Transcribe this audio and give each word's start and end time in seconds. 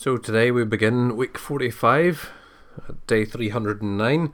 So 0.00 0.16
today 0.16 0.50
we 0.50 0.64
begin 0.64 1.14
week 1.14 1.36
45, 1.36 2.30
day 3.06 3.26
309, 3.26 4.32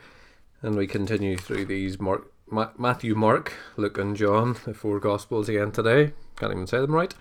and 0.62 0.76
we 0.76 0.86
continue 0.86 1.36
through 1.36 1.64
these 1.64 1.98
Mark, 1.98 2.30
Ma- 2.48 2.70
Matthew, 2.78 3.16
Mark, 3.16 3.52
Luke, 3.76 3.98
and 3.98 4.16
John, 4.16 4.56
the 4.64 4.74
four 4.74 5.00
Gospels 5.00 5.48
again 5.48 5.72
today. 5.72 6.12
Can't 6.36 6.52
even 6.52 6.68
say 6.68 6.78
them 6.78 6.94
right. 6.94 7.12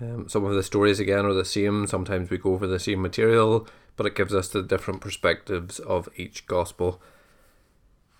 Um, 0.00 0.28
some 0.28 0.44
of 0.44 0.54
the 0.54 0.62
stories 0.62 1.00
again 1.00 1.26
are 1.26 1.34
the 1.34 1.44
same. 1.44 1.88
Sometimes 1.88 2.30
we 2.30 2.38
go 2.38 2.52
over 2.52 2.68
the 2.68 2.78
same 2.78 3.02
material, 3.02 3.66
but 3.96 4.06
it 4.06 4.14
gives 4.14 4.32
us 4.32 4.46
the 4.46 4.62
different 4.62 5.00
perspectives 5.00 5.80
of 5.80 6.08
each 6.14 6.46
Gospel. 6.46 7.02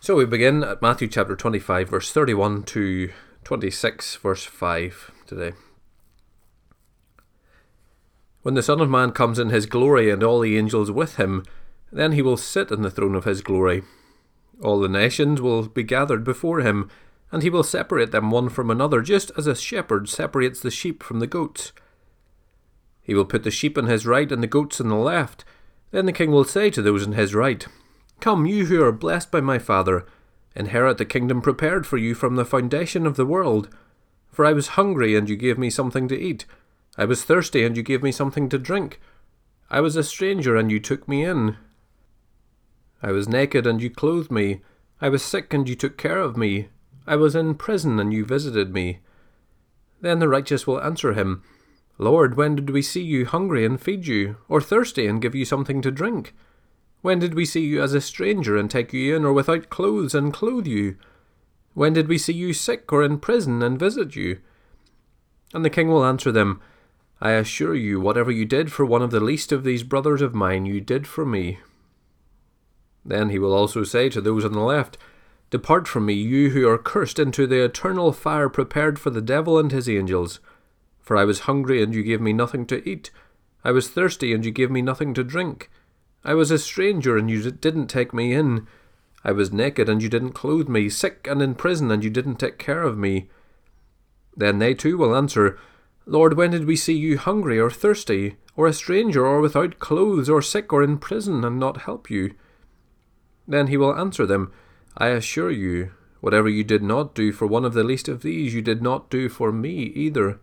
So 0.01 0.17
we 0.17 0.25
begin 0.25 0.65
at 0.65 0.83
Matthew 0.83 1.07
chapter 1.07 1.37
25, 1.37 1.91
verse 1.91 2.11
31 2.11 2.65
to 2.65 3.13
26, 3.45 4.17
verse 4.17 4.45
5 4.45 5.13
today. 5.29 5.53
When 8.45 8.53
the 8.53 8.63
Son 8.63 8.83
of 8.83 8.91
Man 8.91 9.13
comes 9.13 9.39
in 9.39 9.49
his 9.49 9.65
glory 9.65 10.11
and 10.11 10.23
all 10.23 10.41
the 10.41 10.59
angels 10.59 10.91
with 10.91 11.17
him, 11.17 11.45
then 11.91 12.13
he 12.13 12.21
will 12.21 12.37
sit 12.37 12.71
on 12.71 12.83
the 12.83 12.91
throne 12.91 13.15
of 13.15 13.25
his 13.25 13.41
glory. 13.41 13.85
All 14.61 14.79
the 14.81 14.89
nations 14.89 15.41
will 15.41 15.67
be 15.67 15.83
gathered 15.83 16.25
before 16.25 16.61
him, 16.61 16.91
and 17.33 17.43
he 17.43 17.49
will 17.49 17.63
separate 17.63 18.13
them 18.13 18.31
one 18.31 18.51
from 18.51 18.71
another, 18.71 19.01
just 19.01 19.33
as 19.39 19.47
a 19.47 19.55
shepherd 19.55 20.11
separates 20.11 20.61
the 20.61 20.71
sheep 20.71 21.03
from 21.03 21.21
the 21.21 21.27
goats. 21.27 21.73
He 23.01 23.15
will 23.15 23.25
put 23.25 23.45
the 23.45 23.51
sheep 23.51 23.79
on 23.79 23.87
his 23.87 24.05
right 24.05 24.31
and 24.31 24.43
the 24.43 24.47
goats 24.47 24.79
on 24.79 24.91
the 24.91 24.97
left. 24.97 25.47
Then 25.91 26.05
the 26.05 26.13
king 26.13 26.31
will 26.31 26.45
say 26.45 26.69
to 26.69 26.83
those 26.83 27.07
on 27.07 27.15
his 27.15 27.35
right, 27.35 27.67
Come, 28.21 28.45
you 28.45 28.67
who 28.67 28.83
are 28.85 28.93
blessed 28.93 29.31
by 29.31 29.41
my 29.41 29.59
Father, 29.59 30.05
inherit 30.55 30.99
the 30.99 31.07
kingdom 31.07 31.41
prepared 31.41 31.87
for 31.87 31.97
you 31.97 32.15
from 32.15 32.37
the 32.37 32.45
foundation 32.45 33.07
of 33.07 33.17
the 33.17 33.25
world. 33.25 33.71
For 34.31 34.45
I 34.45 34.53
was 34.53 34.77
hungry, 34.77 35.17
and 35.17 35.31
you 35.31 35.37
gave 35.37 35.57
me 35.57 35.71
something 35.71 36.09
to 36.09 36.21
eat. 36.21 36.45
I 36.97 37.05
was 37.05 37.25
thirsty, 37.25 37.65
and 37.65 37.77
you 37.77 37.83
gave 37.83 38.03
me 38.03 38.13
something 38.13 38.49
to 38.49 38.59
drink. 38.59 39.01
I 39.71 39.81
was 39.81 39.97
a 39.97 40.05
stranger, 40.05 40.57
and 40.57 40.71
you 40.71 40.79
took 40.79 41.09
me 41.09 41.25
in. 41.25 41.57
I 43.03 43.11
was 43.11 43.29
naked, 43.29 43.67
and 43.67 43.83
you 43.83 43.91
clothed 43.91 44.31
me. 44.31 44.63
I 45.01 45.09
was 45.09 45.23
sick, 45.23 45.53
and 45.53 45.69
you 45.69 45.75
took 45.75 45.99
care 45.99 46.19
of 46.19 46.37
me. 46.37 46.69
I 47.07 47.17
was 47.17 47.35
in 47.35 47.57
prison, 47.57 47.99
and 47.99 48.13
you 48.13 48.25
visited 48.25 48.73
me. 48.73 49.01
Then 50.01 50.19
the 50.19 50.29
righteous 50.29 50.67
will 50.67 50.81
answer 50.81 51.15
him, 51.15 51.43
Lord, 51.99 52.37
when 52.37 52.57
did 52.57 52.71
we 52.71 52.83
see 52.83 53.03
you 53.03 53.25
hungry 53.25 53.65
and 53.65 53.81
feed 53.81 54.07
you, 54.07 54.37
or 54.49 54.61
thirsty 54.61 55.07
and 55.07 55.23
give 55.23 55.35
you 55.35 55.45
something 55.45 55.81
to 55.83 55.91
drink? 55.91 56.35
When 57.03 57.19
did 57.19 57.35
we 57.35 57.45
see 57.45 57.65
you 57.65 57.83
as 57.83 57.95
a 57.95 58.01
stranger 58.01 58.57
and 58.57 58.71
take 58.71 58.93
you 58.93 59.15
in, 59.17 59.25
or 59.25 59.33
without 59.33 59.71
clothes 59.71 60.15
and 60.15 60.33
clothe 60.33 60.67
you? 60.67 60.97
When 61.75 61.93
did 61.93 62.09
we 62.09 62.19
see 62.19 62.33
you 62.33 62.53
sick 62.53 62.93
or 62.93 63.03
in 63.03 63.19
prison 63.19 63.63
and 63.63 63.79
visit 63.79 64.17
you? 64.17 64.39
And 65.53 65.65
the 65.65 65.71
king 65.71 65.89
will 65.89 66.05
answer 66.05 66.33
them, 66.33 66.61
I 67.25 67.31
assure 67.31 67.75
you, 67.75 68.01
whatever 68.01 68.31
you 68.31 68.45
did 68.45 68.71
for 68.71 68.85
one 68.85 69.01
of 69.01 69.11
the 69.11 69.19
least 69.19 69.51
of 69.51 69.65
these 69.65 69.83
brothers 69.83 70.21
of 70.21 70.35
mine, 70.35 70.67
you 70.67 70.79
did 70.83 71.07
for 71.07 71.25
me. 71.25 71.59
Then 73.03 73.31
he 73.31 73.39
will 73.39 73.55
also 73.55 73.83
say 73.83 74.11
to 74.11 74.21
those 74.21 74.45
on 74.45 74.53
the 74.53 74.61
left, 74.61 74.99
Depart 75.49 75.89
from 75.89 76.05
me, 76.05 76.13
you 76.13 76.51
who 76.51 76.69
are 76.69 76.77
cursed, 76.77 77.19
into 77.19 77.47
the 77.47 77.65
eternal 77.65 78.13
fire 78.13 78.51
prepared 78.51 78.99
for 78.99 79.09
the 79.09 79.23
devil 79.23 79.59
and 79.59 79.73
his 79.73 79.89
angels. 79.89 80.39
For 81.01 81.17
I 81.17 81.25
was 81.25 81.41
hungry, 81.41 81.83
and 81.83 81.95
you 81.95 82.03
gave 82.03 82.21
me 82.21 82.35
nothing 82.35 82.67
to 82.67 82.87
eat. 82.87 83.11
I 83.65 83.73
was 83.73 83.89
thirsty, 83.89 84.35
and 84.35 84.45
you 84.45 84.51
gave 84.51 84.71
me 84.71 84.83
nothing 84.83 85.15
to 85.15 85.25
drink. 85.25 85.71
I 86.25 86.35
was 86.35 86.51
a 86.51 86.59
stranger, 86.59 87.17
and 87.17 87.31
you 87.31 87.51
didn't 87.51 87.87
take 87.87 88.13
me 88.13 88.35
in. 88.35 88.67
I 89.25 89.33
was 89.33 89.51
naked, 89.51 89.89
and 89.89 90.03
you 90.03 90.11
didn't 90.11 90.33
clothe 90.33 90.69
me, 90.69 90.91
sick 90.91 91.27
and 91.27 91.41
in 91.41 91.55
prison, 91.55 91.91
and 91.91 92.05
you 92.05 92.11
didn't 92.11 92.37
take 92.37 92.59
care 92.59 92.83
of 92.83 92.99
me. 92.99 93.31
Then 94.37 94.59
they 94.59 94.75
too 94.75 94.99
will 94.99 95.17
answer, 95.17 95.59
Lord, 96.07 96.37
when 96.37 96.51
did 96.51 96.67
we 96.67 96.77
see 96.77 96.95
you 96.95 97.17
hungry 97.17 97.59
or 97.59 97.71
thirsty, 97.71 98.37
or 98.57 98.67
a 98.67 98.73
stranger, 98.73 99.27
or 99.27 99.41
without 99.41 99.79
clothes, 99.79 100.29
or 100.29 100.43
sick, 100.43 100.73
or 100.73 100.83
in 100.83 100.99
prison, 100.99 101.45
and 101.45 101.59
not 101.59 101.83
help 101.83 102.11
you? 102.11 102.35
Then 103.49 103.69
he 103.69 103.77
will 103.77 103.95
answer 103.95 104.27
them, 104.27 104.53
I 104.97 105.09
assure 105.09 105.51
you, 105.51 105.91
whatever 106.21 106.49
you 106.49 106.63
did 106.63 106.83
not 106.83 107.15
do 107.15 107.33
for 107.33 107.47
one 107.47 107.65
of 107.65 107.75
the 107.75 107.85
least 107.85 108.09
of 108.09 108.23
these, 108.23 108.55
you 108.55 108.63
did 108.63 108.83
not 108.83 109.11
do 109.11 109.29
for 109.29 109.51
me 109.51 109.93
either. 109.95 110.41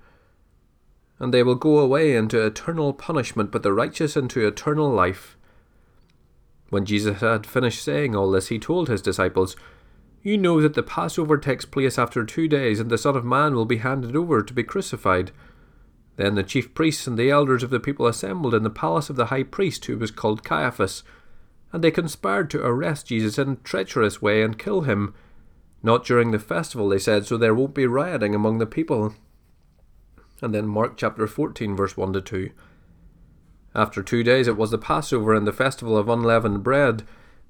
And 1.19 1.33
they 1.33 1.44
will 1.44 1.55
go 1.55 1.78
away 1.78 2.16
into 2.16 2.43
eternal 2.43 2.93
punishment, 2.93 3.51
but 3.51 3.63
the 3.63 3.73
righteous 3.73 4.17
into 4.17 4.45
eternal 4.45 4.89
life. 4.89 5.38
When 6.69 6.85
Jesus 6.85 7.22
had 7.22 7.45
finished 7.45 7.83
saying 7.83 8.16
all 8.16 8.31
this, 8.31 8.47
he 8.47 8.57
told 8.57 8.89
his 8.89 9.01
disciples, 9.01 9.55
You 10.23 10.38
know 10.38 10.59
that 10.61 10.73
the 10.73 10.83
Passover 10.83 11.38
takes 11.38 11.66
place 11.66 11.99
after 11.99 12.23
two 12.23 12.47
days, 12.47 12.79
and 12.79 12.89
the 12.89 12.97
Son 12.97 13.16
of 13.16 13.25
Man 13.25 13.55
will 13.55 13.66
be 13.66 13.78
handed 13.78 14.16
over 14.16 14.41
to 14.41 14.53
be 14.53 14.63
crucified. 14.63 15.31
Then 16.17 16.35
the 16.35 16.44
chief 16.44 16.73
priests 16.73 17.07
and 17.07 17.17
the 17.17 17.31
elders 17.31 17.63
of 17.63 17.69
the 17.69 17.79
people 17.79 18.05
assembled 18.05 18.53
in 18.53 18.63
the 18.63 18.69
palace 18.69 19.09
of 19.09 19.16
the 19.16 19.27
high 19.27 19.44
priest, 19.44 19.85
who 19.85 19.97
was 19.97 20.11
called 20.11 20.44
Caiaphas, 20.44 21.03
and 21.72 21.83
they 21.83 21.91
conspired 21.91 22.49
to 22.49 22.66
arrest 22.66 23.07
Jesus 23.07 23.38
in 23.38 23.49
a 23.49 23.55
treacherous 23.55 24.22
way 24.22 24.44
and 24.44 24.59
kill 24.59 24.81
him. 24.81 25.13
Not 25.81 26.05
during 26.05 26.31
the 26.31 26.39
festival, 26.39 26.89
they 26.89 26.99
said, 26.99 27.25
so 27.25 27.38
there 27.38 27.55
won't 27.55 27.73
be 27.73 27.88
rioting 27.88 28.35
among 28.35 28.59
the 28.59 28.66
people. 28.66 29.16
And 30.41 30.53
then 30.53 30.67
Mark 30.67 30.97
chapter 30.97 31.27
14, 31.27 31.75
verse 31.75 31.95
1 31.95 32.13
to 32.13 32.22
2. 32.22 32.49
After 33.73 34.03
two 34.03 34.22
days 34.22 34.47
it 34.47 34.57
was 34.57 34.72
the 34.72 34.78
Passover 34.78 35.33
and 35.33 35.47
the 35.47 35.53
festival 35.53 35.97
of 35.97 36.09
unleavened 36.09 36.61
bread. 36.61 37.03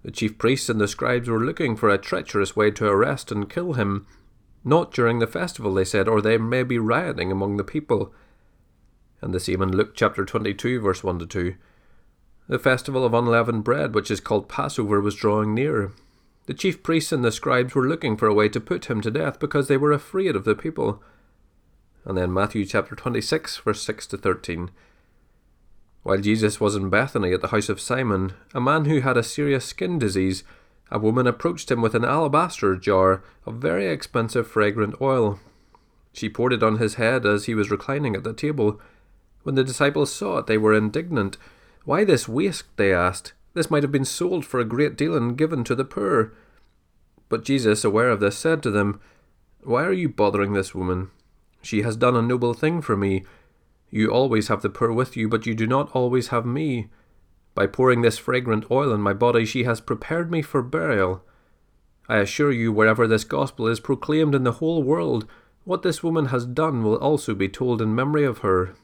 The 0.03 0.11
chief 0.11 0.37
priests 0.37 0.69
and 0.69 0.79
the 0.79 0.87
scribes 0.87 1.27
were 1.27 1.43
looking 1.43 1.75
for 1.75 1.89
a 1.89 1.97
treacherous 1.97 2.55
way 2.55 2.69
to 2.71 2.85
arrest 2.85 3.31
and 3.31 3.49
kill 3.49 3.73
him. 3.73 4.05
Not 4.63 4.93
during 4.93 5.19
the 5.19 5.27
festival, 5.27 5.73
they 5.73 5.85
said, 5.85 6.07
or 6.07 6.21
there 6.21 6.37
may 6.37 6.61
be 6.61 6.77
rioting 6.77 7.31
among 7.31 7.57
the 7.57 7.63
people 7.63 8.13
and 9.21 9.33
the 9.33 9.39
same 9.39 9.61
in 9.61 9.75
Luke 9.75 9.93
chapter 9.95 10.25
22, 10.25 10.79
verse 10.79 11.03
1 11.03 11.19
to 11.19 11.25
2. 11.25 11.55
The 12.47 12.59
festival 12.59 13.05
of 13.05 13.13
unleavened 13.13 13.63
bread, 13.63 13.93
which 13.93 14.11
is 14.11 14.19
called 14.19 14.49
Passover, 14.49 14.99
was 14.99 15.15
drawing 15.15 15.53
near. 15.53 15.91
The 16.47 16.53
chief 16.53 16.83
priests 16.83 17.11
and 17.11 17.23
the 17.23 17.31
scribes 17.31 17.75
were 17.75 17.87
looking 17.87 18.17
for 18.17 18.27
a 18.27 18.33
way 18.33 18.49
to 18.49 18.59
put 18.59 18.85
him 18.85 18.99
to 19.01 19.11
death 19.11 19.39
because 19.39 19.67
they 19.67 19.77
were 19.77 19.91
afraid 19.91 20.35
of 20.35 20.43
the 20.43 20.55
people. 20.55 21.01
And 22.03 22.17
then 22.17 22.33
Matthew 22.33 22.65
chapter 22.65 22.95
26, 22.95 23.57
verse 23.57 23.81
6 23.83 24.07
to 24.07 24.17
13. 24.17 24.71
While 26.03 26.17
Jesus 26.17 26.59
was 26.59 26.75
in 26.75 26.89
Bethany 26.89 27.31
at 27.31 27.41
the 27.41 27.49
house 27.49 27.69
of 27.69 27.79
Simon, 27.79 28.33
a 28.55 28.59
man 28.59 28.85
who 28.85 29.01
had 29.01 29.17
a 29.17 29.23
serious 29.23 29.65
skin 29.65 29.99
disease, 29.99 30.43
a 30.89 30.97
woman 30.97 31.27
approached 31.27 31.69
him 31.69 31.81
with 31.81 31.93
an 31.93 32.03
alabaster 32.03 32.75
jar 32.75 33.23
of 33.45 33.55
very 33.55 33.87
expensive 33.87 34.47
fragrant 34.47 34.95
oil. 34.99 35.39
She 36.11 36.27
poured 36.27 36.53
it 36.53 36.63
on 36.63 36.79
his 36.79 36.95
head 36.95 37.25
as 37.25 37.45
he 37.45 37.53
was 37.55 37.71
reclining 37.71 38.15
at 38.15 38.23
the 38.23 38.33
table 38.33 38.81
when 39.43 39.55
the 39.55 39.63
disciples 39.63 40.13
saw 40.13 40.37
it, 40.37 40.47
they 40.47 40.57
were 40.57 40.73
indignant. 40.73 41.37
Why 41.83 42.03
this 42.03 42.27
waste? 42.27 42.65
they 42.77 42.93
asked. 42.93 43.33
This 43.53 43.71
might 43.71 43.83
have 43.83 43.91
been 43.91 44.05
sold 44.05 44.45
for 44.45 44.59
a 44.59 44.65
great 44.65 44.95
deal 44.95 45.15
and 45.15 45.37
given 45.37 45.63
to 45.65 45.75
the 45.75 45.83
poor. 45.83 46.33
But 47.27 47.43
Jesus, 47.43 47.83
aware 47.83 48.09
of 48.09 48.19
this, 48.19 48.37
said 48.37 48.61
to 48.63 48.71
them, 48.71 49.01
Why 49.63 49.83
are 49.83 49.93
you 49.93 50.09
bothering 50.09 50.53
this 50.53 50.75
woman? 50.75 51.09
She 51.61 51.81
has 51.81 51.95
done 51.95 52.15
a 52.15 52.21
noble 52.21 52.53
thing 52.53 52.81
for 52.81 52.95
me. 52.95 53.23
You 53.89 54.09
always 54.09 54.47
have 54.47 54.61
the 54.61 54.69
poor 54.69 54.91
with 54.91 55.17
you, 55.17 55.27
but 55.27 55.45
you 55.45 55.53
do 55.53 55.67
not 55.67 55.89
always 55.93 56.29
have 56.29 56.45
me. 56.45 56.89
By 57.53 57.67
pouring 57.67 58.01
this 58.01 58.17
fragrant 58.17 58.69
oil 58.71 58.93
on 58.93 59.01
my 59.01 59.13
body, 59.13 59.45
she 59.45 59.65
has 59.65 59.81
prepared 59.81 60.31
me 60.31 60.41
for 60.41 60.61
burial. 60.61 61.23
I 62.07 62.17
assure 62.17 62.51
you, 62.51 62.71
wherever 62.71 63.07
this 63.07 63.23
gospel 63.23 63.67
is 63.67 63.79
proclaimed 63.79 64.33
in 64.33 64.43
the 64.43 64.53
whole 64.53 64.83
world, 64.83 65.27
what 65.65 65.81
this 65.81 66.01
woman 66.01 66.27
has 66.27 66.45
done 66.45 66.83
will 66.83 66.95
also 66.95 67.35
be 67.35 67.49
told 67.49 67.81
in 67.81 67.93
memory 67.93 68.23
of 68.23 68.39
her 68.39 68.75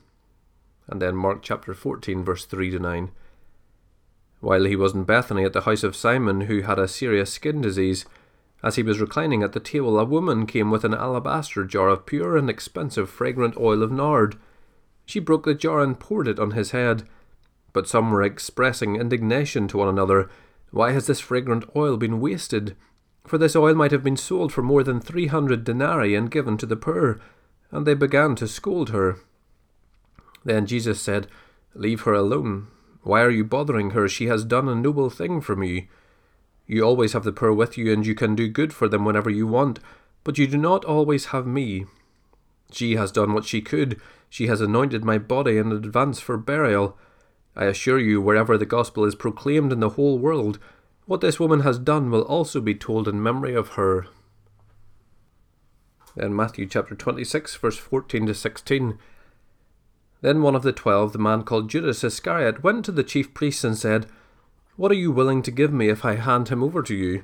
and 0.88 1.02
then 1.02 1.16
Mark 1.16 1.40
chapter 1.42 1.74
14, 1.74 2.24
verse 2.24 2.46
3 2.46 2.72
to 2.72 2.80
9. 2.80 3.12
While 4.40 4.66
he 4.66 4.76
was 4.76 4.94
in 4.94 5.04
Bethany 5.04 5.44
at 5.44 5.54
the 5.54 5.62
house 5.62 5.84
of 5.84 5.96
Simon, 5.96 6.42
who 6.42 6.62
had 6.62 6.80
a 6.80 6.88
serious 6.88 7.34
skin 7.34 7.62
disease, 7.62 8.06
as 8.64 8.76
he 8.76 8.84
was 8.84 9.00
reclining 9.00 9.44
at 9.44 9.54
the 9.54 9.60
table, 9.60 10.00
a 10.00 10.06
woman 10.06 10.46
came 10.46 10.72
with 10.72 10.84
an 10.84 10.94
alabaster 10.94 11.64
jar 11.64 11.90
of 11.90 12.06
pure 12.06 12.38
and 12.38 12.50
expensive 12.50 13.10
fragrant 13.10 13.56
oil 13.58 13.84
of 13.84 13.92
nard. 13.92 14.36
She 15.06 15.20
broke 15.20 15.46
the 15.46 15.54
jar 15.54 15.82
and 15.82 16.00
poured 16.00 16.28
it 16.28 16.40
on 16.40 16.52
his 16.52 16.72
head. 16.72 17.04
But 17.72 17.88
some 17.88 18.12
were 18.12 18.24
expressing 18.24 18.96
indignation 18.96 19.68
to 19.70 19.78
one 19.78 19.88
another. 19.88 20.30
Why 20.72 20.92
has 20.92 21.06
this 21.06 21.20
fragrant 21.20 21.66
oil 21.76 21.98
been 21.98 22.20
wasted? 22.20 22.76
For 23.26 23.38
this 23.38 23.56
oil 23.56 23.76
might 23.76 23.92
have 23.92 24.04
been 24.04 24.18
sold 24.18 24.52
for 24.52 24.64
more 24.64 24.84
than 24.84 25.00
three 25.00 25.28
hundred 25.28 25.64
denarii 25.64 26.16
and 26.16 26.32
given 26.32 26.58
to 26.58 26.66
the 26.66 26.76
poor. 26.76 27.20
And 27.72 27.86
they 27.86 27.94
began 27.94 28.36
to 28.36 28.48
scold 28.48 28.90
her. 28.90 29.20
Then 30.48 30.66
Jesus 30.66 31.02
said, 31.02 31.28
Leave 31.76 32.02
her 32.04 32.14
alone. 32.14 32.68
Why 33.04 33.22
are 33.22 33.30
you 33.30 33.44
bothering 33.44 33.90
her? 33.90 34.08
She 34.08 34.28
has 34.28 34.46
done 34.46 34.70
a 34.70 34.76
noble 34.76 35.10
thing 35.10 35.42
for 35.42 35.58
me. 35.58 35.90
You 36.66 36.84
always 36.84 37.12
have 37.12 37.26
the 37.26 37.34
poor 37.34 37.52
with 37.52 37.78
you, 37.78 37.92
and 37.92 38.08
you 38.08 38.16
can 38.16 38.34
do 38.34 38.48
good 38.48 38.72
for 38.72 38.88
them 38.88 39.04
whenever 39.04 39.30
you 39.30 39.46
want, 39.46 39.80
but 40.24 40.38
you 40.38 40.48
do 40.48 40.58
not 40.58 40.86
always 40.86 41.28
have 41.28 41.46
me. 41.46 41.84
She 42.72 42.96
has 42.96 43.12
done 43.12 43.34
what 43.34 43.44
she 43.44 43.62
could. 43.62 44.00
She 44.30 44.48
has 44.48 44.62
anointed 44.62 45.04
my 45.04 45.18
body 45.18 45.58
in 45.58 45.74
advance 45.74 46.22
for 46.22 46.38
burial. 46.38 46.98
I 47.54 47.66
assure 47.66 48.00
you, 48.00 48.22
wherever 48.22 48.58
the 48.58 48.66
gospel 48.66 49.04
is 49.04 49.16
proclaimed 49.16 49.74
in 49.74 49.82
the 49.82 49.98
whole 50.00 50.18
world, 50.18 50.60
what 51.08 51.20
this 51.20 51.42
woman 51.42 51.60
has 51.60 51.78
done 51.78 52.10
will 52.10 52.22
also 52.22 52.62
be 52.62 52.74
told 52.74 53.10
in 53.10 53.22
memory 53.22 53.54
of 53.54 53.72
her. 53.72 54.08
Then 56.16 56.34
Matthew 56.34 56.68
chapter 56.68 56.96
26, 56.96 57.58
verse 57.58 57.78
14 57.78 58.28
to 58.28 58.34
16. 58.34 58.98
Then 60.22 60.42
one 60.42 60.56
of 60.56 60.64
the 60.64 60.72
twelve, 60.72 61.14
the 61.14 61.20
man 61.20 61.44
called 61.44 61.70
Judas 61.70 62.04
Iscariot, 62.04 62.64
went 62.64 62.86
to 62.86 62.92
the 62.92 63.04
chief 63.04 63.34
priests 63.34 63.64
and 63.64 63.78
said, 63.78 64.08
What 64.76 64.92
are 64.92 64.96
you 64.96 65.12
willing 65.12 65.42
to 65.44 65.52
give 65.52 65.72
me 65.72 65.90
if 65.90 66.04
I 66.04 66.16
hand 66.16 66.50
him 66.50 66.64
over 66.64 66.82
to 66.84 66.96
you? 66.96 67.24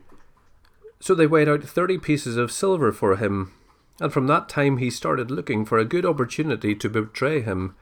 So 0.99 1.15
they 1.15 1.27
weighed 1.27 1.49
out 1.49 1.63
thirty 1.63 1.97
pieces 1.97 2.37
of 2.37 2.51
silver 2.51 2.91
for 2.91 3.15
him, 3.17 3.51
and 3.99 4.13
from 4.13 4.27
that 4.27 4.47
time 4.47 4.77
he 4.77 4.89
started 4.89 5.31
looking 5.31 5.65
for 5.65 5.77
a 5.77 5.85
good 5.85 6.05
opportunity 6.05 6.75
to 6.75 6.89
betray 6.89 7.41
him. 7.41 7.75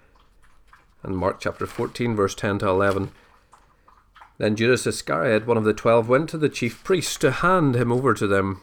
And 1.03 1.17
Mark 1.17 1.39
chapter 1.39 1.65
14, 1.65 2.15
verse 2.15 2.35
10 2.35 2.59
to 2.59 2.67
11. 2.67 3.11
Then 4.37 4.55
Judas 4.55 4.87
Iscariot, 4.87 5.45
one 5.45 5.57
of 5.57 5.63
the 5.65 5.73
twelve, 5.73 6.09
went 6.09 6.29
to 6.29 6.37
the 6.37 6.49
chief 6.49 6.83
priests 6.83 7.15
to 7.17 7.31
hand 7.31 7.75
him 7.75 7.91
over 7.91 8.13
to 8.15 8.25
them. 8.25 8.61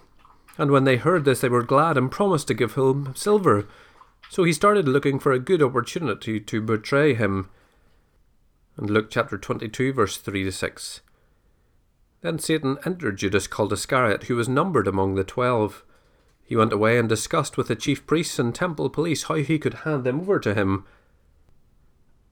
And 0.57 0.73
when 0.73 0.83
they 0.83 0.97
heard 0.97 1.25
this, 1.25 1.41
they 1.41 1.49
were 1.49 1.63
glad 1.63 1.97
and 1.97 2.11
promised 2.11 2.49
to 2.49 2.55
give 2.55 2.75
him 2.75 3.13
silver. 3.15 3.65
So 4.29 4.45
he 4.45 4.53
started 4.53 4.87
looking 4.87 5.19
for 5.19 5.33
a 5.33 5.39
good 5.39 5.63
opportunity 5.63 6.39
to 6.39 6.61
betray 6.61 7.15
him. 7.15 7.49
And 8.77 8.91
Luke 8.91 9.09
chapter 9.11 9.39
22, 9.39 9.93
verse 9.93 10.19
3 10.19 10.45
to 10.45 10.53
6. 10.53 11.01
Then 12.21 12.39
Satan 12.39 12.79
entered 12.85 13.17
Judas 13.17 13.47
called 13.47 13.73
Iscariot, 13.73 14.25
who 14.25 14.37
was 14.37 14.49
numbered 14.49 14.89
among 14.89 15.15
the 15.15 15.25
twelve. 15.25 15.85
He 16.43 16.57
went 16.57 16.73
away 16.73 16.99
and 16.99 17.09
discussed 17.09 17.57
with 17.57 17.69
the 17.69 17.77
chief 17.77 18.07
priests 18.07 18.39
and 18.39 18.55
temple 18.55 18.91
police 18.91 19.25
how 19.25 19.35
he 19.35 19.59
could 19.59 19.75
hand 19.75 20.05
them 20.05 20.21
over 20.21 20.41
to 20.41 20.55
him. 20.55 20.85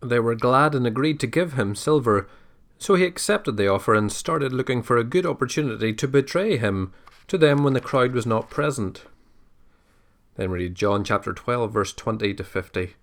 They 0.02 0.19
were 0.19 0.34
glad 0.34 0.75
and 0.75 0.87
agreed 0.87 1.20
to 1.20 1.26
give 1.26 1.52
him 1.52 1.75
silver, 1.75 2.28
so 2.78 2.94
he 2.94 3.04
accepted 3.04 3.56
the 3.56 3.69
offer 3.69 3.94
and 3.94 4.10
started 4.10 4.52
looking 4.52 4.82
for 4.82 4.96
a 4.96 5.04
good 5.04 5.25
opportunity 5.25 5.92
to 5.94 6.08
betray 6.08 6.56
him 6.56 6.92
to 7.28 7.38
them 7.38 7.62
when 7.62 7.72
the 7.72 7.81
crowd 7.81 8.12
was 8.12 8.26
not 8.26 8.50
present. 8.50 9.04
Then 10.37 10.50
read 10.50 10.75
John 10.75 11.03
chapter 11.05 11.33
12, 11.33 11.73
verse 11.73 11.93
20 11.93 12.35
to 12.35 12.44
50. 12.44 12.94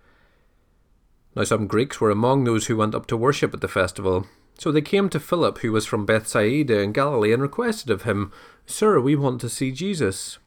Now 1.36 1.44
some 1.44 1.68
Greeks 1.68 2.00
were 2.00 2.12
among 2.12 2.44
those 2.44 2.68
who 2.68 2.78
went 2.78 2.94
up 2.94 3.08
to 3.08 3.18
worship 3.18 3.54
at 3.54 3.62
the 3.62 3.68
festival. 3.68 4.28
So 4.60 4.72
they 4.72 4.82
came 4.82 5.10
to 5.10 5.20
Philip, 5.20 5.60
who 5.60 5.72
was 5.72 5.88
from 5.88 6.06
Bethsaida 6.06 6.80
in 6.80 6.92
Galilee, 6.92 7.34
and 7.34 7.42
requested 7.42 7.90
of 7.90 8.04
him, 8.04 8.32
Sir, 8.66 9.00
we 9.00 9.16
want 9.16 9.42
to 9.42 9.50
see 9.50 9.72
Jesus. 9.72 10.38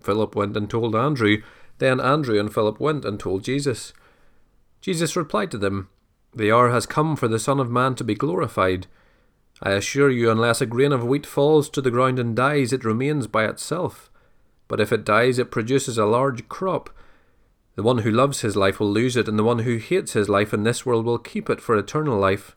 Philip 0.00 0.36
went 0.36 0.56
and 0.56 0.70
told 0.70 0.94
Andrew. 0.94 1.42
Then 1.78 2.00
Andrew 2.00 2.38
and 2.38 2.52
Philip 2.52 2.78
went 2.78 3.04
and 3.04 3.18
told 3.18 3.42
Jesus. 3.42 3.92
Jesus 4.80 5.16
replied 5.16 5.50
to 5.50 5.58
them, 5.58 5.88
The 6.32 6.52
hour 6.52 6.70
has 6.70 6.86
come 6.86 7.16
for 7.16 7.26
the 7.26 7.40
Son 7.40 7.58
of 7.58 7.70
Man 7.70 7.96
to 7.96 8.04
be 8.04 8.14
glorified. 8.14 8.86
I 9.60 9.70
assure 9.70 10.10
you, 10.10 10.30
unless 10.30 10.60
a 10.60 10.66
grain 10.66 10.92
of 10.92 11.04
wheat 11.04 11.26
falls 11.26 11.68
to 11.70 11.80
the 11.80 11.90
ground 11.90 12.18
and 12.18 12.36
dies, 12.36 12.72
it 12.72 12.84
remains 12.84 13.26
by 13.26 13.46
itself. 13.46 14.10
But 14.68 14.80
if 14.80 14.92
it 14.92 15.04
dies, 15.04 15.38
it 15.38 15.50
produces 15.50 15.98
a 15.98 16.06
large 16.06 16.48
crop. 16.48 16.90
The 17.76 17.82
one 17.82 17.98
who 17.98 18.10
loves 18.10 18.40
his 18.40 18.56
life 18.56 18.78
will 18.78 18.90
lose 18.90 19.16
it, 19.16 19.28
and 19.28 19.38
the 19.38 19.44
one 19.44 19.60
who 19.60 19.76
hates 19.76 20.12
his 20.12 20.28
life 20.28 20.54
in 20.54 20.62
this 20.62 20.86
world 20.86 21.04
will 21.04 21.18
keep 21.18 21.50
it 21.50 21.60
for 21.60 21.76
eternal 21.76 22.18
life. 22.18 22.54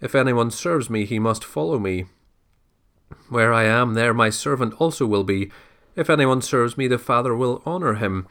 If 0.00 0.14
anyone 0.14 0.50
serves 0.50 0.90
me, 0.90 1.04
he 1.04 1.18
must 1.18 1.44
follow 1.44 1.78
me. 1.78 2.06
Where 3.28 3.52
I 3.52 3.64
am, 3.64 3.94
there 3.94 4.12
my 4.12 4.30
servant 4.30 4.74
also 4.80 5.06
will 5.06 5.24
be. 5.24 5.50
If 5.96 6.10
anyone 6.10 6.42
serves 6.42 6.76
me, 6.76 6.88
the 6.88 6.98
Father 6.98 7.34
will 7.34 7.62
honour 7.66 7.94
him. 7.94 8.26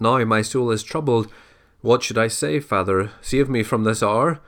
Now 0.00 0.22
my 0.24 0.42
soul 0.42 0.70
is 0.70 0.82
troubled. 0.82 1.30
What 1.80 2.02
should 2.02 2.18
I 2.18 2.28
say, 2.28 2.60
Father? 2.60 3.10
Save 3.20 3.48
me 3.48 3.62
from 3.62 3.84
this 3.84 4.02
hour? 4.02 4.40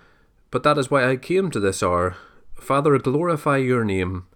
But 0.51 0.63
that 0.63 0.79
is 0.79 0.91
why 0.91 1.09
I 1.09 1.17
came 1.17 1.51
to 1.51 1.61
this 1.61 1.83
hour. 1.83 2.17
Father, 2.55 2.99
glorify 2.99 3.59
your 3.59 3.85
name. 3.85 4.27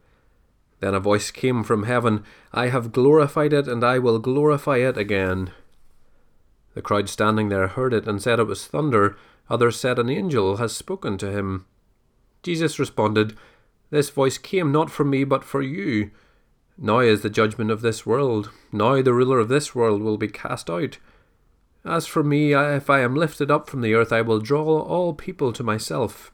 Then 0.81 0.95
a 0.95 1.01
voice 1.01 1.31
came 1.31 1.63
from 1.63 1.85
heaven 1.85 2.25
I 2.53 2.69
have 2.69 2.93
glorified 2.93 3.53
it, 3.53 3.69
and 3.69 3.85
I 3.85 3.99
will 3.99 4.19
glorify 4.19 4.79
it 4.79 4.97
again. 4.97 5.53
The 6.75 6.83
crowd 6.83 7.09
standing 7.09 7.49
there 7.49 7.69
heard 7.69 7.93
it 7.93 8.07
and 8.07 8.23
said 8.23 8.39
it 8.39 8.47
was 8.47 8.67
thunder. 8.67 9.17
Others 9.49 9.79
said 9.79 9.99
an 9.99 10.09
angel 10.09 10.57
has 10.57 10.75
spoken 10.75 11.19
to 11.19 11.31
him. 11.31 11.67
Jesus 12.43 12.79
responded, 12.79 13.37
This 13.91 14.11
voice 14.11 14.39
came 14.39 14.73
not 14.73 14.91
from 14.91 15.11
me, 15.11 15.25
but 15.25 15.45
for 15.45 15.63
you. 15.63 16.11
Now 16.79 17.01
is 17.01 17.21
the 17.21 17.29
judgment 17.29 17.71
of 17.71 17.83
this 17.83 18.07
world. 18.07 18.51
Now 18.73 19.03
the 19.03 19.13
ruler 19.13 19.39
of 19.39 19.49
this 19.49 19.75
world 19.75 20.01
will 20.01 20.17
be 20.17 20.29
cast 20.29 20.71
out. 20.71 20.99
As 21.85 22.07
for 22.07 22.23
me, 22.23 22.55
if 22.55 22.89
I 22.89 23.01
am 23.01 23.15
lifted 23.15 23.51
up 23.51 23.69
from 23.69 23.81
the 23.81 23.95
earth, 23.95 24.13
I 24.13 24.23
will 24.23 24.41
draw 24.41 24.81
all 24.81 25.13
people 25.13 25.53
to 25.53 25.63
myself. 25.63 26.33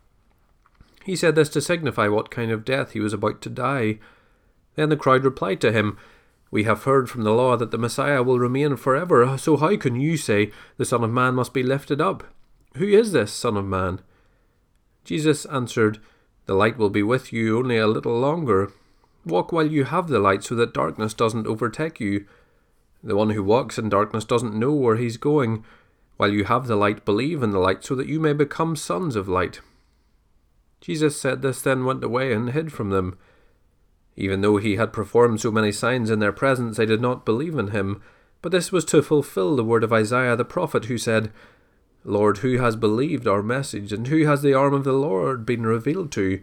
He 1.04 1.16
said 1.16 1.34
this 1.34 1.48
to 1.50 1.60
signify 1.60 2.08
what 2.08 2.30
kind 2.30 2.50
of 2.50 2.64
death 2.64 2.92
he 2.92 3.00
was 3.00 3.12
about 3.12 3.40
to 3.42 3.50
die. 3.50 3.98
Then 4.76 4.90
the 4.90 4.96
crowd 4.96 5.24
replied 5.24 5.60
to 5.62 5.72
him, 5.72 5.98
We 6.50 6.64
have 6.64 6.84
heard 6.84 7.10
from 7.10 7.22
the 7.22 7.32
law 7.32 7.56
that 7.56 7.70
the 7.70 7.78
Messiah 7.78 8.22
will 8.22 8.38
remain 8.38 8.76
forever, 8.76 9.36
so 9.36 9.56
how 9.56 9.76
can 9.76 9.98
you 9.98 10.16
say 10.16 10.52
the 10.76 10.84
Son 10.84 11.02
of 11.02 11.10
Man 11.10 11.34
must 11.34 11.52
be 11.52 11.62
lifted 11.62 12.00
up? 12.00 12.24
Who 12.76 12.86
is 12.86 13.12
this 13.12 13.32
Son 13.32 13.56
of 13.56 13.64
Man? 13.64 14.00
Jesus 15.04 15.46
answered, 15.46 15.98
The 16.44 16.54
light 16.54 16.76
will 16.76 16.90
be 16.90 17.02
with 17.02 17.32
you 17.32 17.58
only 17.58 17.78
a 17.78 17.86
little 17.86 18.18
longer. 18.18 18.70
Walk 19.24 19.50
while 19.50 19.66
you 19.66 19.84
have 19.84 20.08
the 20.08 20.18
light 20.18 20.44
so 20.44 20.54
that 20.54 20.74
darkness 20.74 21.14
doesn't 21.14 21.46
overtake 21.46 21.98
you. 21.98 22.26
The 23.02 23.16
one 23.16 23.30
who 23.30 23.42
walks 23.42 23.78
in 23.78 23.88
darkness 23.88 24.24
doesn't 24.24 24.54
know 24.54 24.72
where 24.72 24.96
he's 24.96 25.16
going. 25.16 25.64
While 26.16 26.32
you 26.32 26.44
have 26.44 26.66
the 26.66 26.76
light, 26.76 27.04
believe 27.04 27.42
in 27.42 27.50
the 27.50 27.58
light 27.58 27.84
so 27.84 27.94
that 27.94 28.08
you 28.08 28.20
may 28.20 28.32
become 28.32 28.76
sons 28.76 29.16
of 29.16 29.28
light. 29.28 29.60
Jesus 30.80 31.20
said 31.20 31.42
this, 31.42 31.62
then 31.62 31.84
went 31.84 32.04
away 32.04 32.32
and 32.32 32.50
hid 32.50 32.72
from 32.72 32.90
them. 32.90 33.18
Even 34.16 34.40
though 34.40 34.56
he 34.56 34.76
had 34.76 34.92
performed 34.92 35.40
so 35.40 35.52
many 35.52 35.70
signs 35.70 36.10
in 36.10 36.18
their 36.18 36.32
presence, 36.32 36.78
they 36.78 36.86
did 36.86 37.00
not 37.00 37.26
believe 37.26 37.58
in 37.58 37.68
him. 37.68 38.02
But 38.40 38.50
this 38.50 38.72
was 38.72 38.84
to 38.86 39.02
fulfill 39.02 39.56
the 39.56 39.64
word 39.64 39.84
of 39.84 39.92
Isaiah 39.92 40.36
the 40.36 40.44
prophet, 40.44 40.86
who 40.86 40.96
said, 40.96 41.30
Lord, 42.04 42.38
who 42.38 42.58
has 42.58 42.76
believed 42.76 43.26
our 43.26 43.42
message, 43.42 43.92
and 43.92 44.06
who 44.06 44.24
has 44.26 44.40
the 44.40 44.54
arm 44.54 44.72
of 44.72 44.84
the 44.84 44.92
Lord 44.92 45.44
been 45.44 45.66
revealed 45.66 46.12
to? 46.12 46.40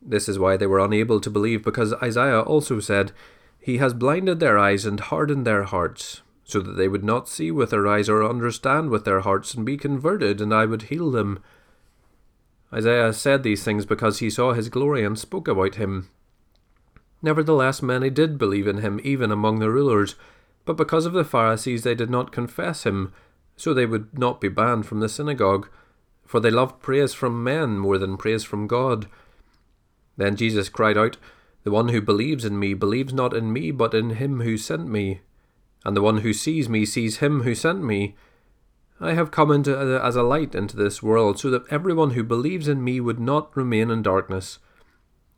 This 0.00 0.28
is 0.28 0.38
why 0.38 0.56
they 0.56 0.66
were 0.66 0.78
unable 0.78 1.20
to 1.20 1.30
believe, 1.30 1.64
because 1.64 1.94
Isaiah 1.94 2.42
also 2.42 2.78
said, 2.78 3.12
He 3.58 3.78
has 3.78 3.94
blinded 3.94 4.38
their 4.38 4.58
eyes 4.58 4.84
and 4.84 5.00
hardened 5.00 5.46
their 5.46 5.64
hearts, 5.64 6.22
so 6.44 6.60
that 6.60 6.72
they 6.72 6.86
would 6.86 7.02
not 7.02 7.28
see 7.28 7.50
with 7.50 7.70
their 7.70 7.88
eyes 7.88 8.08
or 8.08 8.22
understand 8.22 8.90
with 8.90 9.04
their 9.04 9.20
hearts 9.20 9.54
and 9.54 9.66
be 9.66 9.76
converted, 9.76 10.40
and 10.40 10.54
I 10.54 10.66
would 10.66 10.82
heal 10.82 11.10
them. 11.10 11.40
Isaiah 12.72 13.12
said 13.12 13.42
these 13.42 13.64
things 13.64 13.86
because 13.86 14.18
he 14.18 14.30
saw 14.30 14.52
his 14.52 14.68
glory 14.68 15.04
and 15.04 15.18
spoke 15.18 15.48
about 15.48 15.76
him. 15.76 16.10
Nevertheless, 17.26 17.82
many 17.82 18.08
did 18.08 18.38
believe 18.38 18.68
in 18.68 18.78
him, 18.78 19.00
even 19.02 19.32
among 19.32 19.58
the 19.58 19.68
rulers, 19.68 20.14
but 20.64 20.76
because 20.76 21.06
of 21.06 21.12
the 21.12 21.24
Pharisees 21.24 21.82
they 21.82 21.96
did 21.96 22.08
not 22.08 22.30
confess 22.30 22.86
him, 22.86 23.12
so 23.56 23.74
they 23.74 23.84
would 23.84 24.16
not 24.16 24.40
be 24.40 24.48
banned 24.48 24.86
from 24.86 25.00
the 25.00 25.08
synagogue, 25.08 25.68
for 26.24 26.38
they 26.38 26.52
loved 26.52 26.80
praise 26.80 27.14
from 27.14 27.42
men 27.42 27.80
more 27.80 27.98
than 27.98 28.16
praise 28.16 28.44
from 28.44 28.68
God. 28.68 29.08
Then 30.16 30.36
Jesus 30.36 30.68
cried 30.68 30.96
out, 30.96 31.16
The 31.64 31.72
one 31.72 31.88
who 31.88 32.00
believes 32.00 32.44
in 32.44 32.60
me 32.60 32.74
believes 32.74 33.12
not 33.12 33.34
in 33.34 33.52
me, 33.52 33.72
but 33.72 33.92
in 33.92 34.10
him 34.10 34.42
who 34.42 34.56
sent 34.56 34.86
me. 34.86 35.22
And 35.84 35.96
the 35.96 36.02
one 36.02 36.18
who 36.18 36.32
sees 36.32 36.68
me 36.68 36.86
sees 36.86 37.16
him 37.16 37.42
who 37.42 37.56
sent 37.56 37.82
me. 37.82 38.14
I 39.00 39.14
have 39.14 39.32
come 39.32 39.50
into, 39.50 39.76
as 39.76 40.14
a 40.14 40.22
light 40.22 40.54
into 40.54 40.76
this 40.76 41.02
world, 41.02 41.40
so 41.40 41.50
that 41.50 41.66
everyone 41.72 42.10
who 42.10 42.22
believes 42.22 42.68
in 42.68 42.84
me 42.84 43.00
would 43.00 43.18
not 43.18 43.56
remain 43.56 43.90
in 43.90 44.02
darkness. 44.02 44.60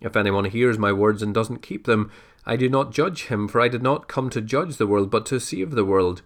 If 0.00 0.16
anyone 0.16 0.44
hears 0.44 0.78
my 0.78 0.92
words 0.92 1.22
and 1.22 1.34
doesn't 1.34 1.62
keep 1.62 1.86
them, 1.86 2.10
I 2.46 2.56
do 2.56 2.68
not 2.68 2.92
judge 2.92 3.24
him, 3.24 3.48
for 3.48 3.60
I 3.60 3.68
did 3.68 3.82
not 3.82 4.08
come 4.08 4.30
to 4.30 4.40
judge 4.40 4.76
the 4.76 4.86
world, 4.86 5.10
but 5.10 5.26
to 5.26 5.40
save 5.40 5.72
the 5.72 5.84
world. 5.84 6.22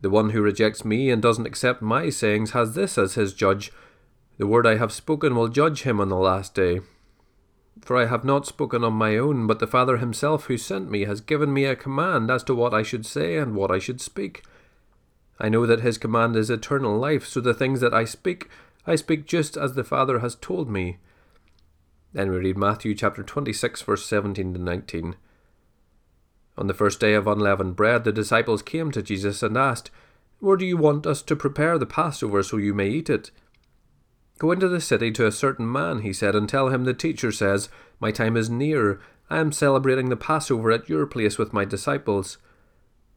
The 0.00 0.10
one 0.10 0.30
who 0.30 0.42
rejects 0.42 0.84
me 0.84 1.10
and 1.10 1.22
doesn't 1.22 1.46
accept 1.46 1.80
my 1.80 2.10
sayings 2.10 2.50
has 2.50 2.74
this 2.74 2.98
as 2.98 3.14
his 3.14 3.32
judge 3.32 3.72
The 4.36 4.46
word 4.46 4.66
I 4.66 4.76
have 4.76 4.92
spoken 4.92 5.34
will 5.34 5.48
judge 5.48 5.82
him 5.82 6.00
on 6.00 6.08
the 6.08 6.16
last 6.16 6.54
day. 6.54 6.80
For 7.82 7.96
I 7.96 8.06
have 8.06 8.24
not 8.24 8.46
spoken 8.46 8.84
on 8.84 8.92
my 8.92 9.16
own, 9.16 9.46
but 9.46 9.60
the 9.60 9.66
Father 9.66 9.96
himself 9.96 10.44
who 10.44 10.56
sent 10.56 10.90
me 10.90 11.04
has 11.04 11.20
given 11.20 11.52
me 11.52 11.64
a 11.64 11.76
command 11.76 12.30
as 12.30 12.42
to 12.44 12.54
what 12.54 12.74
I 12.74 12.82
should 12.82 13.06
say 13.06 13.36
and 13.36 13.54
what 13.54 13.70
I 13.70 13.78
should 13.78 14.00
speak. 14.00 14.42
I 15.38 15.48
know 15.48 15.66
that 15.66 15.80
his 15.80 15.98
command 15.98 16.36
is 16.36 16.50
eternal 16.50 16.98
life, 16.98 17.26
so 17.26 17.40
the 17.40 17.54
things 17.54 17.80
that 17.80 17.94
I 17.94 18.04
speak, 18.04 18.48
I 18.86 18.96
speak 18.96 19.26
just 19.26 19.56
as 19.56 19.74
the 19.74 19.84
Father 19.84 20.20
has 20.20 20.34
told 20.36 20.68
me. 20.68 20.98
Then 22.14 22.30
we 22.30 22.38
read 22.38 22.56
Matthew 22.56 22.94
chapter 22.94 23.24
26, 23.24 23.82
verse 23.82 24.06
17 24.06 24.54
to 24.54 24.60
19. 24.60 25.16
On 26.56 26.68
the 26.68 26.74
first 26.74 27.00
day 27.00 27.14
of 27.14 27.26
unleavened 27.26 27.74
bread, 27.74 28.04
the 28.04 28.12
disciples 28.12 28.62
came 28.62 28.92
to 28.92 29.02
Jesus 29.02 29.42
and 29.42 29.58
asked, 29.58 29.90
Where 30.38 30.56
do 30.56 30.64
you 30.64 30.76
want 30.76 31.08
us 31.08 31.22
to 31.22 31.34
prepare 31.34 31.76
the 31.76 31.86
Passover 31.86 32.44
so 32.44 32.56
you 32.56 32.72
may 32.72 32.88
eat 32.88 33.10
it? 33.10 33.32
Go 34.38 34.52
into 34.52 34.68
the 34.68 34.80
city 34.80 35.10
to 35.10 35.26
a 35.26 35.32
certain 35.32 35.70
man, 35.70 36.02
he 36.02 36.12
said, 36.12 36.36
and 36.36 36.48
tell 36.48 36.68
him 36.68 36.84
the 36.84 36.94
teacher 36.94 37.32
says, 37.32 37.68
My 37.98 38.12
time 38.12 38.36
is 38.36 38.48
near. 38.48 39.00
I 39.28 39.38
am 39.38 39.50
celebrating 39.50 40.08
the 40.08 40.16
Passover 40.16 40.70
at 40.70 40.88
your 40.88 41.06
place 41.06 41.36
with 41.36 41.52
my 41.52 41.64
disciples. 41.64 42.38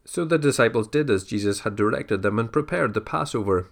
So 0.05 0.25
the 0.25 0.39
disciples 0.39 0.87
did 0.87 1.11
as 1.11 1.23
Jesus 1.23 1.59
had 1.59 1.75
directed 1.75 2.23
them 2.23 2.39
and 2.39 2.51
prepared 2.51 2.95
the 2.95 3.01
Passover. 3.01 3.69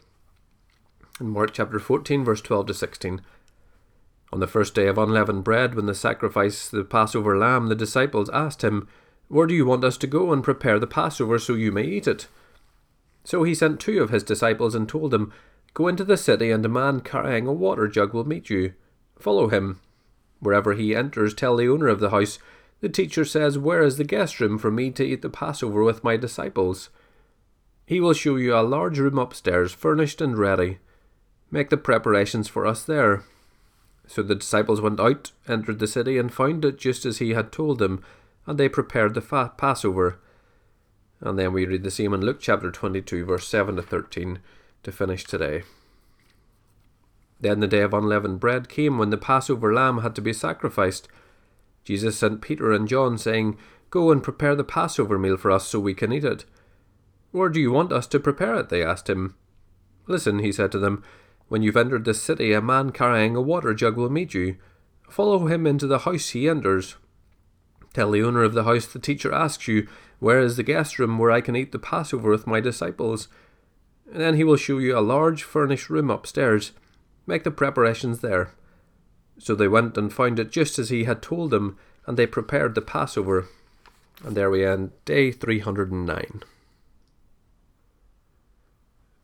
In 1.20 1.30
Mark 1.30 1.54
chapter 1.54 1.80
14, 1.80 2.24
verse 2.24 2.42
12 2.42 2.68
to 2.68 2.74
16. 2.76 3.22
On 4.36 4.42
the 4.42 4.48
first 4.48 4.76
day 4.76 4.88
of 4.88 4.98
unleavened 4.98 5.46
bread, 5.46 5.76
when 5.76 5.86
the 5.86 5.96
sacrifice 5.96 6.68
the 6.68 6.84
Passover 6.84 7.38
lamb, 7.38 7.68
the 7.68 7.74
disciples 7.74 8.30
asked 8.32 8.66
him, 8.66 8.86
Where 9.30 9.48
do 9.48 9.54
you 9.54 9.66
want 9.66 9.86
us 9.86 9.96
to 10.00 10.08
go 10.08 10.34
and 10.34 10.44
prepare 10.44 10.78
the 10.78 10.86
Passover 10.86 11.40
so 11.40 11.54
you 11.54 11.72
may 11.72 11.86
eat 11.86 12.06
it? 12.06 12.28
So 13.24 13.44
he 13.44 13.56
sent 13.56 13.80
two 13.80 14.04
of 14.04 14.10
his 14.10 14.24
disciples 14.24 14.76
and 14.76 14.90
told 14.90 15.12
them, 15.12 15.32
Go 15.74 15.88
into 15.88 16.04
the 16.04 16.18
city, 16.18 16.52
and 16.52 16.66
a 16.66 16.68
man 16.68 17.00
carrying 17.00 17.48
a 17.48 17.54
water 17.54 17.88
jug 17.88 18.14
will 18.14 18.28
meet 18.28 18.50
you. 18.50 18.74
Follow 19.18 19.48
him. 19.48 19.80
Wherever 20.42 20.74
he 20.74 20.94
enters, 20.94 21.34
tell 21.34 21.56
the 21.56 21.70
owner 21.70 21.88
of 21.88 22.02
the 22.02 22.10
house, 22.10 22.38
The 22.82 22.90
teacher 22.90 23.24
says, 23.24 23.58
Where 23.58 23.84
is 23.84 23.96
the 23.96 24.04
guest 24.04 24.42
room 24.42 24.58
for 24.58 24.70
me 24.70 24.92
to 24.92 25.06
eat 25.06 25.22
the 25.22 25.30
Passover 25.30 25.82
with 25.82 26.04
my 26.04 26.18
disciples? 26.18 26.90
He 27.86 28.02
will 28.02 28.12
show 28.12 28.36
you 28.36 28.54
a 28.54 28.68
large 28.68 29.00
room 29.00 29.18
upstairs, 29.18 29.72
furnished 29.72 30.20
and 30.20 30.38
ready. 30.38 30.80
Make 31.52 31.70
the 31.70 31.78
preparations 31.78 32.50
for 32.50 32.66
us 32.66 32.84
there. 32.84 33.24
So 34.08 34.22
the 34.22 34.36
disciples 34.36 34.82
went 34.82 35.00
out, 35.00 35.32
entered 35.48 35.80
the 35.80 35.88
city, 35.88 36.18
and 36.18 36.34
found 36.34 36.64
it 36.66 36.78
just 36.78 37.06
as 37.06 37.18
he 37.18 37.32
had 37.32 37.52
told 37.52 37.80
them, 37.80 38.04
and 38.46 38.58
they 38.58 38.70
prepared 38.70 39.14
the 39.14 39.22
fa- 39.22 39.54
Passover. 39.58 40.20
And 41.22 41.40
then 41.40 41.54
we 41.54 41.66
read 41.66 41.84
the 41.84 41.92
same 41.92 42.14
in 42.14 42.22
Luke 42.22 42.40
chapter 42.40 42.72
22, 42.72 43.26
verse 43.26 43.48
7 43.48 43.76
to 43.78 43.82
13, 43.82 44.40
to 44.84 44.92
finish 44.92 45.24
today. 45.24 45.64
Then 47.40 47.60
the 47.60 47.68
day 47.68 47.82
of 47.82 47.94
unleavened 47.94 48.40
bread 48.40 48.70
came 48.70 48.98
when 48.98 49.10
the 49.10 49.18
Passover 49.18 49.74
lamb 49.74 50.00
had 50.00 50.16
to 50.16 50.22
be 50.22 50.34
sacrificed. 50.34 51.08
Jesus 51.84 52.18
sent 52.18 52.42
Peter 52.42 52.72
and 52.72 52.88
John, 52.88 53.18
saying, 53.18 53.58
Go 53.90 54.12
and 54.12 54.24
prepare 54.24 54.56
the 54.56 54.64
Passover 54.64 55.18
meal 55.18 55.38
for 55.38 55.52
us 55.52 55.68
so 55.68 55.80
we 55.80 55.94
can 55.94 56.12
eat 56.12 56.24
it. 56.24 56.46
Where 57.32 57.50
do 57.50 57.60
you 57.60 57.72
want 57.72 57.92
us 57.92 58.08
to 58.08 58.20
prepare 58.20 58.56
it? 58.56 58.70
They 58.70 58.84
asked 58.84 59.10
him. 59.10 59.36
Listen, 60.08 60.40
he 60.40 60.52
said 60.52 60.72
to 60.72 60.80
them, 60.80 61.04
When 61.48 61.62
you've 61.62 61.78
entered 61.78 62.06
this 62.06 62.22
city, 62.22 62.54
a 62.54 62.62
man 62.62 62.92
carrying 62.92 63.36
a 63.36 63.42
water 63.42 63.74
jug 63.74 63.98
will 63.98 64.10
meet 64.10 64.34
you. 64.34 64.58
Follow 65.10 65.46
him 65.46 65.68
into 65.68 65.88
the 65.88 66.00
house 66.00 66.30
he 66.30 66.50
enters. 66.50 66.96
Tell 67.94 68.12
the 68.12 68.24
owner 68.24 68.44
of 68.44 68.54
the 68.54 68.64
house 68.64 68.88
the 68.88 69.00
teacher 69.00 69.34
asks 69.34 69.68
you, 69.68 69.88
Where 70.20 70.40
is 70.40 70.58
the 70.58 70.64
guest 70.64 71.00
room 71.00 71.18
where 71.18 71.32
I 71.32 71.42
can 71.42 71.56
eat 71.56 71.72
the 71.72 71.80
Passover 71.80 72.30
with 72.30 72.48
my 72.48 72.60
disciples? 72.60 73.28
And 74.12 74.22
then 74.22 74.36
he 74.36 74.44
will 74.44 74.58
show 74.58 74.80
you 74.80 74.98
a 74.98 75.00
large 75.00 75.44
furnished 75.44 75.90
room 75.90 76.10
upstairs. 76.10 76.72
Make 77.28 77.44
the 77.44 77.52
preparations 77.52 78.20
there. 78.20 78.52
So 79.38 79.56
they 79.56 79.68
went 79.68 79.98
and 79.98 80.12
found 80.12 80.40
it 80.40 80.52
just 80.52 80.80
as 80.80 80.90
he 80.90 81.04
had 81.04 81.22
told 81.22 81.52
them, 81.52 81.78
and 82.06 82.18
they 82.18 82.28
prepared 82.28 82.76
the 82.76 82.82
Passover. 82.82 83.48
And 84.24 84.36
there 84.36 84.50
we 84.50 84.66
end 84.66 84.92
day 85.06 85.32
309. 85.32 86.44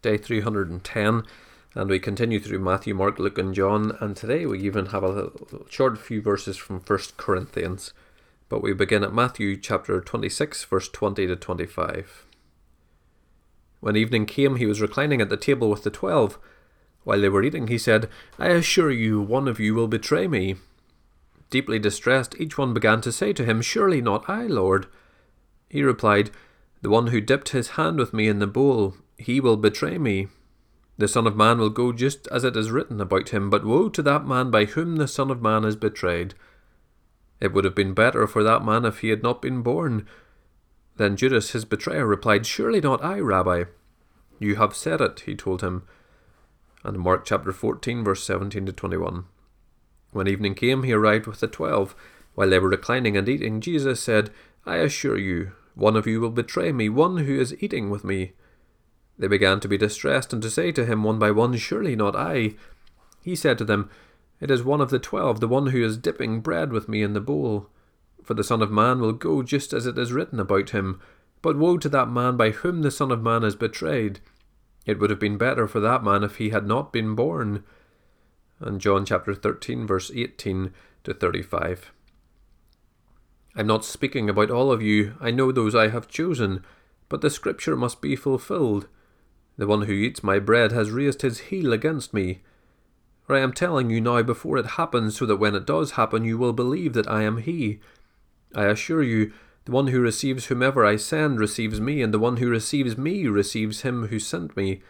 Day 0.02 0.18
310, 0.18 1.24
and 1.74 1.90
we 1.90 2.00
continue 2.00 2.40
through 2.40 2.60
Matthew, 2.60 2.94
Mark, 2.94 3.18
Luke, 3.18 3.38
and 3.38 3.54
John, 3.54 3.98
and 4.02 4.16
today 4.16 4.46
we 4.46 4.60
even 4.60 4.88
have 4.88 5.04
a 5.04 5.32
short 5.70 5.98
few 5.98 6.22
verses 6.22 6.58
from 6.58 6.82
1 6.82 7.00
Corinthians. 7.18 7.94
But 8.50 8.62
we 8.62 8.74
begin 8.74 9.04
at 9.06 9.14
Matthew 9.14 9.56
chapter 9.56 10.02
26, 10.02 10.66
verse 10.66 10.90
20 10.90 11.28
to 11.28 11.36
25. 11.38 12.26
When 13.80 13.96
evening 13.96 14.26
came, 14.26 14.58
he 14.58 14.66
was 14.66 14.82
reclining 14.82 15.22
at 15.22 15.30
the 15.30 15.38
table 15.38 15.70
with 15.70 15.84
the 15.84 15.90
twelve. 15.90 16.38
While 17.04 17.22
they 17.22 17.30
were 17.30 17.44
eating, 17.44 17.68
he 17.68 17.78
said, 17.78 18.10
I 18.38 18.50
assure 18.50 18.92
you, 18.92 19.22
one 19.22 19.48
of 19.48 19.60
you 19.60 19.74
will 19.74 19.88
betray 19.88 20.28
me. 20.28 20.58
Deeply 21.50 21.80
distressed, 21.80 22.36
each 22.38 22.58
one 22.58 22.74
began 22.74 23.00
to 23.02 23.12
say 23.12 23.32
to 23.34 23.46
him, 23.46 23.62
Surely 23.62 24.02
not 24.02 24.30
I, 24.30 24.44
Lord. 24.44 24.88
He 25.70 25.82
replied, 25.82 26.30
The 26.82 26.90
one 26.90 27.08
who 27.08 27.22
dipped 27.22 27.50
his 27.50 27.70
hand 27.70 27.98
with 27.98 28.14
me 28.14 28.28
in 28.28 28.40
the 28.40 28.48
bowl, 28.48 28.96
he 29.18 29.40
will 29.40 29.58
betray 29.58 29.98
me. 29.98 30.28
The 31.02 31.08
Son 31.08 31.26
of 31.26 31.36
Man 31.36 31.58
will 31.58 31.72
go 31.72 31.92
just 31.92 32.28
as 32.28 32.44
it 32.44 32.56
is 32.56 32.70
written 32.70 33.02
about 33.02 33.30
him, 33.30 33.50
but 33.50 33.66
woe 33.66 33.90
to 33.90 34.04
that 34.04 34.28
man 34.28 34.52
by 34.52 34.66
whom 34.66 34.98
the 34.98 35.08
Son 35.08 35.32
of 35.32 35.42
Man 35.42 35.66
is 35.66 35.76
betrayed. 35.76 36.36
It 37.40 37.54
would 37.54 37.66
have 37.66 37.74
been 37.74 37.96
better 37.96 38.28
for 38.28 38.44
that 38.44 38.64
man 38.64 38.86
if 38.86 39.00
he 39.00 39.10
had 39.10 39.24
not 39.24 39.42
been 39.42 39.64
born. 39.64 40.06
Then 40.98 41.18
Judas, 41.18 41.54
his 41.54 41.66
betrayer, 41.66 42.06
replied, 42.06 42.46
Surely 42.46 42.82
not 42.82 43.04
I, 43.04 43.20
Rabbi. 43.20 43.64
You 44.38 44.58
have 44.58 44.76
said 44.76 45.02
it, 45.02 45.22
he 45.22 45.34
told 45.36 45.64
him 45.64 45.88
and 46.84 47.00
Mark 47.00 47.26
chapter 47.26 47.52
14, 47.52 48.04
verse 48.04 48.24
17 48.24 48.68
to 48.68 48.72
21. 48.72 49.26
When 50.12 50.28
evening 50.28 50.54
came, 50.54 50.84
he 50.84 50.94
arrived 50.94 51.26
with 51.26 51.40
the 51.40 51.48
twelve. 51.48 51.96
While 52.36 52.52
they 52.52 52.60
were 52.60 52.70
reclining 52.70 53.18
and 53.18 53.28
eating, 53.28 53.60
Jesus 53.60 54.02
said, 54.02 54.30
I 54.68 54.78
assure 54.78 55.18
you, 55.18 55.54
one 55.74 55.96
of 55.96 56.06
you 56.06 56.22
will 56.22 56.30
betray 56.30 56.72
me, 56.72 56.90
one 56.90 57.18
who 57.18 57.40
is 57.40 57.56
eating 57.60 57.90
with 57.90 58.04
me. 58.04 58.34
They 59.18 59.28
began 59.28 59.60
to 59.60 59.68
be 59.68 59.78
distressed 59.78 60.34
and 60.34 60.42
to 60.42 60.50
say 60.50 60.72
to 60.72 60.86
him 60.86 61.04
one 61.04 61.20
by 61.20 61.32
one, 61.32 61.56
Surely 61.58 61.96
not 61.96 62.16
I. 62.16 62.56
He 63.22 63.36
said 63.36 63.58
to 63.60 63.66
them, 63.66 63.90
It 64.40 64.50
is 64.50 64.64
one 64.64 64.82
of 64.82 64.90
the 64.90 65.00
twelve, 65.00 65.40
the 65.40 65.48
one 65.48 65.68
who 65.68 65.84
is 65.84 65.98
dipping 65.98 66.42
bread 66.42 66.72
with 66.72 66.90
me 66.90 67.04
in 67.04 67.14
the 67.14 67.22
bowl. 67.22 67.70
For 68.24 68.34
the 68.34 68.44
Son 68.44 68.62
of 68.62 68.72
Man 68.72 69.00
will 69.00 69.14
go 69.14 69.44
just 69.44 69.74
as 69.74 69.86
it 69.86 69.98
is 69.98 70.14
written 70.14 70.40
about 70.40 70.72
him. 70.72 71.00
But 71.42 71.58
woe 71.58 71.78
to 71.78 71.90
that 71.90 72.10
man 72.10 72.38
by 72.38 72.52
whom 72.52 72.82
the 72.82 72.92
Son 72.92 73.12
of 73.12 73.22
Man 73.22 73.44
is 73.44 73.56
betrayed. 73.56 74.20
It 74.86 75.00
would 75.00 75.10
have 75.10 75.20
been 75.20 75.38
better 75.38 75.68
for 75.68 75.80
that 75.80 76.04
man 76.04 76.24
if 76.24 76.38
he 76.38 76.50
had 76.50 76.66
not 76.66 76.92
been 76.92 77.16
born. 77.16 77.64
And 78.60 78.82
John 78.82 79.06
chapter 79.06 79.34
13, 79.34 79.88
verse 79.88 80.12
18 80.14 80.74
to 81.04 81.14
35. 81.14 81.92
I'm 83.56 83.68
not 83.68 83.84
speaking 83.84 84.30
about 84.30 84.50
all 84.50 84.72
of 84.72 84.82
you, 84.82 85.16
I 85.20 85.32
know 85.32 85.52
those 85.52 85.76
I 85.76 85.90
have 85.90 86.08
chosen, 86.08 86.64
but 87.10 87.22
the 87.22 87.30
scripture 87.30 87.76
must 87.76 88.02
be 88.02 88.16
fulfilled. 88.16 88.88
The 89.58 89.68
one 89.68 89.84
who 89.84 89.94
eats 89.94 90.24
my 90.24 90.40
bread 90.40 90.72
has 90.72 90.92
raised 90.92 91.22
his 91.22 91.40
heel 91.40 91.74
against 91.74 92.14
me. 92.14 92.42
For 93.24 93.36
I 93.36 93.40
am 93.40 93.54
telling 93.54 93.90
you 93.90 94.02
now 94.02 94.22
before 94.24 94.58
it 94.58 94.66
happens, 94.66 95.18
so 95.18 95.26
that 95.26 95.38
when 95.38 95.56
it 95.56 95.66
does 95.66 95.92
happen 95.92 96.26
you 96.26 96.38
will 96.38 96.54
believe 96.54 96.94
that 96.94 97.10
I 97.10 97.24
am 97.24 97.38
he. 97.38 97.80
I 98.56 98.66
assure 98.66 99.04
you, 99.04 99.32
the 99.66 99.72
one 99.72 99.88
who 99.88 100.02
receives 100.02 100.48
whomever 100.48 100.86
I 100.86 100.96
send 100.96 101.40
receives 101.40 101.80
me, 101.80 102.02
and 102.02 102.14
the 102.14 102.20
one 102.20 102.38
who 102.38 102.50
receives 102.50 102.98
me 102.98 103.28
receives 103.28 103.82
him 103.82 104.08
who 104.08 104.20
sent 104.20 104.58
me. 104.58 104.82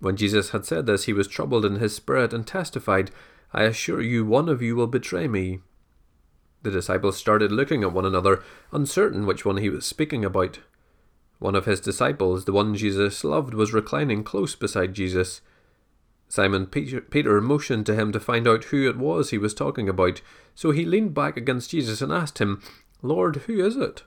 When 0.00 0.16
Jesus 0.16 0.50
had 0.50 0.64
said 0.66 0.86
this, 0.86 1.04
he 1.04 1.12
was 1.12 1.28
troubled 1.28 1.64
in 1.64 1.76
his 1.76 1.94
spirit 1.94 2.32
and 2.32 2.46
testified, 2.46 3.10
I 3.52 3.64
assure 3.64 4.00
you, 4.00 4.24
one 4.24 4.48
of 4.48 4.62
you 4.62 4.76
will 4.76 4.86
betray 4.86 5.26
me. 5.26 5.60
The 6.62 6.70
disciples 6.70 7.16
started 7.16 7.50
looking 7.50 7.82
at 7.82 7.92
one 7.92 8.04
another, 8.04 8.42
uncertain 8.70 9.26
which 9.26 9.44
one 9.44 9.56
he 9.56 9.70
was 9.70 9.86
speaking 9.86 10.24
about. 10.24 10.60
One 11.40 11.56
of 11.56 11.64
his 11.64 11.80
disciples, 11.80 12.44
the 12.44 12.52
one 12.52 12.74
Jesus 12.74 13.24
loved, 13.24 13.54
was 13.54 13.72
reclining 13.72 14.22
close 14.22 14.54
beside 14.54 14.94
Jesus. 14.94 15.40
Simon 16.28 16.66
Peter 16.66 17.40
motioned 17.40 17.86
to 17.86 17.94
him 17.94 18.12
to 18.12 18.20
find 18.20 18.46
out 18.46 18.64
who 18.64 18.88
it 18.88 18.96
was 18.96 19.30
he 19.30 19.38
was 19.38 19.54
talking 19.54 19.88
about, 19.88 20.20
so 20.54 20.70
he 20.70 20.84
leaned 20.84 21.14
back 21.14 21.36
against 21.36 21.70
Jesus 21.70 22.02
and 22.02 22.12
asked 22.12 22.38
him, 22.38 22.62
Lord, 23.02 23.36
who 23.46 23.64
is 23.64 23.76
it? 23.76 24.04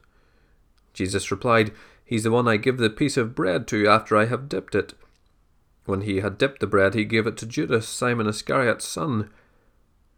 Jesus 0.94 1.32
replied, 1.32 1.74
He's 2.06 2.24
the 2.24 2.32
one 2.32 2.48
I 2.48 2.58
give 2.58 2.78
the 2.78 2.90
piece 2.90 3.18
of 3.18 3.34
bread 3.34 3.68
to 3.70 3.88
after 3.88 4.16
I 4.16 4.25
have 4.25 4.48
dipped 4.48 4.75
it. 4.75 4.94
When 5.86 6.02
he 6.02 6.20
had 6.20 6.38
dipped 6.38 6.60
the 6.60 6.68
bread, 6.68 6.94
he 6.94 7.04
gave 7.04 7.25
it 7.25 7.36
to 7.38 7.46
Judas, 7.48 7.90
Simon 7.90 8.28
Iscariot's 8.28 8.86
son. 8.86 9.32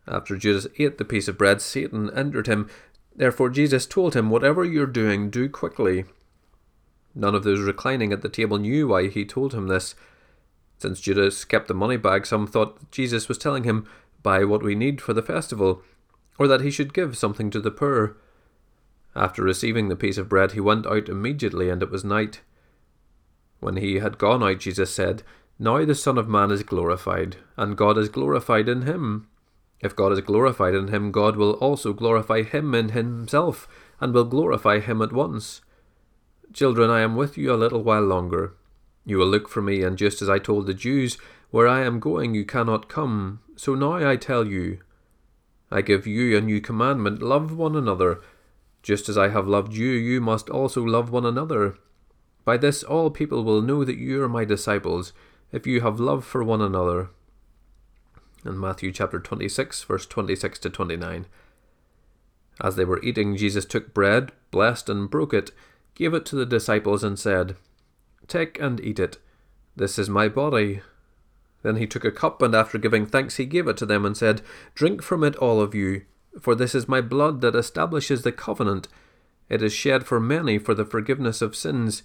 After 0.06 0.36
Judas 0.36 0.68
ate 0.78 0.98
the 0.98 1.06
piece 1.06 1.30
of 1.30 1.38
bread, 1.38 1.62
Satan 1.62 2.12
entered 2.14 2.48
him. 2.48 2.70
Therefore 3.16 3.50
Jesus 3.50 3.86
told 3.86 4.16
him, 4.16 4.30
Whatever 4.30 4.66
you're 4.66 4.86
doing, 4.86 5.30
do 5.30 5.48
quickly. 5.48 6.06
None 7.16 7.34
of 7.34 7.44
those 7.44 7.62
reclining 7.62 8.12
at 8.12 8.22
the 8.22 8.30
table 8.30 8.58
knew 8.58 8.90
why 8.90 9.08
he 9.08 9.26
told 9.26 9.54
him 9.54 9.68
this. 9.68 9.96
Since 10.78 11.00
Judas 11.00 11.46
kept 11.46 11.70
the 11.70 11.74
money 11.74 11.96
bag, 11.98 12.26
some 12.26 12.46
thought 12.46 12.92
Jesus 12.92 13.30
was 13.30 13.38
telling 13.38 13.64
him, 13.64 13.88
Buy 14.22 14.44
what 14.44 14.64
we 14.64 14.76
need 14.76 15.02
for 15.02 15.14
the 15.14 15.22
festival, 15.22 15.82
or 16.38 16.48
that 16.48 16.62
he 16.62 16.70
should 16.70 16.94
give 16.94 17.18
something 17.18 17.50
to 17.52 17.62
the 17.62 17.72
poor. 17.72 18.18
After 19.16 19.42
receiving 19.42 19.88
the 19.88 19.96
piece 19.96 20.18
of 20.18 20.28
bread, 20.28 20.52
he 20.52 20.60
went 20.60 20.86
out 20.86 21.08
immediately, 21.08 21.70
and 21.70 21.82
it 21.82 21.90
was 21.90 22.04
night. 22.04 22.42
When 23.62 23.78
he 23.78 24.00
had 24.00 24.18
gone 24.18 24.44
out, 24.44 24.60
Jesus 24.60 24.94
said, 24.94 25.24
Now 25.58 25.86
the 25.86 25.96
Son 25.96 26.18
of 26.18 26.28
Man 26.28 26.52
is 26.52 26.64
glorified, 26.64 27.38
and 27.56 27.78
God 27.78 27.98
is 27.98 28.10
glorified 28.10 28.68
in 28.68 28.82
him. 28.82 29.28
If 29.80 29.96
God 29.96 30.12
is 30.12 30.22
glorified 30.22 30.76
in 30.76 30.90
him, 30.90 31.12
God 31.12 31.38
will 31.38 31.54
also 31.54 31.94
glorify 31.94 32.44
him 32.44 32.76
in 32.76 32.90
himself, 32.90 33.70
and 34.02 34.14
will 34.14 34.26
glorify 34.26 34.80
him 34.80 35.02
at 35.02 35.14
once. 35.14 35.62
Children, 36.56 36.90
I 36.90 37.02
am 37.02 37.18
with 37.18 37.38
you 37.38 37.52
a 37.52 37.60
little 37.60 37.84
while 37.84 38.04
longer. 38.04 38.54
You 39.04 39.18
will 39.18 39.28
look 39.28 39.50
for 39.50 39.62
me, 39.62 39.84
and 39.84 39.98
just 39.98 40.22
as 40.22 40.30
I 40.30 40.40
told 40.40 40.68
the 40.68 40.74
Jews, 40.74 41.18
Where 41.52 41.68
I 41.68 41.82
am 41.82 42.00
going 42.00 42.34
you 42.34 42.46
cannot 42.46 42.88
come, 42.88 43.42
so 43.58 43.76
now 43.76 44.10
I 44.10 44.16
tell 44.16 44.48
you. 44.48 44.80
I 45.70 45.82
give 45.82 46.08
you 46.08 46.38
a 46.38 46.40
new 46.40 46.62
commandment 46.62 47.22
love 47.22 47.58
one 47.58 47.76
another. 47.76 48.22
Just 48.82 49.10
as 49.10 49.18
I 49.18 49.28
have 49.28 49.50
loved 49.50 49.74
you, 49.74 49.90
you 49.90 50.22
must 50.22 50.50
also 50.50 50.82
love 50.82 51.12
one 51.12 51.26
another. 51.26 51.76
By 52.46 52.56
this 52.56 52.84
all 52.84 53.10
people 53.10 53.44
will 53.44 53.62
know 53.62 53.84
that 53.84 53.98
you 53.98 54.24
are 54.24 54.30
my 54.30 54.46
disciples, 54.46 55.12
if 55.52 55.68
you 55.68 55.82
have 55.82 56.00
love 56.00 56.24
for 56.24 56.42
one 56.42 56.62
another. 56.62 57.10
In 58.46 58.58
Matthew 58.58 58.94
chapter 58.94 59.20
26, 59.20 59.84
verse 59.84 60.06
26 60.06 60.60
to 60.60 60.70
29. 60.70 61.26
As 62.62 62.78
they 62.78 62.86
were 62.86 63.04
eating, 63.04 63.36
Jesus 63.36 63.66
took 63.66 63.94
bread, 63.94 64.32
blessed 64.52 64.88
and 64.88 65.10
broke 65.10 65.34
it, 65.34 65.52
gave 65.96 66.14
it 66.14 66.26
to 66.28 66.36
the 66.36 66.46
disciples, 66.46 67.04
and 67.04 67.18
said, 67.18 67.56
Take 68.28 68.60
and 68.60 68.80
eat 68.80 69.00
it. 69.00 69.18
This 69.76 69.98
is 69.98 70.10
my 70.10 70.28
body. 70.28 70.82
Then 71.64 71.78
he 71.78 71.88
took 71.88 72.06
a 72.06 72.12
cup, 72.12 72.42
and 72.42 72.54
after 72.54 72.78
giving 72.78 73.06
thanks, 73.06 73.38
he 73.38 73.46
gave 73.46 73.68
it 73.68 73.78
to 73.78 73.86
them, 73.86 74.06
and 74.06 74.16
said, 74.16 74.42
Drink 74.76 75.02
from 75.02 75.24
it, 75.24 75.36
all 75.38 75.62
of 75.62 75.74
you. 75.74 76.04
For 76.40 76.54
this 76.54 76.76
is 76.76 76.88
my 76.88 77.02
blood 77.02 77.42
that 77.42 77.56
establishes 77.56 78.22
the 78.22 78.32
covenant. 78.32 78.88
It 79.50 79.62
is 79.62 79.74
shed 79.74 80.06
for 80.06 80.20
many 80.20 80.58
for 80.58 80.74
the 80.74 80.86
forgiveness 80.86 81.42
of 81.42 81.56
sins. 81.56 82.04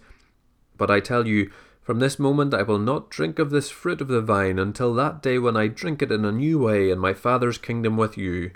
But 0.76 0.90
I 0.90 1.00
tell 1.00 1.26
you, 1.26 1.50
From 1.82 1.98
this 1.98 2.18
moment 2.18 2.54
I 2.54 2.62
will 2.62 2.78
not 2.78 3.10
drink 3.10 3.38
of 3.38 3.50
this 3.50 3.70
fruit 3.70 4.00
of 4.00 4.08
the 4.08 4.20
vine 4.20 4.58
until 4.58 4.94
that 4.94 5.22
day 5.22 5.38
when 5.38 5.56
I 5.56 5.66
drink 5.66 6.02
it 6.02 6.12
in 6.12 6.24
a 6.24 6.30
new 6.30 6.58
way 6.58 6.90
in 6.90 6.98
my 6.98 7.14
Father's 7.14 7.58
kingdom 7.58 7.96
with 7.96 8.16
you. 8.16 8.52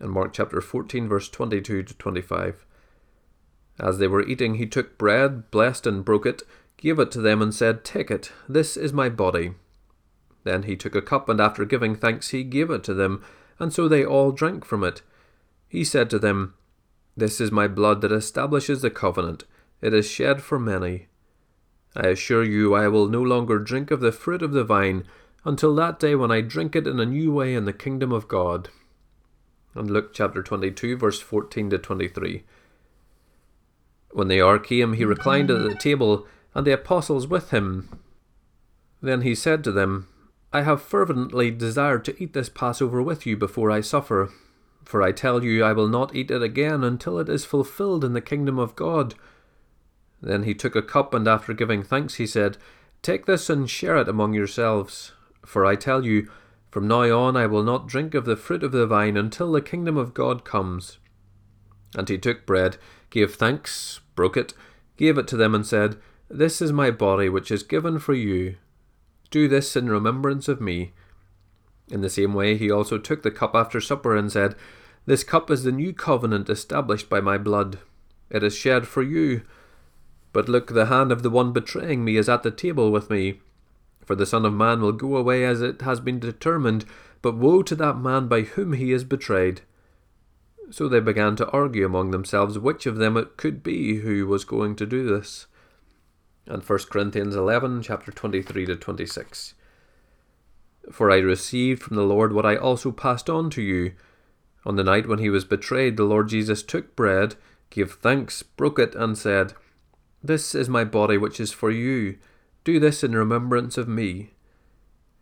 In 0.00 0.10
Mark 0.10 0.32
chapter 0.32 0.60
14, 0.60 1.08
verse 1.08 1.28
22 1.28 1.82
to 1.84 1.94
25. 1.94 2.66
As 3.78 3.98
they 3.98 4.08
were 4.08 4.26
eating, 4.26 4.54
he 4.54 4.66
took 4.66 4.98
bread, 4.98 5.50
blessed 5.50 5.86
and 5.86 6.04
broke 6.04 6.26
it, 6.26 6.42
gave 6.76 6.98
it 6.98 7.10
to 7.12 7.20
them, 7.20 7.40
and 7.40 7.54
said, 7.54 7.84
Take 7.84 8.10
it, 8.10 8.32
this 8.48 8.76
is 8.76 8.92
my 8.92 9.08
body. 9.08 9.52
Then 10.44 10.64
he 10.64 10.76
took 10.76 10.94
a 10.94 11.02
cup, 11.02 11.28
and 11.28 11.40
after 11.40 11.64
giving 11.64 11.94
thanks, 11.94 12.30
he 12.30 12.42
gave 12.42 12.70
it 12.70 12.82
to 12.84 12.94
them, 12.94 13.22
and 13.58 13.72
so 13.72 13.86
they 13.88 14.04
all 14.04 14.32
drank 14.32 14.64
from 14.64 14.82
it. 14.82 15.02
He 15.68 15.84
said 15.84 16.10
to 16.10 16.18
them, 16.18 16.54
This 17.16 17.40
is 17.40 17.52
my 17.52 17.68
blood 17.68 18.00
that 18.00 18.12
establishes 18.12 18.82
the 18.82 18.90
covenant. 18.90 19.44
It 19.80 19.94
is 19.94 20.08
shed 20.08 20.42
for 20.42 20.58
many. 20.58 21.06
I 21.94 22.08
assure 22.08 22.44
you, 22.44 22.74
I 22.74 22.88
will 22.88 23.08
no 23.08 23.22
longer 23.22 23.58
drink 23.58 23.90
of 23.90 24.00
the 24.00 24.12
fruit 24.12 24.42
of 24.42 24.52
the 24.52 24.64
vine 24.64 25.04
until 25.44 25.74
that 25.76 25.98
day 25.98 26.14
when 26.14 26.30
I 26.30 26.40
drink 26.40 26.74
it 26.74 26.86
in 26.86 26.98
a 26.98 27.06
new 27.06 27.32
way 27.32 27.54
in 27.54 27.64
the 27.64 27.72
kingdom 27.72 28.12
of 28.12 28.28
God. 28.28 28.70
And 29.74 29.90
Luke 29.90 30.12
chapter 30.12 30.42
22, 30.42 30.96
verse 30.96 31.20
14 31.20 31.70
to 31.70 31.78
23. 31.78 32.44
When 34.10 34.28
the 34.28 34.42
hour 34.42 34.58
came, 34.58 34.94
he 34.94 35.04
reclined 35.04 35.50
at 35.50 35.62
the 35.62 35.74
table, 35.74 36.26
and 36.54 36.66
the 36.66 36.72
apostles 36.72 37.26
with 37.26 37.50
him. 37.50 37.88
Then 39.00 39.22
he 39.22 39.34
said 39.34 39.62
to 39.64 39.72
them, 39.72 40.08
I 40.52 40.62
have 40.62 40.82
fervently 40.82 41.50
desired 41.50 42.04
to 42.06 42.22
eat 42.22 42.32
this 42.32 42.48
Passover 42.48 43.02
with 43.02 43.26
you 43.26 43.36
before 43.36 43.70
I 43.70 43.80
suffer. 43.80 44.30
For 44.84 45.02
I 45.02 45.12
tell 45.12 45.44
you, 45.44 45.62
I 45.62 45.74
will 45.74 45.88
not 45.88 46.14
eat 46.14 46.30
it 46.30 46.42
again 46.42 46.82
until 46.82 47.18
it 47.18 47.28
is 47.28 47.44
fulfilled 47.44 48.04
in 48.04 48.14
the 48.14 48.22
kingdom 48.22 48.58
of 48.58 48.74
God. 48.74 49.14
Then 50.22 50.44
he 50.44 50.54
took 50.54 50.74
a 50.74 50.82
cup, 50.82 51.12
and 51.12 51.28
after 51.28 51.52
giving 51.52 51.82
thanks, 51.82 52.14
he 52.14 52.26
said, 52.26 52.56
Take 53.02 53.26
this 53.26 53.50
and 53.50 53.68
share 53.68 53.98
it 53.98 54.08
among 54.08 54.32
yourselves. 54.32 55.12
For 55.44 55.66
I 55.66 55.76
tell 55.76 56.04
you, 56.04 56.30
from 56.70 56.88
now 56.88 57.18
on 57.18 57.36
I 57.36 57.46
will 57.46 57.62
not 57.62 57.86
drink 57.86 58.14
of 58.14 58.24
the 58.24 58.36
fruit 58.36 58.62
of 58.62 58.72
the 58.72 58.86
vine 58.86 59.16
until 59.16 59.52
the 59.52 59.60
kingdom 59.60 59.96
of 59.96 60.14
God 60.14 60.44
comes. 60.44 60.98
And 61.94 62.08
he 62.08 62.18
took 62.18 62.46
bread, 62.46 62.78
gave 63.10 63.34
thanks, 63.34 64.00
broke 64.14 64.36
it, 64.36 64.54
gave 64.96 65.18
it 65.18 65.26
to 65.28 65.36
them, 65.36 65.54
and 65.54 65.66
said, 65.66 65.96
This 66.28 66.60
is 66.60 66.72
my 66.72 66.90
body, 66.90 67.28
which 67.28 67.50
is 67.50 67.62
given 67.62 67.98
for 67.98 68.14
you. 68.14 68.56
Do 69.30 69.48
this 69.48 69.76
in 69.76 69.90
remembrance 69.90 70.48
of 70.48 70.60
me. 70.60 70.92
In 71.90 72.00
the 72.00 72.10
same 72.10 72.34
way, 72.34 72.56
he 72.56 72.70
also 72.70 72.98
took 72.98 73.22
the 73.22 73.30
cup 73.30 73.54
after 73.54 73.80
supper, 73.80 74.16
and 74.16 74.30
said, 74.30 74.54
This 75.06 75.24
cup 75.24 75.50
is 75.50 75.64
the 75.64 75.72
new 75.72 75.92
covenant 75.92 76.48
established 76.48 77.08
by 77.08 77.20
my 77.20 77.38
blood. 77.38 77.78
It 78.30 78.42
is 78.42 78.56
shed 78.56 78.86
for 78.86 79.02
you 79.02 79.42
but 80.32 80.48
look, 80.48 80.72
the 80.72 80.86
hand 80.86 81.10
of 81.10 81.22
the 81.22 81.30
one 81.30 81.52
betraying 81.52 82.04
me 82.04 82.16
is 82.16 82.28
at 82.28 82.42
the 82.42 82.50
table 82.50 82.92
with 82.92 83.10
me. 83.10 83.40
For 84.04 84.14
the 84.14 84.26
Son 84.26 84.44
of 84.44 84.52
Man 84.52 84.80
will 84.80 84.92
go 84.92 85.16
away 85.16 85.44
as 85.44 85.60
it 85.60 85.82
has 85.82 86.00
been 86.00 86.18
determined, 86.18 86.84
but 87.22 87.36
woe 87.36 87.62
to 87.62 87.74
that 87.76 87.98
man 87.98 88.28
by 88.28 88.42
whom 88.42 88.72
he 88.72 88.92
is 88.92 89.04
betrayed. 89.04 89.62
So 90.70 90.88
they 90.88 91.00
began 91.00 91.36
to 91.36 91.48
argue 91.48 91.86
among 91.86 92.10
themselves 92.10 92.58
which 92.58 92.86
of 92.86 92.96
them 92.96 93.16
it 93.16 93.36
could 93.36 93.62
be 93.62 93.98
who 93.98 94.26
was 94.26 94.44
going 94.44 94.76
to 94.76 94.86
do 94.86 95.06
this. 95.06 95.46
And 96.46 96.62
1 96.62 96.78
Corinthians 96.90 97.34
11, 97.34 97.82
chapter 97.82 98.12
23 98.12 98.66
to 98.66 98.76
26. 98.76 99.54
For 100.90 101.10
I 101.10 101.18
received 101.18 101.82
from 101.82 101.96
the 101.96 102.02
Lord 102.02 102.32
what 102.32 102.46
I 102.46 102.56
also 102.56 102.90
passed 102.90 103.28
on 103.28 103.50
to 103.50 103.62
you. 103.62 103.92
On 104.64 104.76
the 104.76 104.84
night 104.84 105.06
when 105.06 105.18
he 105.18 105.30
was 105.30 105.44
betrayed, 105.44 105.96
the 105.96 106.04
Lord 106.04 106.28
Jesus 106.28 106.62
took 106.62 106.96
bread, 106.96 107.36
gave 107.70 107.92
thanks, 107.92 108.42
broke 108.42 108.78
it, 108.78 108.94
and 108.94 109.16
said, 109.16 109.54
this 110.22 110.54
is 110.54 110.68
my 110.68 110.84
body 110.84 111.16
which 111.16 111.38
is 111.38 111.52
for 111.52 111.70
you. 111.70 112.18
Do 112.64 112.80
this 112.80 113.04
in 113.04 113.14
remembrance 113.14 113.78
of 113.78 113.88
me. 113.88 114.30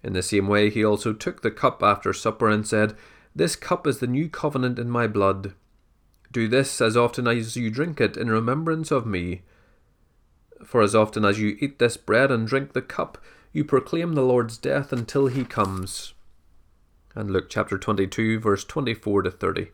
In 0.02 0.14
the 0.14 0.22
same 0.22 0.48
way, 0.48 0.70
he 0.70 0.84
also 0.84 1.12
took 1.12 1.42
the 1.42 1.50
cup 1.50 1.82
after 1.82 2.12
supper 2.12 2.48
and 2.48 2.66
said, 2.66 2.96
This 3.36 3.54
cup 3.54 3.86
is 3.86 3.98
the 3.98 4.06
new 4.06 4.30
covenant 4.30 4.78
in 4.78 4.88
my 4.88 5.06
blood. 5.06 5.52
Do 6.32 6.48
this 6.48 6.80
as 6.80 6.96
often 6.96 7.28
as 7.28 7.54
you 7.54 7.70
drink 7.70 8.00
it 8.00 8.16
in 8.16 8.30
remembrance 8.30 8.90
of 8.90 9.04
me. 9.04 9.42
For 10.64 10.80
as 10.80 10.94
often 10.94 11.26
as 11.26 11.38
you 11.38 11.58
eat 11.60 11.78
this 11.78 11.98
bread 11.98 12.30
and 12.30 12.48
drink 12.48 12.72
the 12.72 12.80
cup, 12.80 13.18
you 13.52 13.62
proclaim 13.62 14.14
the 14.14 14.22
Lord's 14.22 14.56
death 14.56 14.90
until 14.90 15.26
he 15.26 15.44
comes. 15.44 16.14
And 17.14 17.30
Luke 17.30 17.50
chapter 17.50 17.76
22, 17.76 18.40
verse 18.40 18.64
24 18.64 19.22
to 19.22 19.30
30. 19.30 19.68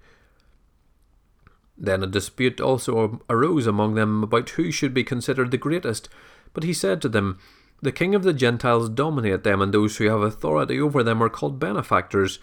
Then 1.79 2.03
a 2.03 2.09
dispute 2.09 2.61
also 2.61 3.21
arose 3.31 3.69
among 3.69 3.95
them 3.95 4.25
about 4.25 4.51
who 4.51 4.73
should 4.73 4.93
be 4.93 5.05
considered 5.05 5.53
the 5.53 5.57
greatest. 5.57 6.09
But 6.53 6.65
he 6.65 6.75
said 6.75 7.01
to 7.03 7.09
them, 7.09 7.39
The 7.81 7.93
king 7.93 8.17
of 8.17 8.25
the 8.25 8.33
Gentiles 8.33 8.89
dominate 8.89 9.45
them, 9.45 9.63
and 9.63 9.73
those 9.73 9.97
who 9.97 10.09
have 10.09 10.21
authority 10.21 10.81
over 10.81 11.05
them 11.05 11.23
are 11.23 11.31
called 11.31 11.61
benefactors. 11.61 12.41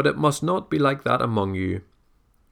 But 0.00 0.06
it 0.06 0.16
must 0.16 0.42
not 0.42 0.70
be 0.70 0.78
like 0.78 1.04
that 1.04 1.20
among 1.20 1.56
you. 1.56 1.82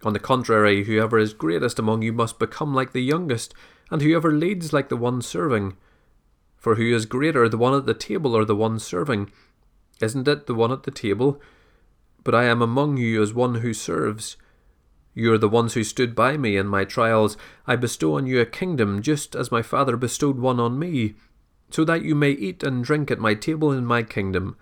On 0.05 0.13
the 0.13 0.19
contrary, 0.19 0.85
whoever 0.85 1.19
is 1.19 1.33
greatest 1.33 1.79
among 1.79 2.03
you 2.03 2.13
must 2.13 2.39
become 2.39 2.75
like 2.75 2.93
the 2.93 3.01
youngest, 3.01 3.55
and 3.91 4.03
whoever 4.03 4.31
leads 4.31 4.75
like 4.75 4.91
the 4.91 4.99
one 4.99 5.23
serving. 5.23 5.75
For 6.59 6.75
who 6.75 6.95
is 6.95 7.07
greater, 7.07 7.49
the 7.49 7.57
one 7.57 7.73
at 7.73 7.87
the 7.87 7.95
table 7.95 8.37
or 8.37 8.45
the 8.45 8.55
one 8.55 8.79
serving? 8.79 9.31
Isn't 9.99 10.29
it 10.29 10.47
the 10.47 10.55
one 10.55 10.71
at 10.71 10.83
the 10.83 10.91
table? 10.91 11.41
But 12.23 12.35
I 12.35 12.45
am 12.45 12.61
among 12.61 12.99
you 12.99 13.23
as 13.23 13.33
one 13.33 13.55
who 13.55 13.73
serves. 13.73 14.37
You 15.15 15.33
are 15.33 15.39
the 15.39 15.49
ones 15.49 15.73
who 15.73 15.85
stood 15.85 16.15
by 16.15 16.37
me 16.37 16.59
in 16.59 16.67
my 16.67 16.85
trials. 16.85 17.39
I 17.67 17.77
bestow 17.77 18.19
on 18.19 18.27
you 18.27 18.43
a 18.43 18.45
kingdom, 18.45 19.01
just 19.01 19.35
as 19.35 19.51
my 19.51 19.63
Father 19.63 19.97
bestowed 19.97 20.39
one 20.39 20.61
on 20.61 20.79
me, 20.79 21.15
so 21.71 21.83
that 21.87 22.03
you 22.03 22.15
may 22.15 22.33
eat 22.33 22.63
and 22.63 22.85
drink 22.85 23.11
at 23.11 23.19
my 23.19 23.33
table 23.33 23.73
in 23.73 23.87
my 23.87 24.03
kingdom, 24.03 24.55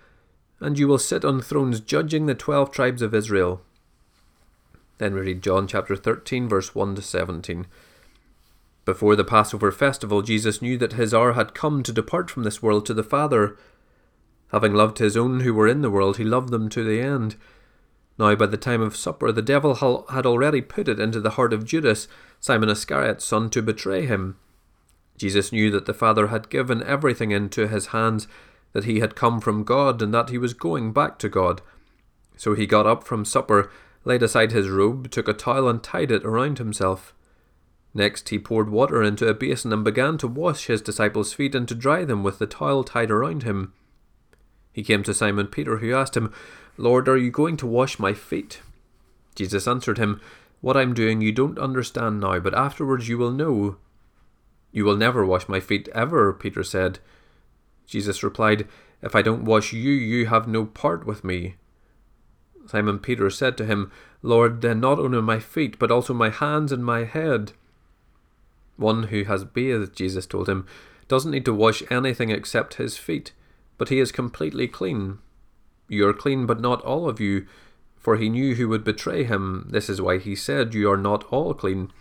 and 0.60 0.78
you 0.78 0.88
will 0.88 0.98
sit 0.98 1.24
on 1.24 1.40
thrones 1.40 1.80
judging 1.80 2.26
the 2.26 2.34
twelve 2.34 2.70
tribes 2.70 3.02
of 3.02 3.14
Israel. 3.14 3.62
Then 4.98 5.14
we 5.14 5.20
read 5.20 5.42
John 5.42 5.66
chapter 5.66 5.94
13, 5.94 6.48
verse 6.48 6.74
1 6.74 6.94
to 6.94 7.02
17. 7.02 7.66
Before 8.86 9.16
the 9.16 9.24
Passover 9.24 9.70
festival, 9.70 10.22
Jesus 10.22 10.62
knew 10.62 10.78
that 10.78 10.94
his 10.94 11.12
hour 11.12 11.32
had 11.34 11.54
come 11.54 11.82
to 11.82 11.92
depart 11.92 12.30
from 12.30 12.44
this 12.44 12.62
world 12.62 12.86
to 12.86 12.94
the 12.94 13.02
Father. 13.02 13.58
Having 14.52 14.74
loved 14.74 14.98
his 14.98 15.16
own 15.16 15.40
who 15.40 15.52
were 15.52 15.66
in 15.66 15.82
the 15.82 15.90
world, 15.90 16.16
he 16.16 16.24
loved 16.24 16.50
them 16.50 16.68
to 16.70 16.84
the 16.84 17.00
end. 17.00 17.36
Now, 18.18 18.34
by 18.34 18.46
the 18.46 18.56
time 18.56 18.80
of 18.80 18.96
supper, 18.96 19.32
the 19.32 19.42
devil 19.42 19.74
had 20.08 20.24
already 20.24 20.62
put 20.62 20.88
it 20.88 21.00
into 21.00 21.20
the 21.20 21.30
heart 21.30 21.52
of 21.52 21.66
Judas, 21.66 22.08
Simon 22.40 22.70
Iscariot's 22.70 23.24
son, 23.24 23.50
to 23.50 23.60
betray 23.60 24.06
him. 24.06 24.36
Jesus 25.18 25.52
knew 25.52 25.70
that 25.72 25.86
the 25.86 25.92
Father 25.92 26.28
had 26.28 26.48
given 26.48 26.82
everything 26.84 27.30
into 27.30 27.68
his 27.68 27.86
hands, 27.88 28.28
that 28.76 28.84
he 28.84 29.00
had 29.00 29.16
come 29.16 29.40
from 29.40 29.64
God, 29.64 30.02
and 30.02 30.12
that 30.12 30.28
he 30.28 30.36
was 30.36 30.52
going 30.52 30.92
back 30.92 31.18
to 31.20 31.30
God. 31.30 31.62
So 32.36 32.52
he 32.52 32.66
got 32.66 32.86
up 32.86 33.04
from 33.04 33.24
supper, 33.24 33.70
laid 34.04 34.22
aside 34.22 34.52
his 34.52 34.68
robe, 34.68 35.10
took 35.10 35.28
a 35.28 35.32
towel, 35.32 35.66
and 35.66 35.82
tied 35.82 36.10
it 36.10 36.26
around 36.26 36.58
himself. 36.58 37.14
Next, 37.94 38.28
he 38.28 38.38
poured 38.38 38.68
water 38.68 39.02
into 39.02 39.26
a 39.28 39.32
basin 39.32 39.72
and 39.72 39.82
began 39.82 40.18
to 40.18 40.28
wash 40.28 40.66
his 40.66 40.82
disciples' 40.82 41.32
feet 41.32 41.54
and 41.54 41.66
to 41.68 41.74
dry 41.74 42.04
them 42.04 42.22
with 42.22 42.38
the 42.38 42.46
towel 42.46 42.84
tied 42.84 43.10
around 43.10 43.44
him. 43.44 43.72
He 44.74 44.82
came 44.82 45.02
to 45.04 45.14
Simon 45.14 45.46
Peter, 45.46 45.78
who 45.78 45.94
asked 45.94 46.14
him, 46.14 46.30
Lord, 46.76 47.08
are 47.08 47.16
you 47.16 47.30
going 47.30 47.56
to 47.56 47.66
wash 47.66 47.98
my 47.98 48.12
feet? 48.12 48.60
Jesus 49.34 49.66
answered 49.66 49.96
him, 49.96 50.20
What 50.60 50.76
I'm 50.76 50.92
doing 50.92 51.22
you 51.22 51.32
don't 51.32 51.58
understand 51.58 52.20
now, 52.20 52.40
but 52.40 52.52
afterwards 52.52 53.08
you 53.08 53.16
will 53.16 53.32
know. 53.32 53.78
You 54.70 54.84
will 54.84 54.98
never 54.98 55.24
wash 55.24 55.48
my 55.48 55.60
feet 55.60 55.88
ever, 55.94 56.34
Peter 56.34 56.62
said. 56.62 56.98
Jesus 57.86 58.22
replied, 58.22 58.66
If 59.02 59.14
I 59.14 59.22
don't 59.22 59.44
wash 59.44 59.72
you, 59.72 59.92
you 59.92 60.26
have 60.26 60.48
no 60.48 60.66
part 60.66 61.06
with 61.06 61.24
me. 61.24 61.54
Simon 62.66 62.98
Peter 62.98 63.30
said 63.30 63.56
to 63.56 63.64
him, 63.64 63.92
Lord, 64.22 64.60
then 64.60 64.80
not 64.80 64.98
only 64.98 65.22
my 65.22 65.38
feet, 65.38 65.78
but 65.78 65.90
also 65.90 66.12
my 66.12 66.30
hands 66.30 66.72
and 66.72 66.84
my 66.84 67.04
head. 67.04 67.52
One 68.76 69.04
who 69.04 69.24
has 69.24 69.44
bathed, 69.44 69.94
Jesus 69.94 70.26
told 70.26 70.48
him, 70.48 70.66
doesn't 71.08 71.30
need 71.30 71.44
to 71.44 71.54
wash 71.54 71.82
anything 71.90 72.30
except 72.30 72.74
his 72.74 72.96
feet, 72.96 73.32
but 73.78 73.88
he 73.88 74.00
is 74.00 74.10
completely 74.10 74.66
clean. 74.66 75.18
You 75.88 76.08
are 76.08 76.12
clean, 76.12 76.46
but 76.46 76.60
not 76.60 76.82
all 76.82 77.08
of 77.08 77.20
you. 77.20 77.46
For 77.96 78.16
he 78.16 78.28
knew 78.28 78.54
who 78.54 78.68
would 78.68 78.84
betray 78.84 79.24
him. 79.24 79.68
This 79.70 79.88
is 79.88 80.00
why 80.00 80.18
he 80.18 80.34
said, 80.34 80.74
You 80.74 80.90
are 80.90 80.96
not 80.96 81.24
all 81.24 81.54
clean. 81.54 81.92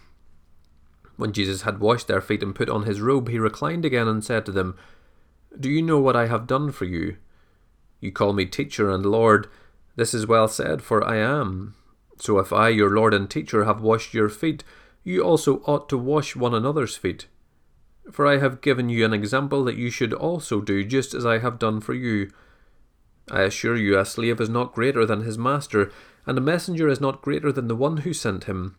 When 1.17 1.34
Jesus 1.34 1.62
had 1.62 1.80
washed 1.80 2.08
their 2.08 2.21
feet 2.21 2.43
and 2.43 2.54
put 2.54 2.69
on 2.69 2.84
his 2.84 3.02
robe, 3.02 3.30
he 3.30 3.39
reclined 3.39 3.86
again 3.86 4.08
and 4.08 4.24
said 4.24 4.45
to 4.45 4.52
them, 4.52 4.76
Do 5.59 5.69
you 5.69 5.81
know 5.81 5.99
what 5.99 6.15
I 6.15 6.27
have 6.27 6.47
done 6.47 6.71
for 6.71 6.85
you? 6.85 7.17
You 7.99 8.11
call 8.11 8.33
me 8.33 8.45
teacher 8.45 8.89
and 8.89 9.05
Lord. 9.05 9.47
This 9.95 10.13
is 10.13 10.27
well 10.27 10.47
said, 10.47 10.81
for 10.81 11.03
I 11.03 11.17
am. 11.17 11.75
So 12.17 12.39
if 12.39 12.51
I, 12.51 12.69
your 12.69 12.89
Lord 12.89 13.13
and 13.13 13.29
teacher, 13.29 13.65
have 13.65 13.81
washed 13.81 14.13
your 14.13 14.29
feet, 14.29 14.63
you 15.03 15.21
also 15.21 15.61
ought 15.65 15.87
to 15.89 15.97
wash 15.97 16.35
one 16.35 16.53
another's 16.53 16.97
feet. 16.97 17.27
For 18.11 18.27
I 18.27 18.37
have 18.37 18.61
given 18.61 18.89
you 18.89 19.05
an 19.05 19.13
example 19.13 19.63
that 19.63 19.77
you 19.77 19.89
should 19.89 20.13
also 20.13 20.61
do 20.61 20.83
just 20.83 21.13
as 21.13 21.25
I 21.25 21.39
have 21.39 21.59
done 21.59 21.81
for 21.81 21.93
you. 21.93 22.31
I 23.31 23.41
assure 23.41 23.75
you, 23.75 23.97
a 23.97 24.05
slave 24.05 24.39
is 24.39 24.49
not 24.49 24.73
greater 24.73 25.05
than 25.05 25.21
his 25.21 25.37
master, 25.37 25.91
and 26.25 26.37
a 26.37 26.41
messenger 26.41 26.87
is 26.87 27.01
not 27.01 27.21
greater 27.21 27.51
than 27.51 27.67
the 27.67 27.75
one 27.75 27.97
who 27.97 28.13
sent 28.13 28.43
him. 28.43 28.77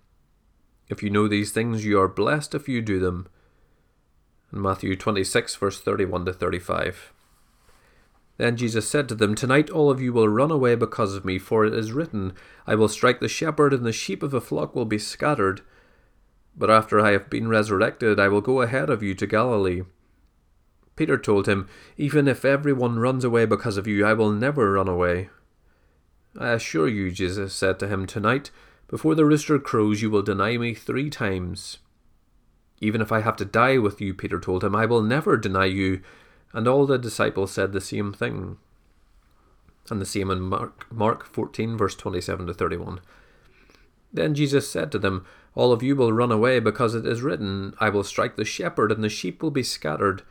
If 0.88 1.02
you 1.02 1.10
know 1.10 1.26
these 1.26 1.50
things, 1.50 1.84
you 1.84 2.00
are 2.00 2.08
blessed 2.08 2.54
if 2.54 2.68
you 2.68 2.80
do 2.80 3.00
them. 3.00 3.26
In 4.52 4.62
Matthew 4.62 4.96
26, 4.96 5.56
verse 5.56 5.80
31 5.80 6.26
to 6.26 6.32
35. 6.32 7.12
Then 8.38 8.56
Jesus 8.56 8.86
said 8.86 9.08
to 9.08 9.14
them, 9.14 9.34
Tonight 9.34 9.70
all 9.70 9.90
of 9.90 10.00
you 10.00 10.12
will 10.12 10.28
run 10.28 10.50
away 10.50 10.74
because 10.74 11.14
of 11.14 11.24
me, 11.24 11.38
for 11.38 11.64
it 11.64 11.72
is 11.72 11.92
written, 11.92 12.34
I 12.66 12.74
will 12.74 12.88
strike 12.88 13.20
the 13.20 13.28
shepherd, 13.28 13.72
and 13.72 13.84
the 13.84 13.92
sheep 13.92 14.22
of 14.22 14.30
the 14.30 14.40
flock 14.40 14.74
will 14.74 14.84
be 14.84 14.98
scattered. 14.98 15.62
But 16.56 16.70
after 16.70 17.00
I 17.00 17.12
have 17.12 17.30
been 17.30 17.48
resurrected, 17.48 18.20
I 18.20 18.28
will 18.28 18.40
go 18.40 18.60
ahead 18.60 18.90
of 18.90 19.02
you 19.02 19.14
to 19.14 19.26
Galilee. 19.26 19.82
Peter 20.96 21.18
told 21.18 21.46
him, 21.46 21.68
Even 21.96 22.28
if 22.28 22.44
everyone 22.44 22.98
runs 22.98 23.24
away 23.24 23.46
because 23.46 23.76
of 23.76 23.86
you, 23.86 24.04
I 24.04 24.14
will 24.14 24.30
never 24.30 24.72
run 24.72 24.88
away. 24.88 25.28
I 26.38 26.50
assure 26.50 26.88
you, 26.88 27.10
Jesus 27.10 27.54
said 27.54 27.78
to 27.78 27.88
him, 27.88 28.06
Tonight, 28.06 28.50
before 28.88 29.14
the 29.14 29.24
rooster 29.24 29.58
crows, 29.58 30.02
you 30.02 30.10
will 30.10 30.22
deny 30.22 30.56
me 30.56 30.74
three 30.74 31.10
times. 31.10 31.78
Even 32.80 33.00
if 33.00 33.10
I 33.10 33.20
have 33.20 33.36
to 33.36 33.44
die 33.44 33.78
with 33.78 34.00
you, 34.00 34.12
Peter 34.12 34.38
told 34.38 34.62
him, 34.62 34.76
I 34.76 34.86
will 34.86 35.02
never 35.02 35.36
deny 35.36 35.66
you. 35.66 36.02
And 36.52 36.68
all 36.68 36.86
the 36.86 36.98
disciples 36.98 37.52
said 37.52 37.72
the 37.72 37.80
same 37.80 38.12
thing. 38.12 38.58
And 39.90 40.00
the 40.00 40.06
same 40.06 40.30
in 40.30 40.40
Mark, 40.40 40.86
Mark 40.90 41.24
14, 41.32 41.76
verse 41.76 41.94
27 41.94 42.46
to 42.46 42.54
31. 42.54 43.00
Then 44.12 44.34
Jesus 44.34 44.70
said 44.70 44.90
to 44.92 44.98
them, 44.98 45.26
All 45.54 45.72
of 45.72 45.82
you 45.82 45.96
will 45.96 46.12
run 46.12 46.32
away, 46.32 46.60
because 46.60 46.94
it 46.94 47.06
is 47.06 47.22
written, 47.22 47.74
I 47.78 47.88
will 47.88 48.04
strike 48.04 48.36
the 48.36 48.44
shepherd, 48.44 48.90
and 48.90 49.02
the 49.02 49.08
sheep 49.08 49.42
will 49.42 49.50
be 49.50 49.62
scattered. 49.62 50.22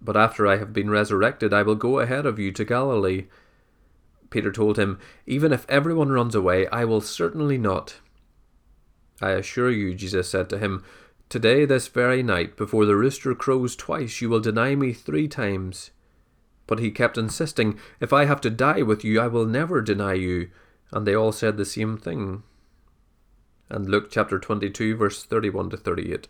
But 0.00 0.16
after 0.16 0.46
I 0.46 0.56
have 0.56 0.72
been 0.72 0.90
resurrected, 0.90 1.52
I 1.52 1.62
will 1.62 1.74
go 1.74 1.98
ahead 1.98 2.26
of 2.26 2.38
you 2.38 2.52
to 2.52 2.64
Galilee. 2.64 3.26
Peter 4.30 4.52
told 4.52 4.78
him, 4.78 4.98
Even 5.26 5.52
if 5.52 5.68
everyone 5.68 6.12
runs 6.12 6.34
away, 6.34 6.66
I 6.68 6.84
will 6.84 7.00
certainly 7.00 7.58
not. 7.58 7.96
I 9.20 9.30
assure 9.30 9.70
you, 9.70 9.94
Jesus 9.94 10.30
said 10.30 10.48
to 10.50 10.58
him, 10.58 10.84
Today, 11.28 11.66
this 11.66 11.88
very 11.88 12.22
night, 12.22 12.56
before 12.56 12.86
the 12.86 12.96
rooster 12.96 13.34
crows 13.34 13.76
twice, 13.76 14.22
you 14.22 14.30
will 14.30 14.40
deny 14.40 14.74
me 14.74 14.94
three 14.94 15.28
times. 15.28 15.90
But 16.66 16.78
he 16.78 16.90
kept 16.90 17.18
insisting, 17.18 17.78
If 18.00 18.14
I 18.14 18.24
have 18.24 18.40
to 18.42 18.50
die 18.50 18.80
with 18.80 19.04
you, 19.04 19.20
I 19.20 19.26
will 19.26 19.44
never 19.44 19.82
deny 19.82 20.14
you. 20.14 20.48
And 20.90 21.06
they 21.06 21.14
all 21.14 21.32
said 21.32 21.58
the 21.58 21.66
same 21.66 21.98
thing. 21.98 22.44
And 23.68 23.90
Luke 23.90 24.10
chapter 24.10 24.38
22, 24.38 24.96
verse 24.96 25.22
31 25.22 25.68
to 25.70 25.76
38. 25.76 26.28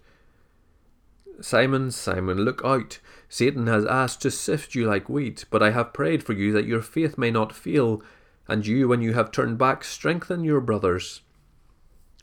Simon, 1.41 1.93
Simon, 1.93 2.39
look 2.39 2.61
out. 2.65 2.99
Satan 3.29 3.69
has 3.69 3.85
asked 3.85 4.21
to 4.23 4.33
sift 4.33 4.75
you 4.75 4.85
like 4.87 5.09
wheat, 5.09 5.45
but 5.51 5.63
I 5.63 5.71
have 5.71 5.93
prayed 5.93 6.25
for 6.25 6.33
you 6.33 6.51
that 6.53 6.67
your 6.67 6.83
faith 6.83 7.17
may 7.17 7.31
not 7.31 7.55
fail, 7.55 8.03
and 8.49 8.67
you, 8.67 8.89
when 8.89 9.03
you 9.03 9.13
have 9.15 9.31
turned 9.31 9.59
back, 9.59 9.85
strengthen 9.85 10.43
your 10.43 10.61
brothers. 10.61 11.21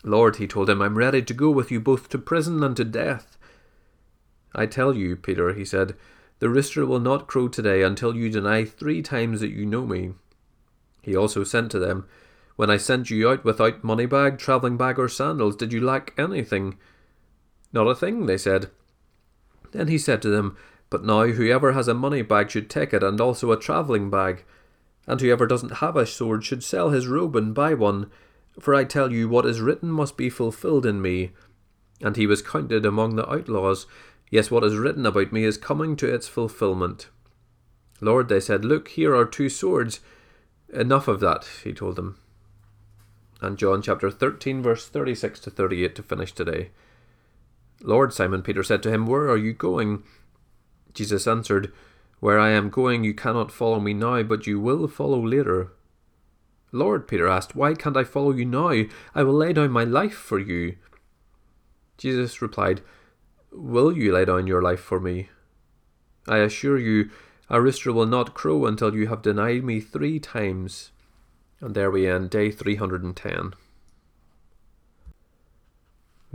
Lord, 0.06 0.36
he 0.36 0.48
told 0.48 0.70
him, 0.70 0.82
I'm 0.82 0.98
ready 0.98 1.24
to 1.24 1.34
go 1.34 1.50
with 1.50 1.72
you 1.72 1.80
both 1.80 2.10
to 2.10 2.20
prison 2.20 2.64
and 2.64 2.78
to 2.78 2.86
death. 2.86 3.38
I 4.54 4.68
tell 4.68 4.96
you, 4.96 5.16
Peter, 5.16 5.54
he 5.54 5.66
said, 5.66 5.96
the 6.40 6.50
rooster 6.50 6.86
will 6.86 7.00
not 7.00 7.28
crow 7.28 7.48
today 7.48 7.82
until 7.82 8.16
you 8.16 8.30
deny 8.30 8.66
three 8.66 9.02
times 9.02 9.40
that 9.40 9.52
you 9.52 9.66
know 9.66 9.86
me. 9.86 10.14
He 11.02 11.16
also 11.16 11.44
sent 11.44 11.72
to 11.72 11.80
them, 11.80 12.06
When 12.56 12.70
I 12.70 12.78
sent 12.78 13.10
you 13.10 13.30
out 13.30 13.44
without 13.44 13.84
money 13.84 14.06
bag, 14.06 14.38
travelling 14.38 14.78
bag, 14.78 15.00
or 15.00 15.10
sandals, 15.10 15.56
did 15.56 15.74
you 15.74 15.82
lack 15.82 16.14
anything? 16.18 16.78
Not 17.74 17.88
a 17.88 17.96
thing, 17.96 18.26
they 18.26 18.38
said. 18.38 18.70
Then 19.72 19.88
he 19.88 19.98
said 19.98 20.22
to 20.22 20.30
them, 20.30 20.58
But 20.90 21.04
now 21.04 21.26
whoever 21.28 21.72
has 21.72 21.88
a 21.88 21.94
money 21.94 22.22
bag 22.22 22.52
should 22.52 22.70
take 22.70 22.94
it, 22.94 23.04
and 23.04 23.20
also 23.20 23.52
a 23.52 23.60
travelling 23.60 24.10
bag. 24.10 24.44
And 25.08 25.22
whoever 25.22 25.48
doesn't 25.48 25.78
have 25.78 25.96
a 25.96 26.06
sword 26.06 26.44
should 26.44 26.64
sell 26.64 26.90
his 26.90 27.08
robe 27.08 27.36
and 27.36 27.56
buy 27.56 27.74
one. 27.74 28.12
For 28.60 28.74
I 28.74 28.84
tell 28.84 29.12
you, 29.12 29.28
what 29.28 29.46
is 29.46 29.62
written 29.62 29.92
must 29.92 30.18
be 30.18 30.30
fulfilled 30.30 30.86
in 30.86 31.02
me. 31.02 31.32
And 32.02 32.16
he 32.16 32.28
was 32.28 32.42
counted 32.42 32.86
among 32.86 33.16
the 33.16 33.30
outlaws. 33.30 33.86
Yes, 34.30 34.50
what 34.52 34.64
is 34.64 34.76
written 34.76 35.06
about 35.06 35.32
me 35.32 35.44
is 35.44 35.58
coming 35.58 35.96
to 35.98 36.14
its 36.14 36.28
fulfillment. 36.28 37.10
Lord, 38.02 38.28
they 38.28 38.40
said, 38.40 38.66
look, 38.66 38.90
here 38.90 39.16
are 39.16 39.26
two 39.26 39.50
swords. 39.50 40.00
Enough 40.74 41.08
of 41.08 41.20
that, 41.22 41.48
he 41.64 41.74
told 41.74 41.96
them. 41.96 42.18
And 43.42 43.58
John 43.58 43.82
chapter 43.82 44.10
13, 44.10 44.62
verse 44.62 44.88
36 44.88 45.40
to 45.42 45.50
38 45.50 45.96
to 45.96 46.04
finish 46.04 46.32
today. 46.32 46.72
Lord, 47.82 48.14
Simon 48.14 48.42
Peter 48.42 48.64
said 48.64 48.82
to 48.84 48.92
him, 48.92 49.06
Where 49.06 49.30
are 49.30 49.38
you 49.38 49.54
going? 49.54 50.04
Jesus 50.94 51.28
answered, 51.28 51.72
Where 52.20 52.40
I 52.40 52.52
am 52.52 52.70
going, 52.70 53.04
you 53.04 53.14
cannot 53.14 53.52
follow 53.52 53.80
me 53.80 53.94
now, 53.94 54.24
but 54.24 54.48
you 54.48 54.60
will 54.60 54.88
follow 54.88 55.26
later. 55.26 55.72
Lord, 56.72 57.08
Peter 57.08 57.28
asked, 57.28 57.56
Why 57.56 57.74
can't 57.74 57.98
I 57.98 58.04
follow 58.04 58.32
you 58.32 58.46
now? 58.46 58.84
I 59.14 59.24
will 59.24 59.34
lay 59.34 59.54
down 59.54 59.72
my 59.72 59.84
life 59.84 60.16
for 60.16 60.40
you. 60.40 60.76
Jesus 61.98 62.42
replied, 62.42 62.82
Will 63.52 63.96
you 63.96 64.14
lay 64.14 64.26
down 64.26 64.48
your 64.48 64.62
life 64.62 64.82
for 64.82 65.00
me? 65.00 65.30
I 66.28 66.40
assure 66.40 66.78
you, 66.78 67.10
a 67.50 67.62
rooster 67.62 67.94
will 67.94 68.08
not 68.08 68.34
crow 68.34 68.66
until 68.66 68.96
you 68.96 69.08
have 69.08 69.22
denied 69.22 69.64
me 69.64 69.80
three 69.80 70.20
times. 70.20 70.92
And 71.62 71.76
there 71.76 71.92
we 71.92 72.08
end 72.08 72.30
day 72.32 72.52
310. 72.52 73.54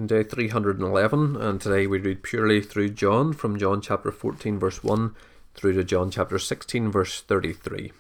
Day 0.07 0.23
311, 0.23 1.37
and 1.37 1.61
today 1.61 1.87
we 1.87 1.99
read 1.99 2.23
purely 2.23 2.63
through 2.63 2.91
John, 2.91 3.35
from 3.35 3.59
John 3.59 3.83
chapter 3.83 4.11
14, 4.11 4.59
verse 4.59 4.83
1, 4.83 5.15
through 5.55 5.75
to 5.75 5.85
John 5.85 6.11
chapter 6.11 6.39
16, 6.39 6.91
verse 6.91 7.21
33. 7.21 7.93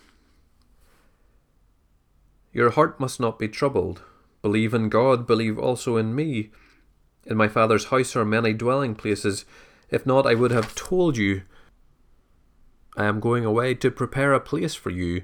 Your 2.52 2.70
heart 2.70 2.98
must 2.98 3.20
not 3.20 3.38
be 3.38 3.48
troubled. 3.48 4.02
Believe 4.42 4.74
in 4.74 4.88
God, 4.88 5.26
believe 5.26 5.58
also 5.58 5.96
in 5.96 6.14
me. 6.14 6.50
In 7.26 7.36
my 7.36 7.48
Father's 7.48 7.86
house 7.86 8.16
are 8.16 8.24
many 8.24 8.52
dwelling 8.52 8.94
places. 8.94 9.44
If 9.90 10.06
not, 10.06 10.26
I 10.26 10.34
would 10.34 10.50
have 10.50 10.74
told 10.74 11.16
you. 11.16 11.42
I 12.96 13.04
am 13.04 13.20
going 13.20 13.44
away 13.44 13.74
to 13.74 13.90
prepare 13.90 14.32
a 14.32 14.40
place 14.40 14.74
for 14.74 14.90
you. 14.90 15.22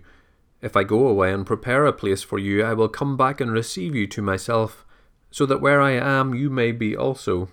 If 0.62 0.77
I 0.77 0.85
go 0.85 1.07
away 1.09 1.33
and 1.33 1.47
prepare 1.47 1.85
a 1.85 1.93
place 1.93 2.23
for 2.23 2.39
you, 2.39 2.65
I 2.65 2.75
will 2.75 2.89
come 2.89 3.17
back 3.17 3.41
and 3.41 3.51
receive 3.51 3.95
you 3.95 4.07
to 4.09 4.23
myself, 4.23 4.85
so 5.31 5.47
that 5.47 5.61
where 5.61 5.81
I 5.81 5.93
am 5.93 6.35
you 6.35 6.49
may 6.49 6.73
be 6.73 6.97
also. 6.97 7.49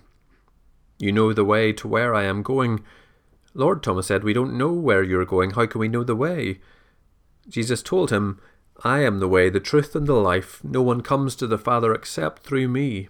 You 0.98 1.12
know 1.12 1.32
the 1.32 1.44
way 1.44 1.72
to 1.72 1.88
where 1.88 2.14
I 2.14 2.24
am 2.24 2.42
going. 2.42 2.84
Lord, 3.52 3.82
Thomas 3.82 4.06
said, 4.06 4.24
We 4.24 4.32
don't 4.32 4.56
know 4.56 4.72
where 4.72 5.02
you're 5.02 5.24
going. 5.24 5.50
How 5.50 5.66
can 5.66 5.80
we 5.80 5.88
know 5.88 6.04
the 6.04 6.16
way? 6.16 6.60
Jesus 7.48 7.82
told 7.82 8.10
him, 8.10 8.40
I 8.82 9.00
am 9.00 9.20
the 9.20 9.28
way, 9.28 9.50
the 9.50 9.60
truth, 9.60 9.94
and 9.94 10.06
the 10.06 10.14
life. 10.14 10.60
No 10.64 10.82
one 10.82 11.00
comes 11.00 11.36
to 11.36 11.46
the 11.46 11.58
Father 11.58 11.94
except 11.94 12.42
through 12.42 12.68
me. 12.68 13.08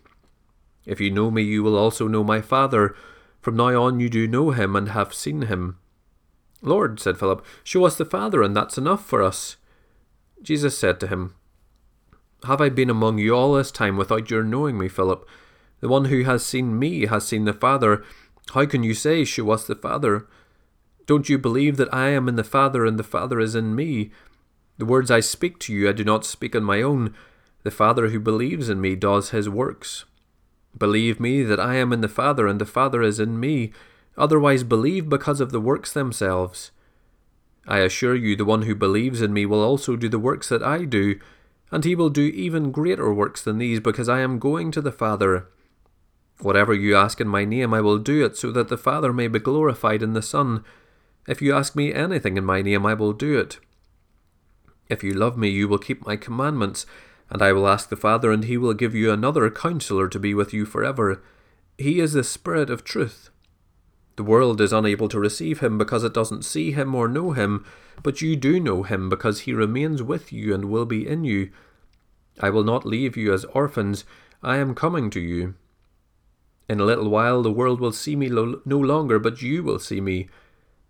If 0.84 1.00
you 1.00 1.10
know 1.10 1.30
me, 1.30 1.42
you 1.42 1.62
will 1.62 1.76
also 1.76 2.06
know 2.06 2.22
my 2.22 2.40
Father. 2.40 2.94
From 3.40 3.56
now 3.56 3.82
on 3.82 4.00
you 4.00 4.10
do 4.10 4.26
know 4.26 4.50
him 4.50 4.76
and 4.76 4.90
have 4.90 5.14
seen 5.14 5.42
him. 5.42 5.78
Lord, 6.62 7.00
said 7.00 7.18
Philip, 7.18 7.44
show 7.62 7.84
us 7.84 7.96
the 7.96 8.04
Father, 8.04 8.42
and 8.42 8.56
that's 8.56 8.78
enough 8.78 9.04
for 9.04 9.22
us. 9.22 9.56
Jesus 10.42 10.76
said 10.76 11.00
to 11.00 11.06
him, 11.06 11.34
Have 12.44 12.60
I 12.60 12.68
been 12.68 12.90
among 12.90 13.18
you 13.18 13.34
all 13.34 13.54
this 13.54 13.70
time 13.70 13.96
without 13.96 14.30
your 14.30 14.42
knowing 14.42 14.78
me, 14.78 14.88
Philip? 14.88 15.26
The 15.80 15.88
one 15.88 16.06
who 16.06 16.24
has 16.24 16.44
seen 16.44 16.78
me 16.78 17.06
has 17.06 17.26
seen 17.26 17.44
the 17.44 17.52
Father. 17.52 18.04
How 18.52 18.66
can 18.66 18.82
you 18.82 18.94
say, 18.94 19.24
Show 19.24 19.50
us 19.50 19.66
the 19.66 19.74
Father? 19.74 20.26
Don't 21.06 21.28
you 21.28 21.38
believe 21.38 21.76
that 21.76 21.92
I 21.92 22.08
am 22.08 22.28
in 22.28 22.36
the 22.36 22.44
Father, 22.44 22.86
and 22.86 22.98
the 22.98 23.02
Father 23.02 23.40
is 23.40 23.54
in 23.54 23.74
me? 23.74 24.10
The 24.76 24.86
words 24.86 25.10
I 25.10 25.20
speak 25.20 25.58
to 25.60 25.72
you 25.72 25.88
I 25.88 25.92
do 25.92 26.04
not 26.04 26.24
speak 26.24 26.56
on 26.56 26.64
my 26.64 26.82
own. 26.82 27.14
The 27.62 27.70
Father 27.70 28.08
who 28.08 28.20
believes 28.20 28.68
in 28.68 28.80
me 28.80 28.96
does 28.96 29.30
his 29.30 29.48
works. 29.48 30.04
Believe 30.76 31.20
me 31.20 31.42
that 31.44 31.60
I 31.60 31.76
am 31.76 31.92
in 31.92 32.00
the 32.00 32.08
Father, 32.08 32.46
and 32.46 32.60
the 32.60 32.66
Father 32.66 33.00
is 33.02 33.20
in 33.20 33.38
me. 33.38 33.72
Otherwise, 34.16 34.64
believe 34.64 35.08
because 35.08 35.40
of 35.40 35.52
the 35.52 35.60
works 35.60 35.92
themselves. 35.92 36.72
I 37.66 37.78
assure 37.78 38.14
you, 38.14 38.36
the 38.36 38.44
one 38.44 38.62
who 38.62 38.74
believes 38.74 39.22
in 39.22 39.32
me 39.32 39.46
will 39.46 39.62
also 39.62 39.96
do 39.96 40.08
the 40.08 40.18
works 40.18 40.48
that 40.48 40.62
I 40.62 40.84
do, 40.84 41.18
and 41.70 41.84
he 41.84 41.94
will 41.94 42.10
do 42.10 42.22
even 42.22 42.72
greater 42.72 43.12
works 43.14 43.42
than 43.42 43.58
these, 43.58 43.80
because 43.80 44.08
I 44.08 44.20
am 44.20 44.38
going 44.38 44.70
to 44.72 44.80
the 44.80 44.92
Father. 44.92 45.46
Whatever 46.40 46.74
you 46.74 46.96
ask 46.96 47.20
in 47.20 47.28
my 47.28 47.44
name, 47.44 47.72
I 47.72 47.80
will 47.80 47.98
do 47.98 48.24
it, 48.24 48.36
so 48.36 48.50
that 48.50 48.68
the 48.68 48.76
Father 48.76 49.12
may 49.12 49.28
be 49.28 49.38
glorified 49.38 50.02
in 50.02 50.12
the 50.12 50.22
Son. 50.22 50.64
If 51.26 51.40
you 51.40 51.54
ask 51.54 51.74
me 51.74 51.94
anything 51.94 52.36
in 52.36 52.44
my 52.44 52.60
name, 52.60 52.84
I 52.84 52.94
will 52.94 53.12
do 53.12 53.38
it. 53.38 53.58
If 54.88 55.02
you 55.02 55.14
love 55.14 55.36
me, 55.36 55.48
you 55.48 55.68
will 55.68 55.78
keep 55.78 56.06
my 56.06 56.16
commandments, 56.16 56.86
and 57.30 57.40
I 57.42 57.52
will 57.52 57.66
ask 57.66 57.88
the 57.88 57.96
Father, 57.96 58.30
and 58.30 58.44
he 58.44 58.56
will 58.56 58.74
give 58.74 58.94
you 58.94 59.10
another 59.10 59.48
counselor 59.50 60.08
to 60.08 60.18
be 60.18 60.34
with 60.34 60.52
you 60.52 60.66
forever. 60.66 61.22
He 61.78 62.00
is 62.00 62.12
the 62.12 62.24
Spirit 62.24 62.70
of 62.70 62.84
truth. 62.84 63.30
The 64.16 64.22
world 64.22 64.60
is 64.60 64.72
unable 64.72 65.08
to 65.08 65.18
receive 65.18 65.60
him 65.60 65.76
because 65.76 66.04
it 66.04 66.14
doesn't 66.14 66.44
see 66.44 66.70
him 66.72 66.94
or 66.94 67.08
know 67.08 67.32
him, 67.32 67.64
but 68.02 68.22
you 68.22 68.36
do 68.36 68.60
know 68.60 68.82
him 68.82 69.08
because 69.08 69.40
he 69.40 69.52
remains 69.52 70.02
with 70.02 70.32
you 70.32 70.54
and 70.54 70.66
will 70.66 70.86
be 70.86 71.06
in 71.06 71.24
you. 71.24 71.50
I 72.40 72.50
will 72.50 72.64
not 72.64 72.86
leave 72.86 73.16
you 73.16 73.32
as 73.32 73.44
orphans, 73.46 74.04
I 74.42 74.58
am 74.58 74.74
coming 74.74 75.10
to 75.10 75.20
you. 75.20 75.54
In 76.68 76.80
a 76.80 76.84
little 76.84 77.08
while 77.08 77.42
the 77.42 77.52
world 77.52 77.80
will 77.80 77.92
see 77.92 78.14
me 78.14 78.28
lo- 78.28 78.60
no 78.64 78.78
longer, 78.78 79.18
but 79.18 79.42
you 79.42 79.62
will 79.62 79.78
see 79.78 80.00
me. 80.00 80.28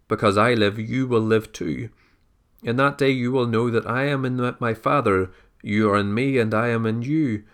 Because 0.06 0.36
I 0.36 0.54
live, 0.54 0.78
you 0.78 1.06
will 1.06 1.20
live 1.20 1.52
too. 1.52 1.88
In 2.64 2.76
that 2.76 2.96
day 2.96 3.10
you 3.10 3.30
will 3.30 3.46
know 3.46 3.70
that 3.70 3.86
I 3.86 4.06
am 4.06 4.24
in 4.24 4.56
my 4.58 4.72
Father, 4.72 5.30
you 5.62 5.90
are 5.90 5.98
in 5.98 6.14
me, 6.14 6.38
and 6.38 6.52
I 6.52 6.68
am 6.68 6.86
in 6.86 7.02
you. 7.02 7.44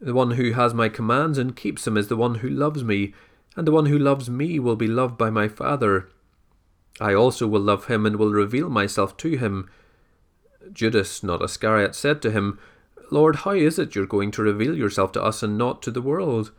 The 0.00 0.14
one 0.14 0.32
who 0.32 0.52
has 0.52 0.72
my 0.72 0.88
commands 0.88 1.36
and 1.36 1.56
keeps 1.56 1.84
them 1.84 1.96
is 1.96 2.06
the 2.08 2.16
one 2.16 2.36
who 2.36 2.48
loves 2.48 2.84
me, 2.84 3.12
and 3.56 3.66
the 3.66 3.72
one 3.72 3.86
who 3.86 3.98
loves 3.98 4.30
me 4.30 4.60
will 4.60 4.76
be 4.76 4.86
loved 4.86 5.18
by 5.18 5.30
my 5.30 5.48
Father. 5.48 6.08
I 7.00 7.12
also 7.12 7.46
will 7.46 7.60
love 7.60 7.86
him 7.86 8.06
and 8.06 8.16
will 8.16 8.32
reveal 8.32 8.70
myself 8.70 9.16
to 9.18 9.36
him. 9.36 9.68
Judas, 10.72 11.22
not 11.22 11.42
Iscariot, 11.42 11.94
said 11.94 12.22
to 12.22 12.30
him, 12.30 12.58
Lord, 13.10 13.36
how 13.36 13.52
is 13.52 13.78
it 13.78 13.94
you're 13.94 14.06
going 14.06 14.30
to 14.32 14.42
reveal 14.42 14.76
yourself 14.76 15.12
to 15.12 15.22
us 15.22 15.42
and 15.42 15.58
not 15.58 15.82
to 15.82 15.90
the 15.90 16.02
world? 16.02 16.52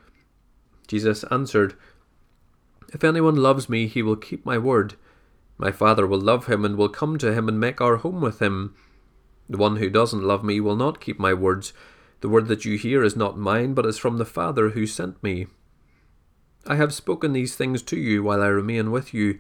Jesus 0.88 1.24
answered, 1.32 1.76
If 2.94 3.04
anyone 3.04 3.36
loves 3.36 3.70
me, 3.70 3.88
he 3.88 4.02
will 4.02 4.16
keep 4.16 4.46
my 4.46 4.58
word. 4.58 4.96
My 5.58 5.72
Father 5.72 6.06
will 6.06 6.20
love 6.20 6.46
him 6.46 6.64
and 6.64 6.78
will 6.78 6.90
come 6.90 7.18
to 7.18 7.34
him 7.34 7.48
and 7.48 7.60
make 7.60 7.82
our 7.82 7.98
home 7.98 8.22
with 8.22 8.40
him. 8.40 8.76
The 9.50 9.58
one 9.58 9.78
who 9.78 9.90
doesn't 9.90 10.24
love 10.24 10.44
me 10.44 10.60
will 10.60 10.76
not 10.76 11.02
keep 11.02 11.20
my 11.20 11.34
words. 11.34 11.74
The 12.22 12.30
word 12.30 12.48
that 12.48 12.66
you 12.66 12.78
hear 12.78 13.04
is 13.04 13.16
not 13.16 13.38
mine, 13.38 13.74
but 13.74 13.86
is 13.86 13.98
from 13.98 14.18
the 14.18 14.26
Father 14.26 14.70
who 14.70 14.86
sent 14.86 15.22
me. 15.24 15.48
I 16.66 16.76
have 16.76 16.94
spoken 16.94 17.34
these 17.34 17.56
things 17.56 17.82
to 17.84 17.98
you 17.98 18.24
while 18.24 18.42
I 18.42 18.48
remain 18.48 18.92
with 18.92 19.14
you. 19.14 19.40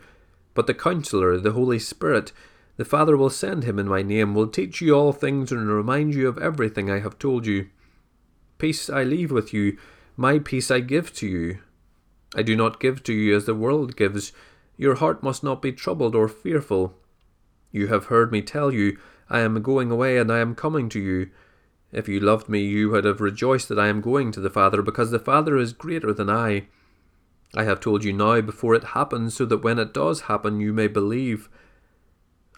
But 0.54 0.66
the 0.66 0.74
Counselor, 0.74 1.38
the 1.38 1.52
Holy 1.52 1.78
Spirit, 1.78 2.32
the 2.78 2.86
Father 2.86 3.18
will 3.18 3.30
send 3.30 3.64
him 3.64 3.78
in 3.78 3.88
my 3.88 4.02
name, 4.02 4.34
will 4.34 4.48
teach 4.48 4.82
you 4.82 4.94
all 4.94 5.12
things 5.14 5.52
and 5.52 5.68
remind 5.68 6.16
you 6.16 6.28
of 6.28 6.38
everything 6.38 6.90
I 6.90 7.00
have 7.00 7.20
told 7.20 7.46
you. 7.46 7.70
Peace 8.58 8.90
I 8.90 9.04
leave 9.04 9.32
with 9.32 9.54
you, 9.54 9.78
my 10.16 10.40
peace 10.40 10.72
I 10.72 10.80
give 10.80 11.14
to 11.16 11.28
you. 11.28 11.60
I 12.36 12.42
do 12.42 12.56
not 12.56 12.80
give 12.80 13.04
to 13.04 13.14
you 13.14 13.36
as 13.36 13.46
the 13.46 13.56
world 13.56 13.96
gives. 13.96 14.32
Your 14.78 14.96
heart 14.96 15.24
must 15.24 15.44
not 15.44 15.62
be 15.62 15.72
troubled 15.72 16.16
or 16.16 16.28
fearful. 16.28 16.96
You 17.72 17.88
have 17.88 18.06
heard 18.06 18.32
me 18.32 18.42
tell 18.42 18.72
you, 18.72 18.98
I 19.30 19.40
am 19.40 19.62
going 19.62 19.92
away 19.92 20.18
and 20.18 20.32
I 20.32 20.40
am 20.40 20.56
coming 20.56 20.88
to 20.90 21.00
you. 21.00 21.30
If 21.92 22.08
you 22.08 22.20
loved 22.20 22.48
me, 22.48 22.62
you 22.62 22.92
would 22.92 23.06
have 23.06 23.20
rejoiced 23.22 23.70
that 23.70 23.80
I 23.80 23.88
am 23.88 24.02
going 24.02 24.32
to 24.34 24.40
the 24.40 24.50
Father, 24.50 24.82
because 24.82 25.12
the 25.12 25.20
Father 25.20 25.58
is 25.58 25.74
greater 25.74 26.14
than 26.14 26.30
I. 26.30 26.68
I 27.56 27.64
have 27.64 27.80
told 27.80 28.04
you 28.04 28.14
now 28.14 28.42
before 28.42 28.76
it 28.76 28.84
happens, 28.84 29.36
so 29.36 29.46
that 29.46 29.64
when 29.64 29.80
it 29.80 29.94
does 29.94 30.22
happen, 30.22 30.60
you 30.60 30.74
may 30.74 30.88
believe. 30.88 31.50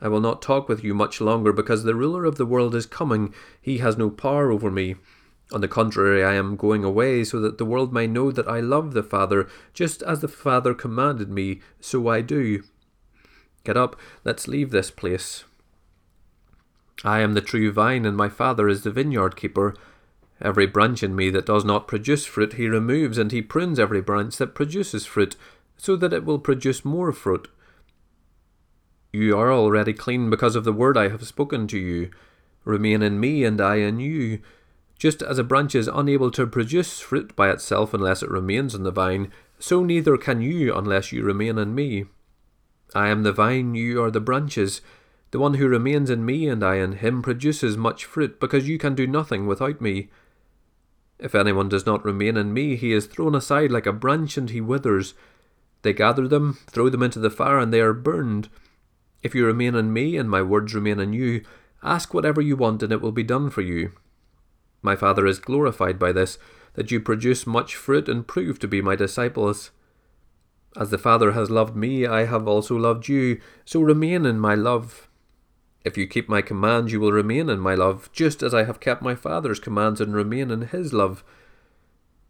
I 0.02 0.08
will 0.08 0.20
not 0.20 0.42
talk 0.42 0.68
with 0.68 0.84
you 0.84 0.94
much 0.96 1.22
longer, 1.22 1.54
because 1.54 1.84
the 1.84 1.96
ruler 1.96 2.26
of 2.26 2.38
the 2.38 2.46
world 2.46 2.74
is 2.74 2.86
coming. 2.86 3.34
He 3.62 3.78
has 3.78 3.98
no 3.98 4.10
power 4.10 4.52
over 4.52 4.72
me. 4.72 4.96
On 5.52 5.62
the 5.62 5.68
contrary, 5.68 6.24
I 6.24 6.36
am 6.36 6.56
going 6.56 6.84
away, 6.84 7.24
so 7.24 7.40
that 7.40 7.58
the 7.58 7.66
world 7.66 7.92
may 7.92 8.06
know 8.06 8.32
that 8.32 8.48
I 8.48 8.60
love 8.60 8.94
the 8.94 9.02
Father, 9.02 9.48
just 9.74 10.04
as 10.04 10.20
the 10.20 10.28
Father 10.28 10.76
commanded 10.76 11.30
me, 11.30 11.62
so 11.80 12.08
I 12.08 12.22
do. 12.22 12.64
Get 13.64 13.76
up, 13.76 13.96
let's 14.24 14.48
leave 14.48 14.70
this 14.70 14.92
place. 14.92 15.44
I 17.04 17.22
am 17.22 17.34
the 17.34 17.42
true 17.42 17.72
vine, 17.72 18.06
and 18.06 18.16
my 18.16 18.30
Father 18.30 18.68
is 18.68 18.84
the 18.84 18.92
vineyard 18.92 19.36
keeper. 19.36 19.74
Every 20.42 20.68
branch 20.68 21.02
in 21.02 21.16
me 21.16 21.30
that 21.32 21.46
does 21.46 21.66
not 21.66 21.88
produce 21.88 22.26
fruit 22.26 22.54
he 22.54 22.68
removes, 22.68 23.18
and 23.18 23.32
he 23.32 23.42
prunes 23.42 23.80
every 23.80 24.02
branch 24.02 24.38
that 24.38 24.56
produces 24.56 25.06
fruit, 25.06 25.36
so 25.78 25.96
that 25.96 26.14
it 26.14 26.26
will 26.26 26.40
produce 26.40 26.86
more 26.86 27.12
fruit. 27.12 27.48
You 29.12 29.36
are 29.38 29.52
already 29.52 29.94
clean 29.94 30.30
because 30.30 30.56
of 30.56 30.64
the 30.64 30.74
word 30.74 30.96
I 30.96 31.10
have 31.10 31.26
spoken 31.26 31.68
to 31.70 31.80
you. 31.80 32.12
Remain 32.64 33.02
in 33.02 33.20
me, 33.20 33.44
and 33.44 33.60
I 33.60 33.78
in 33.78 34.00
you. 34.00 34.42
Just 35.00 35.22
as 35.22 35.40
a 35.40 35.46
branch 35.46 35.76
is 35.76 35.88
unable 35.88 36.30
to 36.32 36.46
produce 36.46 37.00
fruit 37.00 37.34
by 37.34 37.50
itself 37.50 37.94
unless 37.94 38.22
it 38.22 38.30
remains 38.30 38.76
in 38.76 38.84
the 38.84 38.92
vine, 38.92 39.32
so 39.58 39.82
neither 39.82 40.18
can 40.18 40.42
you 40.42 40.76
unless 40.76 41.14
you 41.14 41.24
remain 41.24 41.58
in 41.58 41.74
me. 41.74 42.06
I 42.94 43.08
am 43.08 43.24
the 43.24 43.32
vine, 43.32 43.76
you 43.76 44.04
are 44.04 44.12
the 44.12 44.20
branches. 44.20 44.82
The 45.32 45.40
one 45.40 45.54
who 45.54 45.70
remains 45.70 46.10
in 46.10 46.26
me 46.26 46.50
and 46.50 46.62
I 46.64 46.76
in 46.76 46.94
him 46.94 47.22
produces 47.22 47.78
much 47.78 48.04
fruit, 48.04 48.42
because 48.42 48.68
you 48.68 48.78
can 48.78 48.94
do 48.94 49.08
nothing 49.08 49.48
without 49.48 49.80
me. 49.80 50.10
If 51.18 51.34
anyone 51.34 51.70
does 51.70 51.86
not 51.86 52.04
remain 52.04 52.36
in 52.36 52.54
me, 52.54 52.76
he 52.76 52.92
is 52.92 53.06
thrown 53.06 53.36
aside 53.36 53.72
like 53.72 53.86
a 53.86 53.94
branch 53.94 54.38
and 54.38 54.50
he 54.50 54.60
withers. 54.60 55.14
They 55.82 55.94
gather 55.94 56.28
them, 56.28 56.58
throw 56.68 56.90
them 56.90 57.04
into 57.04 57.20
the 57.20 57.30
fire, 57.30 57.58
and 57.58 57.74
they 57.74 57.80
are 57.80 57.94
burned. 57.94 58.50
If 59.24 59.34
you 59.34 59.46
remain 59.46 59.76
in 59.76 59.94
me, 59.94 60.18
and 60.18 60.30
my 60.30 60.42
words 60.42 60.76
remain 60.76 61.00
in 61.00 61.14
you, 61.14 61.46
ask 61.82 62.14
whatever 62.14 62.42
you 62.42 62.58
want, 62.58 62.84
and 62.84 62.92
it 62.92 63.02
will 63.02 63.14
be 63.14 63.24
done 63.24 63.50
for 63.50 63.62
you. 63.62 63.94
My 64.82 64.96
Father 64.96 65.26
is 65.26 65.39
glorified 65.39 66.00
by 66.00 66.12
this, 66.12 66.38
that 66.74 66.92
you 66.92 67.00
produce 67.00 67.48
much 67.48 67.76
fruit 67.76 68.08
and 68.08 68.28
prove 68.28 68.60
to 68.60 68.68
be 68.68 68.82
my 68.82 68.96
disciples. 68.96 69.72
As 70.78 70.92
the 70.92 70.98
Father 70.98 71.32
has 71.32 71.50
loved 71.50 71.76
me, 71.76 72.06
I 72.06 72.26
have 72.26 72.48
also 72.48 72.76
loved 72.76 73.08
you, 73.08 73.42
so 73.65 73.82
remain 73.82 74.26
in 74.26 74.39
my 74.39 74.56
love. 74.56 75.10
If 75.84 75.98
you 75.98 76.08
keep 76.08 76.30
my 76.30 76.42
commands, 76.42 76.92
you 76.92 77.00
will 77.00 77.12
remain 77.12 77.50
in 77.50 77.60
my 77.60 77.74
love, 77.74 78.10
just 78.13 78.44
as 78.44 78.54
I 78.54 78.63
have 78.63 78.80
kept 78.80 79.02
my 79.02 79.15
Father's 79.15 79.60
commands 79.60 80.00
and 80.00 80.13
remain 80.13 80.52
in 80.52 80.62
his 80.62 80.94
love. 80.94 81.24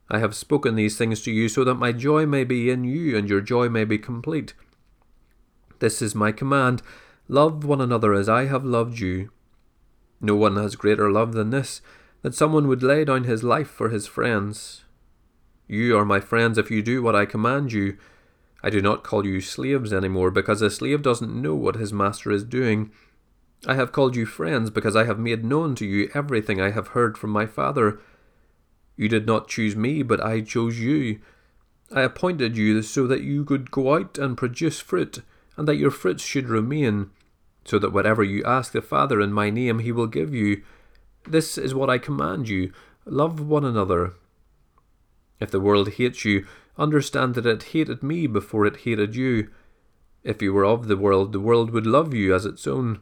I 0.09 0.19
have 0.19 0.35
spoken 0.35 0.75
these 0.75 0.97
things 0.97 1.21
to 1.23 1.31
you 1.31 1.49
so 1.49 1.63
that 1.63 1.75
my 1.75 1.91
joy 1.91 2.25
may 2.25 2.43
be 2.43 2.69
in 2.69 2.83
you 2.83 3.15
and 3.17 3.29
your 3.29 3.41
joy 3.41 3.69
may 3.69 3.85
be 3.85 3.97
complete. 3.97 4.53
This 5.79 6.01
is 6.01 6.15
my 6.15 6.31
command 6.31 6.81
love 7.27 7.63
one 7.63 7.79
another 7.79 8.13
as 8.13 8.27
I 8.27 8.45
have 8.45 8.65
loved 8.65 8.99
you. 8.99 9.29
No 10.19 10.35
one 10.35 10.55
has 10.55 10.75
greater 10.75 11.11
love 11.11 11.33
than 11.33 11.51
this, 11.51 11.81
that 12.21 12.35
someone 12.35 12.67
would 12.67 12.83
lay 12.83 13.05
down 13.05 13.23
his 13.23 13.43
life 13.43 13.69
for 13.69 13.89
his 13.89 14.07
friends. 14.07 14.83
You 15.67 15.97
are 15.97 16.05
my 16.05 16.19
friends 16.19 16.57
if 16.57 16.71
you 16.71 16.81
do 16.81 17.01
what 17.01 17.15
I 17.15 17.25
command 17.25 17.71
you. 17.71 17.97
I 18.61 18.69
do 18.69 18.81
not 18.81 19.03
call 19.03 19.25
you 19.25 19.39
slaves 19.39 19.93
any 19.93 20.09
more, 20.09 20.31
because 20.31 20.61
a 20.61 20.69
slave 20.69 21.01
doesn't 21.01 21.41
know 21.41 21.55
what 21.55 21.77
his 21.77 21.93
master 21.93 22.31
is 22.31 22.43
doing. 22.43 22.91
I 23.67 23.75
have 23.75 23.91
called 23.91 24.15
you 24.15 24.25
friends 24.25 24.69
because 24.69 24.95
I 24.95 25.03
have 25.03 25.19
made 25.19 25.45
known 25.45 25.75
to 25.75 25.85
you 25.85 26.09
everything 26.13 26.59
I 26.59 26.71
have 26.71 26.89
heard 26.89 27.17
from 27.17 27.29
my 27.29 27.45
Father. 27.45 27.99
You 28.95 29.07
did 29.07 29.25
not 29.25 29.47
choose 29.47 29.75
me, 29.75 30.01
but 30.01 30.23
I 30.23 30.41
chose 30.41 30.79
you. 30.79 31.19
I 31.91 32.01
appointed 32.01 32.57
you 32.57 32.81
so 32.81 33.07
that 33.07 33.21
you 33.21 33.45
could 33.45 33.71
go 33.71 33.95
out 33.95 34.17
and 34.17 34.37
produce 34.37 34.79
fruit, 34.79 35.19
and 35.55 35.67
that 35.67 35.77
your 35.77 35.91
fruits 35.91 36.23
should 36.23 36.49
remain, 36.49 37.11
so 37.63 37.79
that 37.79 37.93
whatever 37.93 38.23
you 38.23 38.43
ask 38.43 38.71
the 38.71 38.81
Father 38.81 39.21
in 39.21 39.31
my 39.31 39.49
name 39.49 39.79
he 39.79 39.91
will 39.91 40.07
give 40.07 40.33
you. 40.33 40.63
This 41.27 41.57
is 41.57 41.73
what 41.73 41.89
I 41.89 41.97
command 41.97 42.49
you 42.49 42.71
love 43.05 43.39
one 43.39 43.65
another. 43.65 44.13
If 45.39 45.51
the 45.51 45.59
world 45.59 45.93
hates 45.93 46.25
you, 46.25 46.45
understand 46.77 47.35
that 47.35 47.45
it 47.45 47.63
hated 47.63 48.03
me 48.03 48.27
before 48.27 48.65
it 48.65 48.77
hated 48.77 49.15
you. 49.15 49.49
If 50.23 50.41
you 50.41 50.53
were 50.53 50.65
of 50.65 50.87
the 50.87 50.97
world, 50.97 51.31
the 51.31 51.39
world 51.39 51.71
would 51.71 51.87
love 51.87 52.13
you 52.13 52.33
as 52.35 52.45
its 52.45 52.67
own. 52.67 52.99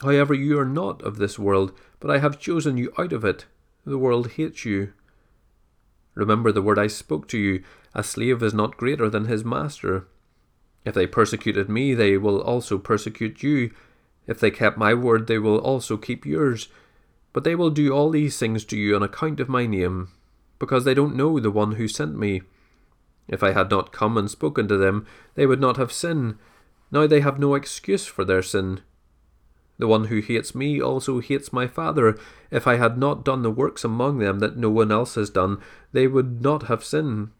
However, 0.00 0.34
you 0.34 0.58
are 0.58 0.64
not 0.64 1.02
of 1.02 1.18
this 1.18 1.38
world, 1.38 1.72
but 2.00 2.10
I 2.10 2.18
have 2.18 2.38
chosen 2.38 2.76
you 2.76 2.92
out 2.98 3.12
of 3.12 3.24
it. 3.24 3.46
The 3.84 3.98
world 3.98 4.32
hates 4.32 4.64
you. 4.64 4.92
Remember 6.14 6.52
the 6.52 6.62
word 6.62 6.78
I 6.78 6.88
spoke 6.88 7.28
to 7.28 7.38
you 7.38 7.62
a 7.94 8.04
slave 8.04 8.42
is 8.42 8.54
not 8.54 8.76
greater 8.76 9.08
than 9.08 9.24
his 9.24 9.44
master. 9.44 10.06
If 10.84 10.94
they 10.94 11.06
persecuted 11.06 11.68
me, 11.68 11.94
they 11.94 12.16
will 12.16 12.40
also 12.40 12.78
persecute 12.78 13.42
you. 13.42 13.72
If 14.26 14.38
they 14.38 14.50
kept 14.50 14.78
my 14.78 14.94
word, 14.94 15.26
they 15.26 15.38
will 15.38 15.58
also 15.58 15.96
keep 15.96 16.26
yours. 16.26 16.68
But 17.32 17.44
they 17.44 17.54
will 17.54 17.70
do 17.70 17.92
all 17.92 18.10
these 18.10 18.38
things 18.38 18.64
to 18.66 18.76
you 18.76 18.96
on 18.96 19.02
account 19.02 19.40
of 19.40 19.48
my 19.48 19.66
name, 19.66 20.08
because 20.58 20.84
they 20.84 20.94
don't 20.94 21.16
know 21.16 21.38
the 21.38 21.50
one 21.50 21.72
who 21.72 21.86
sent 21.86 22.16
me. 22.16 22.42
If 23.28 23.42
I 23.42 23.52
had 23.52 23.70
not 23.70 23.92
come 23.92 24.16
and 24.16 24.30
spoken 24.30 24.66
to 24.68 24.76
them, 24.76 25.06
they 25.34 25.46
would 25.46 25.60
not 25.60 25.76
have 25.76 25.92
sin. 25.92 26.38
Now 26.90 27.06
they 27.06 27.20
have 27.20 27.38
no 27.38 27.54
excuse 27.54 28.06
for 28.06 28.24
their 28.24 28.42
sin. 28.42 28.80
The 29.78 29.86
one 29.86 30.06
who 30.06 30.20
hates 30.20 30.54
me 30.54 30.80
also 30.80 31.20
hates 31.20 31.52
my 31.52 31.66
Father. 31.66 32.18
If 32.50 32.66
I 32.66 32.76
had 32.76 32.98
not 32.98 33.24
done 33.24 33.42
the 33.42 33.50
works 33.50 33.84
among 33.84 34.18
them 34.18 34.40
that 34.40 34.56
no 34.56 34.70
one 34.70 34.90
else 34.90 35.14
has 35.14 35.30
done, 35.30 35.60
they 35.92 36.06
would 36.06 36.42
not 36.42 36.64
have 36.64 36.82
sinned. 36.82 37.30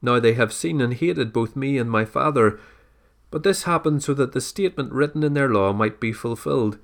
Now 0.00 0.20
they 0.20 0.34
have 0.34 0.52
seen 0.52 0.80
and 0.80 0.94
hated 0.94 1.32
both 1.32 1.56
me 1.56 1.76
and 1.76 1.90
my 1.90 2.04
Father. 2.04 2.58
But 3.30 3.42
this 3.42 3.64
happened 3.64 4.02
so 4.02 4.14
that 4.14 4.32
the 4.32 4.40
statement 4.40 4.92
written 4.92 5.22
in 5.22 5.34
their 5.34 5.48
law 5.48 5.72
might 5.72 6.00
be 6.00 6.12
fulfilled. 6.12 6.78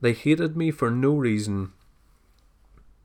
They 0.00 0.12
hated 0.12 0.56
me 0.56 0.70
for 0.70 0.90
no 0.90 1.14
reason. 1.14 1.72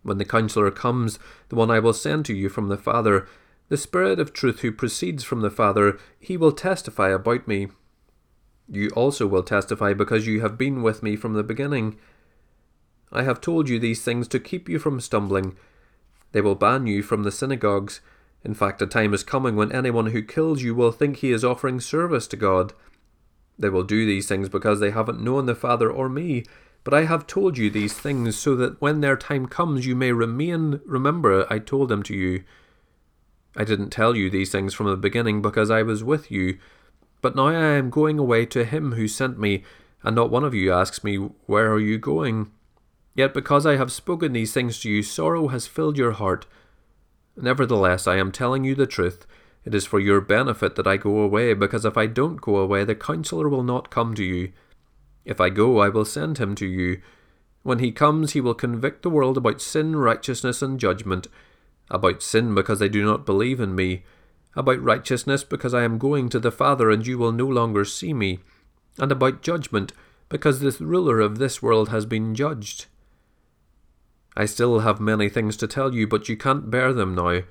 When 0.08 0.20
the 0.20 0.24
Counselor 0.24 0.72
comes, 0.72 1.20
the 1.50 1.58
one 1.58 1.70
I 1.70 1.80
will 1.80 1.91
send 1.91 2.24
to 2.28 2.34
you 2.34 2.48
from 2.48 2.70
the 2.70 2.78
Father, 2.78 3.28
the 3.67 3.76
Spirit 3.76 4.22
of 4.22 4.32
truth 4.32 4.62
who 4.62 4.72
proceeds 4.72 5.26
from 5.26 5.41
the 5.41 5.50
Father, 5.50 6.00
he 6.17 6.38
will 6.38 6.54
testify 6.54 7.10
about 7.10 7.46
me. 7.46 7.67
You 8.70 8.88
also 8.96 9.28
will 9.28 9.43
testify 9.43 9.93
because 9.93 10.26
you 10.26 10.39
have 10.39 10.58
been 10.58 10.82
with 10.82 11.04
me 11.04 11.17
from 11.17 11.34
the 11.34 11.43
beginning. 11.43 11.98
I 13.12 13.24
have 13.24 13.41
told 13.41 13.67
you 13.67 13.80
these 13.80 14.02
things 14.02 14.30
to 14.30 14.39
keep 14.39 14.70
you 14.70 14.80
from 14.80 15.02
stumbling. 15.02 15.58
They 16.32 16.39
will 16.39 16.56
ban 16.56 16.88
you 16.88 17.04
from 17.04 17.24
the 17.24 17.32
synagogues. 17.32 18.00
In 18.46 18.54
fact, 18.54 18.82
a 18.82 18.88
time 18.88 19.13
is 19.13 19.26
coming 19.26 19.58
when 19.58 19.74
anyone 19.74 20.08
who 20.08 20.22
kills 20.22 20.62
you 20.62 20.74
will 20.74 20.93
think 20.93 21.17
he 21.17 21.34
is 21.34 21.43
offering 21.43 21.82
service 21.82 22.28
to 22.28 22.38
God. 22.38 22.72
They 23.60 23.67
will 23.67 23.84
do 23.84 24.06
these 24.06 24.30
things 24.30 24.48
because 24.48 24.80
they 24.80 24.91
haven't 24.91 25.20
known 25.22 25.48
the 25.48 25.54
Father 25.54 25.91
or 25.91 26.08
me. 26.08 26.46
But 26.88 26.93
I 26.93 27.04
have 27.04 27.28
told 27.28 27.58
you 27.58 27.69
these 27.69 27.91
things 27.93 28.38
so 28.38 28.56
that 28.56 28.80
when 28.80 29.02
their 29.02 29.17
time 29.17 29.47
comes 29.47 29.86
you 29.86 29.93
may 29.93 30.13
remain. 30.13 30.80
Remember, 30.86 31.45
I 31.50 31.60
told 31.60 31.89
them 31.89 32.02
to 32.04 32.15
you. 32.15 32.45
I 33.58 33.65
didn't 33.65 33.89
tell 33.89 34.15
you 34.15 34.30
these 34.30 34.54
things 34.54 34.73
from 34.73 34.86
the 34.86 34.95
beginning 34.95 35.41
because 35.41 35.69
I 35.69 35.84
was 35.84 36.02
with 36.02 36.32
you. 36.32 36.60
But 37.21 37.36
now 37.36 37.47
I 37.47 37.56
am 37.56 37.89
going 37.89 38.17
away 38.17 38.45
to 38.45 38.63
him 38.63 38.93
who 38.93 39.10
sent 39.10 39.38
me, 39.38 39.65
and 40.02 40.15
not 40.15 40.30
one 40.30 40.45
of 40.45 40.54
you 40.54 40.71
asks 40.71 41.04
me, 41.04 41.17
Where 41.17 41.73
are 41.73 41.80
you 41.80 41.97
going? 41.97 42.52
Yet 43.15 43.34
because 43.34 43.65
I 43.65 43.76
have 43.76 43.91
spoken 43.91 44.32
these 44.32 44.54
things 44.54 44.80
to 44.80 44.89
you, 44.89 45.04
sorrow 45.04 45.50
has 45.50 45.67
filled 45.67 45.97
your 45.97 46.13
heart. 46.13 46.45
Nevertheless, 47.36 48.08
I 48.08 48.15
am 48.15 48.32
telling 48.32 48.63
you 48.63 48.76
the 48.76 48.88
truth. 48.88 49.28
It 49.65 49.76
is 49.76 49.86
for 49.86 50.00
your 50.00 50.21
benefit 50.21 50.78
that 50.78 50.88
I 50.88 50.95
go 50.95 51.19
away, 51.19 51.54
because 51.54 51.84
if 51.84 51.97
I 51.97 52.06
don't 52.06 52.39
go 52.39 52.56
away, 52.56 52.86
the 52.86 52.95
counselor 52.95 53.50
will 53.50 53.63
not 53.63 53.89
come 53.89 54.15
to 54.15 54.23
you. 54.23 54.54
If 55.28 55.42
I 55.42 55.50
go, 55.50 55.80
I 55.80 55.90
will 55.90 56.06
send 56.06 56.38
him 56.38 56.56
to 56.56 56.66
you. 56.66 57.02
When 57.62 57.80
he 57.80 57.92
comes, 57.92 58.32
he 58.32 58.40
will 58.40 58.54
convict 58.54 59.02
the 59.04 59.10
world 59.10 59.36
about 59.36 59.62
sin, 59.62 59.98
righteousness, 59.98 60.62
and 60.62 60.80
judgment. 60.80 61.28
About 61.92 62.24
sin, 62.24 62.56
because 62.56 62.80
they 62.80 62.88
do 62.88 63.04
not 63.04 63.26
believe 63.26 63.60
in 63.60 63.76
me. 63.76 64.06
About 64.56 64.82
righteousness, 64.82 65.44
because 65.44 65.74
I 65.74 65.84
am 65.84 65.98
going 65.98 66.30
to 66.30 66.40
the 66.40 66.50
Father, 66.50 66.90
and 66.90 67.06
you 67.06 67.18
will 67.18 67.34
no 67.34 67.46
longer 67.46 67.84
see 67.84 68.13
me. 68.13 68.40
And 68.98 69.12
about 69.12 69.42
judgment, 69.42 69.92
because 70.30 70.62
the 70.62 70.72
ruler 70.84 71.20
of 71.20 71.40
this 71.40 71.62
world 71.62 71.90
has 71.90 72.06
been 72.06 72.34
judged. 72.34 72.86
I 74.38 74.46
still 74.46 74.80
have 74.80 75.02
many 75.02 75.28
things 75.28 75.58
to 75.58 75.68
tell 75.68 75.94
you, 75.94 76.08
but 76.08 76.30
you 76.30 76.38
can't 76.38 76.72
bear 76.72 76.94
them 76.94 77.13
now. 77.16 77.42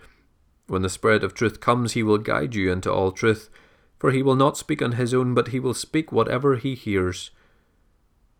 When 0.67 0.81
the 0.81 0.89
Spirit 0.89 1.23
of 1.23 1.35
truth 1.35 1.61
comes, 1.61 1.93
he 1.93 2.03
will 2.03 2.17
guide 2.17 2.55
you 2.55 2.73
into 2.73 2.91
all 2.91 3.13
truth, 3.13 3.51
for 3.99 4.13
he 4.13 4.23
will 4.23 4.35
not 4.35 4.57
speak 4.57 4.81
on 4.81 4.93
his 4.93 5.13
own, 5.13 5.35
but 5.35 5.49
he 5.49 5.61
will 5.61 5.75
speak 5.75 6.11
whatever 6.11 6.57
he 6.57 6.75
hears 6.75 7.33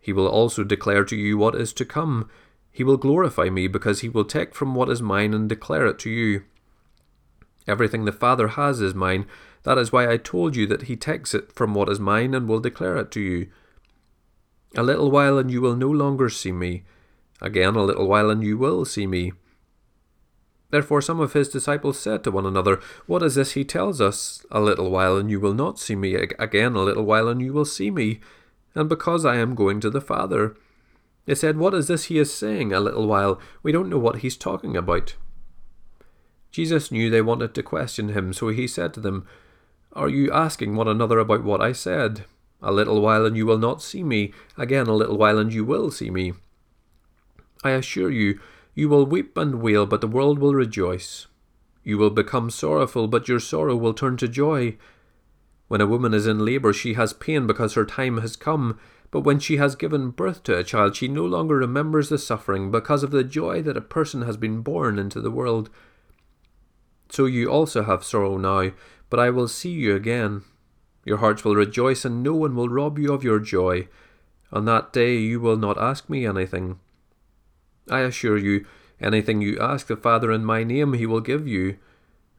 he 0.07 0.13
will 0.13 0.29
also 0.29 0.63
declare 0.63 1.05
to 1.05 1.17
you 1.17 1.37
what 1.37 1.57
is 1.57 1.73
to 1.73 1.85
come. 1.85 2.31
He 2.71 2.85
will 2.85 2.97
glorify 2.97 3.51
me, 3.51 3.67
because 3.67 4.03
he 4.03 4.09
will 4.09 4.25
take 4.25 4.55
from 4.55 4.73
what 4.73 4.89
is 4.89 5.03
mine 5.03 5.35
and 5.35 5.49
declare 5.49 5.85
it 5.89 5.99
to 5.99 6.11
you. 6.11 6.45
Everything 7.67 8.05
the 8.05 8.13
Father 8.13 8.47
has 8.47 8.81
is 8.81 8.95
mine. 8.95 9.27
That 9.65 9.79
is 9.79 9.91
why 9.91 10.09
I 10.09 10.17
told 10.17 10.55
you 10.55 10.65
that 10.69 10.83
he 10.83 10.95
takes 10.95 11.35
it 11.35 11.51
from 11.51 11.75
what 11.75 11.89
is 11.89 11.99
mine 11.99 12.35
and 12.35 12.47
will 12.47 12.61
declare 12.61 12.97
it 12.99 13.11
to 13.11 13.21
you. 13.21 13.49
A 14.77 14.85
little 14.85 15.11
while 15.11 15.39
and 15.39 15.51
you 15.51 15.61
will 15.61 15.75
no 15.75 15.91
longer 15.91 16.29
see 16.29 16.53
me. 16.53 16.85
Again, 17.43 17.75
a 17.75 17.83
little 17.83 18.07
while 18.07 18.31
and 18.31 18.45
you 18.45 18.57
will 18.57 18.85
see 18.85 19.09
me. 19.09 19.33
Therefore, 20.71 21.03
some 21.03 21.19
of 21.19 21.33
his 21.33 21.49
disciples 21.49 21.99
said 21.99 22.23
to 22.23 22.31
one 22.31 22.47
another, 22.47 22.79
What 23.07 23.25
is 23.25 23.35
this 23.35 23.55
he 23.55 23.65
tells 23.65 24.01
us? 24.01 24.47
A 24.53 24.61
little 24.61 24.89
while 24.89 25.17
and 25.17 25.33
you 25.33 25.41
will 25.41 25.55
not 25.55 25.81
see 25.81 25.97
me. 25.97 26.15
Again, 26.15 26.77
a 26.77 26.83
little 26.83 27.05
while 27.05 27.27
and 27.27 27.43
you 27.43 27.53
will 27.53 27.65
see 27.65 27.91
me 27.91 28.21
and 28.77 28.89
because 28.89 29.25
I 29.25 29.37
am 29.37 29.55
going 29.55 29.81
to 29.81 29.91
the 29.91 30.01
Father. 30.01 30.55
They 31.25 31.35
said, 31.35 31.57
What 31.57 31.75
is 31.75 31.89
this 31.89 32.05
he 32.05 32.19
is 32.19 32.33
saying? 32.33 32.73
A 32.73 32.79
little 32.79 33.09
while, 33.09 33.41
we 33.63 33.73
don't 33.73 33.89
know 33.89 33.99
what 33.99 34.19
he's 34.19 34.37
talking 34.37 34.77
about. 34.77 35.17
Jesus 36.53 36.93
knew 36.93 37.11
they 37.11 37.23
wanted 37.23 37.55
to 37.55 37.63
question 37.63 38.11
him, 38.11 38.33
so 38.33 38.49
he 38.49 38.69
said 38.69 38.95
to 38.95 39.01
them, 39.01 39.27
Are 39.95 40.09
you 40.09 40.31
asking 40.31 40.77
one 40.77 40.89
another 40.89 41.19
about 41.19 41.43
what 41.43 41.61
I 41.61 41.73
said? 41.73 42.25
A 42.63 42.71
little 42.71 43.01
while 43.01 43.27
and 43.27 43.37
you 43.37 43.47
will 43.47 43.59
not 43.59 43.83
see 43.83 44.05
me, 44.05 44.33
again 44.57 44.87
a 44.87 44.95
little 44.95 45.19
while 45.19 45.39
and 45.39 45.53
you 45.53 45.65
will 45.65 45.91
see 45.91 46.11
me. 46.11 46.35
I 47.65 47.71
assure 47.71 48.11
you, 48.11 48.39
you 48.75 48.89
will 48.89 49.07
weep 49.07 49.37
and 49.37 49.61
wail, 49.63 49.87
but 49.87 50.01
the 50.03 50.07
world 50.07 50.39
will 50.39 50.55
rejoice. 50.55 51.27
You 51.83 51.99
will 51.99 52.11
become 52.11 52.51
sorrowful, 52.51 53.09
but 53.09 53.29
your 53.29 53.41
sorrow 53.41 53.75
will 53.75 53.95
turn 53.95 54.17
to 54.19 54.29
joy. 54.29 54.77
When 55.69 55.81
a 55.81 55.87
woman 55.87 56.15
is 56.15 56.27
in 56.27 56.45
labour, 56.45 56.73
she 56.73 56.95
has 56.95 57.13
pain 57.13 57.47
because 57.47 57.75
her 57.75 57.85
time 57.85 58.19
has 58.19 58.37
come, 58.37 58.79
but 59.11 59.21
when 59.21 59.39
she 59.39 59.57
has 59.57 59.75
given 59.75 60.11
birth 60.11 60.43
to 60.45 60.57
a 60.57 60.65
child, 60.65 60.95
she 60.95 61.09
no 61.09 61.25
longer 61.25 61.57
remembers 61.57 62.09
the 62.09 62.19
suffering 62.19 62.71
because 62.71 63.03
of 63.03 63.11
the 63.11 63.25
joy 63.25 63.63
that 63.63 63.77
a 63.77 63.81
person 63.81 64.23
has 64.23 64.37
been 64.37 64.61
born 64.61 64.99
into 64.99 65.21
the 65.21 65.31
world. 65.31 65.71
So 67.09 67.27
you 67.27 67.49
also 67.49 67.83
have 67.83 68.05
sorrow 68.05 68.37
now, 68.37 68.73
but 69.11 69.21
I 69.21 69.31
will 69.31 69.49
see 69.49 69.71
you 69.71 69.95
again. 69.95 70.43
Your 71.05 71.19
hearts 71.19 71.45
will 71.45 71.55
rejoice, 71.55 72.05
and 72.05 72.23
no 72.23 72.35
one 72.35 72.55
will 72.55 72.69
rob 72.69 72.99
you 72.99 73.13
of 73.13 73.25
your 73.25 73.39
joy. 73.39 73.89
On 74.53 74.65
that 74.65 74.93
day 74.93 75.17
you 75.17 75.41
will 75.41 75.57
not 75.57 75.79
ask 75.79 76.09
me 76.09 76.27
anything. 76.27 76.79
I 77.89 78.01
assure 78.01 78.39
you, 78.39 78.67
anything 79.01 79.41
you 79.41 79.59
ask 79.61 79.87
the 79.87 79.97
Father 79.97 80.33
in 80.33 80.45
my 80.45 80.65
name, 80.65 80.95
he 80.95 81.07
will 81.07 81.21
give 81.21 81.47
you. 81.47 81.79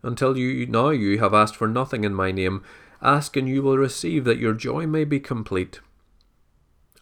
Until 0.04 0.38
you 0.38 0.66
now 0.68 0.90
you 0.90 1.20
have 1.20 1.34
asked 1.34 1.56
for 1.56 1.68
nothing 1.68 2.04
in 2.04 2.14
my 2.14 2.32
name. 2.32 2.64
Ask 3.02 3.38
and 3.38 3.48
you 3.48 3.62
will 3.62 3.78
receive, 3.78 4.24
that 4.26 4.40
your 4.40 4.54
joy 4.54 4.88
may 4.88 5.04
be 5.04 5.20
complete. 5.20 5.80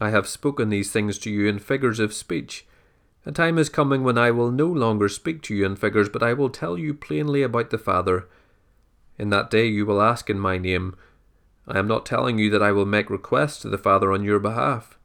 I 0.00 0.10
have 0.10 0.28
spoken 0.28 0.68
these 0.68 0.92
things 0.92 1.18
to 1.18 1.30
you 1.30 1.46
in 1.46 1.58
figures 1.58 2.00
of 2.00 2.12
speech. 2.12 2.66
A 3.24 3.32
time 3.32 3.58
is 3.58 3.68
coming 3.68 4.04
when 4.04 4.18
I 4.18 4.30
will 4.30 4.50
no 4.50 4.66
longer 4.66 5.08
speak 5.08 5.42
to 5.42 5.54
you 5.54 5.64
in 5.64 5.74
figures, 5.76 6.08
but 6.08 6.22
I 6.22 6.32
will 6.32 6.50
tell 6.50 6.76
you 6.78 6.94
plainly 6.94 7.42
about 7.42 7.70
the 7.70 7.78
Father. 7.78 8.28
In 9.18 9.30
that 9.30 9.50
day 9.50 9.66
you 9.66 9.86
will 9.86 10.02
ask 10.02 10.28
in 10.28 10.38
my 10.38 10.58
name. 10.58 10.94
I 11.66 11.78
am 11.78 11.88
not 11.88 12.06
telling 12.06 12.38
you 12.38 12.50
that 12.50 12.62
I 12.62 12.72
will 12.72 12.86
make 12.86 13.10
requests 13.10 13.60
to 13.60 13.68
the 13.68 13.78
Father 13.78 14.12
on 14.12 14.22
your 14.22 14.38
behalf. 14.38 14.98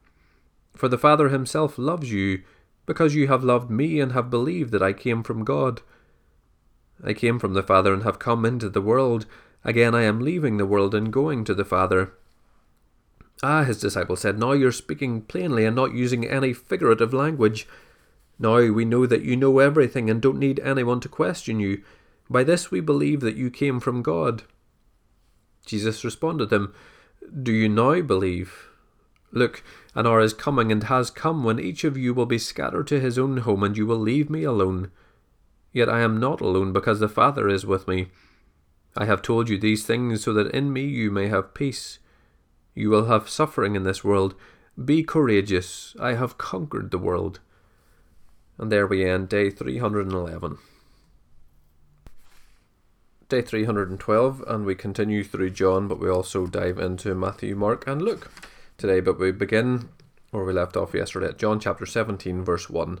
For 0.76 0.88
the 0.88 0.98
Father 0.98 1.30
himself 1.30 1.78
loves 1.78 2.12
you, 2.12 2.42
because 2.86 3.14
you 3.14 3.28
have 3.28 3.42
loved 3.42 3.70
me 3.70 3.98
and 3.98 4.12
have 4.12 4.30
believed 4.30 4.72
that 4.72 4.82
I 4.82 4.92
came 4.92 5.22
from 5.22 5.44
God. 5.44 5.80
I 7.02 7.14
came 7.14 7.38
from 7.38 7.54
the 7.54 7.62
Father 7.62 7.92
and 7.92 8.02
have 8.02 8.18
come 8.18 8.44
into 8.44 8.68
the 8.68 8.80
world. 8.80 9.26
Again, 9.64 9.94
I 9.94 10.02
am 10.02 10.20
leaving 10.20 10.56
the 10.56 10.66
world 10.66 10.94
and 10.94 11.12
going 11.12 11.44
to 11.44 11.54
the 11.54 11.64
Father. 11.64 12.12
Ah, 13.42 13.64
his 13.64 13.80
disciples 13.80 14.20
said, 14.20 14.38
Now 14.38 14.52
you're 14.52 14.72
speaking 14.72 15.22
plainly 15.22 15.64
and 15.64 15.74
not 15.74 15.94
using 15.94 16.26
any 16.26 16.52
figurative 16.52 17.12
language. 17.12 17.66
Now 18.38 18.70
we 18.70 18.84
know 18.84 19.06
that 19.06 19.22
you 19.22 19.36
know 19.36 19.58
everything 19.58 20.10
and 20.10 20.20
don't 20.20 20.38
need 20.38 20.60
anyone 20.60 21.00
to 21.00 21.08
question 21.08 21.60
you. 21.60 21.82
By 22.28 22.44
this 22.44 22.70
we 22.70 22.80
believe 22.80 23.20
that 23.20 23.36
you 23.36 23.50
came 23.50 23.80
from 23.80 24.02
God. 24.02 24.44
Jesus 25.66 26.04
responded 26.04 26.50
to 26.50 26.58
them, 26.58 26.74
Do 27.42 27.52
you 27.52 27.68
now 27.68 28.00
believe? 28.00 28.68
Look, 29.30 29.62
an 29.94 30.06
hour 30.06 30.20
is 30.20 30.34
coming 30.34 30.70
and 30.70 30.84
has 30.84 31.10
come 31.10 31.42
when 31.42 31.58
each 31.58 31.84
of 31.84 31.96
you 31.96 32.12
will 32.14 32.26
be 32.26 32.38
scattered 32.38 32.86
to 32.88 33.00
his 33.00 33.18
own 33.18 33.38
home, 33.38 33.62
and 33.62 33.76
you 33.76 33.86
will 33.86 33.98
leave 33.98 34.28
me 34.28 34.44
alone. 34.44 34.90
Yet 35.72 35.88
I 35.88 36.00
am 36.00 36.20
not 36.20 36.40
alone, 36.40 36.72
because 36.72 37.00
the 37.00 37.08
Father 37.08 37.48
is 37.48 37.64
with 37.64 37.88
me. 37.88 38.08
I 38.96 39.06
have 39.06 39.22
told 39.22 39.48
you 39.48 39.58
these 39.58 39.84
things 39.84 40.24
so 40.24 40.32
that 40.34 40.50
in 40.54 40.72
me 40.72 40.82
you 40.82 41.10
may 41.10 41.28
have 41.28 41.54
peace. 41.54 41.98
You 42.74 42.90
will 42.90 43.06
have 43.06 43.28
suffering 43.28 43.74
in 43.74 43.84
this 43.84 44.04
world. 44.04 44.34
Be 44.82 45.02
courageous. 45.02 45.94
I 46.00 46.14
have 46.14 46.38
conquered 46.38 46.90
the 46.90 46.98
world. 46.98 47.40
And 48.58 48.70
there 48.70 48.86
we 48.86 49.04
end 49.04 49.28
day 49.28 49.50
311. 49.50 50.58
Day 53.28 53.40
312, 53.40 54.44
and 54.46 54.66
we 54.66 54.74
continue 54.74 55.24
through 55.24 55.50
John, 55.50 55.88
but 55.88 55.98
we 55.98 56.10
also 56.10 56.46
dive 56.46 56.78
into 56.78 57.14
Matthew, 57.14 57.56
Mark, 57.56 57.86
and 57.86 58.02
Luke 58.02 58.30
today. 58.76 59.00
But 59.00 59.18
we 59.18 59.32
begin 59.32 59.88
where 60.32 60.44
we 60.44 60.52
left 60.52 60.76
off 60.76 60.92
yesterday 60.92 61.28
at 61.28 61.38
John 61.38 61.58
chapter 61.58 61.86
17, 61.86 62.44
verse 62.44 62.68
1, 62.68 62.98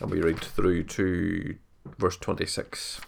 and 0.00 0.10
we 0.10 0.20
read 0.20 0.40
through 0.40 0.84
to 0.84 1.56
verse 1.96 2.16
26. 2.16 3.00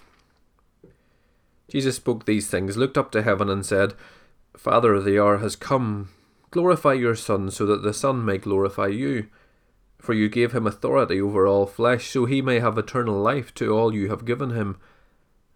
Jesus 1.70 1.96
spoke 1.96 2.24
these 2.24 2.48
things, 2.48 2.76
looked 2.76 2.98
up 2.98 3.12
to 3.12 3.22
heaven, 3.22 3.48
and 3.48 3.64
said, 3.64 3.94
Father, 4.56 5.00
the 5.00 5.20
hour 5.20 5.38
has 5.38 5.54
come. 5.54 6.10
Glorify 6.50 6.94
your 6.94 7.14
Son, 7.14 7.48
so 7.50 7.64
that 7.64 7.82
the 7.82 7.94
Son 7.94 8.24
may 8.24 8.38
glorify 8.38 8.88
you. 8.88 9.28
For 9.98 10.12
you 10.12 10.28
gave 10.28 10.50
him 10.52 10.66
authority 10.66 11.20
over 11.20 11.46
all 11.46 11.66
flesh, 11.66 12.10
so 12.10 12.24
he 12.24 12.42
may 12.42 12.58
have 12.58 12.76
eternal 12.76 13.20
life 13.20 13.54
to 13.54 13.72
all 13.72 13.94
you 13.94 14.08
have 14.08 14.24
given 14.24 14.50
him. 14.50 14.78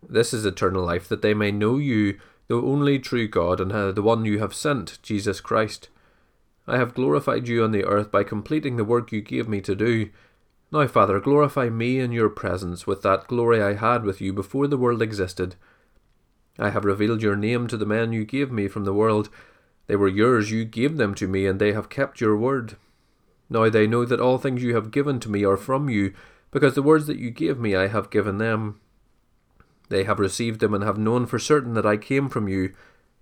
This 0.09 0.33
is 0.33 0.47
eternal 0.47 0.85
life, 0.85 1.09
that 1.09 1.21
they 1.21 1.35
may 1.35 1.51
know 1.51 1.79
you, 1.79 2.21
the 2.47 2.63
only 2.63 3.01
true 3.01 3.27
God, 3.27 3.61
and 3.61 3.95
the 3.97 4.03
one 4.03 4.25
you 4.25 4.39
have 4.39 4.55
sent, 4.55 5.01
Jesus 5.03 5.41
Christ. 5.41 5.89
I 6.69 6.77
have 6.77 6.95
glorified 6.95 7.49
you 7.49 7.65
on 7.65 7.73
the 7.73 7.85
earth 7.85 8.13
by 8.13 8.23
completing 8.23 8.77
the 8.77 8.85
work 8.85 9.11
you 9.11 9.21
gave 9.21 9.49
me 9.49 9.61
to 9.63 9.75
do. 9.75 10.11
Now, 10.71 10.87
Father, 10.87 11.19
glorify 11.19 11.71
me 11.71 11.99
in 11.99 12.13
your 12.13 12.29
presence 12.29 12.87
with 12.87 13.03
that 13.03 13.27
glory 13.27 13.61
I 13.63 13.75
had 13.75 14.05
with 14.05 14.21
you 14.21 14.33
before 14.33 14.69
the 14.69 14.79
world 14.79 15.03
existed. 15.03 15.57
I 16.59 16.71
have 16.71 16.85
revealed 16.85 17.23
your 17.23 17.37
name 17.37 17.67
to 17.69 17.77
the 17.77 17.87
men 17.87 18.13
you 18.13 18.25
gave 18.25 18.53
me 18.53 18.69
from 18.69 18.85
the 18.85 18.95
world. 18.95 19.29
They 19.87 19.97
were 19.97 20.09
yours, 20.09 20.51
you 20.51 20.65
gave 20.65 20.97
them 20.97 21.15
to 21.17 21.29
me, 21.29 21.47
and 21.47 21.61
they 21.61 21.73
have 21.73 21.89
kept 21.89 22.21
your 22.21 22.37
word. 22.37 22.77
Now 23.51 23.69
they 23.69 23.87
know 23.87 24.05
that 24.05 24.21
all 24.21 24.39
things 24.39 24.63
you 24.63 24.75
have 24.75 24.91
given 24.91 25.21
to 25.21 25.31
me 25.31 25.45
are 25.45 25.57
from 25.57 25.89
you, 25.89 26.15
because 26.51 26.75
the 26.75 26.83
words 26.83 27.07
that 27.07 27.19
you 27.19 27.31
gave 27.31 27.59
me 27.59 27.75
I 27.75 27.89
have 27.89 28.11
given 28.11 28.39
them. 28.39 28.81
They 29.89 30.05
have 30.05 30.19
received 30.19 30.61
them 30.61 30.73
and 30.73 30.83
have 30.85 30.97
known 30.97 31.27
for 31.27 31.39
certain 31.39 31.75
that 31.75 31.87
I 31.87 31.97
came 31.97 32.29
from 32.29 32.49
you. 32.49 32.73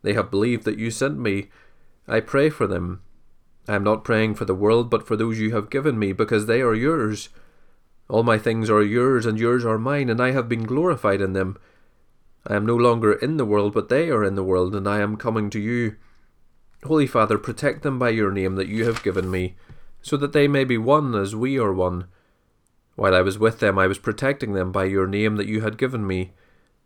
They 0.02 0.12
have 0.12 0.30
believed 0.30 0.64
that 0.64 0.78
you 0.78 0.90
sent 0.90 1.18
me. 1.18 1.48
I 2.06 2.20
pray 2.20 2.50
for 2.50 2.66
them. 2.66 3.02
I 3.68 3.74
am 3.74 3.84
not 3.84 4.04
praying 4.04 4.34
for 4.34 4.44
the 4.44 4.54
world, 4.54 4.90
but 4.90 5.06
for 5.06 5.16
those 5.16 5.38
you 5.38 5.54
have 5.54 5.70
given 5.70 5.98
me, 5.98 6.12
because 6.12 6.46
they 6.46 6.60
are 6.60 6.74
yours. 6.74 7.30
All 8.08 8.22
my 8.22 8.38
things 8.38 8.68
are 8.68 8.82
yours, 8.82 9.26
and 9.26 9.38
yours 9.38 9.64
are 9.64 9.78
mine, 9.78 10.10
and 10.10 10.20
I 10.20 10.32
have 10.32 10.48
been 10.48 10.64
glorified 10.64 11.20
in 11.20 11.32
them. 11.32 11.56
I 12.46 12.56
am 12.56 12.66
no 12.66 12.76
longer 12.76 13.12
in 13.12 13.36
the 13.36 13.44
world, 13.44 13.72
but 13.72 13.88
they 13.88 14.10
are 14.10 14.24
in 14.24 14.34
the 14.34 14.42
world, 14.42 14.74
and 14.74 14.88
I 14.88 15.00
am 15.00 15.16
coming 15.16 15.48
to 15.50 15.60
you. 15.60 15.96
Holy 16.84 17.06
Father, 17.06 17.38
protect 17.38 17.82
them 17.82 17.98
by 17.98 18.08
your 18.08 18.32
name 18.32 18.56
that 18.56 18.66
you 18.66 18.84
have 18.86 19.04
given 19.04 19.30
me, 19.30 19.54
so 20.00 20.16
that 20.16 20.32
they 20.32 20.48
may 20.48 20.64
be 20.64 20.76
one 20.76 21.14
as 21.14 21.36
we 21.36 21.58
are 21.58 21.72
one. 21.72 22.06
While 22.96 23.14
I 23.14 23.22
was 23.22 23.38
with 23.38 23.60
them, 23.60 23.78
I 23.78 23.86
was 23.86 23.98
protecting 23.98 24.52
them 24.52 24.72
by 24.72 24.84
your 24.84 25.06
name 25.06 25.36
that 25.36 25.46
you 25.46 25.60
had 25.60 25.78
given 25.78 26.06
me. 26.06 26.32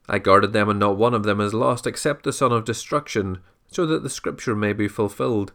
I 0.08 0.18
guarded 0.18 0.52
them, 0.52 0.68
and 0.68 0.78
not 0.78 0.98
one 0.98 1.14
of 1.14 1.22
them 1.22 1.40
is 1.40 1.54
lost, 1.54 1.86
except 1.86 2.24
the 2.24 2.32
son 2.32 2.52
of 2.52 2.66
destruction, 2.66 3.38
so 3.68 3.86
that 3.86 4.02
the 4.02 4.10
scripture 4.10 4.54
may 4.54 4.74
be 4.74 4.88
fulfilled. 4.88 5.52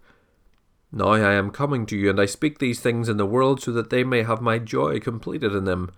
Now 0.91 1.09
I 1.09 1.33
am 1.33 1.51
coming 1.51 1.85
to 1.85 1.95
you, 1.95 2.09
and 2.09 2.19
I 2.19 2.25
speak 2.25 2.57
these 2.57 2.79
things 2.79 3.07
in 3.07 3.17
the 3.17 3.25
world, 3.25 3.61
so 3.61 3.71
that 3.73 3.91
they 3.91 4.03
may 4.03 4.23
have 4.23 4.41
my 4.41 4.57
joy 4.57 4.99
completed 4.99 5.53
in 5.53 5.65
them. 5.65 5.91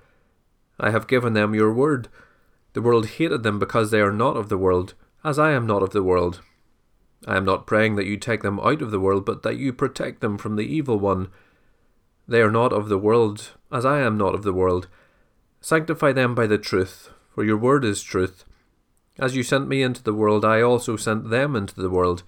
I 0.78 0.91
have 0.91 1.08
given 1.08 1.34
them 1.34 1.56
your 1.56 1.74
word 1.74 2.10
the 2.74 2.82
world 2.82 3.08
hated 3.08 3.44
them 3.44 3.60
because 3.60 3.92
they 3.92 4.02
are 4.02 4.12
not 4.12 4.36
of 4.36 4.50
the 4.50 4.58
world, 4.58 4.94
as 5.24 5.40
I 5.40 5.52
am 5.52 5.66
not 5.66 5.84
of 5.84 5.92
the 5.92 6.04
world. 6.04 6.42
I 7.26 7.38
am 7.38 7.46
not 7.46 7.68
praying 7.68 7.96
that 7.96 8.06
you 8.06 8.18
take 8.18 8.42
them 8.42 8.60
out 8.60 8.82
of 8.82 8.92
the 8.92 9.00
world, 9.00 9.26
but 9.26 9.44
that 9.44 9.58
you 9.58 9.72
protect 9.72 10.22
them 10.22 10.38
from 10.38 10.56
the 10.56 10.66
evil 10.66 11.00
one. 11.00 11.30
They 12.28 12.42
are 12.42 12.52
not 12.52 12.74
of 12.74 12.90
the 12.90 12.98
world, 12.98 13.52
as 13.72 13.86
I 13.86 14.00
am 14.00 14.18
not 14.18 14.36
of 14.36 14.44
the 14.44 14.54
world. 14.54 14.88
Sanctify 15.62 16.12
them 16.12 16.36
by 16.36 16.48
the 16.48 16.58
truth, 16.58 17.10
for 17.34 17.44
your 17.44 17.58
word 17.58 17.86
is 17.86 18.04
truth. 18.04 18.44
As 19.18 19.36
you 19.36 19.44
sent 19.44 19.68
me 19.68 19.84
into 19.84 20.04
the 20.04 20.14
world, 20.14 20.44
I 20.44 20.62
also 20.62 20.98
sent 20.98 21.30
them 21.30 21.56
into 21.56 21.76
the 21.76 21.90
world. 21.90 22.24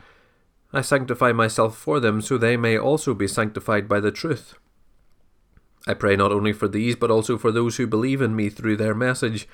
I 0.72 0.82
sanctify 0.82 1.32
myself 1.32 1.78
for 1.78 2.00
them, 2.00 2.22
so 2.22 2.38
they 2.38 2.56
may 2.56 2.78
also 2.78 3.14
be 3.14 3.28
sanctified 3.28 3.90
by 3.90 4.00
the 4.00 4.12
truth. 4.12 4.56
I 5.88 5.94
pray 5.94 6.16
not 6.16 6.32
only 6.32 6.54
for 6.54 6.68
these, 6.68 6.96
but 6.96 7.12
also 7.12 7.38
for 7.38 7.52
those 7.52 7.78
who 7.78 7.88
believe 7.88 8.22
in 8.22 8.36
me 8.36 8.50
through 8.50 8.78
their 8.78 8.96
message. 8.96 9.48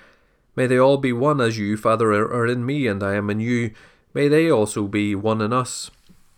May 0.56 0.68
they 0.68 0.78
all 0.78 0.98
be 0.98 1.14
one 1.14 1.40
as 1.40 1.58
you, 1.58 1.78
Father, 1.78 2.12
are 2.12 2.46
in 2.46 2.66
me, 2.66 2.88
and 2.88 3.02
I 3.02 3.16
am 3.16 3.30
in 3.30 3.40
you. 3.40 3.72
May 4.14 4.28
they 4.28 4.50
also 4.50 4.88
be 4.88 5.16
one 5.16 5.42
in 5.42 5.54
us, 5.54 5.90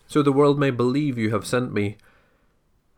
so 0.06 0.22
the 0.22 0.32
world 0.32 0.60
may 0.60 0.70
believe 0.70 1.18
you 1.18 1.32
have 1.32 1.48
sent 1.48 1.74
me. 1.74 1.98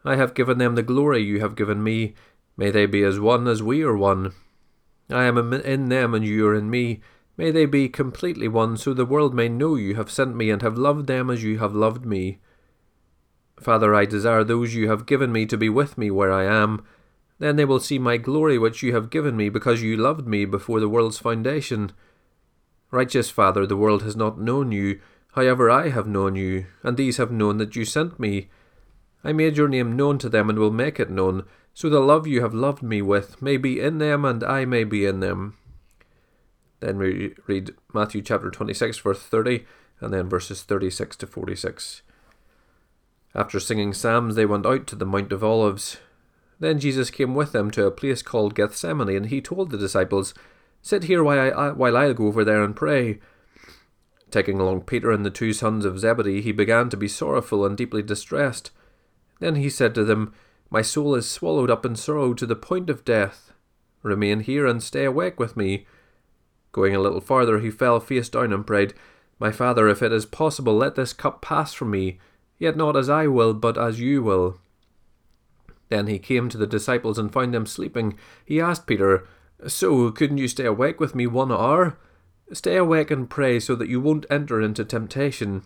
I 0.03 0.17
have 0.17 0.33
given 0.33 0.57
them 0.57 0.75
the 0.75 0.83
glory 0.83 1.23
you 1.23 1.39
have 1.39 1.55
given 1.55 1.81
me. 1.81 2.13
May 2.57 2.69
they 2.71 2.85
be 2.85 3.03
as 3.03 3.19
one 3.19 3.47
as 3.47 3.63
we 3.63 3.81
are 3.83 3.95
one. 3.95 4.33
I 5.09 5.23
am 5.23 5.37
in 5.53 5.89
them, 5.89 6.13
and 6.13 6.25
you 6.25 6.45
are 6.47 6.55
in 6.55 6.69
me. 6.69 7.01
May 7.37 7.51
they 7.51 7.65
be 7.65 7.89
completely 7.89 8.47
one, 8.47 8.77
so 8.77 8.93
the 8.93 9.05
world 9.05 9.33
may 9.33 9.49
know 9.49 9.75
you 9.75 9.95
have 9.95 10.11
sent 10.11 10.35
me 10.35 10.49
and 10.49 10.61
have 10.61 10.77
loved 10.77 11.07
them 11.07 11.29
as 11.29 11.43
you 11.43 11.59
have 11.59 11.73
loved 11.73 12.05
me. 12.05 12.39
Father, 13.59 13.95
I 13.95 14.05
desire 14.05 14.43
those 14.43 14.75
you 14.75 14.89
have 14.89 15.05
given 15.05 15.31
me 15.31 15.45
to 15.45 15.57
be 15.57 15.69
with 15.69 15.97
me 15.97 16.11
where 16.11 16.31
I 16.31 16.43
am. 16.43 16.83
Then 17.39 17.55
they 17.55 17.65
will 17.65 17.79
see 17.79 17.99
my 17.99 18.17
glory 18.17 18.57
which 18.57 18.81
you 18.81 18.93
have 18.93 19.09
given 19.09 19.35
me, 19.35 19.49
because 19.49 19.81
you 19.81 19.97
loved 19.97 20.27
me 20.27 20.45
before 20.45 20.79
the 20.79 20.89
world's 20.89 21.17
foundation. 21.17 21.91
Righteous 22.91 23.29
Father, 23.29 23.65
the 23.65 23.77
world 23.77 24.03
has 24.03 24.15
not 24.15 24.39
known 24.39 24.71
you, 24.71 24.99
however 25.33 25.69
I 25.69 25.89
have 25.89 26.07
known 26.07 26.35
you, 26.35 26.65
and 26.81 26.95
these 26.95 27.17
have 27.17 27.31
known 27.31 27.57
that 27.57 27.75
you 27.75 27.83
sent 27.83 28.19
me. 28.19 28.49
I 29.23 29.33
made 29.33 29.57
your 29.57 29.67
name 29.67 29.95
known 29.95 30.17
to 30.19 30.29
them 30.29 30.49
and 30.49 30.57
will 30.57 30.71
make 30.71 30.99
it 30.99 31.09
known, 31.09 31.43
so 31.73 31.89
the 31.89 31.99
love 31.99 32.25
you 32.25 32.41
have 32.41 32.53
loved 32.53 32.81
me 32.81 33.01
with 33.01 33.41
may 33.41 33.57
be 33.57 33.81
in 33.81 33.97
them 33.97 34.23
and 34.23 34.43
I 34.43 34.63
may 34.63 34.85
be 34.85 35.05
in 35.05 35.19
them. 35.19 35.57
Then 36.79 36.97
we 36.97 37.33
read 37.47 37.71
Matthew 37.93 38.21
chapter 38.21 38.49
26, 38.49 38.99
verse 38.99 39.21
30, 39.23 39.65
and 39.99 40.13
then 40.13 40.29
verses 40.29 40.63
36 40.63 41.17
to 41.17 41.27
46. 41.27 42.01
After 43.33 43.59
singing 43.59 43.93
psalms, 43.93 44.35
they 44.35 44.45
went 44.45 44.65
out 44.65 44.87
to 44.87 44.95
the 44.95 45.05
Mount 45.05 45.33
of 45.33 45.43
Olives. 45.43 45.97
Then 46.59 46.79
Jesus 46.79 47.09
came 47.09 47.35
with 47.35 47.51
them 47.51 47.69
to 47.71 47.85
a 47.85 47.91
place 47.91 48.21
called 48.21 48.55
Gethsemane, 48.55 49.15
and 49.15 49.25
he 49.27 49.41
told 49.41 49.71
the 49.71 49.77
disciples, 49.77 50.33
Sit 50.81 51.05
here 51.05 51.23
while 51.23 51.39
I, 51.39 51.71
while 51.71 51.97
I 51.97 52.13
go 52.13 52.27
over 52.27 52.43
there 52.43 52.63
and 52.63 52.75
pray. 52.75 53.19
Taking 54.31 54.59
along 54.59 54.81
Peter 54.81 55.11
and 55.11 55.25
the 55.25 55.31
two 55.31 55.53
sons 55.53 55.85
of 55.85 55.99
Zebedee, 55.99 56.41
he 56.41 56.51
began 56.51 56.89
to 56.89 56.97
be 56.97 57.07
sorrowful 57.07 57.65
and 57.65 57.77
deeply 57.77 58.01
distressed. 58.01 58.71
Then 59.39 59.55
he 59.55 59.69
said 59.69 59.95
to 59.95 60.03
them, 60.03 60.33
My 60.69 60.81
soul 60.81 61.15
is 61.15 61.29
swallowed 61.29 61.69
up 61.69 61.85
in 61.85 61.95
sorrow 61.95 62.33
to 62.33 62.45
the 62.45 62.55
point 62.55 62.89
of 62.89 63.05
death. 63.05 63.51
Remain 64.03 64.41
here 64.41 64.65
and 64.65 64.81
stay 64.83 65.05
awake 65.05 65.39
with 65.39 65.57
me. 65.57 65.85
Going 66.71 66.95
a 66.95 66.99
little 66.99 67.21
farther, 67.21 67.59
he 67.59 67.71
fell 67.71 67.99
face 67.99 68.29
down 68.29 68.53
and 68.53 68.67
prayed, 68.67 68.93
My 69.39 69.51
father, 69.51 69.87
if 69.87 70.01
it 70.01 70.11
is 70.11 70.25
possible, 70.25 70.75
let 70.75 70.95
this 70.95 71.13
cup 71.13 71.41
pass 71.41 71.73
from 71.73 71.91
me. 71.91 72.19
Yet 72.59 72.77
not 72.77 72.95
as 72.95 73.09
I 73.09 73.27
will, 73.27 73.53
but 73.53 73.77
as 73.77 73.99
you 73.99 74.21
will. 74.21 74.59
Then 75.89 76.07
he 76.07 76.19
came 76.19 76.49
to 76.49 76.57
the 76.57 76.67
disciples 76.67 77.17
and 77.17 77.31
found 77.31 77.53
them 77.53 77.65
sleeping. 77.65 78.17
He 78.43 78.59
asked 78.59 78.87
Peter, 78.87 79.27
So, 79.67 80.11
couldn't 80.11 80.39
you 80.39 80.47
stay 80.47 80.65
awake 80.65 80.99
with 80.99 81.15
me 81.15 81.27
one 81.27 81.51
hour? 81.51 81.97
Stay 82.51 82.77
awake 82.77 83.11
and 83.11 83.29
pray 83.29 83.59
so 83.59 83.75
that 83.75 83.89
you 83.89 83.99
won't 83.99 84.25
enter 84.29 84.61
into 84.61 84.85
temptation. 84.85 85.63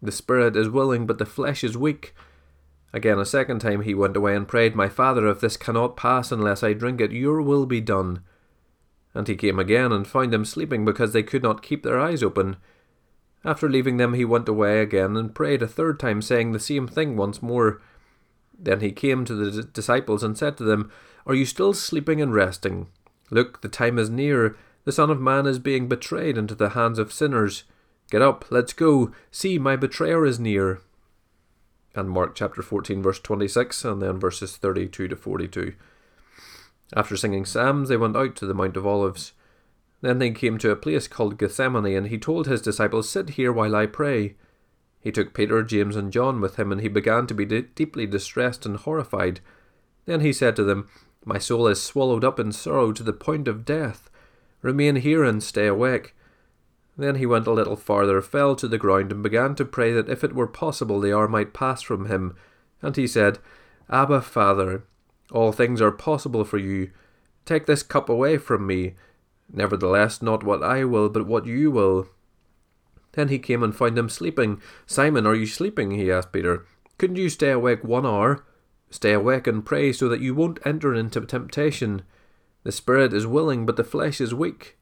The 0.00 0.12
spirit 0.12 0.56
is 0.56 0.68
willing, 0.68 1.06
but 1.06 1.18
the 1.18 1.26
flesh 1.26 1.64
is 1.64 1.76
weak. 1.76 2.14
Again, 2.92 3.18
a 3.18 3.26
second 3.26 3.60
time 3.60 3.82
he 3.82 3.94
went 3.94 4.16
away 4.16 4.34
and 4.34 4.48
prayed, 4.48 4.74
My 4.74 4.88
Father, 4.88 5.26
if 5.28 5.40
this 5.40 5.56
cannot 5.56 5.96
pass 5.96 6.32
unless 6.32 6.62
I 6.62 6.72
drink 6.72 7.00
it, 7.00 7.12
your 7.12 7.42
will 7.42 7.66
be 7.66 7.80
done. 7.80 8.22
And 9.14 9.26
he 9.26 9.36
came 9.36 9.58
again 9.58 9.92
and 9.92 10.06
found 10.06 10.32
them 10.32 10.44
sleeping 10.44 10.84
because 10.84 11.12
they 11.12 11.22
could 11.22 11.42
not 11.42 11.62
keep 11.62 11.82
their 11.82 11.98
eyes 11.98 12.22
open. 12.22 12.56
After 13.44 13.68
leaving 13.68 13.96
them, 13.96 14.14
he 14.14 14.24
went 14.24 14.48
away 14.48 14.80
again 14.80 15.16
and 15.16 15.34
prayed 15.34 15.62
a 15.62 15.68
third 15.68 15.98
time, 15.98 16.22
saying 16.22 16.52
the 16.52 16.60
same 16.60 16.86
thing 16.86 17.16
once 17.16 17.42
more. 17.42 17.80
Then 18.58 18.80
he 18.80 18.90
came 18.90 19.24
to 19.24 19.34
the 19.34 19.62
disciples 19.62 20.22
and 20.22 20.36
said 20.36 20.56
to 20.56 20.64
them, 20.64 20.90
Are 21.26 21.34
you 21.34 21.46
still 21.46 21.72
sleeping 21.72 22.20
and 22.20 22.34
resting? 22.34 22.88
Look, 23.30 23.60
the 23.60 23.68
time 23.68 23.98
is 23.98 24.10
near. 24.10 24.56
The 24.84 24.92
Son 24.92 25.10
of 25.10 25.20
Man 25.20 25.46
is 25.46 25.58
being 25.58 25.88
betrayed 25.88 26.36
into 26.36 26.54
the 26.54 26.70
hands 26.70 26.98
of 26.98 27.12
sinners. 27.12 27.64
Get 28.10 28.22
up, 28.22 28.46
let's 28.50 28.72
go. 28.72 29.12
See, 29.30 29.58
my 29.58 29.76
betrayer 29.76 30.24
is 30.24 30.40
near. 30.40 30.80
And 31.94 32.10
Mark 32.10 32.34
chapter 32.34 32.62
14, 32.62 33.02
verse 33.02 33.20
26, 33.20 33.84
and 33.84 34.02
then 34.02 34.18
verses 34.18 34.56
32 34.56 35.08
to 35.08 35.16
42. 35.16 35.74
After 36.96 37.16
singing 37.16 37.44
psalms, 37.44 37.88
they 37.88 37.96
went 37.96 38.16
out 38.16 38.34
to 38.36 38.46
the 38.46 38.54
Mount 38.54 38.76
of 38.76 38.86
Olives. 38.86 39.32
Then 40.00 40.18
they 40.18 40.30
came 40.30 40.58
to 40.58 40.70
a 40.70 40.76
place 40.76 41.06
called 41.06 41.38
Gethsemane, 41.38 41.96
and 41.96 42.06
he 42.06 42.18
told 42.18 42.46
his 42.46 42.62
disciples, 42.62 43.08
Sit 43.08 43.30
here 43.30 43.52
while 43.52 43.76
I 43.76 43.86
pray. 43.86 44.36
He 45.00 45.12
took 45.12 45.34
Peter, 45.34 45.62
James, 45.62 45.96
and 45.96 46.12
John 46.12 46.40
with 46.40 46.56
him, 46.56 46.72
and 46.72 46.80
he 46.80 46.88
began 46.88 47.26
to 47.28 47.34
be 47.34 47.44
de- 47.44 47.62
deeply 47.62 48.06
distressed 48.06 48.66
and 48.66 48.76
horrified. 48.76 49.40
Then 50.06 50.20
he 50.20 50.32
said 50.32 50.56
to 50.56 50.64
them, 50.64 50.88
My 51.24 51.38
soul 51.38 51.66
is 51.68 51.82
swallowed 51.82 52.24
up 52.24 52.40
in 52.40 52.52
sorrow 52.52 52.92
to 52.92 53.02
the 53.02 53.12
point 53.12 53.46
of 53.46 53.64
death. 53.64 54.10
Remain 54.62 54.96
here 54.96 55.22
and 55.22 55.42
stay 55.42 55.66
awake. 55.66 56.14
Then 56.96 57.14
he 57.14 57.26
went 57.26 57.46
a 57.46 57.52
little 57.52 57.76
farther, 57.76 58.20
fell 58.20 58.56
to 58.56 58.66
the 58.66 58.78
ground, 58.78 59.12
and 59.12 59.22
began 59.22 59.54
to 59.54 59.64
pray 59.64 59.92
that 59.92 60.08
if 60.08 60.24
it 60.24 60.34
were 60.34 60.48
possible 60.48 60.98
the 60.98 61.14
hour 61.14 61.28
might 61.28 61.54
pass 61.54 61.80
from 61.80 62.06
him. 62.06 62.34
And 62.82 62.96
he 62.96 63.06
said, 63.06 63.38
Abba, 63.88 64.20
Father, 64.22 64.82
all 65.30 65.52
things 65.52 65.80
are 65.80 65.92
possible 65.92 66.44
for 66.44 66.58
you. 66.58 66.90
Take 67.44 67.66
this 67.66 67.84
cup 67.84 68.08
away 68.08 68.36
from 68.36 68.66
me. 68.66 68.94
Nevertheless, 69.50 70.20
not 70.20 70.42
what 70.42 70.62
I 70.62 70.84
will, 70.84 71.08
but 71.08 71.26
what 71.26 71.46
you 71.46 71.70
will. 71.70 72.08
Then 73.18 73.30
he 73.30 73.40
came 73.40 73.64
and 73.64 73.74
found 73.74 73.96
them 73.96 74.08
sleeping. 74.08 74.60
Simon, 74.86 75.26
are 75.26 75.34
you 75.34 75.44
sleeping? 75.44 75.90
he 75.90 76.08
asked 76.08 76.32
Peter. 76.32 76.64
Couldn't 76.98 77.16
you 77.16 77.28
stay 77.28 77.50
awake 77.50 77.82
one 77.82 78.06
hour? 78.06 78.44
Stay 78.90 79.12
awake 79.12 79.48
and 79.48 79.66
pray 79.66 79.92
so 79.92 80.08
that 80.08 80.20
you 80.20 80.36
won't 80.36 80.60
enter 80.64 80.94
into 80.94 81.20
temptation. 81.22 82.02
The 82.62 82.70
spirit 82.70 83.12
is 83.12 83.26
willing, 83.26 83.66
but 83.66 83.74
the 83.74 83.82
flesh 83.82 84.20
is 84.20 84.32
weak. 84.32 84.78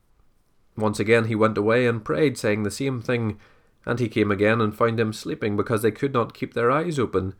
Once 0.76 1.00
again 1.00 1.24
he 1.24 1.34
went 1.34 1.56
away 1.56 1.86
and 1.86 2.04
prayed, 2.04 2.36
saying 2.36 2.62
the 2.62 2.70
same 2.70 3.00
thing. 3.00 3.40
And 3.86 3.98
he 3.98 4.06
came 4.06 4.30
again 4.30 4.60
and 4.60 4.76
found 4.76 4.98
them 4.98 5.14
sleeping, 5.14 5.56
because 5.56 5.80
they 5.80 5.90
could 5.90 6.12
not 6.12 6.34
keep 6.34 6.52
their 6.52 6.70
eyes 6.70 6.98
open. 6.98 7.32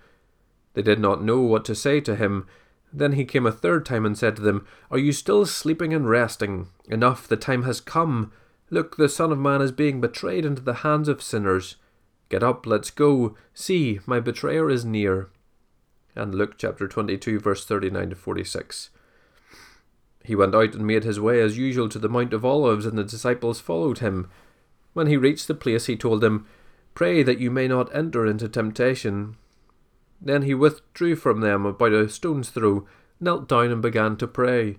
They 0.72 0.80
did 0.80 0.99
not 0.99 1.22
know 1.22 1.42
what 1.42 1.66
to 1.66 1.74
say 1.74 2.01
to 2.01 2.16
him. 2.16 2.47
Then 2.90 3.12
he 3.12 3.26
came 3.26 3.44
a 3.44 3.53
third 3.53 3.84
time 3.84 4.07
and 4.07 4.16
said 4.16 4.34
to 4.36 4.42
them, 4.42 4.66
Are 4.90 4.97
you 4.97 5.12
still 5.12 5.44
sleeping 5.44 5.92
and 5.92 6.09
resting? 6.09 6.68
Enough, 6.88 7.28
the 7.28 7.36
time 7.36 7.64
has 7.64 7.82
come. 7.82 8.32
Look, 8.69 8.97
the 8.97 9.09
Son 9.09 9.31
of 9.31 9.39
Man 9.39 9.62
is 9.62 9.71
being 9.73 10.01
betrayed 10.01 10.45
into 10.45 10.62
the 10.62 10.75
hands 10.75 11.09
of 11.09 11.23
sinners. 11.23 11.77
Get 12.29 12.43
up, 12.43 12.67
let's 12.67 12.91
go. 12.91 13.37
See, 13.55 14.01
my 14.07 14.19
betrayer 14.19 14.69
is 14.69 14.85
near. 14.85 15.31
And 16.17 16.35
Luke 16.35 16.55
chapter 16.59 16.89
22, 16.89 17.39
verse 17.39 17.64
39 17.64 18.11
to 18.11 18.17
46. 18.17 18.91
He 20.25 20.35
went 20.35 20.57
out 20.57 20.75
and 20.75 20.85
made 20.85 21.05
his 21.05 21.21
way 21.21 21.41
as 21.41 21.57
usual 21.57 21.89
to 21.89 22.01
the 22.01 22.09
Mount 22.09 22.33
of 22.33 22.45
Olives, 22.45 22.85
and 22.85 22.99
the 22.99 23.05
disciples 23.05 23.61
followed 23.61 23.99
him. 23.99 24.29
When 24.93 25.07
he 25.07 25.17
reached 25.17 25.47
the 25.47 25.55
place, 25.55 25.87
he 25.87 25.97
told 25.97 26.21
them, 26.21 26.47
Pray 26.95 27.23
that 27.23 27.39
you 27.39 27.51
may 27.51 27.69
not 27.69 27.95
enter 27.95 28.27
into 28.27 28.49
temptation. 28.49 29.37
Then 30.21 30.43
he 30.43 30.55
withdrew 30.55 31.14
from 31.14 31.43
them 31.43 31.64
about 31.64 31.93
a 31.93 32.09
stone's 32.09 32.51
throw, 32.51 32.89
knelt 33.21 33.47
down, 33.47 33.71
and 33.71 33.81
began 33.81 34.17
to 34.17 34.27
pray. 34.27 34.79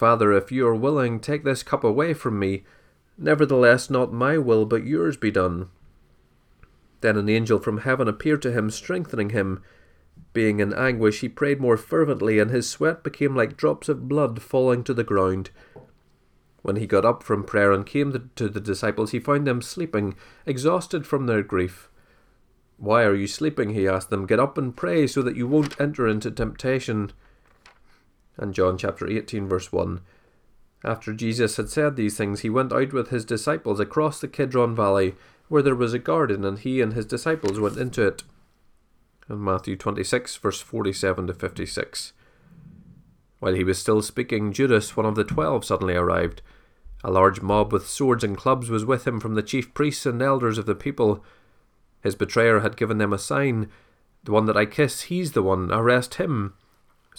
Father, 0.00 0.32
if 0.32 0.50
you 0.50 0.66
are 0.66 0.74
willing, 0.74 1.20
take 1.20 1.44
this 1.44 1.62
cup 1.62 1.84
away 1.84 2.14
from 2.14 2.38
me. 2.38 2.64
Nevertheless, 3.18 3.90
not 3.90 4.14
my 4.14 4.38
will, 4.38 4.64
but 4.64 4.86
yours 4.86 5.18
be 5.18 5.30
done. 5.30 5.68
Then 7.02 7.18
an 7.18 7.28
angel 7.28 7.58
from 7.58 7.80
heaven 7.80 8.08
appeared 8.08 8.40
to 8.40 8.50
him, 8.50 8.70
strengthening 8.70 9.28
him. 9.28 9.62
Being 10.32 10.58
in 10.58 10.72
anguish, 10.72 11.20
he 11.20 11.28
prayed 11.28 11.60
more 11.60 11.76
fervently, 11.76 12.38
and 12.38 12.50
his 12.50 12.66
sweat 12.66 13.02
became 13.02 13.36
like 13.36 13.58
drops 13.58 13.90
of 13.90 14.08
blood 14.08 14.40
falling 14.40 14.84
to 14.84 14.94
the 14.94 15.04
ground. 15.04 15.50
When 16.62 16.76
he 16.76 16.86
got 16.86 17.04
up 17.04 17.22
from 17.22 17.44
prayer 17.44 17.70
and 17.70 17.84
came 17.84 18.30
to 18.36 18.48
the 18.48 18.58
disciples, 18.58 19.10
he 19.10 19.20
found 19.20 19.46
them 19.46 19.60
sleeping, 19.60 20.14
exhausted 20.46 21.06
from 21.06 21.26
their 21.26 21.42
grief. 21.42 21.90
Why 22.78 23.04
are 23.04 23.14
you 23.14 23.26
sleeping? 23.26 23.74
he 23.74 23.86
asked 23.86 24.08
them. 24.08 24.24
Get 24.24 24.40
up 24.40 24.56
and 24.56 24.74
pray 24.74 25.06
so 25.06 25.20
that 25.20 25.36
you 25.36 25.46
won't 25.46 25.78
enter 25.78 26.08
into 26.08 26.30
temptation. 26.30 27.12
And 28.40 28.54
John 28.54 28.78
chapter 28.78 29.06
18, 29.06 29.46
verse 29.46 29.70
1. 29.70 30.00
After 30.82 31.12
Jesus 31.12 31.58
had 31.58 31.68
said 31.68 31.94
these 31.94 32.16
things, 32.16 32.40
he 32.40 32.48
went 32.48 32.72
out 32.72 32.94
with 32.94 33.10
his 33.10 33.26
disciples 33.26 33.78
across 33.78 34.18
the 34.18 34.28
Kidron 34.28 34.74
Valley, 34.74 35.14
where 35.48 35.62
there 35.62 35.74
was 35.74 35.92
a 35.92 35.98
garden, 35.98 36.42
and 36.42 36.58
he 36.58 36.80
and 36.80 36.94
his 36.94 37.04
disciples 37.04 37.60
went 37.60 37.76
into 37.76 38.04
it. 38.06 38.24
And 39.28 39.42
Matthew 39.42 39.76
26, 39.76 40.36
verse 40.36 40.60
47 40.60 41.26
to 41.26 41.34
56. 41.34 42.14
While 43.40 43.54
he 43.54 43.62
was 43.62 43.78
still 43.78 44.00
speaking, 44.00 44.52
Judas, 44.52 44.96
one 44.96 45.06
of 45.06 45.16
the 45.16 45.24
twelve, 45.24 45.64
suddenly 45.64 45.94
arrived. 45.94 46.40
A 47.04 47.10
large 47.10 47.42
mob 47.42 47.72
with 47.72 47.88
swords 47.88 48.24
and 48.24 48.36
clubs 48.36 48.70
was 48.70 48.84
with 48.84 49.06
him 49.06 49.20
from 49.20 49.34
the 49.34 49.42
chief 49.42 49.72
priests 49.74 50.06
and 50.06 50.20
elders 50.22 50.56
of 50.56 50.66
the 50.66 50.74
people. 50.74 51.22
His 52.02 52.14
betrayer 52.14 52.60
had 52.60 52.76
given 52.76 52.98
them 52.98 53.12
a 53.12 53.18
sign 53.18 53.68
The 54.24 54.32
one 54.32 54.46
that 54.46 54.56
I 54.56 54.66
kiss, 54.66 55.02
he's 55.02 55.32
the 55.32 55.42
one, 55.42 55.70
arrest 55.72 56.14
him. 56.14 56.54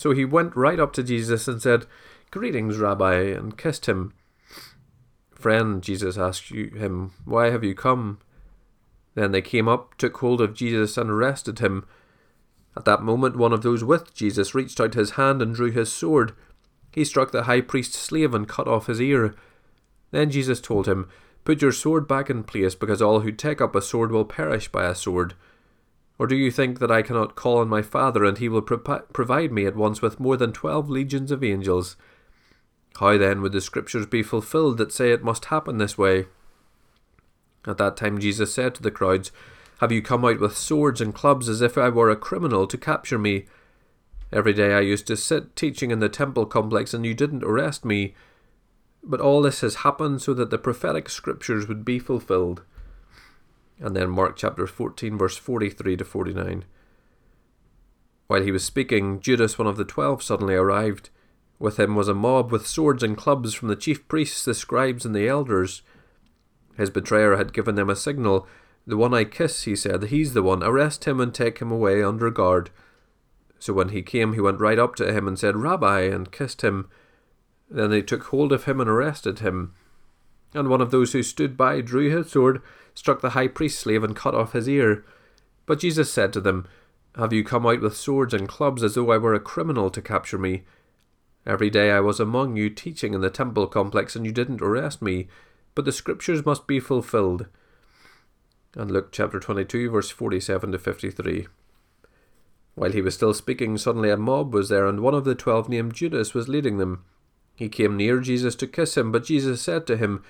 So 0.01 0.13
he 0.13 0.25
went 0.25 0.55
right 0.55 0.79
up 0.79 0.93
to 0.93 1.03
Jesus 1.03 1.47
and 1.47 1.61
said, 1.61 1.85
Greetings, 2.31 2.79
Rabbi, 2.79 3.17
and 3.17 3.55
kissed 3.55 3.85
him. 3.85 4.13
Friend, 5.31 5.79
Jesus 5.79 6.17
asked 6.17 6.49
him, 6.49 7.11
Why 7.23 7.51
have 7.51 7.63
you 7.63 7.75
come? 7.75 8.17
Then 9.13 9.31
they 9.31 9.43
came 9.43 9.67
up, 9.67 9.95
took 9.99 10.17
hold 10.17 10.41
of 10.41 10.55
Jesus, 10.55 10.97
and 10.97 11.11
arrested 11.11 11.59
him. 11.59 11.85
At 12.75 12.85
that 12.85 13.03
moment, 13.03 13.35
one 13.35 13.53
of 13.53 13.61
those 13.61 13.83
with 13.83 14.11
Jesus 14.15 14.55
reached 14.55 14.81
out 14.81 14.95
his 14.95 15.11
hand 15.11 15.39
and 15.39 15.53
drew 15.53 15.69
his 15.69 15.93
sword. 15.93 16.33
He 16.91 17.05
struck 17.05 17.31
the 17.31 17.43
high 17.43 17.61
priest's 17.61 17.99
slave 17.99 18.33
and 18.33 18.47
cut 18.49 18.67
off 18.67 18.87
his 18.87 18.99
ear. 18.99 19.35
Then 20.09 20.31
Jesus 20.31 20.59
told 20.59 20.87
him, 20.87 21.09
Put 21.43 21.61
your 21.61 21.71
sword 21.71 22.07
back 22.07 22.27
in 22.27 22.43
place, 22.43 22.73
because 22.73 23.03
all 23.03 23.19
who 23.19 23.31
take 23.31 23.61
up 23.61 23.75
a 23.75 23.83
sword 23.83 24.11
will 24.11 24.25
perish 24.25 24.67
by 24.67 24.87
a 24.87 24.95
sword. 24.95 25.35
Or 26.21 26.27
do 26.27 26.35
you 26.35 26.51
think 26.51 26.77
that 26.77 26.91
I 26.91 27.01
cannot 27.01 27.33
call 27.33 27.57
on 27.57 27.67
my 27.67 27.81
Father, 27.81 28.23
and 28.23 28.37
he 28.37 28.47
will 28.47 28.61
pro- 28.61 28.99
provide 29.11 29.51
me 29.51 29.65
at 29.65 29.75
once 29.75 30.03
with 30.03 30.19
more 30.19 30.37
than 30.37 30.53
twelve 30.53 30.87
legions 30.87 31.31
of 31.31 31.43
angels? 31.43 31.95
How 32.99 33.17
then 33.17 33.41
would 33.41 33.53
the 33.53 33.59
Scriptures 33.59 34.05
be 34.05 34.21
fulfilled 34.21 34.77
that 34.77 34.91
say 34.91 35.11
it 35.11 35.23
must 35.23 35.45
happen 35.45 35.79
this 35.79 35.97
way? 35.97 36.27
At 37.65 37.79
that 37.79 37.97
time 37.97 38.19
Jesus 38.19 38.53
said 38.53 38.75
to 38.75 38.83
the 38.83 38.91
crowds, 38.91 39.31
Have 39.79 39.91
you 39.91 40.03
come 40.03 40.23
out 40.23 40.39
with 40.39 40.55
swords 40.55 41.01
and 41.01 41.11
clubs 41.11 41.49
as 41.49 41.59
if 41.59 41.75
I 41.75 41.89
were 41.89 42.11
a 42.11 42.15
criminal 42.15 42.67
to 42.67 42.77
capture 42.77 43.17
me? 43.17 43.47
Every 44.31 44.53
day 44.53 44.75
I 44.75 44.81
used 44.81 45.07
to 45.07 45.17
sit 45.17 45.55
teaching 45.55 45.89
in 45.89 46.01
the 46.01 46.07
temple 46.07 46.45
complex, 46.45 46.93
and 46.93 47.03
you 47.03 47.15
didn't 47.15 47.43
arrest 47.43 47.83
me. 47.83 48.13
But 49.03 49.21
all 49.21 49.41
this 49.41 49.61
has 49.61 49.77
happened 49.77 50.21
so 50.21 50.35
that 50.35 50.51
the 50.51 50.59
prophetic 50.59 51.09
scriptures 51.09 51.67
would 51.67 51.83
be 51.83 51.97
fulfilled. 51.97 52.61
And 53.81 53.95
then 53.95 54.09
Mark 54.09 54.37
chapter 54.37 54.67
14, 54.67 55.17
verse 55.17 55.35
43 55.35 55.97
to 55.97 56.05
49. 56.05 56.65
While 58.27 58.43
he 58.43 58.51
was 58.51 58.63
speaking, 58.63 59.19
Judas, 59.19 59.57
one 59.57 59.67
of 59.67 59.75
the 59.75 59.83
twelve, 59.83 60.23
suddenly 60.23 60.53
arrived. 60.53 61.09
With 61.59 61.77
him 61.77 61.95
was 61.95 62.07
a 62.07 62.13
mob 62.13 62.51
with 62.51 62.65
swords 62.65 63.03
and 63.03 63.17
clubs 63.17 63.53
from 63.53 63.67
the 63.67 63.75
chief 63.75 64.07
priests, 64.07 64.45
the 64.45 64.53
scribes, 64.53 65.05
and 65.05 65.13
the 65.13 65.27
elders. 65.27 65.81
His 66.77 66.89
betrayer 66.89 67.35
had 67.35 67.53
given 67.53 67.75
them 67.75 67.89
a 67.89 67.95
signal. 67.95 68.47
The 68.87 68.97
one 68.97 69.13
I 69.13 69.25
kiss, 69.25 69.63
he 69.63 69.75
said, 69.75 70.03
he's 70.03 70.33
the 70.33 70.41
one. 70.41 70.63
Arrest 70.63 71.05
him 71.05 71.19
and 71.19 71.33
take 71.33 71.59
him 71.59 71.71
away 71.71 72.01
under 72.01 72.31
guard. 72.31 72.69
So 73.59 73.73
when 73.73 73.89
he 73.89 74.01
came, 74.01 74.33
he 74.33 74.39
went 74.39 74.59
right 74.59 74.79
up 74.79 74.95
to 74.95 75.11
him 75.11 75.27
and 75.27 75.37
said, 75.37 75.57
Rabbi, 75.57 76.01
and 76.03 76.31
kissed 76.31 76.61
him. 76.61 76.87
Then 77.69 77.89
they 77.89 78.01
took 78.01 78.23
hold 78.23 78.51
of 78.51 78.63
him 78.63 78.79
and 78.79 78.89
arrested 78.89 79.39
him. 79.39 79.73
And 80.53 80.67
one 80.67 80.81
of 80.81 80.91
those 80.91 81.13
who 81.13 81.23
stood 81.23 81.55
by 81.55 81.81
drew 81.81 82.09
his 82.09 82.31
sword, 82.31 82.61
struck 82.93 83.21
the 83.21 83.31
high 83.31 83.47
priest's 83.47 83.79
slave, 83.79 84.03
and 84.03 84.15
cut 84.15 84.35
off 84.35 84.53
his 84.53 84.67
ear. 84.67 85.05
But 85.65 85.79
Jesus 85.79 86.11
said 86.11 86.33
to 86.33 86.41
them, 86.41 86.67
Have 87.15 87.33
you 87.33 87.43
come 87.43 87.65
out 87.65 87.81
with 87.81 87.95
swords 87.95 88.33
and 88.33 88.47
clubs 88.47 88.83
as 88.83 88.95
though 88.95 89.11
I 89.11 89.17
were 89.17 89.33
a 89.33 89.39
criminal 89.39 89.89
to 89.89 90.01
capture 90.01 90.37
me? 90.37 90.63
Every 91.45 91.69
day 91.69 91.91
I 91.91 92.01
was 92.01 92.19
among 92.19 92.57
you 92.57 92.69
teaching 92.69 93.13
in 93.13 93.21
the 93.21 93.29
temple 93.29 93.67
complex, 93.67 94.15
and 94.15 94.25
you 94.25 94.31
didn't 94.31 94.61
arrest 94.61 95.01
me 95.01 95.27
but 95.75 95.85
the 95.85 95.91
scriptures 95.91 96.45
must 96.45 96.67
be 96.67 96.79
fulfilled. 96.79 97.47
And 98.75 98.91
Luke 98.91 99.09
chapter 99.11 99.39
22, 99.39 99.89
verse 99.89 100.09
47 100.09 100.71
to 100.71 100.79
53. 100.79 101.47
While 102.75 102.91
he 102.91 103.01
was 103.01 103.15
still 103.15 103.33
speaking, 103.33 103.77
suddenly 103.77 104.09
a 104.09 104.17
mob 104.17 104.53
was 104.53 104.69
there, 104.69 104.85
and 104.85 105.01
one 105.01 105.13
of 105.13 105.25
the 105.25 105.35
twelve 105.35 105.67
named 105.67 105.93
Judas 105.93 106.33
was 106.33 106.47
leading 106.47 106.77
them. 106.77 107.03
He 107.55 107.69
came 107.69 107.97
near 107.97 108.19
Jesus 108.19 108.55
to 108.55 108.67
kiss 108.67 108.97
him, 108.97 109.11
but 109.11 109.25
Jesus 109.25 109.61
said 109.61 109.85
to 109.87 109.97
him, 109.97 110.23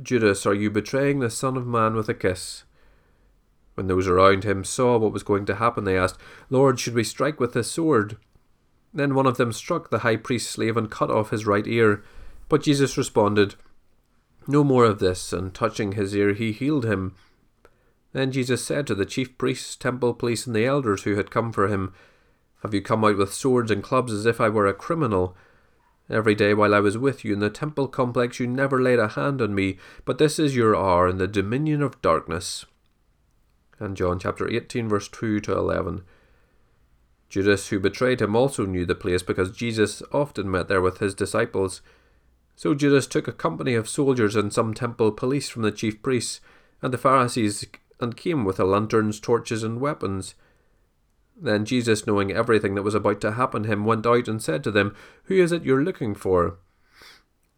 Judas, 0.00 0.44
are 0.46 0.54
you 0.54 0.70
betraying 0.70 1.20
the 1.20 1.30
Son 1.30 1.56
of 1.56 1.66
Man 1.66 1.94
with 1.94 2.08
a 2.08 2.14
kiss? 2.14 2.64
When 3.74 3.86
those 3.86 4.08
around 4.08 4.44
him 4.44 4.64
saw 4.64 4.96
what 4.96 5.12
was 5.12 5.22
going 5.22 5.46
to 5.46 5.56
happen, 5.56 5.84
they 5.84 5.98
asked, 5.98 6.18
Lord, 6.50 6.80
should 6.80 6.94
we 6.94 7.04
strike 7.04 7.38
with 7.38 7.52
this 7.52 7.70
sword? 7.70 8.16
Then 8.92 9.14
one 9.14 9.26
of 9.26 9.36
them 9.36 9.52
struck 9.52 9.90
the 9.90 9.98
high 9.98 10.16
priest's 10.16 10.50
slave 10.50 10.76
and 10.76 10.90
cut 10.90 11.10
off 11.10 11.30
his 11.30 11.46
right 11.46 11.66
ear. 11.66 12.02
But 12.48 12.62
Jesus 12.62 12.96
responded, 12.96 13.54
no 14.48 14.62
more 14.62 14.84
of 14.84 15.00
this, 15.00 15.32
and 15.32 15.52
touching 15.52 15.92
his 15.92 16.14
ear, 16.14 16.32
he 16.32 16.52
healed 16.52 16.84
him. 16.84 17.14
Then 18.12 18.30
Jesus 18.30 18.64
said 18.64 18.86
to 18.86 18.94
the 18.94 19.04
chief 19.04 19.36
priests, 19.36 19.74
temple 19.74 20.14
police, 20.14 20.46
and 20.46 20.54
the 20.54 20.64
elders 20.64 21.02
who 21.02 21.16
had 21.16 21.30
come 21.30 21.52
for 21.52 21.68
him, 21.68 21.92
Have 22.62 22.72
you 22.72 22.80
come 22.80 23.04
out 23.04 23.18
with 23.18 23.34
swords 23.34 23.70
and 23.70 23.82
clubs 23.82 24.12
as 24.12 24.24
if 24.24 24.40
I 24.40 24.48
were 24.48 24.66
a 24.66 24.74
criminal? 24.74 25.36
Every 26.08 26.34
day 26.36 26.54
while 26.54 26.74
I 26.74 26.80
was 26.80 26.96
with 26.96 27.24
you 27.24 27.32
in 27.32 27.40
the 27.40 27.50
temple 27.50 27.88
complex, 27.88 28.38
you 28.38 28.46
never 28.46 28.80
laid 28.80 29.00
a 29.00 29.08
hand 29.08 29.42
on 29.42 29.54
me, 29.54 29.78
but 30.04 30.18
this 30.18 30.38
is 30.38 30.54
your 30.54 30.76
hour 30.76 31.08
in 31.08 31.18
the 31.18 31.26
dominion 31.26 31.82
of 31.82 32.00
darkness. 32.00 32.64
And 33.78 33.96
John 33.96 34.18
chapter 34.18 34.48
18, 34.48 34.88
verse 34.88 35.08
2 35.08 35.40
to 35.40 35.52
11. 35.52 36.02
Judas, 37.28 37.68
who 37.68 37.80
betrayed 37.80 38.22
him, 38.22 38.36
also 38.36 38.64
knew 38.64 38.86
the 38.86 38.94
place 38.94 39.22
because 39.22 39.50
Jesus 39.50 40.00
often 40.12 40.50
met 40.50 40.68
there 40.68 40.80
with 40.80 40.98
his 40.98 41.14
disciples. 41.14 41.82
So 42.54 42.72
Judas 42.72 43.08
took 43.08 43.26
a 43.26 43.32
company 43.32 43.74
of 43.74 43.88
soldiers 43.88 44.36
and 44.36 44.52
some 44.52 44.74
temple 44.74 45.10
police 45.12 45.48
from 45.48 45.62
the 45.62 45.72
chief 45.72 46.02
priests 46.02 46.40
and 46.80 46.94
the 46.94 46.98
Pharisees 46.98 47.66
and 48.00 48.16
came 48.16 48.44
with 48.44 48.56
the 48.56 48.64
lanterns, 48.64 49.18
torches, 49.18 49.62
and 49.62 49.80
weapons. 49.80 50.34
Then 51.38 51.64
Jesus, 51.64 52.06
knowing 52.06 52.32
everything 52.32 52.74
that 52.74 52.82
was 52.82 52.94
about 52.94 53.20
to 53.20 53.32
happen 53.32 53.64
to 53.64 53.68
him, 53.68 53.84
went 53.84 54.06
out 54.06 54.26
and 54.28 54.42
said 54.42 54.64
to 54.64 54.70
them, 54.70 54.94
Who 55.24 55.34
is 55.34 55.52
it 55.52 55.64
you're 55.64 55.82
looking 55.82 56.14
for? 56.14 56.58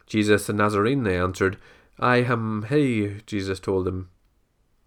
Jesus 0.06 0.46
the 0.46 0.52
Nazarene, 0.52 1.04
they 1.04 1.16
answered. 1.16 1.58
I 1.98 2.16
am 2.18 2.66
he, 2.68 3.20
Jesus 3.26 3.60
told 3.60 3.84
them. 3.84 4.10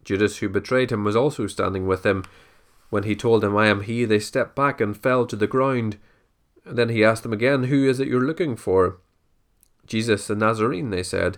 Judas, 0.04 0.38
who 0.38 0.50
betrayed 0.50 0.92
him, 0.92 1.04
was 1.04 1.16
also 1.16 1.48
standing 1.48 1.88
with 1.88 2.04
them. 2.04 2.24
When 2.90 3.04
he 3.04 3.16
told 3.16 3.42
them, 3.42 3.56
I 3.56 3.68
am 3.68 3.82
he, 3.82 4.04
they 4.04 4.20
stepped 4.20 4.56
back 4.56 4.82
and 4.82 4.98
fell 4.98 5.26
to 5.28 5.36
the 5.36 5.48
ground. 5.48 5.98
Then 6.66 6.90
he 6.90 7.04
asked 7.04 7.24
them 7.24 7.34
again, 7.34 7.66
Who 7.66 7.88
is 7.88 8.00
it 8.00 8.08
you're 8.08 8.26
looking 8.26 8.56
for? 8.56 8.98
Jesus 9.86 10.28
the 10.28 10.36
Nazarene, 10.36 10.90
they 10.90 11.04
said. 11.04 11.38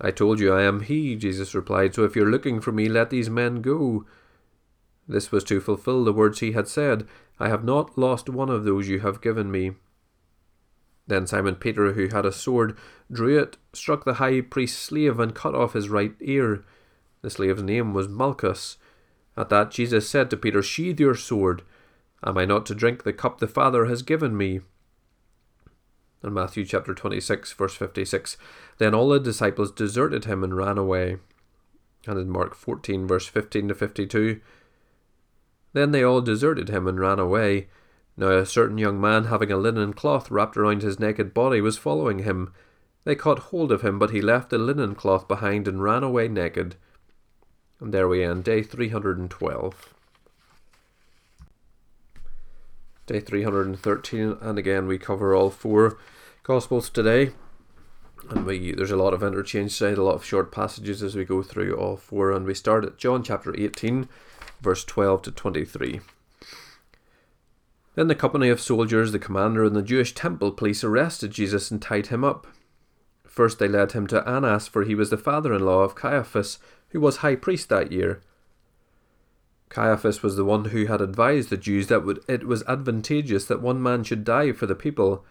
I 0.00 0.10
told 0.10 0.40
you 0.40 0.52
I 0.52 0.62
am 0.62 0.80
he, 0.80 1.16
Jesus 1.16 1.54
replied, 1.54 1.94
so 1.94 2.04
if 2.04 2.14
you're 2.14 2.30
looking 2.30 2.60
for 2.60 2.72
me, 2.72 2.88
let 2.88 3.10
these 3.10 3.30
men 3.30 3.62
go. 3.62 4.04
This 5.08 5.30
was 5.30 5.44
to 5.44 5.60
fulfill 5.60 6.04
the 6.04 6.12
words 6.12 6.40
he 6.40 6.52
had 6.52 6.68
said, 6.68 7.06
I 7.38 7.48
have 7.48 7.64
not 7.64 7.96
lost 7.96 8.28
one 8.28 8.48
of 8.48 8.64
those 8.64 8.88
you 8.88 9.00
have 9.00 9.20
given 9.20 9.50
me. 9.50 9.72
Then 11.06 11.26
Simon 11.26 11.54
Peter, 11.54 11.92
who 11.92 12.08
had 12.08 12.26
a 12.26 12.32
sword, 12.32 12.76
drew 13.12 13.38
it, 13.38 13.56
struck 13.72 14.04
the 14.04 14.14
high 14.14 14.40
priest's 14.40 14.78
slave, 14.78 15.20
and 15.20 15.34
cut 15.34 15.54
off 15.54 15.74
his 15.74 15.88
right 15.88 16.14
ear. 16.20 16.64
The 17.22 17.30
slave's 17.30 17.62
name 17.62 17.94
was 17.94 18.08
Malchus. 18.08 18.78
At 19.36 19.48
that 19.50 19.70
Jesus 19.70 20.08
said 20.08 20.30
to 20.30 20.36
Peter, 20.36 20.62
Sheathe 20.62 20.98
your 20.98 21.14
sword. 21.14 21.62
Am 22.24 22.36
I 22.38 22.44
not 22.44 22.66
to 22.66 22.74
drink 22.74 23.04
the 23.04 23.12
cup 23.12 23.38
the 23.38 23.46
Father 23.46 23.86
has 23.86 24.02
given 24.02 24.36
me? 24.36 24.60
in 26.26 26.34
Matthew 26.34 26.64
chapter 26.64 26.92
26, 26.92 27.52
verse 27.52 27.74
56. 27.76 28.36
Then 28.78 28.94
all 28.94 29.08
the 29.08 29.20
disciples 29.20 29.70
deserted 29.70 30.24
him 30.24 30.42
and 30.42 30.56
ran 30.56 30.76
away. 30.76 31.18
And 32.06 32.18
in 32.18 32.28
Mark 32.28 32.54
14, 32.54 33.06
verse 33.06 33.26
15 33.26 33.68
to 33.68 33.74
52. 33.74 34.40
Then 35.76 35.90
they 35.90 36.02
all 36.02 36.22
deserted 36.22 36.70
him 36.70 36.86
and 36.86 36.98
ran 36.98 37.18
away. 37.18 37.68
Now 38.16 38.30
a 38.30 38.46
certain 38.46 38.78
young 38.78 38.98
man, 38.98 39.24
having 39.24 39.52
a 39.52 39.58
linen 39.58 39.92
cloth 39.92 40.30
wrapped 40.30 40.56
around 40.56 40.80
his 40.80 40.98
naked 40.98 41.34
body, 41.34 41.60
was 41.60 41.76
following 41.76 42.20
him. 42.20 42.54
They 43.04 43.14
caught 43.14 43.50
hold 43.50 43.70
of 43.70 43.82
him, 43.82 43.98
but 43.98 44.08
he 44.08 44.22
left 44.22 44.48
the 44.48 44.56
linen 44.56 44.94
cloth 44.94 45.28
behind 45.28 45.68
and 45.68 45.82
ran 45.82 46.02
away 46.02 46.28
naked. 46.28 46.76
And 47.78 47.92
there 47.92 48.08
we 48.08 48.24
end, 48.24 48.42
day 48.44 48.62
312. 48.62 49.94
Day 53.04 53.20
313, 53.20 54.38
and 54.40 54.58
again 54.58 54.86
we 54.86 54.96
cover 54.96 55.34
all 55.34 55.50
four 55.50 55.98
Gospels 56.42 56.88
today. 56.88 57.32
And 58.30 58.46
we 58.46 58.72
there's 58.72 58.90
a 58.90 58.96
lot 58.96 59.12
of 59.12 59.22
interchange 59.22 59.76
today, 59.76 59.92
a 59.92 60.02
lot 60.02 60.14
of 60.14 60.24
short 60.24 60.50
passages 60.50 61.02
as 61.02 61.14
we 61.14 61.26
go 61.26 61.42
through 61.42 61.76
all 61.76 61.98
four. 61.98 62.32
And 62.32 62.46
we 62.46 62.54
start 62.54 62.86
at 62.86 62.96
John 62.96 63.22
chapter 63.22 63.54
18, 63.54 64.08
verse 64.60 64.84
12 64.84 65.22
to 65.22 65.30
23. 65.30 66.00
Then 67.94 68.08
the 68.08 68.14
company 68.14 68.48
of 68.48 68.60
soldiers, 68.60 69.12
the 69.12 69.18
commander, 69.18 69.64
and 69.64 69.74
the 69.74 69.82
Jewish 69.82 70.14
temple 70.14 70.52
police 70.52 70.84
arrested 70.84 71.30
Jesus 71.30 71.70
and 71.70 71.80
tied 71.80 72.08
him 72.08 72.24
up. 72.24 72.46
First 73.26 73.58
they 73.58 73.68
led 73.68 73.92
him 73.92 74.06
to 74.08 74.26
Annas, 74.28 74.68
for 74.68 74.84
he 74.84 74.94
was 74.94 75.10
the 75.10 75.16
father 75.16 75.54
in 75.54 75.64
law 75.64 75.80
of 75.80 75.94
Caiaphas, 75.94 76.58
who 76.90 77.00
was 77.00 77.18
high 77.18 77.36
priest 77.36 77.68
that 77.70 77.92
year. 77.92 78.22
Caiaphas 79.68 80.22
was 80.22 80.36
the 80.36 80.44
one 80.44 80.66
who 80.66 80.86
had 80.86 81.00
advised 81.00 81.50
the 81.50 81.56
Jews 81.56 81.88
that 81.88 82.20
it 82.28 82.46
was 82.46 82.62
advantageous 82.68 83.46
that 83.46 83.62
one 83.62 83.82
man 83.82 84.04
should 84.04 84.24
die 84.24 84.52
for 84.52 84.66
the 84.66 84.74
people 84.74 85.24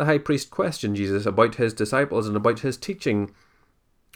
the 0.00 0.06
high 0.06 0.16
priest 0.16 0.50
questioned 0.50 0.96
Jesus 0.96 1.26
about 1.26 1.56
his 1.56 1.74
disciples 1.74 2.26
and 2.26 2.34
about 2.34 2.60
his 2.60 2.78
teaching. 2.78 3.34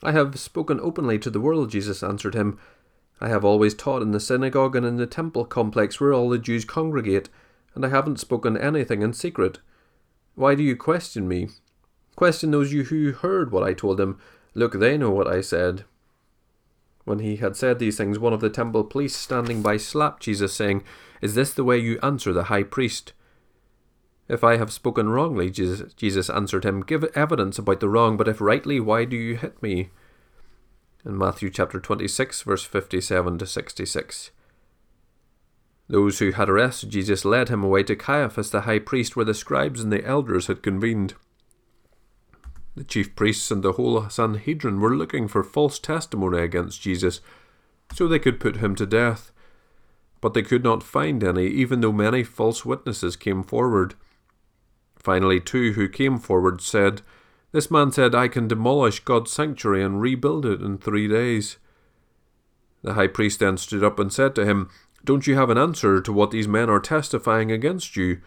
I 0.02 0.12
have 0.12 0.38
spoken 0.40 0.80
openly 0.80 1.18
to 1.18 1.28
the 1.28 1.42
world, 1.42 1.70
Jesus 1.70 2.02
answered 2.02 2.34
him. 2.34 2.58
I 3.20 3.28
have 3.28 3.44
always 3.44 3.74
taught 3.74 4.02
in 4.02 4.10
the 4.10 4.20
synagogue 4.20 4.76
and 4.76 4.84
in 4.84 4.96
the 4.96 5.06
temple 5.06 5.44
complex 5.44 6.00
where 6.00 6.12
all 6.12 6.28
the 6.28 6.38
Jews 6.38 6.64
congregate, 6.64 7.28
and 7.74 7.84
I 7.84 7.88
haven't 7.88 8.20
spoken 8.20 8.56
anything 8.56 9.02
in 9.02 9.12
secret. 9.12 9.58
Why 10.34 10.54
do 10.54 10.62
you 10.62 10.76
question 10.76 11.28
me? 11.28 11.48
Question 12.16 12.50
those 12.50 12.72
you 12.72 12.84
who 12.84 13.12
heard 13.12 13.50
what 13.50 13.62
I 13.62 13.72
told 13.72 13.98
them. 13.98 14.18
Look, 14.54 14.74
they 14.74 14.96
know 14.96 15.10
what 15.10 15.28
I 15.28 15.40
said. 15.40 15.84
When 17.04 17.18
he 17.18 17.36
had 17.36 17.56
said 17.56 17.78
these 17.78 17.96
things, 17.96 18.18
one 18.18 18.32
of 18.32 18.40
the 18.40 18.50
temple 18.50 18.84
police 18.84 19.16
standing 19.16 19.62
by 19.62 19.76
slapped 19.76 20.22
Jesus, 20.22 20.54
saying, 20.54 20.82
Is 21.20 21.34
this 21.34 21.52
the 21.52 21.64
way 21.64 21.78
you 21.78 21.98
answer 22.02 22.32
the 22.32 22.44
high 22.44 22.62
priest? 22.62 23.12
If 24.26 24.42
I 24.42 24.56
have 24.56 24.72
spoken 24.72 25.10
wrongly, 25.10 25.50
Jesus, 25.50 25.92
Jesus 25.94 26.30
answered 26.30 26.64
him, 26.64 26.82
Give 26.82 27.04
evidence 27.14 27.58
about 27.58 27.80
the 27.80 27.88
wrong, 27.88 28.16
but 28.16 28.28
if 28.28 28.40
rightly, 28.40 28.80
why 28.80 29.04
do 29.04 29.16
you 29.16 29.36
hit 29.36 29.62
me? 29.62 29.90
In 31.06 31.18
Matthew 31.18 31.50
chapter 31.50 31.80
26, 31.80 32.42
verse 32.42 32.64
57 32.64 33.36
to 33.38 33.46
66. 33.46 34.30
Those 35.86 36.18
who 36.18 36.30
had 36.30 36.48
arrested 36.48 36.88
Jesus 36.88 37.26
led 37.26 37.50
him 37.50 37.62
away 37.62 37.82
to 37.82 37.94
Caiaphas 37.94 38.50
the 38.50 38.62
high 38.62 38.78
priest, 38.78 39.14
where 39.14 39.26
the 39.26 39.34
scribes 39.34 39.82
and 39.82 39.92
the 39.92 40.02
elders 40.06 40.46
had 40.46 40.62
convened. 40.62 41.12
The 42.74 42.84
chief 42.84 43.14
priests 43.14 43.50
and 43.50 43.62
the 43.62 43.72
whole 43.72 44.08
Sanhedrin 44.08 44.80
were 44.80 44.96
looking 44.96 45.28
for 45.28 45.44
false 45.44 45.78
testimony 45.78 46.38
against 46.38 46.80
Jesus, 46.80 47.20
so 47.92 48.08
they 48.08 48.18
could 48.18 48.40
put 48.40 48.56
him 48.56 48.74
to 48.76 48.86
death. 48.86 49.30
But 50.22 50.32
they 50.32 50.42
could 50.42 50.64
not 50.64 50.82
find 50.82 51.22
any, 51.22 51.48
even 51.48 51.82
though 51.82 51.92
many 51.92 52.22
false 52.22 52.64
witnesses 52.64 53.14
came 53.14 53.42
forward. 53.42 53.94
Finally, 54.96 55.40
two 55.40 55.72
who 55.72 55.86
came 55.86 56.18
forward 56.18 56.62
said, 56.62 57.02
This 57.54 57.70
man 57.70 57.92
said, 57.92 58.16
I 58.16 58.26
can 58.26 58.48
demolish 58.48 58.98
God's 58.98 59.30
sanctuary 59.30 59.84
and 59.84 60.00
rebuild 60.00 60.44
it 60.44 60.60
in 60.60 60.76
three 60.76 61.06
days. 61.06 61.58
The 62.82 62.94
high 62.94 63.06
priest 63.06 63.38
then 63.38 63.58
stood 63.58 63.84
up 63.84 64.00
and 64.00 64.12
said 64.12 64.34
to 64.34 64.44
him, 64.44 64.70
Don't 65.04 65.28
you 65.28 65.36
have 65.36 65.50
an 65.50 65.56
answer 65.56 66.00
to 66.00 66.12
what 66.12 66.32
these 66.32 66.48
men 66.48 66.68
are 66.68 66.80
testifying 66.80 67.52
against 67.52 67.94
you? 67.94 68.20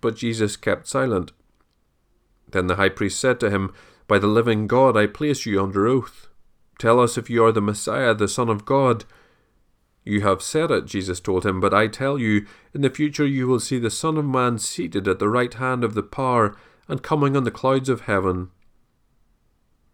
But 0.00 0.14
Jesus 0.14 0.56
kept 0.56 0.86
silent. 0.86 1.32
Then 2.52 2.68
the 2.68 2.76
high 2.76 2.90
priest 2.90 3.18
said 3.18 3.40
to 3.40 3.50
him, 3.50 3.74
By 4.06 4.20
the 4.20 4.28
living 4.28 4.68
God 4.68 4.96
I 4.96 5.08
place 5.08 5.44
you 5.44 5.60
under 5.60 5.88
oath. 5.88 6.28
Tell 6.78 7.00
us 7.00 7.18
if 7.18 7.28
you 7.28 7.44
are 7.44 7.50
the 7.50 7.60
Messiah, 7.60 8.14
the 8.14 8.28
Son 8.28 8.48
of 8.48 8.64
God. 8.64 9.06
You 10.04 10.20
have 10.20 10.40
said 10.40 10.70
it, 10.70 10.86
Jesus 10.86 11.18
told 11.18 11.44
him, 11.44 11.58
but 11.58 11.74
I 11.74 11.88
tell 11.88 12.16
you, 12.16 12.46
in 12.72 12.82
the 12.82 12.90
future 12.90 13.26
you 13.26 13.48
will 13.48 13.58
see 13.58 13.80
the 13.80 13.90
Son 13.90 14.16
of 14.16 14.24
Man 14.24 14.58
seated 14.58 15.08
at 15.08 15.18
the 15.18 15.28
right 15.28 15.52
hand 15.52 15.82
of 15.82 15.94
the 15.94 16.02
power 16.04 16.56
and 16.92 17.02
coming 17.02 17.36
on 17.36 17.44
the 17.44 17.50
clouds 17.50 17.88
of 17.88 18.02
heaven. 18.02 18.50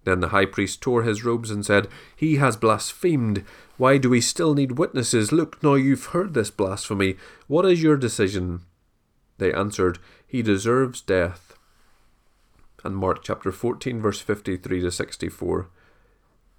Then 0.04 0.18
the 0.20 0.28
high 0.28 0.46
priest 0.46 0.82
tore 0.82 1.04
his 1.04 1.24
robes 1.24 1.50
and 1.50 1.64
said, 1.64 1.86
He 2.16 2.36
has 2.36 2.56
blasphemed. 2.56 3.44
Why 3.76 3.98
do 3.98 4.10
we 4.10 4.20
still 4.20 4.54
need 4.54 4.72
witnesses? 4.72 5.30
Look, 5.30 5.62
now 5.62 5.74
you've 5.74 6.06
heard 6.06 6.34
this 6.34 6.50
blasphemy. 6.50 7.16
What 7.46 7.64
is 7.66 7.82
your 7.82 7.96
decision? 7.96 8.62
They 9.38 9.52
answered, 9.52 9.98
He 10.26 10.42
deserves 10.42 11.00
death 11.00 11.48
and 12.84 12.96
Mark 12.96 13.22
chapter 13.22 13.52
14, 13.52 14.00
verse 14.00 14.20
53 14.20 14.80
to 14.80 14.90
64. 14.90 15.68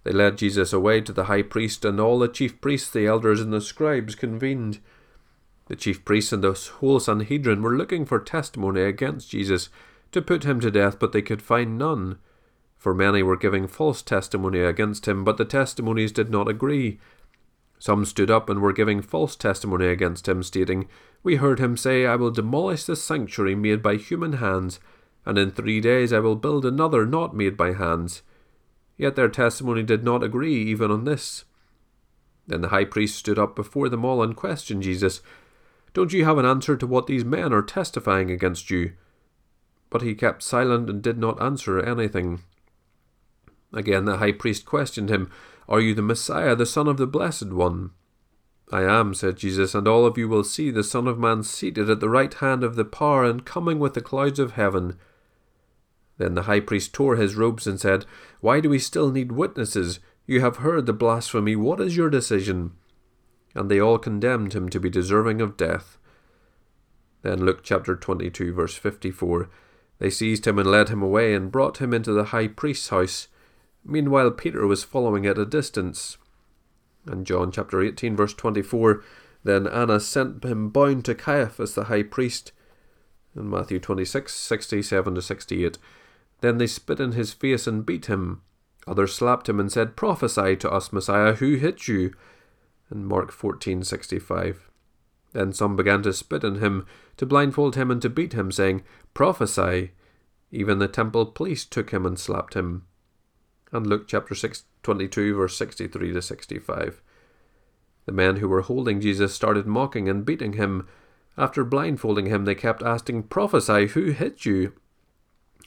They 0.04 0.12
led 0.12 0.38
Jesus 0.38 0.72
away 0.72 1.02
to 1.02 1.14
the 1.14 1.26
high 1.26 1.42
priest, 1.42 1.86
and 1.86 2.00
all 2.00 2.20
the 2.20 2.28
chief 2.28 2.60
priests, 2.62 2.90
the 2.92 3.08
elders, 3.08 3.42
and 3.42 3.52
the 3.52 3.62
scribes 3.62 4.16
convened. 4.16 4.80
The 5.68 5.76
chief 5.76 6.04
priests 6.04 6.32
and 6.32 6.44
the 6.44 6.70
whole 6.80 7.00
Sanhedrin 7.00 7.62
were 7.62 7.76
looking 7.76 8.06
for 8.06 8.20
testimony 8.20 8.82
against 8.82 9.30
Jesus 9.30 9.70
to 10.12 10.22
put 10.22 10.44
him 10.44 10.60
to 10.60 10.72
death, 10.72 11.00
but 11.00 11.12
they 11.12 11.22
could 11.22 11.42
find 11.42 11.78
none. 11.78 12.18
For 12.78 12.94
many 12.94 13.22
were 13.22 13.38
giving 13.38 13.68
false 13.68 14.02
testimony 14.02 14.62
against 14.62 15.08
him, 15.08 15.24
but 15.24 15.38
the 15.38 15.46
testimonies 15.46 16.12
did 16.12 16.30
not 16.30 16.48
agree. 16.48 17.00
Some 17.78 18.06
stood 18.06 18.32
up 18.32 18.50
and 18.50 18.62
were 18.62 18.74
giving 18.74 19.02
false 19.02 19.36
testimony 19.36 19.88
against 19.88 20.28
him, 20.28 20.44
stating, 20.44 20.88
We 21.24 21.38
heard 21.38 21.60
him 21.60 21.78
say, 21.78 22.06
I 22.06 22.16
will 22.16 22.32
demolish 22.32 22.86
the 22.86 22.96
sanctuary 22.96 23.56
made 23.56 23.82
by 23.82 23.96
human 23.96 24.34
hands 24.34 24.80
and 25.26 25.38
in 25.38 25.52
three 25.52 25.80
days 25.80 26.12
I 26.12 26.20
will 26.20 26.36
build 26.36 26.66
another 26.66 27.06
not 27.06 27.36
made 27.36 27.56
by 27.56 27.74
hands. 27.74 28.24
Yet 28.98 29.16
their 29.16 29.30
testimony 29.30 29.84
did 29.84 30.04
not 30.04 30.24
agree 30.24 30.56
even 30.64 30.92
on 30.92 31.06
this. 31.06 31.46
Then 32.48 32.62
the 32.62 32.70
high 32.70 32.86
priest 32.86 33.18
stood 33.18 33.38
up 33.38 33.56
before 33.56 33.90
them 33.90 34.04
all 34.04 34.24
and 34.24 34.36
questioned 34.36 34.84
Jesus, 34.84 35.22
Don't 35.94 36.14
you 36.14 36.26
have 36.26 36.38
an 36.38 36.46
answer 36.46 36.76
to 36.76 36.88
what 36.88 37.08
these 37.08 37.24
men 37.24 37.54
are 37.54 37.62
testifying 37.62 38.32
against 38.32 38.72
you? 38.72 38.94
But 39.90 40.02
he 40.02 40.16
kept 40.16 40.44
silent 40.44 40.90
and 40.90 41.02
did 41.02 41.18
not 41.18 41.42
answer 41.42 41.80
anything. 41.80 42.42
Again 43.74 44.06
the 44.06 44.18
high 44.18 44.32
priest 44.32 44.66
questioned 44.66 45.10
him, 45.10 45.30
Are 45.68 45.80
you 45.80 45.94
the 45.94 46.02
Messiah, 46.02 46.56
the 46.56 46.66
Son 46.66 46.88
of 46.88 46.98
the 46.98 47.08
Blessed 47.08 47.52
One? 47.52 47.92
I 48.72 48.84
am, 48.84 49.16
said 49.16 49.38
Jesus, 49.38 49.74
and 49.74 49.88
all 49.88 50.06
of 50.06 50.18
you 50.18 50.28
will 50.28 50.44
see 50.44 50.70
the 50.70 50.84
Son 50.84 51.08
of 51.08 51.18
Man 51.18 51.42
seated 51.44 51.90
at 51.90 52.00
the 52.00 52.10
right 52.10 52.34
hand 52.36 52.64
of 52.64 52.76
the 52.76 52.86
power 52.86 53.24
and 53.24 53.46
coming 53.46 53.80
with 53.80 53.96
the 53.96 54.02
clouds 54.02 54.38
of 54.38 54.52
heaven. 54.52 54.98
Then 56.18 56.36
the 56.36 56.44
high 56.44 56.60
priest 56.60 56.94
tore 56.94 57.16
his 57.16 57.36
robes 57.36 57.66
and 57.66 57.80
said, 57.80 58.06
Why 58.42 58.60
do 58.60 58.70
we 58.70 58.78
still 58.78 59.10
need 59.10 59.32
witnesses? 59.32 60.00
You 60.28 60.42
have 60.42 60.58
heard 60.58 60.86
the 60.86 60.94
blasphemy. 60.94 61.56
What 61.56 61.82
is 61.82 61.98
your 61.98 62.10
decision? 62.12 62.74
And 63.56 63.72
they 63.72 63.80
all 63.80 63.98
condemned 63.98 64.54
him 64.54 64.70
to 64.70 64.80
be 64.80 64.90
deserving 64.90 65.42
of 65.42 65.58
death. 65.58 65.98
Then 67.24 67.44
Luke 67.44 67.62
chapter 67.64 67.96
22, 67.96 68.54
verse 68.54 68.76
54. 68.76 69.50
They 70.00 70.10
seized 70.10 70.48
him 70.48 70.58
and 70.58 70.70
led 70.70 70.90
him 70.90 71.02
away 71.02 71.34
and 71.34 71.52
brought 71.52 71.78
him 71.78 71.94
into 71.94 72.14
the 72.14 72.26
high 72.26 72.48
priest's 72.48 72.90
house. 72.90 73.28
Meanwhile, 73.86 74.32
Peter 74.32 74.66
was 74.66 74.84
following 74.84 75.26
at 75.26 75.38
a 75.38 75.46
distance. 75.46 76.18
And 77.06 77.26
John 77.26 77.52
chapter 77.52 77.82
18, 77.82 78.16
verse 78.16 78.34
24. 78.34 79.04
Then 79.44 79.68
Annas 79.68 80.08
sent 80.08 80.44
him 80.44 80.70
bound 80.70 81.06
to 81.06 81.16
Caiaphas 81.16 81.76
the 81.76 81.86
high 81.86 82.04
priest. 82.04 82.52
In 83.36 83.50
Matthew 83.50 83.80
26, 83.80 84.34
67 84.34 85.16
to 85.16 85.22
68. 85.22 85.78
Then 86.42 86.58
they 86.58 86.68
spit 86.68 87.00
in 87.00 87.12
his 87.14 87.34
face 87.34 87.68
and 87.68 87.86
beat 87.86 88.06
him. 88.06 88.42
Others 88.88 89.14
slapped 89.14 89.50
him 89.50 89.60
and 89.60 89.72
said, 89.72 89.96
Prophesy 89.96 90.56
to 90.58 90.72
us, 90.72 90.92
Messiah, 90.94 91.34
who 91.34 91.56
hit 91.56 91.88
you? 91.88 92.14
In 92.90 93.06
Mark 93.06 93.32
14:65. 93.32 94.69
Then 95.34 95.54
some 95.54 95.76
began 95.76 96.02
to 96.04 96.14
spit 96.14 96.44
on 96.44 96.56
him, 96.56 96.86
to 97.18 97.26
blindfold 97.26 97.76
him 97.76 97.92
and 97.92 98.02
to 98.02 98.10
beat 98.10 98.34
him, 98.34 98.52
saying, 98.52 98.84
Prophesy. 99.14 99.92
Even 100.52 100.80
the 100.80 100.88
temple 100.88 101.28
police 101.28 101.66
took 101.66 101.92
him 101.92 102.06
and 102.06 102.18
slapped 102.18 102.56
him. 102.56 102.86
And 103.72 103.86
Luke 103.86 104.08
chapter 104.08 104.34
6, 104.34 104.64
22, 104.82 105.36
verse 105.36 105.56
63 105.56 106.14
to 106.14 106.22
65. 106.22 107.02
The 108.06 108.12
men 108.12 108.38
who 108.38 108.50
were 108.50 108.62
holding 108.62 109.00
Jesus 109.00 109.34
started 109.36 109.68
mocking 109.68 110.10
and 110.10 110.26
beating 110.26 110.54
him. 110.54 110.88
After 111.38 111.64
blindfolding 111.64 112.26
him, 112.26 112.46
they 112.46 112.56
kept 112.56 112.82
asking, 112.82 113.24
Prophesy, 113.24 113.88
who 113.88 114.12
hit 114.12 114.46
you? 114.46 114.74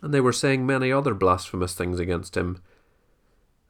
and 0.03 0.13
they 0.13 0.21
were 0.21 0.33
saying 0.33 0.67
many 0.67 0.93
other 0.93 1.15
blasphemous 1.15 1.75
things 1.75 2.01
against 2.01 2.37
him. 2.37 2.61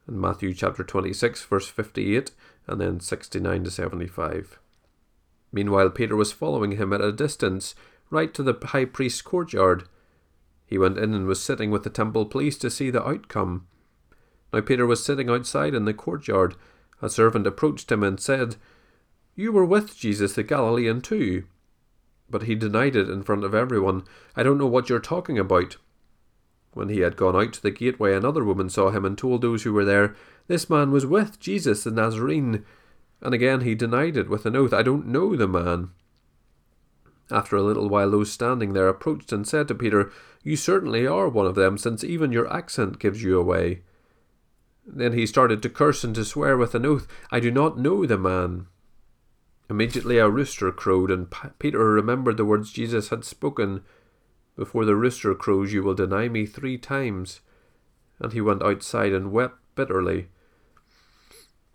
In 0.08 0.18
Matthew 0.18 0.54
chapter 0.54 0.82
26, 0.82 1.44
verse 1.44 1.68
58, 1.68 2.32
and 2.66 2.80
then 2.80 2.98
69 2.98 3.64
to 3.64 3.70
75. 3.70 4.58
Meanwhile, 5.52 5.90
Peter 5.90 6.16
was 6.16 6.32
following 6.32 6.72
him 6.72 6.92
at 6.92 7.02
a 7.02 7.12
distance, 7.12 7.74
right 8.10 8.32
to 8.34 8.42
the 8.42 8.58
high 8.68 8.86
priest's 8.86 9.22
courtyard. 9.22 9.84
He 10.66 10.78
went 10.78 10.98
in 10.98 11.12
and 11.12 11.26
was 11.26 11.42
sitting 11.42 11.70
with 11.70 11.82
the 11.82 11.90
temple 11.90 12.24
police 12.24 12.56
to 12.58 12.70
see 12.70 12.90
the 12.90 13.06
outcome. 13.06 13.66
Now 14.52 14.60
Peter 14.60 14.86
was 14.86 15.04
sitting 15.04 15.28
outside 15.28 15.74
in 15.74 15.84
the 15.84 15.94
courtyard. 15.94 16.54
A 17.00 17.10
servant 17.10 17.46
approached 17.46 17.92
him 17.92 18.02
and 18.02 18.18
said, 18.18 18.56
You 19.34 19.52
were 19.52 19.64
with 19.64 19.96
Jesus 19.96 20.34
the 20.34 20.42
Galilean 20.42 21.00
too. 21.00 21.44
But 22.30 22.44
he 22.44 22.54
denied 22.54 22.96
it 22.96 23.10
in 23.10 23.22
front 23.22 23.44
of 23.44 23.54
everyone. 23.54 24.04
I 24.34 24.42
don't 24.42 24.58
know 24.58 24.66
what 24.66 24.88
you're 24.88 25.00
talking 25.00 25.38
about. 25.38 25.76
When 26.72 26.88
he 26.88 27.00
had 27.00 27.16
gone 27.16 27.36
out 27.36 27.52
to 27.54 27.62
the 27.62 27.70
gateway, 27.70 28.14
another 28.14 28.44
woman 28.44 28.70
saw 28.70 28.90
him 28.90 29.04
and 29.04 29.18
told 29.18 29.42
those 29.42 29.64
who 29.64 29.74
were 29.74 29.84
there, 29.84 30.16
This 30.46 30.70
man 30.70 30.90
was 30.90 31.04
with 31.04 31.38
Jesus 31.38 31.84
the 31.84 31.90
Nazarene. 31.90 32.64
And 33.22 33.32
again 33.32 33.62
he 33.62 33.74
denied 33.74 34.16
it 34.16 34.28
with 34.28 34.44
an 34.44 34.56
oath, 34.56 34.72
I 34.72 34.82
don't 34.82 35.06
know 35.06 35.36
the 35.36 35.48
man. 35.48 35.90
After 37.30 37.56
a 37.56 37.62
little 37.62 37.88
while, 37.88 38.10
those 38.10 38.30
standing 38.30 38.74
there 38.74 38.88
approached 38.88 39.32
and 39.32 39.48
said 39.48 39.68
to 39.68 39.74
Peter, 39.74 40.12
You 40.42 40.56
certainly 40.56 41.06
are 41.06 41.28
one 41.28 41.46
of 41.46 41.54
them, 41.54 41.78
since 41.78 42.04
even 42.04 42.32
your 42.32 42.52
accent 42.52 42.98
gives 42.98 43.22
you 43.22 43.38
away. 43.38 43.82
Then 44.84 45.12
he 45.12 45.26
started 45.26 45.62
to 45.62 45.70
curse 45.70 46.04
and 46.04 46.14
to 46.16 46.24
swear 46.24 46.58
with 46.58 46.74
an 46.74 46.84
oath, 46.84 47.06
I 47.30 47.40
do 47.40 47.50
not 47.50 47.78
know 47.78 48.04
the 48.04 48.18
man. 48.18 48.66
Immediately 49.70 50.18
a 50.18 50.28
rooster 50.28 50.70
crowed, 50.72 51.10
and 51.10 51.32
Peter 51.58 51.78
remembered 51.78 52.36
the 52.36 52.44
words 52.44 52.72
Jesus 52.72 53.08
had 53.08 53.24
spoken 53.24 53.82
before 54.56 54.84
the 54.84 54.96
rooster 54.96 55.34
crows, 55.34 55.72
you 55.72 55.82
will 55.82 55.94
deny 55.94 56.28
me 56.28 56.44
three 56.44 56.76
times. 56.76 57.40
And 58.18 58.32
he 58.32 58.40
went 58.40 58.62
outside 58.62 59.12
and 59.12 59.32
wept 59.32 59.56
bitterly. 59.74 60.28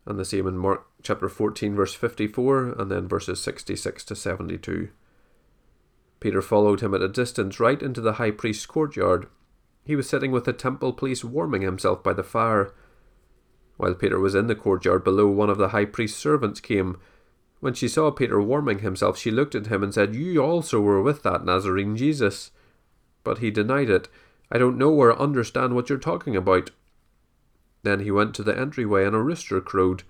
And 0.06 0.20
the 0.20 0.26
same 0.26 0.48
in 0.48 0.58
Mark 0.58 0.87
chapter 1.02 1.30
14, 1.30 1.76
verse 1.76 1.94
54, 1.94 2.76
and 2.78 2.92
then 2.92 3.08
verses 3.08 3.42
66 3.42 4.04
to 4.06 4.16
72. 4.16 4.90
Peter 6.20 6.42
followed 6.42 6.82
him 6.82 6.94
at 6.94 7.02
a 7.02 7.08
distance 7.08 7.60
right 7.60 7.82
into 7.82 8.02
the 8.02 8.14
high 8.14 8.32
priest's 8.32 8.66
courtyard. 8.66 9.28
He 9.84 9.96
was 9.96 10.10
sitting 10.10 10.32
with 10.32 10.46
the 10.46 10.54
temple 10.54 10.94
police 10.94 11.24
warming 11.24 11.62
himself 11.62 12.04
by 12.04 12.14
the 12.14 12.24
fire. 12.24 12.74
While 13.78 13.94
Peter 13.94 14.20
was 14.20 14.36
in 14.36 14.48
the 14.48 14.56
courtyard 14.56 15.04
below, 15.04 15.28
one 15.28 15.50
of 15.50 15.58
the 15.58 15.70
high 15.70 15.86
priest's 15.86 16.20
servants 16.20 16.60
came. 16.60 17.00
When 17.60 17.74
she 17.74 17.88
saw 17.88 18.12
Peter 18.12 18.42
warming 18.42 18.80
himself, 18.80 19.18
she 19.18 19.32
looked 19.32 19.56
at 19.56 19.68
him 19.68 19.84
and 19.84 19.94
said, 19.94 20.16
You 20.16 20.44
also 20.44 20.82
were 20.82 21.02
with 21.02 21.24
that 21.24 21.46
Nazarene 21.46 21.96
Jesus 21.96 22.52
but 23.28 23.40
he 23.40 23.52
denied 23.52 23.90
it. 23.90 24.08
I 24.50 24.58
don't 24.58 24.78
know 24.78 24.94
or 24.94 25.20
understand 25.20 25.76
what 25.76 25.90
you're 25.90 25.98
talking 25.98 26.38
about. 26.38 26.72
Then 27.84 28.00
he 28.00 28.10
went 28.10 28.34
to 28.36 28.44
the 28.44 28.58
entryway, 28.58 29.06
and 29.06 29.14
a 29.14 29.20
rooster 29.20 29.60
crowed. 29.60 30.04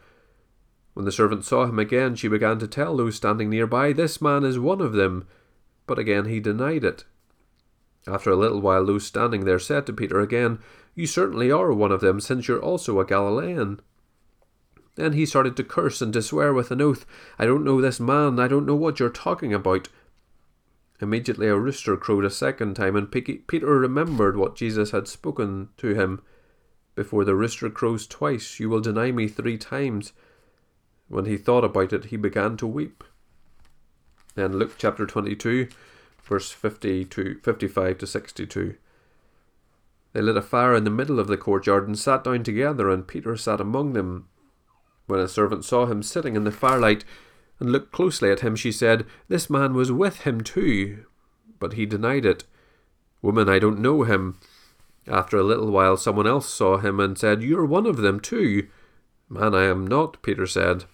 When 0.97 1.05
the 1.05 1.11
servant 1.11 1.45
saw 1.45 1.67
him 1.67 1.77
again, 1.77 2.15
she 2.15 2.27
began 2.27 2.57
to 2.57 2.67
tell 2.67 2.97
those 2.97 3.17
standing 3.17 3.51
nearby, 3.51 3.93
This 3.93 4.19
man 4.19 4.43
is 4.43 4.57
one 4.57 4.81
of 4.81 4.93
them. 4.93 5.27
But 5.85 5.99
again 5.99 6.25
he 6.25 6.39
denied 6.39 6.83
it. 6.83 7.05
After 8.07 8.31
a 8.31 8.35
little 8.35 8.61
while, 8.61 8.83
those 8.83 9.05
standing 9.05 9.45
there 9.45 9.59
said 9.59 9.85
to 9.85 9.93
Peter 9.93 10.19
again, 10.19 10.57
You 10.95 11.05
certainly 11.05 11.51
are 11.51 11.71
one 11.71 11.91
of 11.91 12.01
them, 12.01 12.19
since 12.19 12.47
you're 12.47 12.59
also 12.59 12.99
a 12.99 13.05
Galilean. 13.05 13.79
Then 14.95 15.13
he 15.13 15.27
started 15.27 15.55
to 15.57 15.63
curse 15.63 16.01
and 16.01 16.11
to 16.13 16.21
swear 16.23 16.51
with 16.51 16.71
an 16.71 16.81
oath, 16.81 17.05
I 17.37 17.45
don't 17.45 17.63
know 17.63 17.79
this 17.79 17.99
man, 17.99 18.39
I 18.39 18.47
don't 18.47 18.65
know 18.65 18.73
what 18.73 18.99
you're 18.99 19.11
talking 19.11 19.53
about. 19.53 19.89
Immediately 20.99 21.47
a 21.47 21.59
rooster 21.59 21.95
crowed 21.95 22.25
a 22.25 22.31
second 22.31 22.73
time, 22.73 22.95
and 22.95 23.11
Peter 23.11 23.67
remembered 23.67 24.35
what 24.35 24.55
Jesus 24.55 24.89
had 24.89 25.07
spoken 25.07 25.69
to 25.77 25.93
him. 25.93 26.23
Before 26.95 27.23
the 27.23 27.35
rooster 27.35 27.69
crows 27.69 28.07
twice, 28.07 28.59
you 28.59 28.67
will 28.67 28.81
deny 28.81 29.11
me 29.11 29.27
three 29.27 29.59
times. 29.59 30.11
When 31.09 31.25
he 31.25 31.37
thought 31.37 31.63
about 31.63 31.93
it, 31.93 32.05
he 32.05 32.17
began 32.17 32.57
to 32.57 32.67
weep. 32.67 33.03
Then 34.35 34.57
Luke 34.57 34.75
chapter 34.77 35.05
22, 35.05 35.67
verse 36.23 36.51
50 36.51 37.05
to 37.05 37.39
55 37.41 37.97
to 37.97 38.07
62. 38.07 38.75
They 40.13 40.21
lit 40.21 40.37
a 40.37 40.41
fire 40.41 40.75
in 40.75 40.83
the 40.83 40.89
middle 40.89 41.19
of 41.19 41.27
the 41.27 41.37
courtyard 41.37 41.87
and 41.87 41.97
sat 41.97 42.23
down 42.23 42.43
together, 42.43 42.89
and 42.89 43.07
Peter 43.07 43.37
sat 43.37 43.61
among 43.61 43.93
them. 43.93 44.27
When 45.05 45.19
a 45.19 45.27
servant 45.27 45.63
saw 45.63 45.85
him 45.85 46.03
sitting 46.03 46.35
in 46.35 46.43
the 46.43 46.51
firelight 46.51 47.05
and 47.59 47.71
looked 47.71 47.91
closely 47.91 48.29
at 48.29 48.41
him, 48.41 48.55
she 48.55 48.71
said, 48.71 49.05
This 49.27 49.49
man 49.49 49.73
was 49.73 49.91
with 49.91 50.21
him 50.21 50.41
too. 50.41 51.05
But 51.59 51.73
he 51.73 51.85
denied 51.85 52.25
it. 52.25 52.43
Woman, 53.21 53.47
I 53.49 53.59
don't 53.59 53.79
know 53.79 54.03
him. 54.03 54.39
After 55.07 55.37
a 55.37 55.43
little 55.43 55.71
while, 55.71 55.97
someone 55.97 56.27
else 56.27 56.53
saw 56.53 56.77
him 56.77 56.99
and 56.99 57.17
said, 57.17 57.41
You're 57.41 57.65
one 57.65 57.85
of 57.85 57.97
them 57.97 58.19
too. 58.19 58.67
Man, 59.29 59.55
I 59.55 59.63
am 59.63 59.87
not, 59.87 60.21
Peter 60.21 60.45
said. 60.45 60.85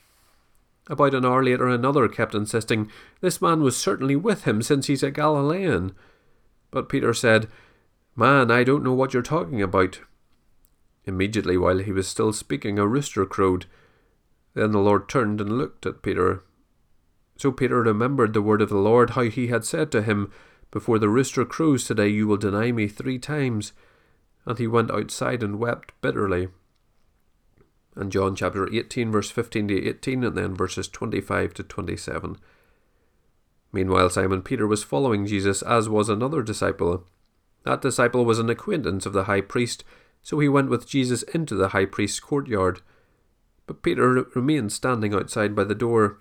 About 0.87 1.13
an 1.13 1.23
hour 1.23 1.43
later, 1.43 1.67
another 1.67 2.07
kept 2.09 2.35
insisting, 2.35 2.91
This 3.21 3.41
man 3.41 3.61
was 3.61 3.77
certainly 3.77 4.15
with 4.15 4.43
him, 4.43 4.61
since 4.61 4.87
he's 4.87 5.03
a 5.03 5.11
Galilean. 5.11 5.93
But 6.71 6.89
Peter 6.89 7.13
said, 7.13 7.47
Man, 8.15 8.51
I 8.51 8.63
don't 8.63 8.83
know 8.83 8.93
what 8.93 9.13
you're 9.13 9.23
talking 9.23 9.61
about. 9.61 10.01
Immediately, 11.05 11.57
while 11.57 11.77
he 11.77 11.91
was 11.91 12.07
still 12.07 12.33
speaking, 12.33 12.77
a 12.77 12.87
rooster 12.87 13.25
crowed. 13.25 13.65
Then 14.53 14.71
the 14.71 14.79
Lord 14.79 15.07
turned 15.07 15.39
and 15.39 15.57
looked 15.57 15.85
at 15.85 16.01
Peter. 16.01 16.43
So 17.37 17.51
Peter 17.51 17.81
remembered 17.81 18.33
the 18.33 18.41
word 18.41 18.61
of 18.61 18.69
the 18.69 18.77
Lord, 18.77 19.11
how 19.11 19.23
he 19.23 19.47
had 19.47 19.65
said 19.65 19.91
to 19.93 20.01
him, 20.01 20.31
Before 20.69 20.99
the 20.99 21.09
rooster 21.09 21.45
crows 21.45 21.85
today, 21.85 22.09
you 22.09 22.27
will 22.27 22.37
deny 22.37 22.71
me 22.71 22.87
three 22.87 23.19
times. 23.19 23.71
And 24.45 24.57
he 24.59 24.67
went 24.67 24.91
outside 24.91 25.43
and 25.43 25.59
wept 25.59 25.93
bitterly 26.01 26.49
and 27.95 28.11
John 28.11 28.35
chapter 28.35 28.71
18, 28.73 29.11
verse 29.11 29.29
15 29.29 29.67
to 29.67 29.89
18, 29.89 30.23
and 30.23 30.37
then 30.37 30.55
verses 30.55 30.87
25 30.87 31.53
to 31.55 31.63
27. 31.63 32.37
Meanwhile, 33.71 34.09
Simon 34.11 34.41
Peter 34.41 34.67
was 34.67 34.83
following 34.83 35.25
Jesus, 35.25 35.61
as 35.61 35.89
was 35.89 36.09
another 36.09 36.43
disciple. 36.43 37.05
That 37.63 37.81
disciple 37.81 38.25
was 38.25 38.39
an 38.39 38.49
acquaintance 38.49 39.05
of 39.05 39.13
the 39.13 39.23
high 39.23 39.41
priest, 39.41 39.83
so 40.21 40.39
he 40.39 40.47
went 40.47 40.69
with 40.69 40.87
Jesus 40.87 41.23
into 41.23 41.55
the 41.55 41.69
high 41.69 41.85
priest's 41.85 42.19
courtyard. 42.19 42.81
But 43.65 43.81
Peter 43.81 44.25
remained 44.35 44.71
standing 44.71 45.13
outside 45.13 45.55
by 45.55 45.63
the 45.63 45.75
door. 45.75 46.19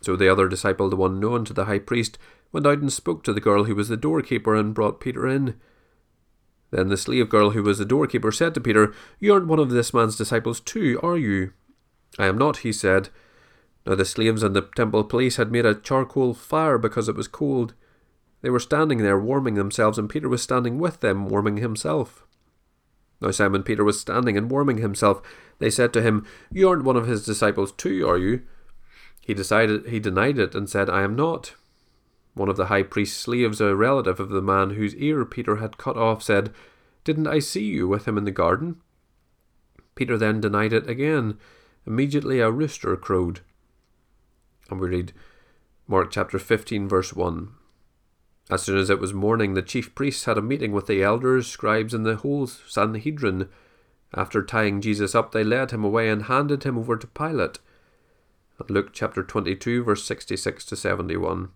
So 0.00 0.16
the 0.16 0.28
other 0.28 0.48
disciple, 0.48 0.88
the 0.88 0.96
one 0.96 1.20
known 1.20 1.44
to 1.46 1.52
the 1.52 1.66
high 1.66 1.78
priest, 1.78 2.18
went 2.52 2.66
out 2.66 2.78
and 2.78 2.92
spoke 2.92 3.22
to 3.24 3.32
the 3.32 3.40
girl 3.40 3.64
who 3.64 3.74
was 3.74 3.88
the 3.88 3.96
doorkeeper 3.96 4.54
and 4.54 4.74
brought 4.74 5.00
Peter 5.00 5.26
in. 5.26 5.60
Then 6.76 6.88
the 6.88 6.98
slave 6.98 7.30
girl 7.30 7.52
who 7.52 7.62
was 7.62 7.78
the 7.78 7.86
doorkeeper 7.86 8.30
said 8.30 8.52
to 8.52 8.60
Peter, 8.60 8.92
You 9.18 9.32
aren't 9.32 9.46
one 9.46 9.58
of 9.58 9.70
this 9.70 9.94
man's 9.94 10.14
disciples 10.14 10.60
too, 10.60 11.00
are 11.02 11.16
you? 11.16 11.54
I 12.18 12.26
am 12.26 12.36
not, 12.36 12.58
he 12.58 12.70
said. 12.70 13.08
Now 13.86 13.94
the 13.94 14.04
slaves 14.04 14.42
and 14.42 14.54
the 14.54 14.60
temple 14.60 15.02
police 15.04 15.36
had 15.36 15.50
made 15.50 15.64
a 15.64 15.74
charcoal 15.74 16.34
fire 16.34 16.76
because 16.76 17.08
it 17.08 17.16
was 17.16 17.28
cold. 17.28 17.72
They 18.42 18.50
were 18.50 18.60
standing 18.60 18.98
there 18.98 19.18
warming 19.18 19.54
themselves, 19.54 19.96
and 19.96 20.10
Peter 20.10 20.28
was 20.28 20.42
standing 20.42 20.78
with 20.78 21.00
them, 21.00 21.30
warming 21.30 21.56
himself. 21.56 22.26
Now 23.22 23.30
Simon 23.30 23.62
Peter 23.62 23.82
was 23.82 23.98
standing 23.98 24.36
and 24.36 24.50
warming 24.50 24.76
himself. 24.76 25.22
They 25.58 25.70
said 25.70 25.94
to 25.94 26.02
him, 26.02 26.26
You 26.52 26.68
aren't 26.68 26.84
one 26.84 26.98
of 26.98 27.06
his 27.06 27.24
disciples 27.24 27.72
too, 27.72 28.06
are 28.06 28.18
you? 28.18 28.42
He 29.22 29.32
decided 29.32 29.86
he 29.86 29.98
denied 29.98 30.38
it 30.38 30.54
and 30.54 30.68
said, 30.68 30.90
I 30.90 31.04
am 31.04 31.16
not. 31.16 31.54
One 32.36 32.50
of 32.50 32.58
the 32.58 32.66
high 32.66 32.82
priest's 32.82 33.16
slaves, 33.16 33.62
a 33.62 33.74
relative 33.74 34.20
of 34.20 34.28
the 34.28 34.42
man 34.42 34.70
whose 34.70 34.94
ear 34.96 35.24
Peter 35.24 35.56
had 35.56 35.78
cut 35.78 35.96
off, 35.96 36.22
said, 36.22 36.52
Didn't 37.02 37.26
I 37.26 37.38
see 37.38 37.64
you 37.64 37.88
with 37.88 38.06
him 38.06 38.18
in 38.18 38.24
the 38.24 38.30
garden? 38.30 38.76
Peter 39.94 40.18
then 40.18 40.42
denied 40.42 40.74
it 40.74 40.86
again. 40.86 41.38
Immediately 41.86 42.40
a 42.40 42.50
rooster 42.50 42.94
crowed. 42.98 43.40
And 44.68 44.78
we 44.78 44.88
read 44.88 45.14
Mark 45.88 46.10
chapter 46.10 46.38
15, 46.38 46.86
verse 46.86 47.14
1. 47.14 47.54
As 48.50 48.62
soon 48.62 48.76
as 48.76 48.90
it 48.90 49.00
was 49.00 49.14
morning, 49.14 49.54
the 49.54 49.62
chief 49.62 49.94
priests 49.94 50.26
had 50.26 50.36
a 50.36 50.42
meeting 50.42 50.72
with 50.72 50.88
the 50.88 51.02
elders, 51.02 51.46
scribes, 51.46 51.94
and 51.94 52.04
the 52.04 52.16
whole 52.16 52.46
Sanhedrin. 52.46 53.48
After 54.12 54.42
tying 54.42 54.82
Jesus 54.82 55.14
up, 55.14 55.32
they 55.32 55.42
led 55.42 55.70
him 55.70 55.84
away 55.84 56.10
and 56.10 56.24
handed 56.24 56.64
him 56.64 56.76
over 56.76 56.98
to 56.98 57.06
Pilate. 57.06 57.60
Luke 58.68 58.90
chapter 58.92 59.22
22, 59.22 59.84
verse 59.84 60.04
66 60.04 60.66
to 60.66 60.76
71. 60.76 61.48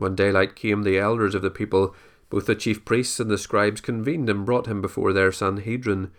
When 0.00 0.14
daylight 0.14 0.56
came, 0.56 0.82
the 0.82 0.98
elders 0.98 1.34
of 1.34 1.42
the 1.42 1.50
people, 1.50 1.94
both 2.30 2.46
the 2.46 2.54
chief 2.54 2.86
priests 2.86 3.20
and 3.20 3.30
the 3.30 3.36
scribes, 3.36 3.82
convened 3.82 4.30
and 4.30 4.46
brought 4.46 4.66
him 4.66 4.80
before 4.80 5.12
their 5.12 5.30
Sanhedrin. 5.30 6.10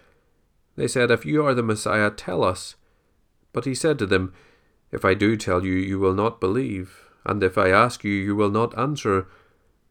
They 0.76 0.88
said, 0.88 1.10
If 1.10 1.26
you 1.26 1.44
are 1.44 1.56
the 1.56 1.64
Messiah, 1.64 2.12
tell 2.12 2.44
us. 2.44 2.76
But 3.54 3.66
he 3.66 3.74
said 3.74 3.98
to 3.98 4.06
them, 4.06 4.34
If 4.92 5.04
I 5.04 5.16
do 5.16 5.36
tell 5.36 5.66
you, 5.66 5.74
you 5.74 5.98
will 5.98 6.14
not 6.14 6.40
believe, 6.40 7.10
and 7.26 7.42
if 7.42 7.58
I 7.58 7.70
ask 7.70 8.04
you, 8.04 8.12
you 8.12 8.36
will 8.36 8.52
not 8.52 8.78
answer. 8.78 9.26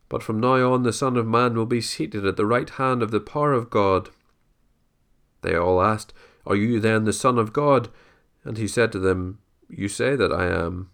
But 0.09 0.22
from 0.22 0.38
now 0.38 0.72
on 0.72 0.84
the 0.84 0.93
Son 0.93 1.16
of 1.16 1.26
Man 1.26 1.57
will 1.57 1.66
be 1.66 1.80
seated 1.80 2.24
at 2.24 2.36
the 2.36 2.47
right 2.47 2.70
hand 2.70 3.03
of 3.03 3.11
the 3.11 3.18
power 3.18 3.53
of 3.53 3.70
God. 3.70 4.11
They 5.43 5.57
all 5.57 5.82
asked, 5.82 6.14
Are 6.47 6.55
you 6.55 6.78
then 6.78 7.07
the 7.07 7.12
Son 7.12 7.38
of 7.38 7.53
God? 7.53 7.88
And 8.45 8.57
he 8.57 8.68
said 8.68 8.93
to 8.93 9.01
them, 9.01 9.41
You 9.68 9.88
say 9.88 10.14
that 10.14 10.32
I 10.32 10.47
am. 10.47 10.91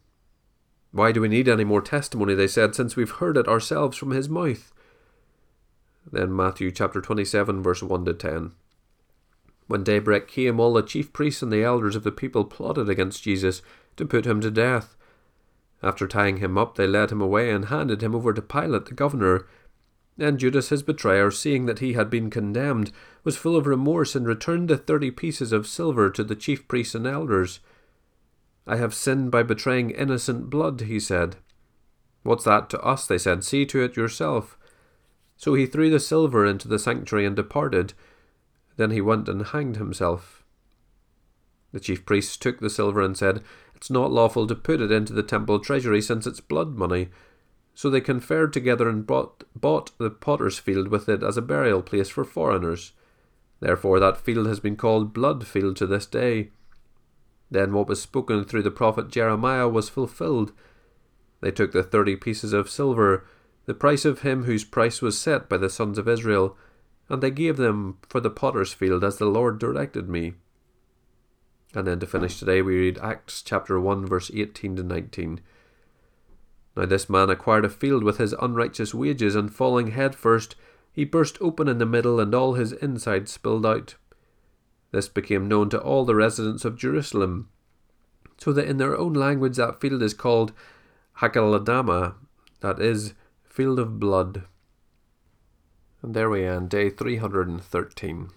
Why 0.96 1.12
do 1.12 1.20
we 1.20 1.28
need 1.28 1.46
any 1.46 1.64
more 1.64 1.82
testimony, 1.82 2.34
they 2.34 2.46
said, 2.46 2.74
since 2.74 2.96
we've 2.96 3.10
heard 3.10 3.36
it 3.36 3.46
ourselves 3.46 3.98
from 3.98 4.12
his 4.12 4.30
mouth? 4.30 4.72
Then 6.10 6.34
Matthew 6.34 6.70
chapter 6.70 7.02
27, 7.02 7.62
verse 7.62 7.82
1 7.82 8.06
to 8.06 8.14
10. 8.14 8.52
When 9.66 9.84
daybreak 9.84 10.26
came, 10.26 10.58
all 10.58 10.72
the 10.72 10.82
chief 10.82 11.12
priests 11.12 11.42
and 11.42 11.52
the 11.52 11.62
elders 11.62 11.96
of 11.96 12.02
the 12.02 12.12
people 12.12 12.46
plotted 12.46 12.88
against 12.88 13.22
Jesus 13.22 13.60
to 13.98 14.06
put 14.06 14.24
him 14.24 14.40
to 14.40 14.50
death. 14.50 14.96
After 15.82 16.08
tying 16.08 16.38
him 16.38 16.56
up, 16.56 16.76
they 16.76 16.86
led 16.86 17.12
him 17.12 17.20
away 17.20 17.50
and 17.50 17.66
handed 17.66 18.02
him 18.02 18.14
over 18.14 18.32
to 18.32 18.40
Pilate 18.40 18.86
the 18.86 18.94
governor. 18.94 19.46
Then 20.16 20.38
Judas, 20.38 20.70
his 20.70 20.82
betrayer, 20.82 21.30
seeing 21.30 21.66
that 21.66 21.80
he 21.80 21.92
had 21.92 22.08
been 22.08 22.30
condemned, 22.30 22.90
was 23.22 23.36
full 23.36 23.54
of 23.54 23.66
remorse 23.66 24.16
and 24.16 24.26
returned 24.26 24.68
the 24.68 24.78
thirty 24.78 25.10
pieces 25.10 25.52
of 25.52 25.66
silver 25.66 26.08
to 26.08 26.24
the 26.24 26.34
chief 26.34 26.66
priests 26.66 26.94
and 26.94 27.06
elders. 27.06 27.60
I 28.66 28.76
have 28.76 28.94
sinned 28.94 29.30
by 29.30 29.42
betraying 29.42 29.90
innocent 29.90 30.50
blood, 30.50 30.80
he 30.82 30.98
said. 30.98 31.36
What's 32.22 32.44
that 32.44 32.68
to 32.70 32.80
us? 32.80 33.06
They 33.06 33.18
said. 33.18 33.44
See 33.44 33.64
to 33.66 33.82
it 33.82 33.96
yourself. 33.96 34.58
So 35.36 35.54
he 35.54 35.66
threw 35.66 35.90
the 35.90 36.00
silver 36.00 36.44
into 36.44 36.66
the 36.66 36.78
sanctuary 36.78 37.26
and 37.26 37.36
departed. 37.36 37.92
Then 38.76 38.90
he 38.90 39.00
went 39.00 39.28
and 39.28 39.46
hanged 39.46 39.76
himself. 39.76 40.44
The 41.72 41.80
chief 41.80 42.04
priests 42.04 42.36
took 42.36 42.58
the 42.58 42.70
silver 42.70 43.00
and 43.00 43.16
said, 43.16 43.42
It's 43.74 43.90
not 43.90 44.10
lawful 44.10 44.46
to 44.46 44.54
put 44.54 44.80
it 44.80 44.90
into 44.90 45.12
the 45.12 45.22
temple 45.22 45.60
treasury 45.60 46.02
since 46.02 46.26
it's 46.26 46.40
blood 46.40 46.76
money. 46.76 47.08
So 47.74 47.90
they 47.90 48.00
conferred 48.00 48.52
together 48.52 48.88
and 48.88 49.06
bought, 49.06 49.44
bought 49.54 49.96
the 49.98 50.10
potter's 50.10 50.58
field 50.58 50.88
with 50.88 51.08
it 51.08 51.22
as 51.22 51.36
a 51.36 51.42
burial 51.42 51.82
place 51.82 52.08
for 52.08 52.24
foreigners. 52.24 52.92
Therefore 53.60 54.00
that 54.00 54.16
field 54.16 54.46
has 54.46 54.60
been 54.60 54.76
called 54.76 55.12
Blood 55.12 55.46
Field 55.46 55.76
to 55.76 55.86
this 55.86 56.06
day. 56.06 56.50
Then 57.50 57.72
what 57.72 57.88
was 57.88 58.02
spoken 58.02 58.44
through 58.44 58.62
the 58.62 58.70
prophet 58.70 59.08
Jeremiah 59.08 59.68
was 59.68 59.88
fulfilled. 59.88 60.52
They 61.40 61.50
took 61.50 61.72
the 61.72 61.82
thirty 61.82 62.16
pieces 62.16 62.52
of 62.52 62.70
silver, 62.70 63.24
the 63.66 63.74
price 63.74 64.04
of 64.04 64.22
him 64.22 64.44
whose 64.44 64.64
price 64.64 65.02
was 65.02 65.18
set 65.18 65.48
by 65.48 65.56
the 65.56 65.70
sons 65.70 65.98
of 65.98 66.08
Israel, 66.08 66.56
and 67.08 67.22
they 67.22 67.30
gave 67.30 67.56
them 67.56 67.98
for 68.08 68.20
the 68.20 68.30
potter's 68.30 68.72
field 68.72 69.04
as 69.04 69.18
the 69.18 69.26
Lord 69.26 69.58
directed 69.58 70.08
me. 70.08 70.34
And 71.74 71.86
then 71.86 72.00
to 72.00 72.06
finish 72.06 72.38
today, 72.38 72.62
we 72.62 72.76
read 72.76 72.98
Acts 72.98 73.42
chapter 73.42 73.78
1, 73.78 74.06
verse 74.06 74.30
18 74.32 74.76
to 74.76 74.82
19. 74.82 75.40
Now 76.76 76.86
this 76.86 77.08
man 77.08 77.30
acquired 77.30 77.64
a 77.64 77.70
field 77.70 78.02
with 78.02 78.18
his 78.18 78.34
unrighteous 78.34 78.94
wages, 78.94 79.34
and 79.34 79.54
falling 79.54 79.88
head 79.88 80.14
first, 80.14 80.56
he 80.92 81.04
burst 81.04 81.38
open 81.40 81.68
in 81.68 81.78
the 81.78 81.86
middle, 81.86 82.18
and 82.18 82.34
all 82.34 82.54
his 82.54 82.72
inside 82.72 83.28
spilled 83.28 83.66
out. 83.66 83.96
This 84.96 85.08
became 85.10 85.46
known 85.46 85.68
to 85.68 85.78
all 85.78 86.06
the 86.06 86.14
residents 86.14 86.64
of 86.64 86.78
Jerusalem, 86.78 87.50
so 88.38 88.50
that 88.54 88.66
in 88.66 88.78
their 88.78 88.96
own 88.96 89.12
language 89.12 89.58
that 89.58 89.78
field 89.78 90.02
is 90.02 90.14
called 90.14 90.54
Hakeldama, 91.18 92.14
that 92.60 92.80
is, 92.80 93.12
field 93.44 93.78
of 93.78 94.00
blood. 94.00 94.44
And 96.00 96.14
there 96.14 96.30
we 96.30 96.46
end 96.46 96.70
day 96.70 96.88
313. 96.88 98.30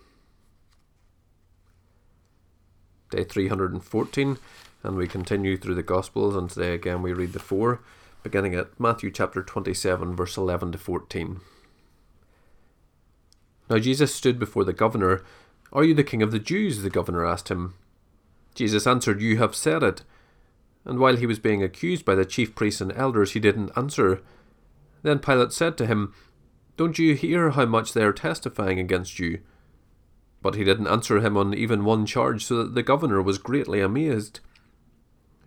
Day 3.12 3.24
314, 3.24 4.38
and 4.84 4.98
we 4.98 5.08
continue 5.08 5.56
through 5.56 5.76
the 5.76 5.82
Gospels, 5.82 6.36
and 6.36 6.50
today 6.50 6.74
again 6.74 7.02
we 7.02 7.14
read 7.14 7.32
the 7.32 7.40
four, 7.40 7.80
beginning 8.22 8.54
at 8.54 8.78
Matthew 8.78 9.12
chapter 9.12 9.42
27, 9.42 10.14
verse 10.14 10.36
11 10.36 10.74
to 10.74 10.78
14. 10.78 11.40
Now 13.70 13.80
Jesus 13.80 14.14
stood 14.14 14.38
before 14.38 14.66
the 14.66 14.74
governor. 14.74 15.24
Are 15.72 15.84
you 15.84 15.94
the 15.94 16.04
king 16.04 16.22
of 16.22 16.32
the 16.32 16.40
Jews? 16.40 16.82
the 16.82 16.90
governor 16.90 17.26
asked 17.26 17.50
him. 17.50 17.76
Jesus 18.56 18.88
answered, 18.88 19.22
You 19.22 19.38
have 19.38 19.56
said 19.56 19.84
it. 19.84 20.04
And 20.86 21.00
while 21.00 21.18
he 21.18 21.26
was 21.26 21.40
being 21.40 21.62
accused 21.62 22.06
by 22.06 22.16
the 22.16 22.26
chief 22.26 22.56
priests 22.56 22.82
and 22.82 22.92
elders, 22.94 23.32
he 23.32 23.40
didn't 23.40 23.72
answer. 23.76 24.22
Then 25.04 25.20
Pilate 25.20 25.54
said 25.54 25.78
to 25.78 25.86
him, 25.86 26.14
don't 26.80 26.98
you 26.98 27.14
hear 27.14 27.50
how 27.50 27.66
much 27.66 27.92
they 27.92 28.04
are 28.04 28.14
testifying 28.14 28.80
against 28.80 29.20
you? 29.20 29.42
But 30.42 30.56
he 30.56 30.64
didn't 30.64 30.88
answer 30.88 31.20
him 31.20 31.36
on 31.36 31.54
even 31.54 31.84
one 31.84 32.06
charge, 32.06 32.46
so 32.46 32.64
that 32.64 32.74
the 32.74 32.82
governor 32.82 33.22
was 33.22 33.38
greatly 33.38 33.82
amazed. 33.82 34.40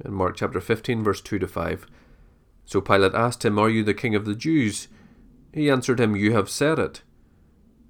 In 0.05 0.13
Mark 0.13 0.37
chapter 0.37 0.61
15, 0.61 1.03
verse 1.03 1.23
2 1.23 1.39
to 1.39 1.49
5. 1.49 1.87
So 2.67 2.83
Pilate 2.83 3.15
asked 3.15 3.47
him, 3.47 3.59
Are 3.59 3.71
you 3.71 3.83
the 3.83 3.95
king 3.95 4.15
of 4.15 4.27
the 4.27 4.35
Jews? 4.35 4.89
He 5.55 5.71
answered 5.71 6.01
him, 6.01 6.15
You 6.15 6.35
have 6.35 6.51
said 6.51 6.79
it. 6.79 7.01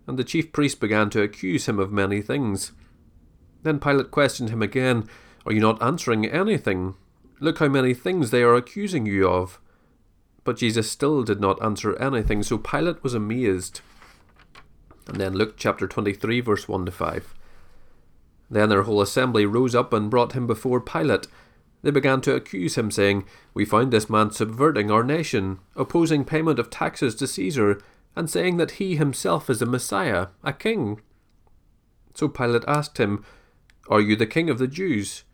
And 0.06 0.18
the 0.18 0.24
chief 0.24 0.52
priest 0.52 0.80
began 0.80 1.10
to 1.10 1.22
accuse 1.22 1.66
him 1.66 1.78
of 1.78 1.92
many 1.92 2.22
things. 2.22 2.72
Then 3.62 3.78
Pilate 3.78 4.10
questioned 4.10 4.50
him 4.50 4.62
again, 4.62 5.08
Are 5.46 5.52
you 5.52 5.60
not 5.60 5.82
answering 5.82 6.26
anything? 6.26 6.94
Look 7.40 7.58
how 7.58 7.68
many 7.68 7.94
things 7.94 8.30
they 8.30 8.42
are 8.42 8.54
accusing 8.54 9.06
you 9.06 9.28
of. 9.28 9.60
But 10.44 10.56
Jesus 10.56 10.90
still 10.90 11.22
did 11.22 11.40
not 11.40 11.62
answer 11.62 11.96
anything, 11.98 12.42
so 12.42 12.58
Pilate 12.58 13.02
was 13.02 13.14
amazed. 13.14 13.80
And 15.06 15.20
then 15.20 15.34
Luke 15.34 15.54
chapter 15.56 15.86
23, 15.86 16.40
verse 16.40 16.68
1 16.68 16.86
to 16.86 16.92
5. 16.92 17.34
Then 18.50 18.68
their 18.68 18.82
whole 18.82 19.00
assembly 19.00 19.46
rose 19.46 19.74
up 19.74 19.92
and 19.92 20.10
brought 20.10 20.32
him 20.32 20.46
before 20.46 20.80
Pilate. 20.80 21.26
They 21.82 21.90
began 21.90 22.20
to 22.22 22.34
accuse 22.34 22.76
him, 22.76 22.90
saying, 22.90 23.24
We 23.54 23.64
find 23.64 23.92
this 23.92 24.10
man 24.10 24.30
subverting 24.30 24.90
our 24.90 25.02
nation, 25.02 25.58
opposing 25.74 26.24
payment 26.24 26.58
of 26.58 26.70
taxes 26.70 27.14
to 27.16 27.26
Caesar, 27.26 27.80
and 28.14 28.28
saying 28.28 28.56
that 28.58 28.72
he 28.72 28.96
himself 28.96 29.48
is 29.48 29.62
a 29.62 29.66
Messiah, 29.66 30.28
a 30.42 30.52
king. 30.52 31.00
So 32.14 32.28
Pilate 32.28 32.64
asked 32.68 32.98
him, 32.98 33.24
Are 33.88 34.00
you 34.00 34.16
the 34.16 34.26
king 34.26 34.50
of 34.50 34.58
the 34.58 34.66
Jews? 34.66 35.24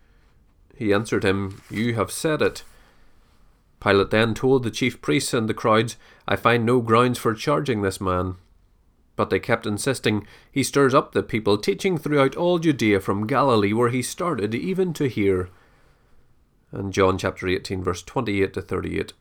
He 0.74 0.92
answered 0.92 1.24
him, 1.24 1.62
You 1.70 1.94
have 1.94 2.12
said 2.12 2.40
it. 2.40 2.62
Pilate 3.80 4.10
then 4.10 4.34
told 4.34 4.62
the 4.62 4.70
chief 4.70 5.00
priests 5.00 5.34
and 5.34 5.48
the 5.48 5.54
crowds, 5.54 5.96
I 6.26 6.36
find 6.36 6.64
no 6.64 6.80
grounds 6.80 7.18
for 7.18 7.34
charging 7.34 7.82
this 7.82 8.00
man. 8.00 8.36
But 9.16 9.30
they 9.30 9.40
kept 9.40 9.66
insisting, 9.66 10.26
He 10.52 10.62
stirs 10.62 10.94
up 10.94 11.12
the 11.12 11.24
people, 11.24 11.58
teaching 11.58 11.98
throughout 11.98 12.36
all 12.36 12.60
Judea 12.60 13.00
from 13.00 13.26
Galilee, 13.26 13.72
where 13.72 13.88
he 13.88 14.02
started, 14.02 14.54
even 14.54 14.92
to 14.94 15.08
here. 15.08 15.48
And 16.70 16.92
John 16.92 17.18
chapter 17.18 17.48
18, 17.48 17.82
verse 17.82 18.02
28 18.02 18.52
to 18.54 18.62
38. 18.62 19.12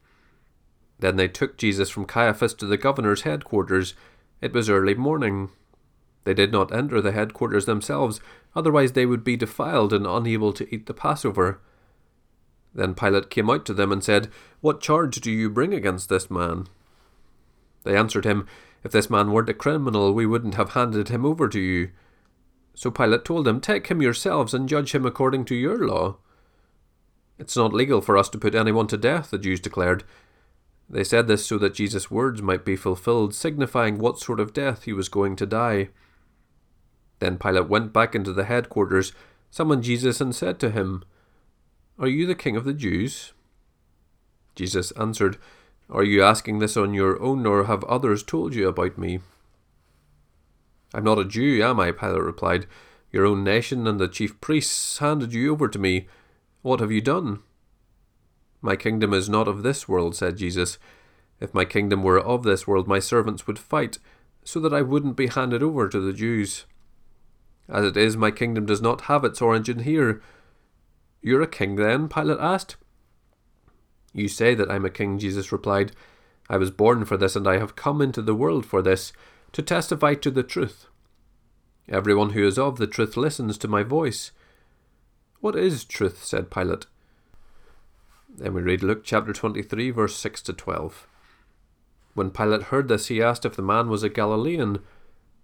Then 0.99 1.15
they 1.15 1.27
took 1.27 1.57
Jesus 1.57 1.89
from 1.89 2.05
Caiaphas 2.05 2.53
to 2.55 2.65
the 2.65 2.77
governor's 2.77 3.21
headquarters. 3.21 3.93
It 4.41 4.53
was 4.53 4.69
early 4.69 4.95
morning. 4.95 5.49
They 6.23 6.33
did 6.33 6.51
not 6.51 6.73
enter 6.73 7.01
the 7.01 7.11
headquarters 7.11 7.65
themselves, 7.65 8.19
otherwise 8.55 8.91
they 8.91 9.05
would 9.05 9.23
be 9.23 9.37
defiled 9.37 9.93
and 9.93 10.05
unable 10.05 10.51
to 10.53 10.73
eat 10.73 10.85
the 10.85 10.93
Passover. 10.93 11.59
Then 12.73 12.95
Pilate 12.95 13.29
came 13.29 13.49
out 13.49 13.65
to 13.65 13.73
them 13.73 13.91
and 13.91 14.03
said, 14.03 14.29
What 14.61 14.81
charge 14.81 15.21
do 15.21 15.31
you 15.31 15.49
bring 15.49 15.73
against 15.73 16.09
this 16.09 16.29
man? 16.29 16.67
They 17.83 17.95
answered 17.95 18.25
him, 18.25 18.45
If 18.83 18.91
this 18.91 19.09
man 19.09 19.31
weren't 19.31 19.49
a 19.49 19.53
criminal, 19.53 20.13
we 20.13 20.25
wouldn't 20.25 20.55
have 20.55 20.73
handed 20.73 21.09
him 21.09 21.25
over 21.25 21.47
to 21.47 21.59
you. 21.59 21.91
So 22.75 22.91
Pilate 22.91 23.25
told 23.25 23.45
them, 23.45 23.61
Take 23.61 23.87
him 23.87 24.01
yourselves 24.01 24.53
and 24.53 24.69
judge 24.69 24.93
him 24.93 25.05
according 25.05 25.45
to 25.45 25.55
your 25.55 25.87
law. 25.87 26.17
It's 27.39 27.55
not 27.55 27.73
legal 27.73 28.01
for 28.01 28.17
us 28.17 28.29
to 28.29 28.37
put 28.37 28.53
anyone 28.53 28.87
to 28.87 28.97
death, 28.97 29.31
the 29.31 29.37
Jews 29.37 29.59
declared. 29.59 30.03
They 30.89 31.03
said 31.03 31.27
this 31.27 31.45
so 31.45 31.57
that 31.57 31.73
Jesus' 31.73 32.09
words 32.09 32.41
might 32.41 32.63
be 32.63 32.75
fulfilled, 32.75 33.35
signifying 33.35 33.97
what 33.97 34.19
sort 34.19 34.39
of 34.39 34.53
death 34.53 34.83
he 34.83 34.93
was 34.93 35.09
going 35.09 35.35
to 35.35 35.45
die. 35.45 35.89
Then 37.19 37.37
Pilate 37.37 37.67
went 37.67 37.91
back 37.91 38.15
into 38.15 38.31
the 38.31 38.45
headquarters, 38.45 39.11
summoned 39.51 39.83
Jesus, 39.83 40.21
and 40.21 40.33
said 40.33 40.59
to 40.59 40.69
him, 40.69 41.03
are 41.99 42.07
you 42.07 42.27
the 42.27 42.35
king 42.35 42.55
of 42.55 42.63
the 42.63 42.73
Jews? 42.73 43.33
Jesus 44.53 44.91
answered, 44.91 45.37
Are 45.89 46.03
you 46.03 46.21
asking 46.21 46.59
this 46.59 46.77
on 46.77 46.93
your 46.93 47.19
own, 47.19 47.45
or 47.47 47.63
have 47.63 47.83
others 47.85 48.21
told 48.21 48.53
you 48.53 48.67
about 48.67 48.99
me? 48.99 49.19
I'm 50.93 51.03
not 51.03 51.17
a 51.17 51.25
Jew, 51.25 51.63
am 51.63 51.79
I? 51.79 51.91
Pilate 51.91 52.21
replied. 52.21 52.67
Your 53.11 53.25
own 53.25 53.43
nation 53.43 53.87
and 53.87 53.99
the 53.99 54.07
chief 54.07 54.39
priests 54.41 54.99
handed 54.99 55.33
you 55.33 55.51
over 55.51 55.67
to 55.67 55.79
me. 55.79 56.07
What 56.61 56.81
have 56.81 56.91
you 56.91 57.01
done? 57.01 57.39
My 58.61 58.75
kingdom 58.75 59.13
is 59.13 59.29
not 59.29 59.47
of 59.47 59.63
this 59.63 59.87
world, 59.87 60.15
said 60.15 60.37
Jesus. 60.37 60.77
If 61.39 61.53
my 61.53 61.65
kingdom 61.65 62.03
were 62.03 62.19
of 62.19 62.43
this 62.43 62.67
world, 62.67 62.87
my 62.87 62.99
servants 62.99 63.45
would 63.45 63.59
fight, 63.59 63.99
so 64.43 64.59
that 64.59 64.73
I 64.73 64.81
wouldn't 64.81 65.15
be 65.15 65.27
handed 65.27 65.61
over 65.61 65.87
to 65.87 65.99
the 65.99 66.13
Jews. 66.13 66.65
As 67.69 67.85
it 67.85 67.97
is, 67.97 68.17
my 68.17 68.31
kingdom 68.31 68.65
does 68.65 68.81
not 68.81 69.01
have 69.01 69.23
its 69.23 69.41
origin 69.41 69.79
here. 69.79 70.21
You're 71.21 71.41
a 71.41 71.47
king 71.47 71.75
then? 71.75 72.07
Pilate 72.07 72.39
asked. 72.39 72.77
You 74.13 74.27
say 74.27 74.55
that 74.55 74.71
I'm 74.71 74.85
a 74.85 74.89
king, 74.89 75.19
Jesus 75.19 75.51
replied. 75.51 75.91
I 76.49 76.57
was 76.57 76.71
born 76.71 77.05
for 77.05 77.17
this, 77.17 77.35
and 77.35 77.47
I 77.47 77.59
have 77.59 77.75
come 77.75 78.01
into 78.01 78.21
the 78.21 78.35
world 78.35 78.65
for 78.65 78.81
this, 78.81 79.11
to 79.51 79.61
testify 79.61 80.15
to 80.15 80.31
the 80.31 80.43
truth. 80.43 80.87
Everyone 81.89 82.31
who 82.31 82.45
is 82.45 82.57
of 82.57 82.77
the 82.77 82.87
truth 82.87 83.15
listens 83.15 83.57
to 83.59 83.67
my 83.67 83.83
voice. 83.83 84.31
What 85.39 85.55
is 85.55 85.85
truth? 85.85 86.23
said 86.23 86.49
Pilate. 86.49 86.87
Then 88.37 88.53
we 88.53 88.61
read 88.61 88.83
Luke 88.83 89.01
chapter 89.03 89.33
23, 89.33 89.89
verse 89.89 90.15
6 90.15 90.43
to 90.43 90.53
12. 90.53 91.07
When 92.13 92.29
Pilate 92.29 92.63
heard 92.63 92.87
this, 92.87 93.07
he 93.07 93.21
asked 93.21 93.45
if 93.45 93.55
the 93.55 93.63
man 93.63 93.89
was 93.89 94.03
a 94.03 94.09
Galilean. 94.09 94.79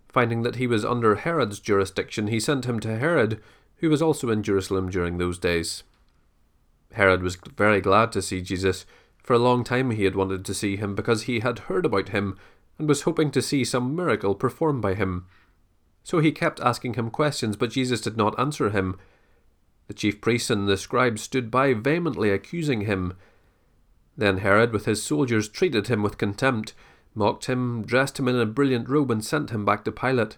Finding 0.09 0.43
that 0.43 0.57
he 0.57 0.67
was 0.67 0.85
under 0.85 1.15
Herod's 1.15 1.59
jurisdiction, 1.59 2.27
he 2.27 2.39
sent 2.39 2.65
him 2.65 2.79
to 2.81 2.99
Herod, 2.99 3.41
who 3.77 3.89
was 3.89 4.01
also 4.01 4.29
in 4.29 4.43
Jerusalem 4.43 4.91
during 4.91 5.17
those 5.17 5.39
days. 5.39 5.81
Herod 6.93 7.23
was 7.23 7.35
very 7.57 7.81
glad 7.81 8.11
to 8.11 8.21
see 8.21 8.41
Jesus. 8.41 8.85
For 9.23 9.33
a 9.33 9.39
long 9.39 9.63
time 9.63 9.89
he 9.89 10.03
had 10.03 10.15
wanted 10.15 10.45
to 10.45 10.53
see 10.53 10.75
him 10.75 10.93
because 10.93 11.23
he 11.23 11.39
had 11.39 11.59
heard 11.59 11.87
about 11.87 12.09
him 12.09 12.37
and 12.77 12.87
was 12.87 13.01
hoping 13.01 13.31
to 13.31 13.41
see 13.41 13.65
some 13.65 13.95
miracle 13.95 14.35
performed 14.35 14.83
by 14.83 14.93
him. 14.93 15.25
So 16.03 16.19
he 16.19 16.31
kept 16.31 16.59
asking 16.59 16.93
him 16.93 17.09
questions, 17.09 17.55
but 17.55 17.71
Jesus 17.71 18.01
did 18.01 18.17
not 18.17 18.37
answer 18.37 18.69
him. 18.69 18.99
The 19.87 19.93
chief 19.93 20.21
priests 20.21 20.49
and 20.49 20.67
the 20.67 20.77
scribes 20.77 21.21
stood 21.21 21.51
by, 21.51 21.73
vehemently 21.73 22.29
accusing 22.29 22.81
him. 22.81 23.13
Then 24.15 24.37
Herod, 24.37 24.71
with 24.71 24.85
his 24.85 25.03
soldiers, 25.03 25.49
treated 25.49 25.87
him 25.87 26.03
with 26.03 26.17
contempt, 26.17 26.73
mocked 27.15 27.45
him, 27.45 27.83
dressed 27.83 28.19
him 28.19 28.27
in 28.27 28.35
a 28.35 28.45
brilliant 28.45 28.87
robe, 28.87 29.11
and 29.11 29.23
sent 29.23 29.49
him 29.49 29.65
back 29.65 29.83
to 29.85 29.91
Pilate. 29.91 30.37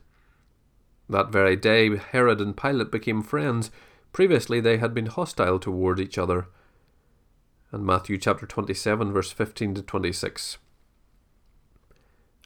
That 1.09 1.31
very 1.31 1.55
day, 1.55 1.95
Herod 1.95 2.41
and 2.41 2.57
Pilate 2.57 2.91
became 2.91 3.21
friends. 3.21 3.69
Previously, 4.11 4.59
they 4.59 4.77
had 4.77 4.93
been 4.93 5.05
hostile 5.07 5.59
toward 5.59 5.99
each 5.99 6.17
other. 6.17 6.47
And 7.71 7.85
Matthew 7.85 8.17
chapter 8.17 8.45
27, 8.45 9.11
verse 9.11 9.31
15 9.31 9.75
to 9.75 9.81
26. 9.81 10.57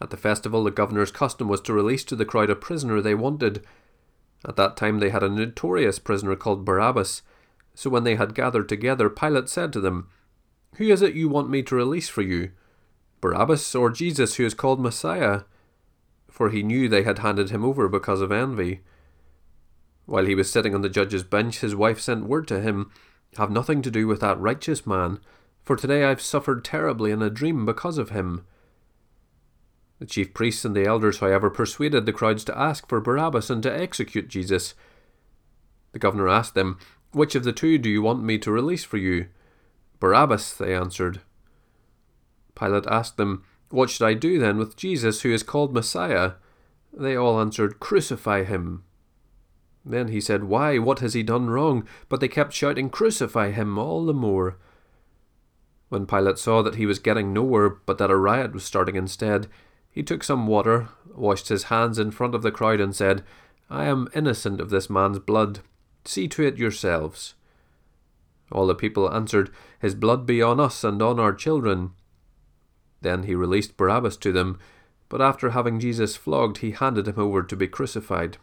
At 0.02 0.10
the 0.10 0.18
festival, 0.18 0.64
the 0.64 0.72
governor's 0.72 1.12
custom 1.12 1.48
was 1.48 1.62
to 1.62 1.74
release 1.74 2.04
to 2.06 2.16
the 2.16 2.26
crowd 2.26 2.50
a 2.50 2.56
prisoner 2.56 3.02
they 3.02 3.16
wanted. 3.16 3.64
At 4.48 4.56
that 4.56 4.78
time, 4.78 5.00
they 5.00 5.10
had 5.10 5.24
a 5.24 5.30
notorious 5.30 6.00
prisoner 6.00 6.36
called 6.36 6.66
Barabbas. 6.66 7.22
So 7.76 7.90
when 7.90 8.04
they 8.04 8.16
had 8.16 8.36
gathered 8.36 8.70
together, 8.70 9.10
Pilate 9.10 9.50
said 9.50 9.74
to 9.74 9.82
them, 9.82 10.10
Who 10.76 10.86
is 10.86 11.02
it 11.02 11.16
you 11.16 11.30
want 11.30 11.50
me 11.50 11.64
to 11.64 11.76
release 11.76 12.10
for 12.10 12.22
you? 12.22 12.52
Barabbas 13.22 13.76
or 13.76 13.90
Jesus, 13.90 14.36
who 14.36 14.46
is 14.46 14.54
called 14.54 14.80
Messiah? 14.80 15.42
for 16.40 16.50
he 16.52 16.64
knew 16.64 16.88
they 16.88 17.04
had 17.04 17.20
handed 17.20 17.50
him 17.50 17.66
over 17.66 17.90
because 17.90 18.22
of 18.22 18.32
envy. 18.32 18.80
While 20.06 20.26
he 20.26 20.36
was 20.36 20.50
sitting 20.50 20.74
on 20.74 20.82
the 20.82 20.88
judge's 20.88 21.24
bench, 21.24 21.60
his 21.60 21.76
wife 21.76 22.00
sent 22.00 22.28
word 22.28 22.48
to 22.48 22.62
him, 22.62 22.92
Have 23.38 23.52
nothing 23.52 23.82
to 23.82 23.92
do 23.92 24.08
with 24.08 24.22
that 24.22 24.40
righteous 24.40 24.88
man, 24.88 25.20
for 25.64 25.76
today 25.76 26.06
I've 26.06 26.22
suffered 26.22 26.64
terribly 26.64 27.12
in 27.12 27.22
a 27.22 27.30
dream 27.30 27.66
because 27.66 27.98
of 27.98 28.12
him. 28.12 28.46
The 30.00 30.06
chief 30.06 30.34
priests 30.34 30.66
and 30.66 30.76
the 30.76 30.86
elders, 30.86 31.20
however, 31.20 31.50
persuaded 31.50 32.06
the 32.06 32.14
crowds 32.14 32.44
to 32.46 32.58
ask 32.58 32.88
for 32.88 33.02
Barabbas 33.02 33.50
and 33.50 33.62
to 33.64 33.78
execute 33.78 34.30
Jesus. 34.30 34.74
The 35.92 36.00
governor 36.00 36.30
asked 36.30 36.56
them, 36.56 36.80
Which 37.12 37.36
of 37.36 37.44
the 37.44 37.54
two 37.54 37.78
do 37.78 37.90
you 37.90 38.02
want 38.02 38.24
me 38.24 38.38
to 38.40 38.52
release 38.52 38.84
for 38.84 38.98
you? 38.98 39.28
Barabbas, 40.00 40.54
they 40.54 40.74
answered. 40.74 41.22
Pilate 42.56 42.88
asked 42.88 43.18
them, 43.18 43.44
what 43.70 43.90
should 43.90 44.06
I 44.06 44.16
do 44.16 44.40
then 44.40 44.58
with 44.58 44.76
Jesus, 44.76 45.22
who 45.22 45.32
is 45.32 45.44
called 45.44 45.74
Messiah? 45.74 46.34
They 46.92 47.16
all 47.16 47.40
answered, 47.40 47.80
Crucify 47.80 48.44
him. 48.44 48.84
Then 49.86 50.08
he 50.08 50.20
said, 50.20 50.46
Why? 50.46 50.80
What 50.80 51.00
has 51.00 51.14
he 51.14 51.24
done 51.24 51.50
wrong? 51.50 51.88
But 52.10 52.20
they 52.20 52.28
kept 52.28 52.54
shouting, 52.54 52.90
Crucify 52.90 53.52
him 53.52 53.78
all 53.78 54.06
the 54.06 54.14
more. 54.14 54.58
When 55.90 56.08
Pilate 56.08 56.40
saw 56.40 56.62
that 56.64 56.76
he 56.76 56.86
was 56.86 57.00
getting 57.00 57.32
nowhere, 57.32 57.70
but 57.70 58.00
that 58.00 58.12
a 58.12 58.18
riot 58.18 58.54
was 58.54 58.64
starting 58.64 58.96
instead, 58.96 59.48
He 59.92 60.04
took 60.04 60.24
some 60.24 60.48
water, 60.48 60.90
washed 61.16 61.50
his 61.50 61.64
hands 61.64 62.00
in 62.00 62.12
front 62.12 62.36
of 62.36 62.42
the 62.42 62.52
crowd, 62.52 62.80
and 62.80 62.96
said, 62.96 63.24
I 63.70 63.86
am 63.86 64.10
innocent 64.14 64.60
of 64.60 64.70
this 64.70 64.90
man's 64.90 65.20
blood. 65.20 65.60
See 66.06 66.28
to 66.30 66.44
it 66.44 66.58
yourselves. 66.58 67.36
All 68.52 68.68
the 68.68 68.76
people 68.76 69.12
answered, 69.12 69.52
His 69.80 69.96
blood 69.96 70.26
be 70.26 70.42
on 70.42 70.60
us 70.60 70.84
and 70.84 71.02
on 71.02 71.20
our 71.20 71.34
children. 71.34 71.92
Then 73.02 73.24
he 73.24 73.36
released 73.36 73.78
Barabbas 73.78 74.18
to 74.18 74.32
them, 74.32 74.60
but 75.08 75.22
after 75.22 75.52
having 75.52 75.80
Jesus 75.80 76.16
flogged, 76.16 76.60
he 76.60 76.72
handed 76.72 77.08
him 77.08 77.20
over 77.20 77.44
to 77.44 77.56
be 77.56 77.68
crucified. 77.68 78.38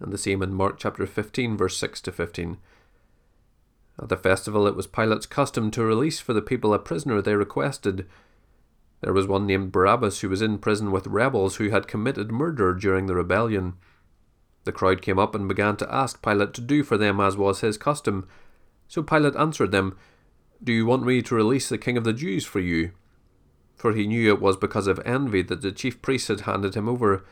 And 0.00 0.12
the 0.12 0.18
same 0.18 0.42
in 0.42 0.54
Mark 0.54 0.78
chapter 0.78 1.06
15, 1.06 1.56
verse 1.56 1.76
6 1.76 2.00
to 2.02 2.12
15. 2.12 2.58
At 4.00 4.08
the 4.10 4.16
festival, 4.16 4.66
it 4.66 4.76
was 4.76 4.86
Pilate's 4.86 5.26
custom 5.26 5.70
to 5.70 5.84
release 5.84 6.20
for 6.20 6.34
the 6.34 6.42
people 6.42 6.74
a 6.74 6.78
prisoner 6.78 7.22
they 7.22 7.34
requested. 7.34 8.06
There 9.02 9.12
was 9.12 9.26
one 9.26 9.46
named 9.46 9.72
Barabbas 9.72 10.20
who 10.20 10.28
was 10.28 10.42
in 10.42 10.58
prison 10.58 10.90
with 10.90 11.06
rebels 11.06 11.56
who 11.56 11.68
had 11.68 11.88
committed 11.88 12.30
murder 12.30 12.72
during 12.72 13.06
the 13.06 13.14
rebellion. 13.14 13.74
The 14.64 14.72
crowd 14.72 15.02
came 15.02 15.18
up 15.18 15.34
and 15.34 15.46
began 15.46 15.76
to 15.76 15.94
ask 15.94 16.22
Pilate 16.22 16.54
to 16.54 16.60
do 16.60 16.82
for 16.82 16.96
them 16.96 17.20
as 17.20 17.36
was 17.36 17.60
his 17.60 17.78
custom. 17.78 18.26
So 18.88 19.02
Pilate 19.02 19.36
answered 19.36 19.70
them, 19.70 19.96
Do 20.62 20.72
you 20.72 20.86
want 20.86 21.04
me 21.04 21.22
to 21.22 21.34
release 21.34 21.68
the 21.68 21.78
king 21.78 21.96
of 21.96 22.04
the 22.04 22.12
Jews 22.12 22.44
for 22.44 22.60
you? 22.60 22.92
For 23.76 23.92
he 23.92 24.06
knew 24.06 24.32
it 24.32 24.40
was 24.40 24.56
because 24.56 24.86
of 24.86 25.00
envy 25.04 25.42
that 25.42 25.60
the 25.60 25.72
chief 25.72 26.00
priests 26.00 26.28
had 26.28 26.40
handed 26.40 26.74
him 26.74 26.88
over. 26.88 27.24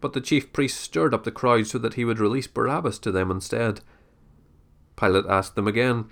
But 0.00 0.14
the 0.14 0.20
chief 0.20 0.52
priests 0.52 0.80
stirred 0.80 1.12
up 1.12 1.24
the 1.24 1.30
crowd 1.30 1.66
so 1.66 1.78
that 1.78 1.94
he 1.94 2.04
would 2.04 2.18
release 2.18 2.46
Barabbas 2.46 2.98
to 3.00 3.12
them 3.12 3.30
instead. 3.30 3.82
Pilate 4.96 5.26
asked 5.26 5.54
them 5.54 5.68
again, 5.68 6.06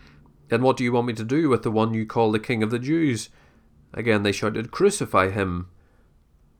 Then 0.48 0.62
what 0.62 0.76
do 0.76 0.84
you 0.84 0.92
want 0.92 1.06
me 1.06 1.14
to 1.14 1.24
do 1.24 1.48
with 1.48 1.62
the 1.62 1.70
one 1.70 1.94
you 1.94 2.04
call 2.04 2.30
the 2.30 2.38
king 2.38 2.62
of 2.62 2.70
the 2.70 2.78
Jews? 2.78 3.30
Again 3.92 4.22
they 4.22 4.32
shouted, 4.32 4.70
Crucify 4.70 5.30
him. 5.30 5.68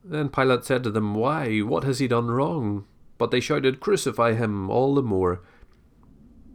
Then 0.05 0.29
Pilate 0.29 0.65
said 0.65 0.83
to 0.85 0.91
them, 0.91 1.15
Why? 1.15 1.59
What 1.59 1.85
has 1.85 1.99
he 1.99 2.09
done 2.09 2.31
wrong? 2.31 2.87
But 3.19 3.31
they 3.31 3.41
shouted, 3.41 3.81
Crucify 3.81 4.35
him 4.35 4.71
all 4.71 4.95
the 4.95 5.03
more. 5.03 5.43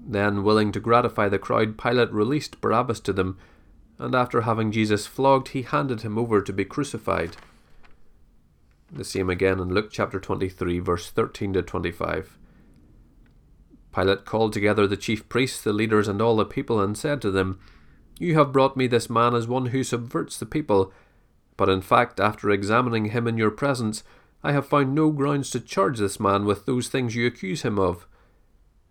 Then, 0.06 0.44
willing 0.44 0.72
to 0.74 0.80
gratify 0.80 1.30
the 1.30 1.40
crowd, 1.40 1.78
Pilate 1.78 2.12
released 2.12 2.60
Barabbas 2.60 3.00
to 3.02 3.14
them, 3.14 3.38
and 3.98 4.14
after 4.14 4.42
having 4.42 4.72
Jesus 4.72 5.08
flogged, 5.08 5.50
he 5.50 5.62
handed 5.62 6.02
him 6.02 6.18
over 6.18 6.42
to 6.42 6.52
be 6.52 6.66
crucified. 6.66 7.38
The 8.92 9.06
same 9.06 9.30
again 9.30 9.60
in 9.60 9.74
Luke 9.74 9.90
chapter 9.92 10.20
23, 10.20 10.80
verse 10.80 11.10
13 11.10 11.54
to 11.54 11.62
25. 11.62 12.38
Pilate 13.94 14.26
called 14.26 14.54
together 14.54 14.88
the 14.88 14.98
chief 14.98 15.28
priests, 15.30 15.62
the 15.62 15.72
leaders, 15.72 16.08
and 16.08 16.22
all 16.22 16.36
the 16.36 16.46
people, 16.46 16.82
and 16.82 16.98
said 16.98 17.22
to 17.22 17.32
them, 17.32 17.60
You 18.20 18.36
have 18.36 18.52
brought 18.54 18.78
me 18.78 18.88
this 18.88 19.10
man 19.10 19.34
as 19.34 19.48
one 19.48 19.68
who 19.68 19.84
subverts 19.84 20.38
the 20.38 20.46
people. 20.46 20.94
But 21.58 21.70
in 21.70 21.82
fact, 21.82 22.20
after 22.20 22.50
examining 22.50 23.06
him 23.06 23.28
in 23.28 23.38
your 23.38 23.52
presence, 23.52 24.04
I 24.44 24.52
have 24.52 24.68
found 24.68 24.94
no 24.94 25.12
grounds 25.12 25.50
to 25.52 25.60
charge 25.60 26.00
this 26.00 26.20
man 26.20 26.46
with 26.46 26.66
those 26.66 26.90
things 26.90 27.16
you 27.16 27.26
accuse 27.26 27.62
him 27.62 27.80
of. 27.80 28.06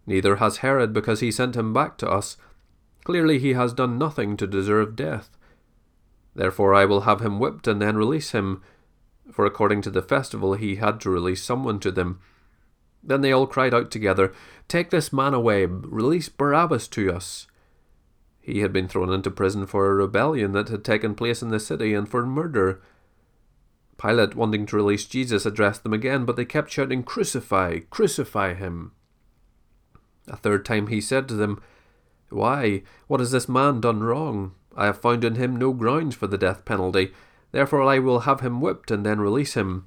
Neither 0.06 0.36
has 0.36 0.58
Herod, 0.58 0.92
because 0.92 1.20
he 1.20 1.30
sent 1.30 1.56
him 1.56 1.72
back 1.72 1.96
to 1.98 2.10
us. 2.10 2.36
Clearly 3.04 3.38
he 3.38 3.52
has 3.52 3.72
done 3.72 3.98
nothing 3.98 4.36
to 4.36 4.46
deserve 4.46 4.96
death. 4.96 5.36
Therefore 6.34 6.74
I 6.74 6.84
will 6.84 7.02
have 7.02 7.20
him 7.20 7.38
whipped 7.38 7.66
and 7.66 7.80
then 7.80 7.96
release 7.96 8.30
him, 8.30 8.62
for 9.30 9.44
according 9.44 9.82
to 9.82 9.90
the 9.90 10.02
festival 10.02 10.54
he 10.54 10.76
had 10.76 11.00
to 11.02 11.10
release 11.10 11.42
someone 11.42 11.78
to 11.80 11.90
them. 11.90 12.20
Then 13.02 13.20
they 13.20 13.32
all 13.32 13.46
cried 13.46 13.74
out 13.74 13.90
together, 13.90 14.32
Take 14.68 14.90
this 14.90 15.12
man 15.12 15.34
away, 15.34 15.66
release 15.66 16.28
Barabbas 16.28 16.88
to 16.88 17.12
us. 17.12 17.46
He 18.42 18.58
had 18.58 18.72
been 18.72 18.88
thrown 18.88 19.12
into 19.12 19.30
prison 19.30 19.66
for 19.66 19.88
a 19.88 19.94
rebellion 19.94 20.50
that 20.52 20.68
had 20.68 20.84
taken 20.84 21.14
place 21.14 21.42
in 21.42 21.50
the 21.50 21.60
city 21.60 21.94
and 21.94 22.08
for 22.08 22.26
murder. 22.26 22.82
Pilate, 23.96 24.34
wanting 24.34 24.66
to 24.66 24.76
release 24.76 25.04
Jesus, 25.04 25.46
addressed 25.46 25.84
them 25.84 25.92
again, 25.92 26.24
but 26.24 26.34
they 26.34 26.44
kept 26.44 26.72
shouting, 26.72 27.04
Crucify, 27.04 27.78
crucify 27.88 28.54
him. 28.54 28.90
A 30.26 30.36
third 30.36 30.64
time 30.64 30.88
he 30.88 31.00
said 31.00 31.28
to 31.28 31.34
them, 31.34 31.62
Why, 32.30 32.82
what 33.06 33.20
has 33.20 33.30
this 33.30 33.48
man 33.48 33.80
done 33.80 34.02
wrong? 34.02 34.54
I 34.76 34.86
have 34.86 35.00
found 35.00 35.22
in 35.22 35.36
him 35.36 35.54
no 35.54 35.72
grounds 35.72 36.16
for 36.16 36.26
the 36.26 36.38
death 36.38 36.64
penalty. 36.64 37.12
Therefore 37.52 37.82
I 37.82 38.00
will 38.00 38.20
have 38.20 38.40
him 38.40 38.60
whipped 38.60 38.90
and 38.90 39.06
then 39.06 39.20
release 39.20 39.54
him. 39.54 39.86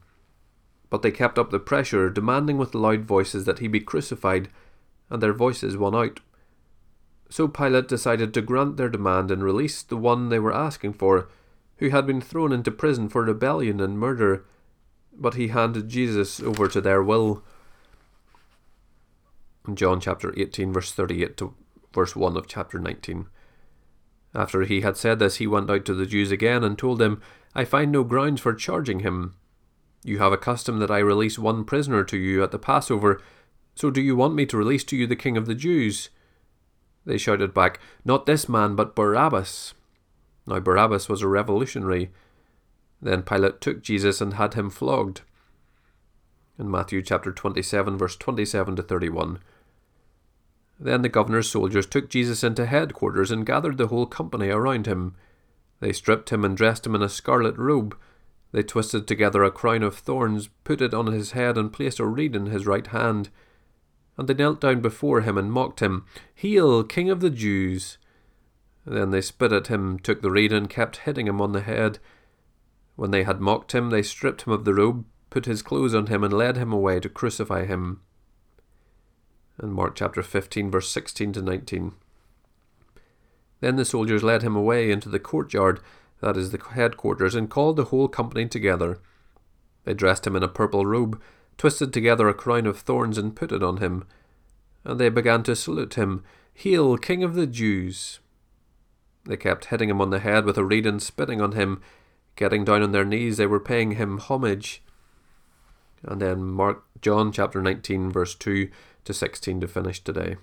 But 0.89 1.01
they 1.01 1.11
kept 1.11 1.37
up 1.37 1.49
the 1.51 1.59
pressure, 1.59 2.09
demanding 2.09 2.57
with 2.57 2.73
loud 2.73 3.03
voices 3.03 3.43
that 3.45 3.59
he 3.59 3.67
be 3.67 3.81
crucified, 3.81 4.47
and 5.09 5.21
their 5.21 5.33
voices 5.33 5.75
won 5.75 5.93
out. 5.93 6.21
So 7.29 7.47
Pilate 7.47 7.87
decided 7.87 8.33
to 8.33 8.41
grant 8.41 8.77
their 8.77 8.89
demand 8.89 9.31
and 9.31 9.43
release 9.43 9.81
the 9.81 9.97
one 9.97 10.29
they 10.29 10.39
were 10.39 10.53
asking 10.53 10.93
for, 10.93 11.27
who 11.77 11.89
had 11.89 12.07
been 12.07 12.21
thrown 12.21 12.51
into 12.51 12.71
prison 12.71 13.09
for 13.09 13.23
rebellion 13.23 13.79
and 13.79 13.99
murder, 13.99 14.45
but 15.13 15.33
he 15.33 15.49
handed 15.49 15.89
Jesus 15.89 16.39
over 16.39 16.67
to 16.67 16.81
their 16.81 17.03
will. 17.03 17.43
In 19.67 19.75
John 19.75 19.99
chapter 19.99 20.33
18, 20.37 20.71
verse 20.71 20.91
38 20.91 21.37
to 21.37 21.55
verse 21.93 22.15
1 22.15 22.37
of 22.37 22.47
chapter 22.47 22.77
19. 22.77 23.27
After 24.35 24.61
he 24.61 24.81
had 24.81 24.97
said 24.97 25.19
this, 25.19 25.37
he 25.37 25.47
went 25.47 25.71
out 25.71 25.85
to 25.85 25.93
the 25.93 26.05
Jews 26.05 26.29
again 26.29 26.63
and 26.63 26.77
told 26.77 26.99
them, 26.99 27.21
I 27.55 27.63
find 27.63 27.91
no 27.91 28.03
grounds 28.03 28.41
for 28.41 28.53
charging 28.53 28.99
him. 28.99 29.35
You 30.03 30.19
have 30.19 30.33
a 30.33 30.37
custom 30.37 30.79
that 30.79 30.91
I 30.91 30.99
release 30.99 31.39
one 31.39 31.63
prisoner 31.63 32.03
to 32.03 32.17
you 32.17 32.43
at 32.43 32.51
the 32.51 32.59
Passover, 32.59 33.21
so 33.73 33.89
do 33.89 34.01
you 34.01 34.15
want 34.15 34.35
me 34.35 34.45
to 34.45 34.57
release 34.57 34.83
to 34.85 34.95
you 34.95 35.07
the 35.07 35.15
king 35.15 35.37
of 35.37 35.47
the 35.47 35.55
Jews? 35.55 36.09
They 37.05 37.17
shouted 37.17 37.53
back, 37.53 37.79
Not 38.03 38.25
this 38.25 38.49
man, 38.49 38.75
but 38.75 38.95
Barabbas. 38.95 39.73
Now 40.47 40.59
Barabbas 40.59 41.07
was 41.07 41.21
a 41.21 41.27
revolutionary. 41.27 42.11
Then 43.01 43.23
Pilate 43.23 43.61
took 43.61 43.81
Jesus 43.81 44.21
and 44.21 44.33
had 44.33 44.53
him 44.53 44.69
flogged. 44.69 45.21
In 46.57 46.71
Matthew 46.71 47.01
chapter 47.01 47.31
27, 47.31 47.97
verse 47.97 48.15
27 48.15 48.77
to 48.77 48.83
31. 48.83 49.39
Then 50.79 51.01
the 51.01 51.09
governor's 51.09 51.49
soldiers 51.49 51.85
took 51.85 52.09
Jesus 52.09 52.43
into 52.43 52.65
headquarters 52.65 53.31
and 53.31 53.45
gathered 53.45 53.77
the 53.77 53.87
whole 53.87 54.05
company 54.05 54.49
around 54.49 54.87
him. 54.87 55.15
They 55.79 55.93
stripped 55.93 56.31
him 56.31 56.43
and 56.43 56.55
dressed 56.55 56.85
him 56.85 56.95
in 56.95 57.01
a 57.01 57.09
scarlet 57.09 57.57
robe. 57.57 57.97
They 58.51 58.63
twisted 58.63 59.07
together 59.07 59.43
a 59.43 59.51
crown 59.51 59.83
of 59.83 59.97
thorns, 59.97 60.49
put 60.63 60.81
it 60.81 60.93
on 60.93 61.07
his 61.07 61.31
head, 61.31 61.57
and 61.57 61.71
placed 61.71 61.99
a 61.99 62.05
reed 62.05 62.35
in 62.35 62.47
his 62.47 62.65
right 62.65 62.87
hand. 62.87 63.29
And 64.17 64.27
they 64.27 64.33
knelt 64.33 64.61
down 64.61 64.81
before 64.81 65.21
him 65.21 65.37
and 65.37 65.51
mocked 65.51 65.81
him, 65.81 66.05
Hail, 66.33 66.83
King 66.83 67.09
of 67.09 67.19
the 67.19 67.29
Jews! 67.29 67.97
Then 68.85 69.11
they 69.11 69.21
spit 69.21 69.51
at 69.51 69.67
him, 69.67 69.99
took 69.99 70.21
the 70.21 70.31
reed, 70.31 70.53
and 70.53 70.69
kept 70.69 70.97
hitting 70.97 71.27
him 71.27 71.41
on 71.41 71.51
the 71.51 71.61
head. 71.61 71.99
When 72.95 73.11
they 73.11 73.23
had 73.23 73.41
mocked 73.41 73.73
him, 73.73 73.89
they 73.89 74.03
stripped 74.03 74.43
him 74.43 74.53
of 74.53 74.63
the 74.63 74.73
robe, 74.73 75.05
put 75.29 75.45
his 75.45 75.61
clothes 75.61 75.95
on 75.95 76.07
him, 76.07 76.23
and 76.23 76.31
led 76.31 76.55
him 76.55 76.71
away 76.71 76.99
to 76.99 77.09
crucify 77.09 77.65
him. 77.65 78.01
In 79.61 79.71
Mark 79.71 79.95
chapter 79.95 80.21
15, 80.21 80.69
verse 80.69 80.89
16 80.89 81.33
to 81.33 81.41
19. 81.41 81.93
Then 83.61 83.75
the 83.75 83.85
soldiers 83.85 84.23
led 84.23 84.43
him 84.43 84.55
away 84.55 84.91
into 84.91 85.09
the 85.09 85.19
courtyard, 85.19 85.79
that 86.21 86.37
is 86.37 86.51
the 86.51 86.61
headquarters, 86.73 87.35
and 87.35 87.49
called 87.49 87.75
the 87.75 87.85
whole 87.85 88.07
company 88.07 88.47
together. 88.47 88.99
They 89.83 89.93
dressed 89.93 90.27
him 90.27 90.35
in 90.35 90.43
a 90.43 90.47
purple 90.47 90.85
robe, 90.85 91.21
twisted 91.57 91.93
together 91.93 92.27
a 92.27 92.33
crown 92.33 92.65
of 92.65 92.79
thorns, 92.79 93.17
and 93.17 93.35
put 93.35 93.51
it 93.51 93.63
on 93.63 93.77
him. 93.77 94.05
And 94.83 94.99
they 94.99 95.09
began 95.09 95.43
to 95.43 95.55
salute 95.55 95.95
him, 95.95 96.23
Hail, 96.53 96.97
King 96.97 97.23
of 97.23 97.35
the 97.35 97.47
Jews! 97.47 98.19
They 99.25 99.37
kept 99.37 99.65
hitting 99.65 99.89
him 99.89 100.01
on 100.01 100.11
the 100.11 100.19
head 100.19 100.45
with 100.45 100.57
a 100.57 100.63
reed 100.63 100.85
and 100.85 101.01
spitting 101.01 101.41
on 101.41 101.53
him. 101.53 101.81
Getting 102.35 102.63
down 102.63 102.83
on 102.83 102.91
their 102.91 103.05
knees, 103.05 103.37
they 103.37 103.47
were 103.47 103.59
paying 103.59 103.91
him 103.91 104.19
homage. 104.19 104.83
And 106.03 106.21
then 106.21 106.43
Mark 106.43 106.83
John 107.01 107.31
chapter 107.31 107.61
19, 107.61 108.11
verse 108.11 108.35
2 108.35 108.69
to 109.05 109.13
16 109.13 109.61
to 109.61 109.67
finish 109.67 110.03
today. 110.03 110.35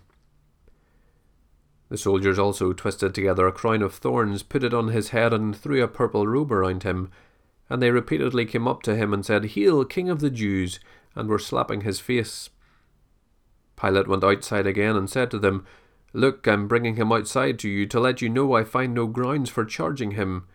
The 1.89 1.99
soldiers 1.99 2.39
also 2.39 2.73
twisted 2.73 3.15
together 3.15 3.47
a 3.47 3.53
crown 3.53 3.83
of 3.83 3.95
thorns, 3.95 4.43
put 4.43 4.65
it 4.65 4.75
on 4.75 4.89
his 4.89 5.11
head, 5.11 5.33
and 5.33 5.55
threw 5.55 5.83
a 5.83 5.89
purple 5.89 6.27
robe 6.27 6.51
around 6.51 6.83
him. 6.83 7.11
And 7.69 7.83
they 7.83 7.91
repeatedly 7.91 8.47
came 8.47 8.67
up 8.67 8.83
to 8.85 8.97
him 8.97 9.13
and 9.13 9.25
said, 9.25 9.45
Hail, 9.45 9.85
King 9.85 10.09
of 10.09 10.21
the 10.21 10.31
Jews! 10.31 10.81
And 11.15 11.29
were 11.29 11.39
slapping 11.39 11.83
his 11.83 12.01
face. 12.01 12.51
Pilate 13.77 14.09
went 14.09 14.25
outside 14.25 14.67
again 14.67 14.97
and 14.97 15.09
said 15.09 15.31
to 15.31 15.39
them, 15.39 15.67
Look, 16.13 16.47
I'm 16.47 16.69
bringing 16.69 16.97
him 16.97 17.11
outside 17.11 17.59
to 17.61 17.69
you 17.69 17.87
to 17.87 18.01
let 18.01 18.21
you 18.21 18.29
know 18.29 18.53
I 18.55 18.65
find 18.65 18.95
no 18.95 19.07
grounds 19.07 19.49
for 19.49 19.65
charging 19.65 20.13
him. 20.13 20.47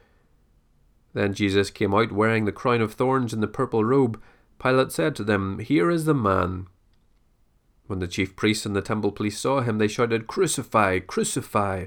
Then 1.13 1.33
Jesus 1.33 1.71
came 1.71 1.95
out 1.95 2.11
wearing 2.11 2.45
the 2.45 2.51
crown 2.51 2.79
of 2.79 2.93
thorns 2.93 3.33
and 3.33 3.41
the 3.41 3.47
purple 3.47 3.83
robe. 3.83 4.21
Pilate 4.59 4.91
said 4.91 5.15
to 5.15 5.23
them, 5.23 5.59
Here 5.59 5.89
is 5.89 6.05
the 6.05 6.13
man. 6.13 6.67
When 7.87 7.99
the 7.99 8.07
chief 8.07 8.35
priests 8.35 8.65
and 8.65 8.75
the 8.75 8.81
temple 8.81 9.11
police 9.11 9.39
saw 9.39 9.61
him, 9.61 9.77
they 9.77 9.87
shouted, 9.87 10.27
Crucify! 10.27 10.99
Crucify! 10.99 11.85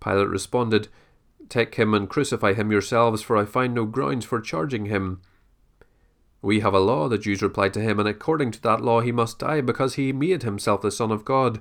Pilate 0.00 0.28
responded, 0.28 0.88
Take 1.48 1.74
him 1.74 1.92
and 1.94 2.08
crucify 2.08 2.54
him 2.54 2.70
yourselves, 2.70 3.22
for 3.22 3.36
I 3.36 3.44
find 3.44 3.74
no 3.74 3.84
grounds 3.84 4.24
for 4.24 4.40
charging 4.40 4.86
him. 4.86 5.20
We 6.46 6.60
have 6.60 6.74
a 6.74 6.78
law, 6.78 7.08
the 7.08 7.18
Jews 7.18 7.42
replied 7.42 7.74
to 7.74 7.80
him, 7.80 7.98
and 7.98 8.08
according 8.08 8.52
to 8.52 8.62
that 8.62 8.80
law 8.80 9.00
he 9.00 9.10
must 9.10 9.40
die, 9.40 9.60
because 9.60 9.94
he 9.94 10.12
made 10.12 10.44
himself 10.44 10.80
the 10.80 10.92
Son 10.92 11.10
of 11.10 11.24
God. 11.24 11.60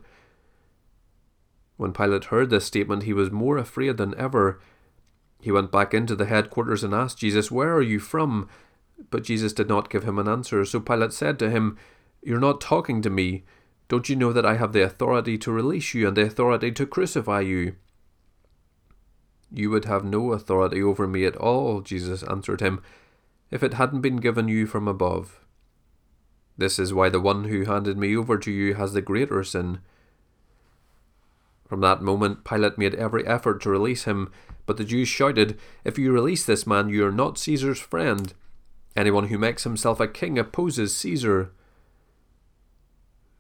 When 1.76 1.92
Pilate 1.92 2.26
heard 2.26 2.52
this 2.52 2.66
statement, 2.66 3.02
he 3.02 3.12
was 3.12 3.32
more 3.32 3.58
afraid 3.58 3.98
than 3.98 4.14
ever. 4.16 4.62
He 5.42 5.52
went 5.52 5.72
back 5.72 5.96
into 5.96 6.16
the 6.16 6.28
headquarters 6.28 6.84
and 6.84 6.94
asked 6.94 7.18
Jesus, 7.18 7.50
Where 7.50 7.74
are 7.74 7.82
you 7.82 7.98
from? 7.98 8.48
But 9.10 9.24
Jesus 9.24 9.54
did 9.54 9.68
not 9.68 9.90
give 9.90 10.04
him 10.04 10.20
an 10.20 10.28
answer. 10.28 10.64
So 10.66 10.80
Pilate 10.80 11.14
said 11.14 11.40
to 11.40 11.50
him, 11.50 11.80
You're 12.22 12.40
not 12.40 12.62
talking 12.62 13.02
to 13.02 13.10
me. 13.10 13.44
Don't 13.88 14.08
you 14.08 14.16
know 14.16 14.34
that 14.34 14.46
I 14.46 14.56
have 14.58 14.72
the 14.72 14.84
authority 14.84 15.36
to 15.40 15.52
release 15.52 15.96
you 15.96 16.08
and 16.08 16.16
the 16.16 16.28
authority 16.28 16.72
to 16.74 16.86
crucify 16.86 17.40
you? 17.42 17.76
You 19.52 19.72
would 19.72 19.86
have 19.86 20.06
no 20.06 20.32
authority 20.32 20.84
over 20.84 21.08
me 21.08 21.26
at 21.26 21.38
all, 21.38 21.82
Jesus 21.82 22.22
answered 22.22 22.62
him, 22.62 22.84
if 23.56 23.64
it 23.64 23.76
hadn't 23.76 24.02
been 24.02 24.18
given 24.18 24.50
you 24.50 24.68
from 24.68 24.86
above. 24.86 25.40
This 26.58 26.78
is 26.78 26.94
why 26.94 27.08
the 27.08 27.22
one 27.22 27.46
who 27.46 27.64
handed 27.64 27.98
me 27.98 28.16
over 28.16 28.38
to 28.38 28.52
you 28.52 28.74
has 28.74 28.92
the 28.92 29.02
greater 29.02 29.42
sin. 29.46 29.80
From 31.66 31.80
that 31.80 32.02
moment, 32.02 32.44
Pilate 32.44 32.78
made 32.78 32.96
every 32.96 33.26
effort 33.26 33.62
to 33.62 33.70
release 33.70 34.04
him, 34.04 34.30
but 34.66 34.76
the 34.76 34.84
Jews 34.84 35.08
shouted, 35.08 35.58
If 35.86 35.98
you 35.98 36.12
release 36.12 36.44
this 36.44 36.68
man, 36.68 36.90
you 36.90 37.08
are 37.08 37.14
not 37.14 37.38
Caesar's 37.38 37.80
friend. 37.80 38.34
Anyone 38.94 39.30
who 39.30 39.38
makes 39.38 39.64
himself 39.64 40.02
a 40.02 40.08
king 40.10 40.38
opposes 40.38 40.94
Caesar. 40.98 41.54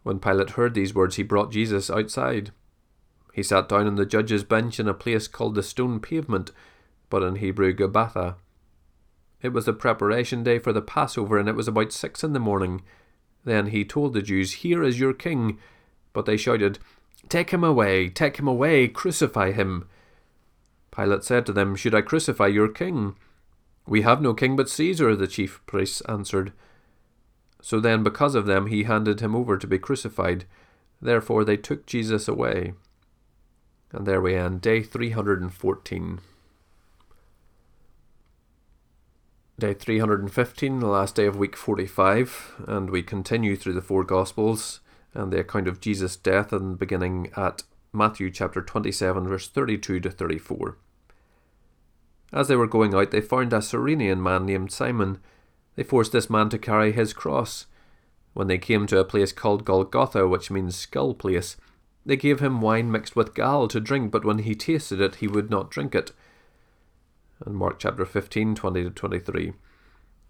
When 0.03 0.19
Pilate 0.19 0.51
heard 0.51 0.75
these 0.75 0.95
words, 0.95 1.17
he 1.17 1.23
brought 1.23 1.51
Jesus 1.51 1.89
outside. 1.89 2.51
He 3.33 3.43
sat 3.43 3.67
down 3.67 3.85
on 3.85 3.95
the 3.95 4.05
judge's 4.05 4.45
bench 4.45 4.79
in 4.79 4.87
a 4.87 4.93
place 4.93 5.27
called 5.27 5.55
the 5.55 5.63
Stone 5.63 5.99
Pavement, 5.99 6.51
but 7.09 7.21
in 7.21 7.35
Hebrew 7.35 7.73
Gabbatha. 7.75 8.35
It 9.45 9.53
was 9.53 9.65
the 9.65 9.73
preparation 9.73 10.41
day 10.41 10.57
for 10.57 10.73
the 10.73 10.81
Passover, 10.81 11.37
and 11.37 11.47
it 11.47 11.55
was 11.55 11.67
about 11.67 11.91
six 11.91 12.23
in 12.23 12.33
the 12.33 12.39
morning. 12.39 12.81
Then 13.43 13.67
he 13.67 13.85
told 13.85 14.13
the 14.13 14.23
Jews, 14.23 14.53
Here 14.53 14.83
is 14.83 14.99
your 14.99 15.13
king. 15.13 15.59
But 16.13 16.25
they 16.25 16.35
shouted, 16.35 16.79
Take 17.29 17.51
him 17.51 17.63
away, 17.63 18.09
take 18.09 18.37
him 18.37 18.47
away, 18.47 18.87
crucify 18.87 19.51
him. 19.51 19.87
Pilate 20.89 21.23
said 21.23 21.45
to 21.45 21.53
them, 21.53 21.75
Should 21.75 21.93
I 21.93 22.01
crucify 22.01 22.47
your 22.47 22.67
king? 22.67 23.15
We 23.85 24.01
have 24.01 24.19
no 24.19 24.33
king 24.33 24.55
but 24.55 24.67
Caesar, 24.67 25.15
the 25.15 25.27
chief 25.27 25.61
priests 25.67 26.01
answered. 26.09 26.51
So 27.61 27.79
then, 27.79 28.01
because 28.01 28.33
of 28.33 28.47
them, 28.47 28.65
he 28.65 28.85
handed 28.85 29.19
him 29.19 29.35
over 29.35 29.59
to 29.59 29.67
be 29.67 29.77
crucified. 29.77 30.45
Therefore, 30.99 31.43
they 31.43 31.57
took 31.57 31.85
Jesus 31.85 32.27
away. 32.27 32.73
And 33.91 34.07
there 34.07 34.21
we 34.21 34.33
end, 34.33 34.61
day 34.61 34.81
314. 34.81 36.19
Day 39.57 39.73
315, 39.73 40.79
the 40.79 40.85
last 40.85 41.15
day 41.15 41.25
of 41.25 41.37
week 41.37 41.55
45, 41.55 42.65
and 42.67 42.89
we 42.89 43.01
continue 43.01 43.55
through 43.55 43.71
the 43.71 43.81
four 43.81 44.03
Gospels 44.03 44.81
and 45.13 45.31
the 45.31 45.39
account 45.39 45.69
of 45.69 45.79
Jesus' 45.79 46.17
death, 46.17 46.51
and 46.51 46.77
beginning 46.77 47.31
at 47.37 47.63
Matthew 47.93 48.29
chapter 48.31 48.61
27, 48.61 49.25
verse 49.25 49.47
32 49.47 50.01
to 50.01 50.11
34. 50.11 50.77
As 52.33 52.49
they 52.49 52.57
were 52.57 52.67
going 52.67 52.93
out, 52.93 53.11
they 53.11 53.21
found 53.21 53.53
a 53.53 53.61
Cyrenian 53.61 54.21
man 54.21 54.45
named 54.45 54.73
Simon. 54.73 55.19
They 55.77 55.83
forced 55.83 56.11
this 56.11 56.29
man 56.29 56.49
to 56.49 56.57
carry 56.57 56.91
his 56.91 57.13
cross. 57.13 57.65
When 58.33 58.47
they 58.47 58.57
came 58.57 58.87
to 58.87 58.99
a 58.99 59.05
place 59.05 59.31
called 59.31 59.63
Golgotha, 59.63 60.27
which 60.27 60.51
means 60.51 60.75
skull 60.75 61.13
place, 61.13 61.55
they 62.05 62.17
gave 62.17 62.41
him 62.41 62.59
wine 62.59 62.91
mixed 62.91 63.15
with 63.15 63.33
gall 63.33 63.69
to 63.69 63.79
drink, 63.79 64.11
but 64.11 64.25
when 64.25 64.39
he 64.39 64.53
tasted 64.53 64.99
it, 64.99 65.15
he 65.15 65.29
would 65.29 65.49
not 65.49 65.71
drink 65.71 65.95
it. 65.95 66.11
And 67.45 67.55
Mark 67.55 67.77
chapter 67.79 68.05
15, 68.05 68.55
20 68.55 68.83
to 68.83 68.89
23. 68.89 69.53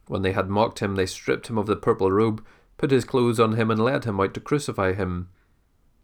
When 0.08 0.22
they 0.22 0.34
had 0.34 0.50
mocked 0.50 0.80
him, 0.80 0.96
they 0.96 1.06
stripped 1.06 1.48
him 1.48 1.58
of 1.58 1.66
the 1.66 1.76
purple 1.76 2.12
robe, 2.12 2.46
put 2.78 2.92
his 2.92 3.06
clothes 3.06 3.40
on 3.40 3.54
him, 3.54 3.72
and 3.72 3.82
led 3.82 4.04
him 4.04 4.20
out 4.20 4.34
to 4.34 4.42
crucify 4.42 4.94
him. 4.94 5.30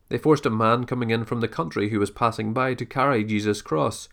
They 0.10 0.18
forced 0.18 0.46
a 0.46 0.50
man 0.50 0.86
coming 0.86 1.10
in 1.10 1.26
from 1.26 1.42
the 1.42 1.48
country 1.48 1.90
who 1.90 2.00
was 2.00 2.12
passing 2.12 2.54
by 2.54 2.74
to 2.76 2.86
carry 2.86 3.24
Jesus' 3.24 3.62
cross. 3.62 4.10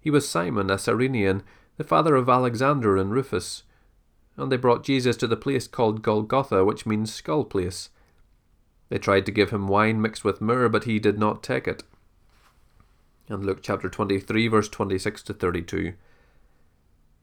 He 0.00 0.10
was 0.10 0.28
Simon, 0.28 0.70
a 0.70 0.78
Cyrenian, 0.78 1.42
the 1.76 1.84
father 1.84 2.14
of 2.14 2.28
Alexander 2.28 2.96
and 2.96 3.10
Rufus. 3.10 3.64
And 4.36 4.52
they 4.52 4.56
brought 4.56 4.84
Jesus 4.84 5.16
to 5.18 5.26
the 5.26 5.36
place 5.36 5.66
called 5.66 6.02
Golgotha, 6.02 6.64
which 6.64 6.86
means 6.86 7.12
skull 7.12 7.44
place. 7.44 7.90
They 8.88 8.98
tried 8.98 9.26
to 9.26 9.32
give 9.32 9.50
him 9.50 9.68
wine 9.68 10.00
mixed 10.00 10.24
with 10.24 10.40
myrrh, 10.40 10.68
but 10.68 10.84
he 10.84 10.98
did 10.98 11.18
not 11.18 11.42
take 11.42 11.66
it. 11.66 11.82
And 13.28 13.44
Luke 13.44 13.60
chapter 13.62 13.88
23, 13.90 14.48
verse 14.48 14.68
26 14.68 15.22
to 15.24 15.34
32. 15.34 15.94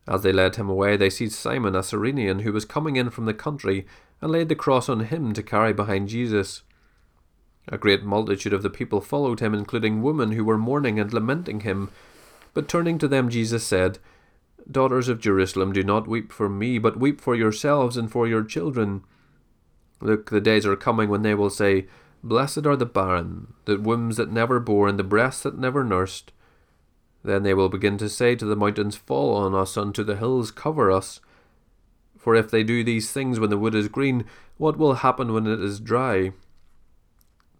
As 0.08 0.22
they 0.22 0.32
led 0.32 0.56
him 0.56 0.70
away, 0.70 0.98
they 0.98 1.10
seized 1.10 1.34
Simon, 1.34 1.76
a 1.76 1.82
Cyrenian, 1.82 2.40
who 2.40 2.54
was 2.54 2.66
coming 2.66 2.96
in 2.96 3.10
from 3.10 3.26
the 3.26 3.34
country, 3.34 3.86
and 4.22 4.32
laid 4.32 4.50
the 4.50 4.56
cross 4.56 4.88
on 4.88 5.02
him 5.02 5.34
to 5.34 5.44
carry 5.44 5.74
behind 5.74 6.10
Jesus. 6.10 6.62
A 7.68 7.78
great 7.78 8.04
multitude 8.04 8.54
of 8.54 8.62
the 8.62 8.70
people 8.70 9.02
followed 9.02 9.40
him, 9.40 9.56
including 9.56 10.04
women 10.04 10.34
who 10.34 10.46
were 10.46 10.58
mourning 10.58 11.00
and 11.00 11.12
lamenting 11.12 11.62
him. 11.62 11.90
But 12.54 12.68
turning 12.68 13.00
to 13.00 13.08
them, 13.08 13.30
Jesus 13.30 13.64
said, 13.64 13.98
Daughters 14.70 15.10
of 15.10 15.20
Jerusalem, 15.20 15.74
do 15.74 15.84
not 15.84 16.08
weep 16.08 16.32
for 16.32 16.50
me, 16.50 16.78
but 16.78 17.00
weep 17.00 17.20
for 17.20 17.36
yourselves 17.36 17.98
and 17.98 18.12
for 18.12 18.28
your 18.28 18.44
children. 18.44 19.04
Look, 20.02 20.30
the 20.30 20.42
days 20.42 20.66
are 20.66 20.76
coming 20.76 21.10
when 21.10 21.24
they 21.24 21.34
will 21.34 21.50
say, 21.50 21.88
Blessed 22.24 22.66
are 22.66 22.76
the 22.76 22.86
barren, 22.86 23.54
the 23.66 23.80
wombs 23.80 24.18
that 24.18 24.32
never 24.32 24.60
bore, 24.60 24.88
and 24.88 24.98
the 24.98 25.04
breasts 25.04 25.44
that 25.44 25.58
never 25.58 25.84
nursed. 25.84 26.32
Then 27.26 27.42
they 27.42 27.56
will 27.56 27.70
begin 27.70 27.98
to 27.98 28.08
say 28.08 28.36
to 28.36 28.46
the 28.46 28.56
mountains, 28.56 28.96
Fall 28.96 29.36
on 29.36 29.56
us, 29.56 29.76
and 29.78 29.96
to 29.96 30.04
the 30.04 30.16
hills, 30.16 30.52
Cover 30.52 30.92
us. 30.92 31.20
For 32.20 32.36
if 32.36 32.52
they 32.52 32.64
do 32.64 32.84
these 32.84 33.12
things 33.12 33.40
when 33.40 33.50
the 33.50 33.58
wood 33.58 33.74
is 33.74 33.88
green, 33.88 34.26
what 34.58 34.78
will 34.78 34.96
happen 34.96 35.34
when 35.34 35.48
it 35.48 35.60
is 35.60 35.80
dry? 35.80 36.34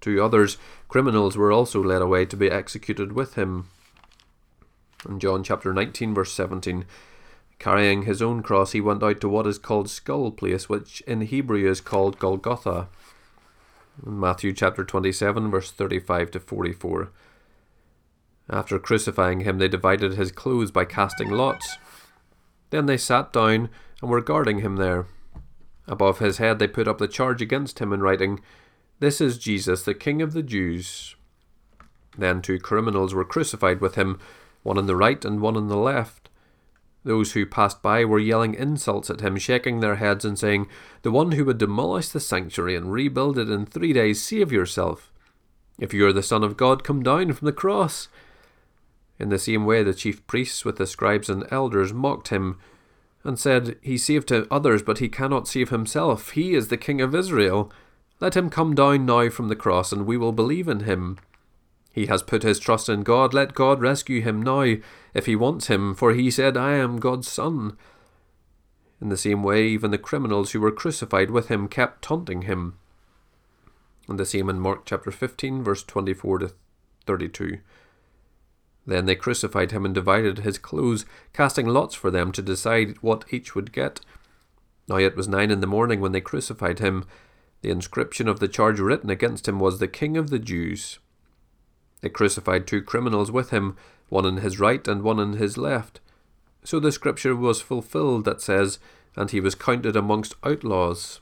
Two 0.02 0.24
others, 0.24 0.58
criminals, 0.88 1.36
were 1.36 1.52
also 1.52 1.84
led 1.84 2.04
away 2.04 2.26
to 2.26 2.38
be 2.38 2.52
executed 2.52 3.14
with 3.14 3.34
him. 3.34 3.68
In 5.10 5.20
John 5.20 5.44
chapter 5.44 5.74
19, 5.74 6.14
verse 6.14 6.32
17, 6.34 6.86
carrying 7.58 8.04
his 8.04 8.22
own 8.22 8.44
cross, 8.44 8.74
he 8.74 8.82
went 8.82 9.02
out 9.02 9.20
to 9.22 9.30
what 9.30 9.48
is 9.48 9.58
called 9.58 9.90
Skull 9.90 10.30
Place, 10.30 10.70
which 10.70 11.02
in 11.02 11.22
Hebrew 11.22 11.68
is 11.68 11.82
called 11.82 12.20
Golgotha. 12.20 12.88
In 14.06 14.20
Matthew 14.20 14.54
chapter 14.54 14.84
27, 14.84 15.50
verse 15.50 15.72
35 15.72 16.30
to 16.32 16.40
44. 16.40 17.10
After 18.50 18.78
crucifying 18.78 19.42
him, 19.42 19.58
they 19.58 19.68
divided 19.68 20.14
his 20.14 20.32
clothes 20.32 20.72
by 20.72 20.86
casting 20.86 21.30
lots. 21.30 21.78
Then 22.70 22.86
they 22.86 22.98
sat 22.98 23.34
down 23.34 23.70
and 24.02 24.10
were 24.10 24.22
guarding 24.22 24.60
him 24.60 24.76
there. 24.76 25.08
Above 25.88 26.20
his 26.20 26.38
head, 26.38 26.60
they 26.60 26.68
put 26.68 26.88
up 26.88 26.98
the 26.98 27.08
charge 27.08 27.42
against 27.42 27.80
him 27.80 27.94
in 27.94 28.02
writing, 28.02 28.42
This 29.00 29.22
is 29.22 29.38
Jesus, 29.38 29.84
the 29.84 29.94
King 29.94 30.22
of 30.22 30.34
the 30.34 30.44
Jews. 30.44 31.16
Then 32.18 32.42
two 32.42 32.60
criminals 32.60 33.14
were 33.14 33.26
crucified 33.26 33.82
with 33.82 33.96
him, 33.96 34.20
one 34.64 34.78
on 34.78 34.88
the 34.88 34.96
right 34.96 35.24
and 35.24 35.42
one 35.42 35.58
on 35.58 35.68
the 35.68 35.78
left. 35.78 36.30
Those 37.04 37.34
who 37.34 37.46
passed 37.46 37.84
by 37.84 38.04
were 38.04 38.18
yelling 38.18 38.56
insults 38.56 39.12
at 39.12 39.22
him, 39.22 39.38
shaking 39.38 39.80
their 39.80 39.98
heads 39.98 40.26
and 40.26 40.40
saying, 40.40 40.68
The 41.04 41.12
one 41.12 41.34
who 41.34 41.46
would 41.46 41.60
demolish 41.60 42.10
the 42.10 42.20
sanctuary 42.20 42.76
and 42.76 42.92
rebuild 42.92 43.38
it 43.38 43.50
in 43.50 43.66
three 43.66 43.94
days, 43.94 44.24
save 44.24 44.52
yourself. 44.52 45.12
If 45.78 45.94
you 45.94 46.08
are 46.08 46.14
the 46.14 46.24
Son 46.24 46.44
of 46.44 46.58
God, 46.58 46.84
come 46.84 47.04
down 47.04 47.32
from 47.34 47.46
the 47.46 47.52
cross. 47.52 48.08
In 49.20 49.30
the 49.30 49.40
same 49.40 49.66
way, 49.66 49.84
the 49.84 49.94
chief 49.94 50.26
priests 50.28 50.66
with 50.66 50.78
the 50.78 50.88
scribes 50.88 51.30
and 51.30 51.46
elders 51.52 51.94
mocked 51.94 52.30
him, 52.30 52.58
and 53.24 53.40
said, 53.40 53.78
He 53.82 53.98
saved 53.98 54.32
others, 54.32 54.84
but 54.84 55.00
he 55.00 55.10
cannot 55.10 55.48
save 55.48 55.70
himself. 55.70 56.32
He 56.32 56.54
is 56.54 56.68
the 56.68 56.78
King 56.78 57.02
of 57.02 57.16
Israel. 57.16 57.72
Let 58.20 58.36
him 58.36 58.50
come 58.50 58.76
down 58.76 59.06
now 59.06 59.30
from 59.30 59.48
the 59.48 59.56
cross, 59.56 59.92
and 59.92 60.06
we 60.06 60.18
will 60.18 60.32
believe 60.32 60.68
in 60.68 60.82
him. 60.82 61.18
He 61.92 62.06
has 62.08 62.22
put 62.22 62.44
his 62.44 62.60
trust 62.60 62.90
in 62.90 63.04
God. 63.04 63.34
Let 63.34 63.56
God 63.56 63.82
rescue 63.82 64.22
him 64.22 64.42
now, 64.42 64.76
if 65.14 65.26
he 65.26 65.36
wants 65.36 65.68
him, 65.68 65.96
for 65.96 66.14
he 66.14 66.30
said, 66.30 66.58
I 66.58 66.74
am 66.74 67.00
God's 67.00 67.28
son. 67.28 67.78
In 69.02 69.10
the 69.10 69.18
same 69.18 69.44
way, 69.44 69.66
even 69.68 69.92
the 69.92 69.98
criminals 69.98 70.52
who 70.52 70.60
were 70.60 70.72
crucified 70.72 71.32
with 71.32 71.48
him 71.48 71.68
kept 71.68 72.02
taunting 72.02 72.44
him. 72.44 72.78
And 74.08 74.20
the 74.20 74.26
same 74.26 74.50
in 74.50 74.60
Mark 74.60 74.86
chapter 74.86 75.10
15, 75.10 75.64
verse 75.64 75.84
24 75.84 76.40
to 76.40 76.52
32. 77.06 77.60
Then 78.86 79.06
they 79.06 79.16
crucified 79.16 79.72
him 79.72 79.86
and 79.86 79.96
divided 79.96 80.40
his 80.40 80.58
clothes, 80.58 81.06
casting 81.34 81.66
lots 81.68 81.96
for 81.96 82.12
them 82.12 82.32
to 82.34 82.42
decide 82.42 82.98
what 83.02 83.26
each 83.32 83.56
would 83.56 83.72
get. 83.72 84.00
Now 84.88 84.98
it 84.98 85.16
was 85.16 85.28
nine 85.28 85.50
in 85.50 85.60
the 85.60 85.68
morning 85.68 86.02
when 86.02 86.12
they 86.12 86.22
crucified 86.22 86.80
him. 86.80 87.06
The 87.62 87.72
inscription 87.72 88.28
of 88.28 88.40
the 88.40 88.48
charge 88.48 88.80
written 88.80 89.10
against 89.10 89.48
him 89.48 89.60
was 89.60 89.80
the 89.80 89.88
King 89.88 90.18
of 90.18 90.30
the 90.30 90.40
Jews. 90.40 91.00
They 92.02 92.10
crucified 92.10 92.68
two 92.68 92.84
criminals 92.84 93.32
with 93.32 93.50
him, 93.50 93.76
one 94.10 94.26
on 94.26 94.38
his 94.38 94.60
right 94.60 94.88
and 94.88 95.02
one 95.02 95.20
on 95.20 95.34
his 95.34 95.58
left. 95.58 96.00
So 96.64 96.80
the 96.80 96.92
scripture 96.92 97.36
was 97.36 97.62
fulfilled 97.62 98.26
that 98.26 98.42
says, 98.42 98.78
And 99.16 99.32
he 99.32 99.40
was 99.40 99.56
counted 99.56 99.96
amongst 99.96 100.36
outlaws. 100.44 101.22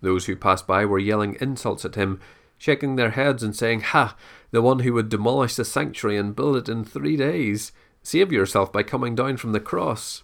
Those 0.00 0.26
who 0.26 0.34
passed 0.34 0.66
by 0.66 0.84
were 0.84 0.98
yelling 0.98 1.36
insults 1.40 1.84
at 1.84 1.94
him, 1.94 2.20
shaking 2.58 2.96
their 2.96 3.10
heads 3.10 3.42
and 3.42 3.54
saying, 3.54 3.80
Ha! 3.80 4.16
The 4.50 4.62
one 4.62 4.80
who 4.80 4.92
would 4.94 5.08
demolish 5.08 5.54
the 5.54 5.64
sanctuary 5.64 6.16
and 6.16 6.34
build 6.34 6.56
it 6.56 6.68
in 6.68 6.84
three 6.84 7.16
days. 7.16 7.72
Save 8.02 8.32
yourself 8.32 8.72
by 8.72 8.82
coming 8.82 9.14
down 9.14 9.36
from 9.36 9.52
the 9.52 9.60
cross. 9.60 10.22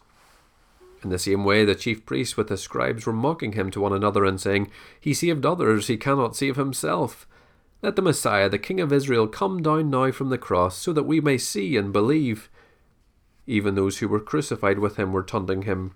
In 1.02 1.10
the 1.10 1.18
same 1.18 1.44
way, 1.44 1.64
the 1.64 1.74
chief 1.74 2.04
priests 2.04 2.36
with 2.36 2.48
the 2.48 2.56
scribes 2.56 3.06
were 3.06 3.12
mocking 3.12 3.52
him 3.52 3.70
to 3.70 3.80
one 3.80 3.92
another 3.92 4.24
and 4.24 4.40
saying, 4.40 4.70
He 5.00 5.14
saved 5.14 5.46
others, 5.46 5.86
he 5.86 5.96
cannot 5.96 6.34
save 6.34 6.56
himself. 6.56 7.28
Let 7.82 7.94
the 7.94 8.02
Messiah, 8.02 8.48
the 8.48 8.58
King 8.58 8.80
of 8.80 8.92
Israel, 8.92 9.28
come 9.28 9.62
down 9.62 9.90
now 9.90 10.10
from 10.10 10.30
the 10.30 10.38
cross, 10.38 10.76
so 10.76 10.92
that 10.92 11.04
we 11.04 11.20
may 11.20 11.38
see 11.38 11.76
and 11.76 11.92
believe. 11.92 12.50
Even 13.46 13.74
those 13.74 13.98
who 13.98 14.08
were 14.08 14.18
crucified 14.18 14.78
with 14.78 14.96
him 14.96 15.12
were 15.12 15.22
taunting 15.22 15.62
him. 15.62 15.92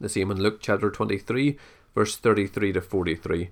The 0.00 0.08
same 0.08 0.30
in 0.30 0.40
Luke 0.40 0.60
chapter 0.62 0.90
23, 0.90 1.58
verse 1.94 2.16
33 2.16 2.72
to 2.72 2.80
43. 2.80 3.50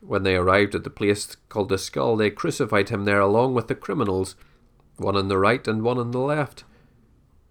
When 0.00 0.22
they 0.22 0.34
arrived 0.34 0.74
at 0.74 0.84
the 0.84 0.90
place 0.90 1.36
called 1.48 1.68
the 1.68 1.78
skull, 1.78 2.16
they 2.16 2.30
crucified 2.30 2.88
him 2.88 3.04
there 3.04 3.20
along 3.20 3.54
with 3.54 3.68
the 3.68 3.74
criminals, 3.74 4.34
one 4.96 5.16
on 5.16 5.28
the 5.28 5.38
right 5.38 5.66
and 5.68 5.82
one 5.82 5.98
on 5.98 6.10
the 6.10 6.18
left. 6.18 6.64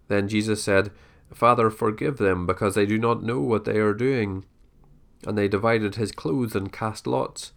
Then 0.07 0.27
Jesus 0.27 0.63
said, 0.63 0.91
Father, 1.34 1.69
forgive 1.69 2.17
them, 2.17 2.47
because 2.47 2.73
they 2.73 2.88
do 2.88 2.97
not 2.97 3.23
know 3.23 3.39
what 3.39 3.65
they 3.65 3.77
are 3.77 3.93
doing. 3.93 4.45
And 5.27 5.38
they 5.38 5.47
divided 5.47 5.95
his 5.95 6.11
clothes 6.11 6.55
and 6.55 6.73
cast 6.73 7.05
lots. 7.05 7.51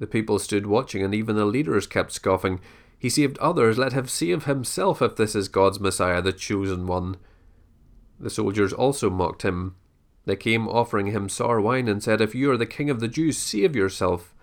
The 0.00 0.06
people 0.08 0.40
stood 0.40 0.66
watching, 0.66 1.02
and 1.02 1.14
even 1.14 1.36
the 1.36 1.44
leaders 1.44 1.86
kept 1.86 2.10
scoffing. 2.10 2.60
He 2.98 3.08
saved 3.08 3.38
others, 3.38 3.78
let 3.78 3.92
him 3.92 4.08
save 4.08 4.44
himself 4.44 5.00
if 5.00 5.14
this 5.14 5.36
is 5.36 5.48
God's 5.48 5.78
Messiah, 5.78 6.20
the 6.20 6.32
chosen 6.32 6.86
one. 6.88 7.16
The 8.18 8.30
soldiers 8.30 8.72
also 8.72 9.08
mocked 9.08 9.42
him. 9.42 9.76
They 10.26 10.36
came 10.36 10.68
offering 10.68 11.06
him 11.06 11.28
sour 11.28 11.60
wine 11.60 11.88
and 11.88 12.02
said, 12.02 12.20
If 12.20 12.34
you 12.34 12.50
are 12.50 12.56
the 12.56 12.66
king 12.66 12.88
of 12.88 13.00
the 13.00 13.08
Jews, 13.08 13.36
save 13.36 13.76
yourself. 13.76 14.34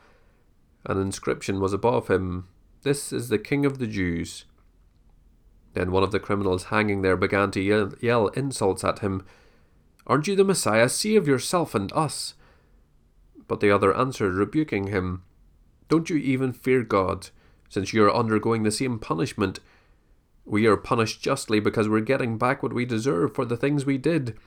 An 0.86 1.00
inscription 1.00 1.60
was 1.60 1.74
above 1.74 2.08
him, 2.08 2.48
This 2.84 3.12
is 3.12 3.30
the 3.30 3.40
king 3.40 3.66
of 3.66 3.80
the 3.80 3.88
Jews. 3.88 4.46
Then 5.74 5.92
one 5.92 6.04
of 6.04 6.12
the 6.12 6.20
criminals 6.20 6.66
hanging 6.66 7.02
there 7.02 7.18
began 7.18 7.52
to 7.52 7.62
yell, 7.62 7.94
yell 8.00 8.28
insults 8.30 8.84
at 8.84 9.00
him. 9.00 9.26
Aren't 10.06 10.28
you 10.28 10.36
the 10.36 10.44
Messiah? 10.44 10.90
Save 10.90 11.28
yourself 11.28 11.74
and 11.74 11.92
us. 11.94 12.34
But 13.48 13.60
the 13.60 13.72
other 13.72 13.96
answered, 13.96 14.34
rebuking 14.34 14.88
him, 14.88 15.24
Don't 15.88 16.10
you 16.10 16.18
even 16.18 16.54
fear 16.54 16.84
God, 16.84 17.30
since 17.70 17.94
you 17.94 18.04
are 18.04 18.14
undergoing 18.14 18.64
the 18.64 18.72
same 18.72 19.00
punishment? 19.00 19.60
We 20.46 20.66
are 20.66 20.78
punished 20.78 21.22
justly 21.22 21.60
because 21.60 21.88
we're 21.88 22.02
getting 22.02 22.38
back 22.38 22.62
what 22.62 22.74
we 22.74 22.86
deserve 22.86 23.34
for 23.34 23.46
the 23.46 23.58
things 23.58 23.86
we 23.86 23.98
did. 23.98 24.38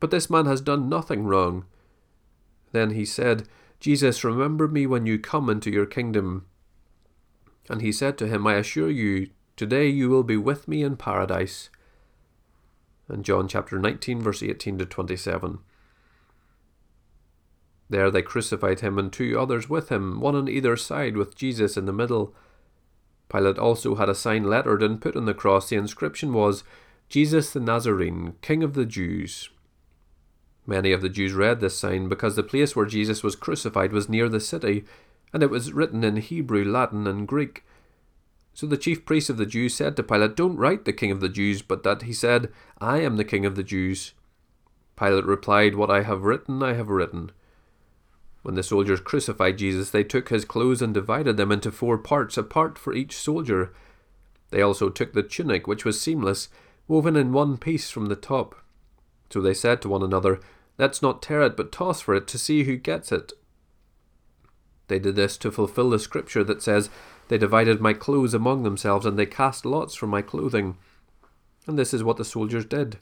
But 0.00 0.10
this 0.10 0.28
man 0.28 0.46
has 0.46 0.60
done 0.60 0.88
nothing 0.88 1.24
wrong. 1.24 1.64
Then 2.72 2.90
he 2.90 3.04
said, 3.04 3.48
Jesus, 3.80 4.24
remember 4.24 4.66
me 4.66 4.86
when 4.86 5.06
you 5.06 5.18
come 5.18 5.48
into 5.48 5.70
your 5.70 5.86
kingdom. 5.86 6.46
And 7.68 7.80
he 7.80 7.92
said 7.92 8.18
to 8.18 8.26
him, 8.26 8.46
I 8.46 8.54
assure 8.54 8.90
you, 8.90 9.30
today 9.56 9.88
you 9.88 10.08
will 10.08 10.22
be 10.22 10.36
with 10.36 10.68
me 10.68 10.82
in 10.82 10.96
paradise. 10.96 11.70
And 13.08 13.24
John 13.24 13.48
chapter 13.48 13.78
19, 13.78 14.22
verse 14.22 14.42
18 14.42 14.78
to 14.78 14.86
27. 14.86 15.58
There 17.90 18.10
they 18.10 18.22
crucified 18.22 18.80
him 18.80 18.98
and 18.98 19.12
two 19.12 19.38
others 19.38 19.68
with 19.68 19.90
him, 19.90 20.20
one 20.20 20.34
on 20.34 20.48
either 20.48 20.76
side, 20.76 21.16
with 21.16 21.36
Jesus 21.36 21.76
in 21.76 21.84
the 21.84 21.92
middle. 21.92 22.34
Pilate 23.28 23.58
also 23.58 23.96
had 23.96 24.08
a 24.08 24.14
sign 24.14 24.44
lettered 24.44 24.82
and 24.82 25.00
put 25.00 25.16
on 25.16 25.26
the 25.26 25.34
cross. 25.34 25.68
The 25.68 25.76
inscription 25.76 26.32
was, 26.32 26.64
Jesus 27.08 27.52
the 27.52 27.60
Nazarene, 27.60 28.34
King 28.40 28.62
of 28.62 28.74
the 28.74 28.86
Jews. 28.86 29.50
Many 30.66 30.92
of 30.92 31.02
the 31.02 31.08
Jews 31.08 31.32
read 31.32 31.60
this 31.60 31.78
sign 31.78 32.08
because 32.08 32.36
the 32.36 32.42
place 32.42 32.74
where 32.74 32.86
Jesus 32.86 33.22
was 33.22 33.36
crucified 33.36 33.92
was 33.92 34.08
near 34.08 34.28
the 34.28 34.40
city, 34.40 34.84
and 35.32 35.42
it 35.42 35.50
was 35.50 35.72
written 35.72 36.02
in 36.02 36.16
Hebrew, 36.16 36.64
Latin, 36.64 37.06
and 37.06 37.28
Greek. 37.28 37.64
So 38.54 38.66
the 38.66 38.76
chief 38.76 39.04
priests 39.04 39.28
of 39.28 39.36
the 39.36 39.46
Jews 39.46 39.74
said 39.74 39.96
to 39.96 40.02
Pilate, 40.02 40.36
Don't 40.36 40.56
write 40.56 40.84
the 40.84 40.92
King 40.92 41.10
of 41.10 41.20
the 41.20 41.28
Jews, 41.28 41.60
but 41.60 41.82
that 41.82 42.02
he 42.02 42.12
said, 42.12 42.50
I 42.80 43.00
am 43.00 43.16
the 43.16 43.24
King 43.24 43.44
of 43.44 43.56
the 43.56 43.64
Jews. 43.64 44.12
Pilate 44.96 45.24
replied, 45.24 45.74
What 45.74 45.90
I 45.90 46.02
have 46.02 46.22
written, 46.22 46.62
I 46.62 46.74
have 46.74 46.88
written. 46.88 47.32
When 48.42 48.54
the 48.54 48.62
soldiers 48.62 49.00
crucified 49.00 49.58
Jesus, 49.58 49.90
they 49.90 50.04
took 50.04 50.28
his 50.28 50.44
clothes 50.44 50.80
and 50.80 50.94
divided 50.94 51.36
them 51.36 51.50
into 51.50 51.72
four 51.72 51.98
parts, 51.98 52.38
a 52.38 52.42
part 52.42 52.78
for 52.78 52.94
each 52.94 53.16
soldier. 53.16 53.72
They 54.50 54.62
also 54.62 54.88
took 54.88 55.14
the 55.14 55.22
tunic, 55.22 55.66
which 55.66 55.84
was 55.84 56.00
seamless, 56.00 56.48
woven 56.86 57.16
in 57.16 57.32
one 57.32 57.56
piece 57.56 57.90
from 57.90 58.06
the 58.06 58.16
top. 58.16 58.54
So 59.30 59.40
they 59.40 59.54
said 59.54 59.82
to 59.82 59.88
one 59.88 60.02
another, 60.02 60.40
Let's 60.78 61.02
not 61.02 61.22
tear 61.22 61.42
it, 61.42 61.56
but 61.56 61.72
toss 61.72 62.00
for 62.00 62.14
it 62.14 62.26
to 62.28 62.38
see 62.38 62.64
who 62.64 62.76
gets 62.76 63.12
it. 63.12 63.32
They 64.88 64.98
did 64.98 65.16
this 65.16 65.36
to 65.38 65.50
fulfill 65.50 65.90
the 65.90 65.98
scripture 65.98 66.44
that 66.44 66.62
says, 66.62 66.90
They 67.28 67.38
divided 67.38 67.80
my 67.80 67.92
clothes 67.92 68.34
among 68.34 68.62
themselves, 68.62 69.06
and 69.06 69.18
they 69.18 69.26
cast 69.26 69.64
lots 69.64 69.94
for 69.94 70.06
my 70.06 70.20
clothing. 70.22 70.76
And 71.66 71.78
this 71.78 71.94
is 71.94 72.04
what 72.04 72.16
the 72.16 72.24
soldiers 72.24 72.66
did. 72.66 72.98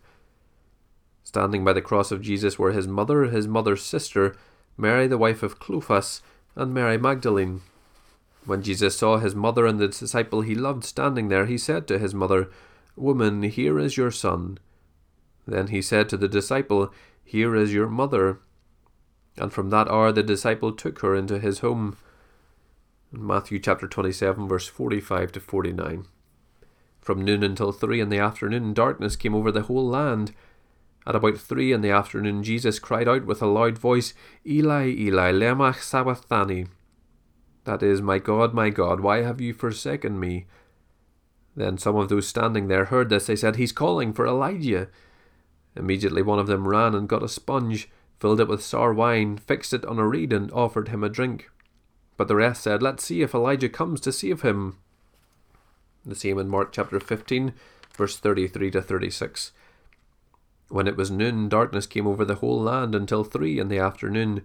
Standing 1.24 1.64
by 1.64 1.72
the 1.72 1.82
cross 1.82 2.12
of 2.12 2.22
Jesus 2.22 2.58
were 2.58 2.72
his 2.72 2.86
mother, 2.86 3.24
his 3.24 3.48
mother's 3.48 3.82
sister, 3.82 4.36
Mary 4.76 5.06
the 5.06 5.18
wife 5.18 5.42
of 5.42 5.58
Clopas, 5.58 6.20
and 6.54 6.74
Mary 6.74 6.98
Magdalene. 6.98 7.62
When 8.44 8.62
Jesus 8.62 8.96
saw 8.96 9.18
his 9.18 9.34
mother 9.34 9.66
and 9.66 9.78
the 9.78 9.88
disciple 9.88 10.42
he 10.42 10.54
loved 10.54 10.84
standing 10.84 11.28
there, 11.28 11.46
he 11.46 11.56
said 11.56 11.86
to 11.88 11.98
his 11.98 12.14
mother, 12.14 12.50
Woman, 12.96 13.42
here 13.44 13.78
is 13.78 13.96
your 13.96 14.10
son. 14.10 14.58
Then 15.46 15.68
he 15.68 15.80
said 15.80 16.08
to 16.08 16.16
the 16.16 16.28
disciple, 16.28 16.92
Here 17.24 17.54
is 17.56 17.72
your 17.72 17.88
mother. 17.88 18.40
And 19.36 19.52
from 19.52 19.70
that 19.70 19.88
hour 19.88 20.12
the 20.12 20.22
disciple 20.22 20.72
took 20.72 21.00
her 21.00 21.14
into 21.14 21.38
his 21.38 21.60
home. 21.60 21.96
Matthew 23.10 23.58
chapter 23.58 23.86
27, 23.86 24.48
verse 24.48 24.66
45 24.66 25.32
to 25.32 25.40
49. 25.40 26.06
From 27.00 27.24
noon 27.24 27.42
until 27.42 27.72
three 27.72 28.00
in 28.00 28.08
the 28.08 28.18
afternoon, 28.18 28.72
darkness 28.72 29.16
came 29.16 29.34
over 29.34 29.50
the 29.50 29.62
whole 29.62 29.86
land. 29.86 30.32
At 31.06 31.16
about 31.16 31.36
three 31.36 31.72
in 31.72 31.80
the 31.80 31.90
afternoon, 31.90 32.44
Jesus 32.44 32.78
cried 32.78 33.08
out 33.08 33.26
with 33.26 33.42
a 33.42 33.46
loud 33.46 33.76
voice, 33.76 34.14
Eli, 34.46 34.86
Eli, 34.88 35.32
lema 35.32 35.74
sabachthani. 35.74 36.68
That 37.64 37.82
is, 37.82 38.00
My 38.00 38.18
God, 38.18 38.54
my 38.54 38.70
God, 38.70 39.00
why 39.00 39.22
have 39.22 39.40
you 39.40 39.52
forsaken 39.52 40.18
me? 40.18 40.46
Then 41.56 41.76
some 41.76 41.96
of 41.96 42.08
those 42.08 42.28
standing 42.28 42.68
there 42.68 42.86
heard 42.86 43.10
this. 43.10 43.26
They 43.26 43.36
said, 43.36 43.56
He's 43.56 43.72
calling 43.72 44.12
for 44.12 44.26
Elijah. 44.26 44.88
Immediately 45.74 46.22
one 46.22 46.38
of 46.38 46.46
them 46.46 46.68
ran 46.68 46.94
and 46.94 47.08
got 47.08 47.22
a 47.22 47.28
sponge, 47.28 47.88
filled 48.20 48.40
it 48.40 48.48
with 48.48 48.62
sour 48.62 48.92
wine, 48.92 49.38
fixed 49.38 49.72
it 49.72 49.84
on 49.84 49.98
a 49.98 50.06
reed, 50.06 50.32
and 50.32 50.50
offered 50.52 50.88
him 50.88 51.02
a 51.02 51.08
drink. 51.08 51.50
But 52.16 52.28
the 52.28 52.36
rest 52.36 52.62
said, 52.62 52.82
Let's 52.82 53.04
see 53.04 53.22
if 53.22 53.34
Elijah 53.34 53.68
comes 53.68 54.00
to 54.02 54.12
save 54.12 54.42
him. 54.42 54.76
The 56.04 56.14
same 56.14 56.38
in 56.38 56.48
Mark 56.48 56.72
chapter 56.72 57.00
15, 57.00 57.52
verse 57.96 58.18
33 58.18 58.70
to 58.72 58.82
36. 58.82 59.52
When 60.68 60.86
it 60.86 60.96
was 60.96 61.10
noon, 61.10 61.48
darkness 61.48 61.86
came 61.86 62.06
over 62.06 62.24
the 62.24 62.36
whole 62.36 62.60
land 62.60 62.94
until 62.94 63.24
three 63.24 63.58
in 63.58 63.68
the 63.68 63.78
afternoon. 63.78 64.42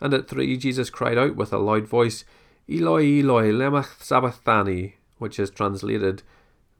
And 0.00 0.14
at 0.14 0.28
three, 0.28 0.56
Jesus 0.56 0.90
cried 0.90 1.18
out 1.18 1.36
with 1.36 1.52
a 1.52 1.58
loud 1.58 1.86
voice, 1.86 2.24
Eloi, 2.68 3.20
Eloi, 3.20 3.50
lema 3.50 3.86
sabachthani, 4.00 4.94
which 5.18 5.38
is 5.38 5.50
translated, 5.50 6.22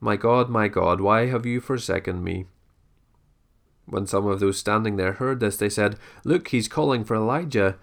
My 0.00 0.16
God, 0.16 0.48
my 0.48 0.68
God, 0.68 1.00
why 1.00 1.26
have 1.26 1.46
you 1.46 1.60
forsaken 1.60 2.22
me? 2.22 2.46
When 3.86 4.06
some 4.06 4.26
of 4.26 4.40
those 4.40 4.58
standing 4.58 4.96
there 4.96 5.14
heard 5.14 5.40
this, 5.40 5.56
they 5.56 5.68
said, 5.68 5.96
Look, 6.24 6.48
he's 6.48 6.68
calling 6.68 7.04
for 7.04 7.16
Elijah. 7.16 7.76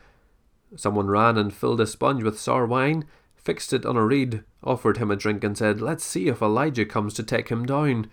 Someone 0.76 1.08
ran 1.08 1.38
and 1.38 1.54
filled 1.54 1.82
a 1.82 1.88
sponge 1.88 2.24
with 2.24 2.40
sour 2.40 2.66
wine, 2.66 3.06
fixed 3.36 3.74
it 3.74 3.86
on 3.86 3.98
a 3.98 4.06
reed, 4.06 4.44
offered 4.64 4.98
him 4.98 5.12
a 5.12 5.16
drink, 5.16 5.44
and 5.44 5.58
said, 5.58 5.82
Let's 5.82 6.04
see 6.04 6.28
if 6.28 6.42
Elijah 6.42 6.86
comes 6.86 7.14
to 7.16 7.24
take 7.24 7.50
him 7.50 7.66
down. 7.66 8.10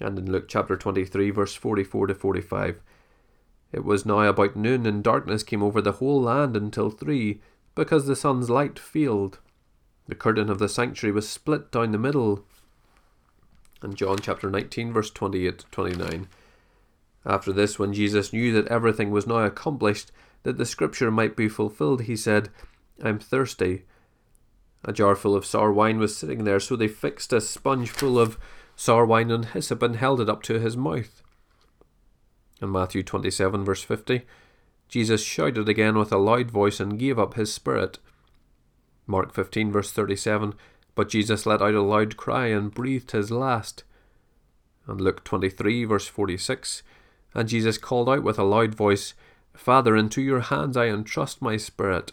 And 0.00 0.18
in 0.18 0.30
Luke 0.30 0.46
chapter 0.48 0.76
23, 0.76 1.30
verse 1.30 1.54
44 1.54 2.08
to 2.08 2.14
45, 2.14 2.80
it 3.72 3.84
was 3.84 4.06
now 4.06 4.20
about 4.20 4.54
noon, 4.54 4.86
and 4.86 5.02
darkness 5.02 5.42
came 5.42 5.62
over 5.62 5.80
the 5.80 5.92
whole 5.92 6.22
land 6.22 6.56
until 6.56 6.90
three, 6.90 7.40
because 7.74 8.06
the 8.06 8.14
sun's 8.14 8.48
light 8.48 8.78
failed. 8.78 9.38
The 10.06 10.14
curtain 10.14 10.50
of 10.50 10.58
the 10.58 10.68
sanctuary 10.68 11.12
was 11.12 11.28
split 11.28 11.72
down 11.72 11.90
the 11.90 11.98
middle. 11.98 12.44
And 13.82 13.96
John 13.96 14.18
chapter 14.20 14.48
19, 14.48 14.92
verse 14.92 15.10
28 15.10 15.58
to 15.58 15.66
29. 15.66 16.28
After 17.26 17.52
this, 17.52 17.78
when 17.78 17.94
Jesus 17.94 18.32
knew 18.32 18.52
that 18.52 18.68
everything 18.68 19.10
was 19.10 19.26
now 19.26 19.38
accomplished, 19.38 20.12
that 20.42 20.58
the 20.58 20.66
scripture 20.66 21.10
might 21.10 21.36
be 21.36 21.48
fulfilled, 21.48 22.02
he 22.02 22.16
said, 22.16 22.50
I'm 23.02 23.18
thirsty. 23.18 23.84
A 24.84 24.92
jar 24.92 25.16
full 25.16 25.34
of 25.34 25.46
sour 25.46 25.72
wine 25.72 25.98
was 25.98 26.16
sitting 26.16 26.44
there, 26.44 26.60
so 26.60 26.76
they 26.76 26.88
fixed 26.88 27.32
a 27.32 27.40
sponge 27.40 27.90
full 27.90 28.18
of 28.18 28.38
sour 28.76 29.06
wine 29.06 29.30
and 29.30 29.46
hyssop 29.46 29.82
and 29.82 29.96
held 29.96 30.20
it 30.20 30.28
up 30.28 30.42
to 30.42 30.60
his 30.60 30.76
mouth. 30.76 31.22
In 32.60 32.70
Matthew 32.70 33.02
27, 33.02 33.64
verse 33.64 33.82
50, 33.82 34.22
Jesus 34.88 35.22
shouted 35.22 35.68
again 35.68 35.96
with 35.98 36.12
a 36.12 36.18
loud 36.18 36.50
voice 36.50 36.78
and 36.80 36.98
gave 36.98 37.18
up 37.18 37.34
his 37.34 37.52
spirit. 37.52 37.98
Mark 39.06 39.32
15, 39.34 39.72
verse 39.72 39.90
37, 39.90 40.54
but 40.94 41.08
Jesus 41.08 41.46
let 41.46 41.62
out 41.62 41.74
a 41.74 41.82
loud 41.82 42.16
cry 42.16 42.46
and 42.46 42.72
breathed 42.72 43.10
his 43.10 43.30
last. 43.30 43.84
And 44.86 45.00
Luke 45.00 45.24
23, 45.24 45.84
verse 45.84 46.06
46, 46.06 46.82
and 47.34 47.48
Jesus 47.48 47.78
called 47.78 48.08
out 48.08 48.22
with 48.22 48.38
a 48.38 48.44
loud 48.44 48.74
voice, 48.74 49.14
Father, 49.54 49.96
into 49.96 50.22
your 50.22 50.40
hands 50.40 50.76
I 50.76 50.86
entrust 50.86 51.42
my 51.42 51.56
spirit. 51.56 52.12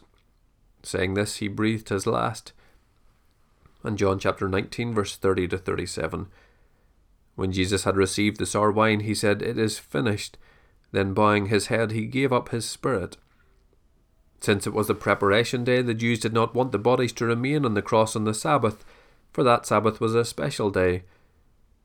Saying 0.84 1.14
this, 1.14 1.38
he 1.38 1.48
breathed 1.48 1.89
his 1.89 2.07
last. 2.07 2.53
And 3.84 3.98
John 3.98 4.19
chapter 4.19 4.48
19, 4.48 4.93
verse 4.93 5.15
30 5.15 5.48
to 5.49 5.57
37. 5.57 6.27
When 7.35 7.52
Jesus 7.52 7.84
had 7.84 7.95
received 7.95 8.38
the 8.38 8.45
sour 8.45 8.72
wine, 8.72 9.02
he 9.02 9.15
said, 9.15 9.41
It 9.41 9.57
is 9.57 9.80
finished. 9.80 10.38
Then, 10.91 11.14
bowing 11.14 11.48
his 11.48 11.68
head, 11.68 11.91
he 11.91 12.06
gave 12.06 12.34
up 12.34 12.49
his 12.49 12.68
spirit. 12.68 13.18
Since 14.41 14.68
it 14.68 14.73
was 14.73 14.88
the 14.88 14.95
preparation 14.95 15.64
day, 15.64 15.81
the 15.81 15.93
Jews 15.93 16.19
did 16.19 16.34
not 16.34 16.53
want 16.53 16.72
the 16.72 16.80
bodies 16.80 17.14
to 17.14 17.26
remain 17.26 17.64
on 17.64 17.76
the 17.76 17.81
cross 17.81 18.15
on 18.15 18.26
the 18.26 18.34
Sabbath, 18.34 18.84
for 19.31 19.43
that 19.43 19.65
Sabbath 19.65 20.02
was 20.02 20.15
a 20.15 20.26
special 20.26 20.69
day. 20.69 21.03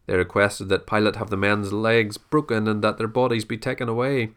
They 0.06 0.16
requested 0.16 0.68
that 0.68 0.86
Pilate 0.86 1.16
have 1.16 1.30
the 1.30 1.36
men's 1.36 1.72
legs 1.72 2.16
broken 2.16 2.68
and 2.68 2.82
that 2.82 2.98
their 2.98 3.08
bodies 3.08 3.44
be 3.44 3.58
taken 3.58 3.88
away. 3.88 4.30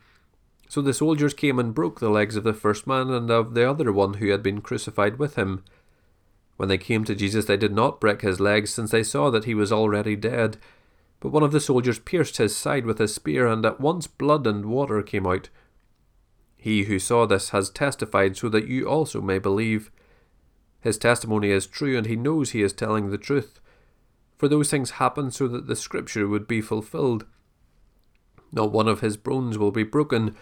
So 0.67 0.81
the 0.81 0.93
soldiers 0.93 1.33
came 1.33 1.57
and 1.59 1.73
broke 1.73 1.99
the 1.99 2.09
legs 2.09 2.35
of 2.35 2.43
the 2.43 2.53
first 2.53 2.85
man 2.85 3.09
and 3.09 3.29
of 3.29 3.53
the 3.53 3.69
other 3.69 3.91
one 3.91 4.15
who 4.15 4.29
had 4.29 4.43
been 4.43 4.61
crucified 4.61 5.17
with 5.17 5.35
him. 5.35 5.63
When 6.57 6.69
they 6.69 6.77
came 6.77 7.05
to 7.05 7.15
Jesus, 7.15 7.45
they 7.45 7.57
did 7.57 7.73
not 7.73 8.01
break 8.01 8.21
his 8.21 8.39
legs, 8.39 8.73
since 8.73 8.91
they 8.91 9.01
saw 9.03 9.29
that 9.29 9.45
he 9.45 9.55
was 9.55 9.71
already 9.71 10.15
dead. 10.15 10.57
But 11.21 11.31
one 11.31 11.43
of 11.43 11.51
the 11.51 11.59
soldiers 11.59 11.99
pierced 11.99 12.37
his 12.37 12.55
side 12.55 12.85
with 12.85 12.99
a 12.99 13.07
spear, 13.07 13.47
and 13.47 13.65
at 13.65 13.79
once 13.79 14.07
blood 14.07 14.45
and 14.45 14.65
water 14.65 15.01
came 15.01 15.25
out. 15.25 15.49
He 16.57 16.83
who 16.83 16.99
saw 16.99 17.25
this 17.25 17.49
has 17.49 17.69
testified, 17.69 18.35
so 18.35 18.49
that 18.49 18.67
you 18.67 18.87
also 18.87 19.21
may 19.21 19.39
believe. 19.39 19.89
His 20.81 20.97
testimony 20.97 21.49
is 21.49 21.65
true, 21.65 21.97
and 21.97 22.05
he 22.05 22.15
knows 22.15 22.51
he 22.51 22.61
is 22.61 22.73
telling 22.73 23.09
the 23.09 23.17
truth. 23.17 23.61
For 24.39 24.47
those 24.47 24.71
things 24.71 24.91
happened 24.91 25.33
so 25.33 25.49
that 25.49 25.67
the 25.67 25.75
scripture 25.75 26.27
would 26.27 26.47
be 26.47 26.61
fulfilled. 26.61 27.25
Not 28.53 28.71
one 28.71 28.87
of 28.87 29.01
his 29.01 29.17
bones 29.17 29.57
will 29.57 29.71
be 29.71 29.83
broken. 29.83 30.35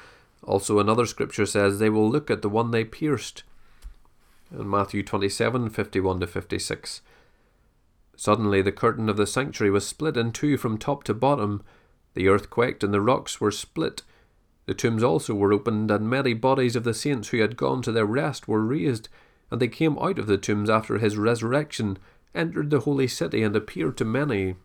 Also, 0.43 0.77
another 0.79 1.07
scripture 1.07 1.47
says, 1.47 1.79
They 1.79 1.89
will 1.89 2.07
look 2.07 2.29
at 2.29 2.43
the 2.43 2.49
one 2.49 2.69
they 2.69 2.85
pierced. 2.85 3.43
In 4.51 4.69
Matthew 4.69 5.01
27 5.01 5.71
51 5.71 6.19
to 6.19 6.27
56. 6.27 7.01
Suddenly, 8.15 8.61
the 8.61 8.71
curtain 8.71 9.09
of 9.09 9.17
the 9.17 9.27
sanctuary 9.27 9.71
was 9.71 9.85
split 9.85 10.15
in 10.15 10.31
two 10.31 10.57
from 10.57 10.77
top 10.77 11.03
to 11.05 11.15
bottom. 11.15 11.63
The 12.13 12.27
earth 12.27 12.51
quaked, 12.51 12.83
and 12.83 12.93
the 12.93 13.01
rocks 13.01 13.41
were 13.41 13.51
split. 13.51 14.03
The 14.67 14.75
tombs 14.75 15.01
also 15.01 15.33
were 15.33 15.53
opened, 15.53 15.89
and 15.89 16.09
many 16.09 16.33
bodies 16.33 16.75
of 16.75 16.83
the 16.83 16.93
saints 16.93 17.29
who 17.29 17.39
had 17.39 17.57
gone 17.57 17.81
to 17.81 17.91
their 17.91 18.05
rest 18.05 18.47
were 18.47 18.61
raised, 18.61 19.09
and 19.49 19.59
they 19.59 19.67
came 19.67 19.97
out 19.97 20.19
of 20.19 20.27
the 20.27 20.37
tombs 20.37 20.69
after 20.69 20.99
his 20.99 21.17
resurrection, 21.17 21.97
entered 22.37 22.69
the 22.69 22.81
holy 22.81 23.07
city, 23.07 23.43
and 23.43 23.55
appeared 23.55 23.97
to 23.97 24.05
many. 24.05 24.55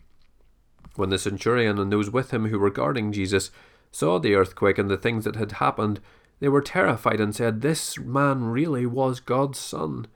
When 0.95 1.09
the 1.09 1.17
centurion 1.17 1.79
and 1.79 1.91
those 1.91 2.09
with 2.09 2.31
him 2.31 2.47
who 2.47 2.59
were 2.59 2.69
guarding 2.69 3.11
Jesus 3.11 3.51
saw 3.91 4.19
the 4.19 4.35
earthquake 4.35 4.77
and 4.77 4.89
the 4.89 4.97
things 4.97 5.25
that 5.25 5.35
had 5.35 5.53
happened, 5.53 5.99
they 6.39 6.49
were 6.49 6.61
terrified 6.61 7.19
and 7.19 7.35
said, 7.35 7.61
This 7.61 7.97
man 7.97 8.45
really 8.45 8.85
was 8.85 9.19
God's 9.19 9.59
Son. 9.59 10.07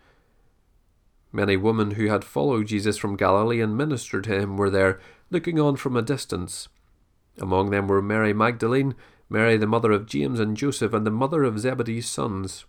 Many 1.31 1.57
women 1.57 1.91
who 1.91 2.07
had 2.07 2.23
followed 2.23 2.67
Jesus 2.67 2.97
from 2.97 3.17
Galilee 3.17 3.61
and 3.61 3.77
ministered 3.77 4.23
to 4.25 4.39
him 4.39 4.57
were 4.57 4.69
there, 4.69 4.99
looking 5.29 5.59
on 5.59 5.75
from 5.75 5.95
a 5.95 6.01
distance. 6.01 6.67
Among 7.39 7.69
them 7.69 7.87
were 7.87 8.01
Mary 8.01 8.33
Magdalene, 8.33 8.95
Mary, 9.29 9.57
the 9.57 9.67
mother 9.67 9.91
of 9.91 10.05
James 10.05 10.39
and 10.39 10.55
Joseph, 10.55 10.93
and 10.93 11.05
the 11.05 11.11
mother 11.11 11.43
of 11.43 11.59
Zebedee's 11.59 12.07
sons. 12.07 12.65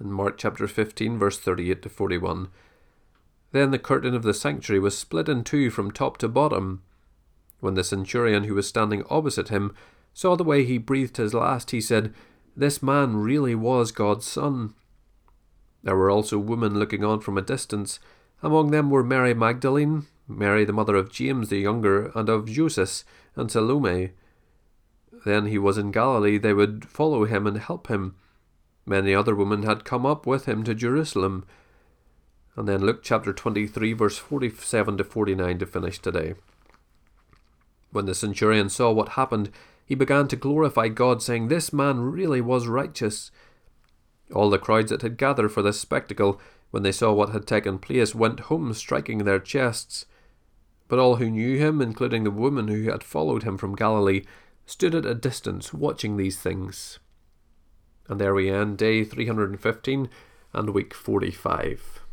In 0.00 0.12
Mark 0.12 0.38
chapter 0.38 0.66
15, 0.66 1.18
verse 1.18 1.38
38 1.38 1.82
to 1.82 1.88
41. 1.88 2.48
Then 3.54 3.70
the 3.70 3.78
curtain 3.78 4.16
of 4.16 4.24
the 4.24 4.34
sanctuary 4.34 4.80
was 4.80 4.98
split 4.98 5.28
in 5.28 5.44
two 5.44 5.70
from 5.70 5.92
top 5.92 6.18
to 6.18 6.28
bottom. 6.28 6.82
When 7.60 7.74
the 7.74 7.84
centurion 7.84 8.42
who 8.44 8.54
was 8.56 8.66
standing 8.66 9.04
opposite 9.08 9.48
him 9.48 9.72
saw 10.12 10.34
the 10.34 10.42
way 10.42 10.64
he 10.64 10.76
breathed 10.76 11.18
his 11.18 11.34
last, 11.34 11.70
he 11.70 11.80
said, 11.80 12.12
This 12.56 12.82
man 12.82 13.18
really 13.18 13.54
was 13.54 13.92
God's 13.92 14.26
Son. 14.26 14.74
There 15.84 15.94
were 15.94 16.10
also 16.10 16.36
women 16.36 16.80
looking 16.80 17.04
on 17.04 17.20
from 17.20 17.38
a 17.38 17.42
distance. 17.42 18.00
Among 18.42 18.72
them 18.72 18.90
were 18.90 19.04
Mary 19.04 19.34
Magdalene, 19.34 20.06
Mary 20.26 20.64
the 20.64 20.72
mother 20.72 20.96
of 20.96 21.12
James 21.12 21.48
the 21.48 21.58
younger, 21.58 22.10
and 22.16 22.28
of 22.28 22.50
Joseph, 22.50 23.04
and 23.36 23.52
Salome 23.52 24.10
then 25.24 25.46
he 25.46 25.58
was 25.58 25.78
in 25.78 25.90
Galilee, 25.92 26.38
they 26.38 26.52
would 26.52 26.84
follow 26.84 27.24
him 27.24 27.46
and 27.46 27.58
help 27.58 27.86
him. 27.86 28.16
Many 28.84 29.14
other 29.14 29.34
women 29.34 29.62
had 29.62 29.84
come 29.84 30.04
up 30.04 30.26
with 30.26 30.46
him 30.46 30.64
to 30.64 30.74
Jerusalem. 30.74 31.44
And 32.56 32.68
then 32.68 32.82
Luke 32.82 33.02
chapter 33.02 33.32
23, 33.32 33.92
verse 33.94 34.18
47 34.18 34.98
to 34.98 35.04
49 35.04 35.58
to 35.58 35.66
finish 35.66 35.98
today. 35.98 36.34
When 37.90 38.06
the 38.06 38.14
centurion 38.14 38.68
saw 38.68 38.92
what 38.92 39.10
happened, 39.10 39.50
he 39.86 39.94
began 39.94 40.28
to 40.28 40.36
glorify 40.36 40.88
God, 40.88 41.22
saying, 41.22 41.48
This 41.48 41.72
man 41.72 42.00
really 42.00 42.40
was 42.40 42.66
righteous. 42.66 43.30
All 44.32 44.50
the 44.50 44.58
crowds 44.58 44.90
that 44.90 45.02
had 45.02 45.16
gathered 45.16 45.50
for 45.50 45.62
this 45.62 45.80
spectacle, 45.80 46.40
when 46.70 46.82
they 46.82 46.92
saw 46.92 47.12
what 47.12 47.30
had 47.30 47.46
taken 47.46 47.78
place, 47.78 48.14
went 48.14 48.40
home 48.40 48.72
striking 48.72 49.18
their 49.18 49.38
chests. 49.38 50.06
But 50.88 50.98
all 50.98 51.16
who 51.16 51.30
knew 51.30 51.58
him, 51.58 51.82
including 51.82 52.24
the 52.24 52.30
woman 52.30 52.68
who 52.68 52.90
had 52.90 53.04
followed 53.04 53.42
him 53.42 53.58
from 53.58 53.76
Galilee, 53.76 54.22
stood 54.66 54.94
at 54.94 55.06
a 55.06 55.14
distance 55.14 55.74
watching 55.74 56.16
these 56.16 56.38
things. 56.38 56.98
And 58.08 58.20
there 58.20 58.34
we 58.34 58.50
end 58.50 58.78
day 58.78 59.04
315 59.04 60.08
and 60.52 60.70
week 60.70 60.94
45. 60.94 62.03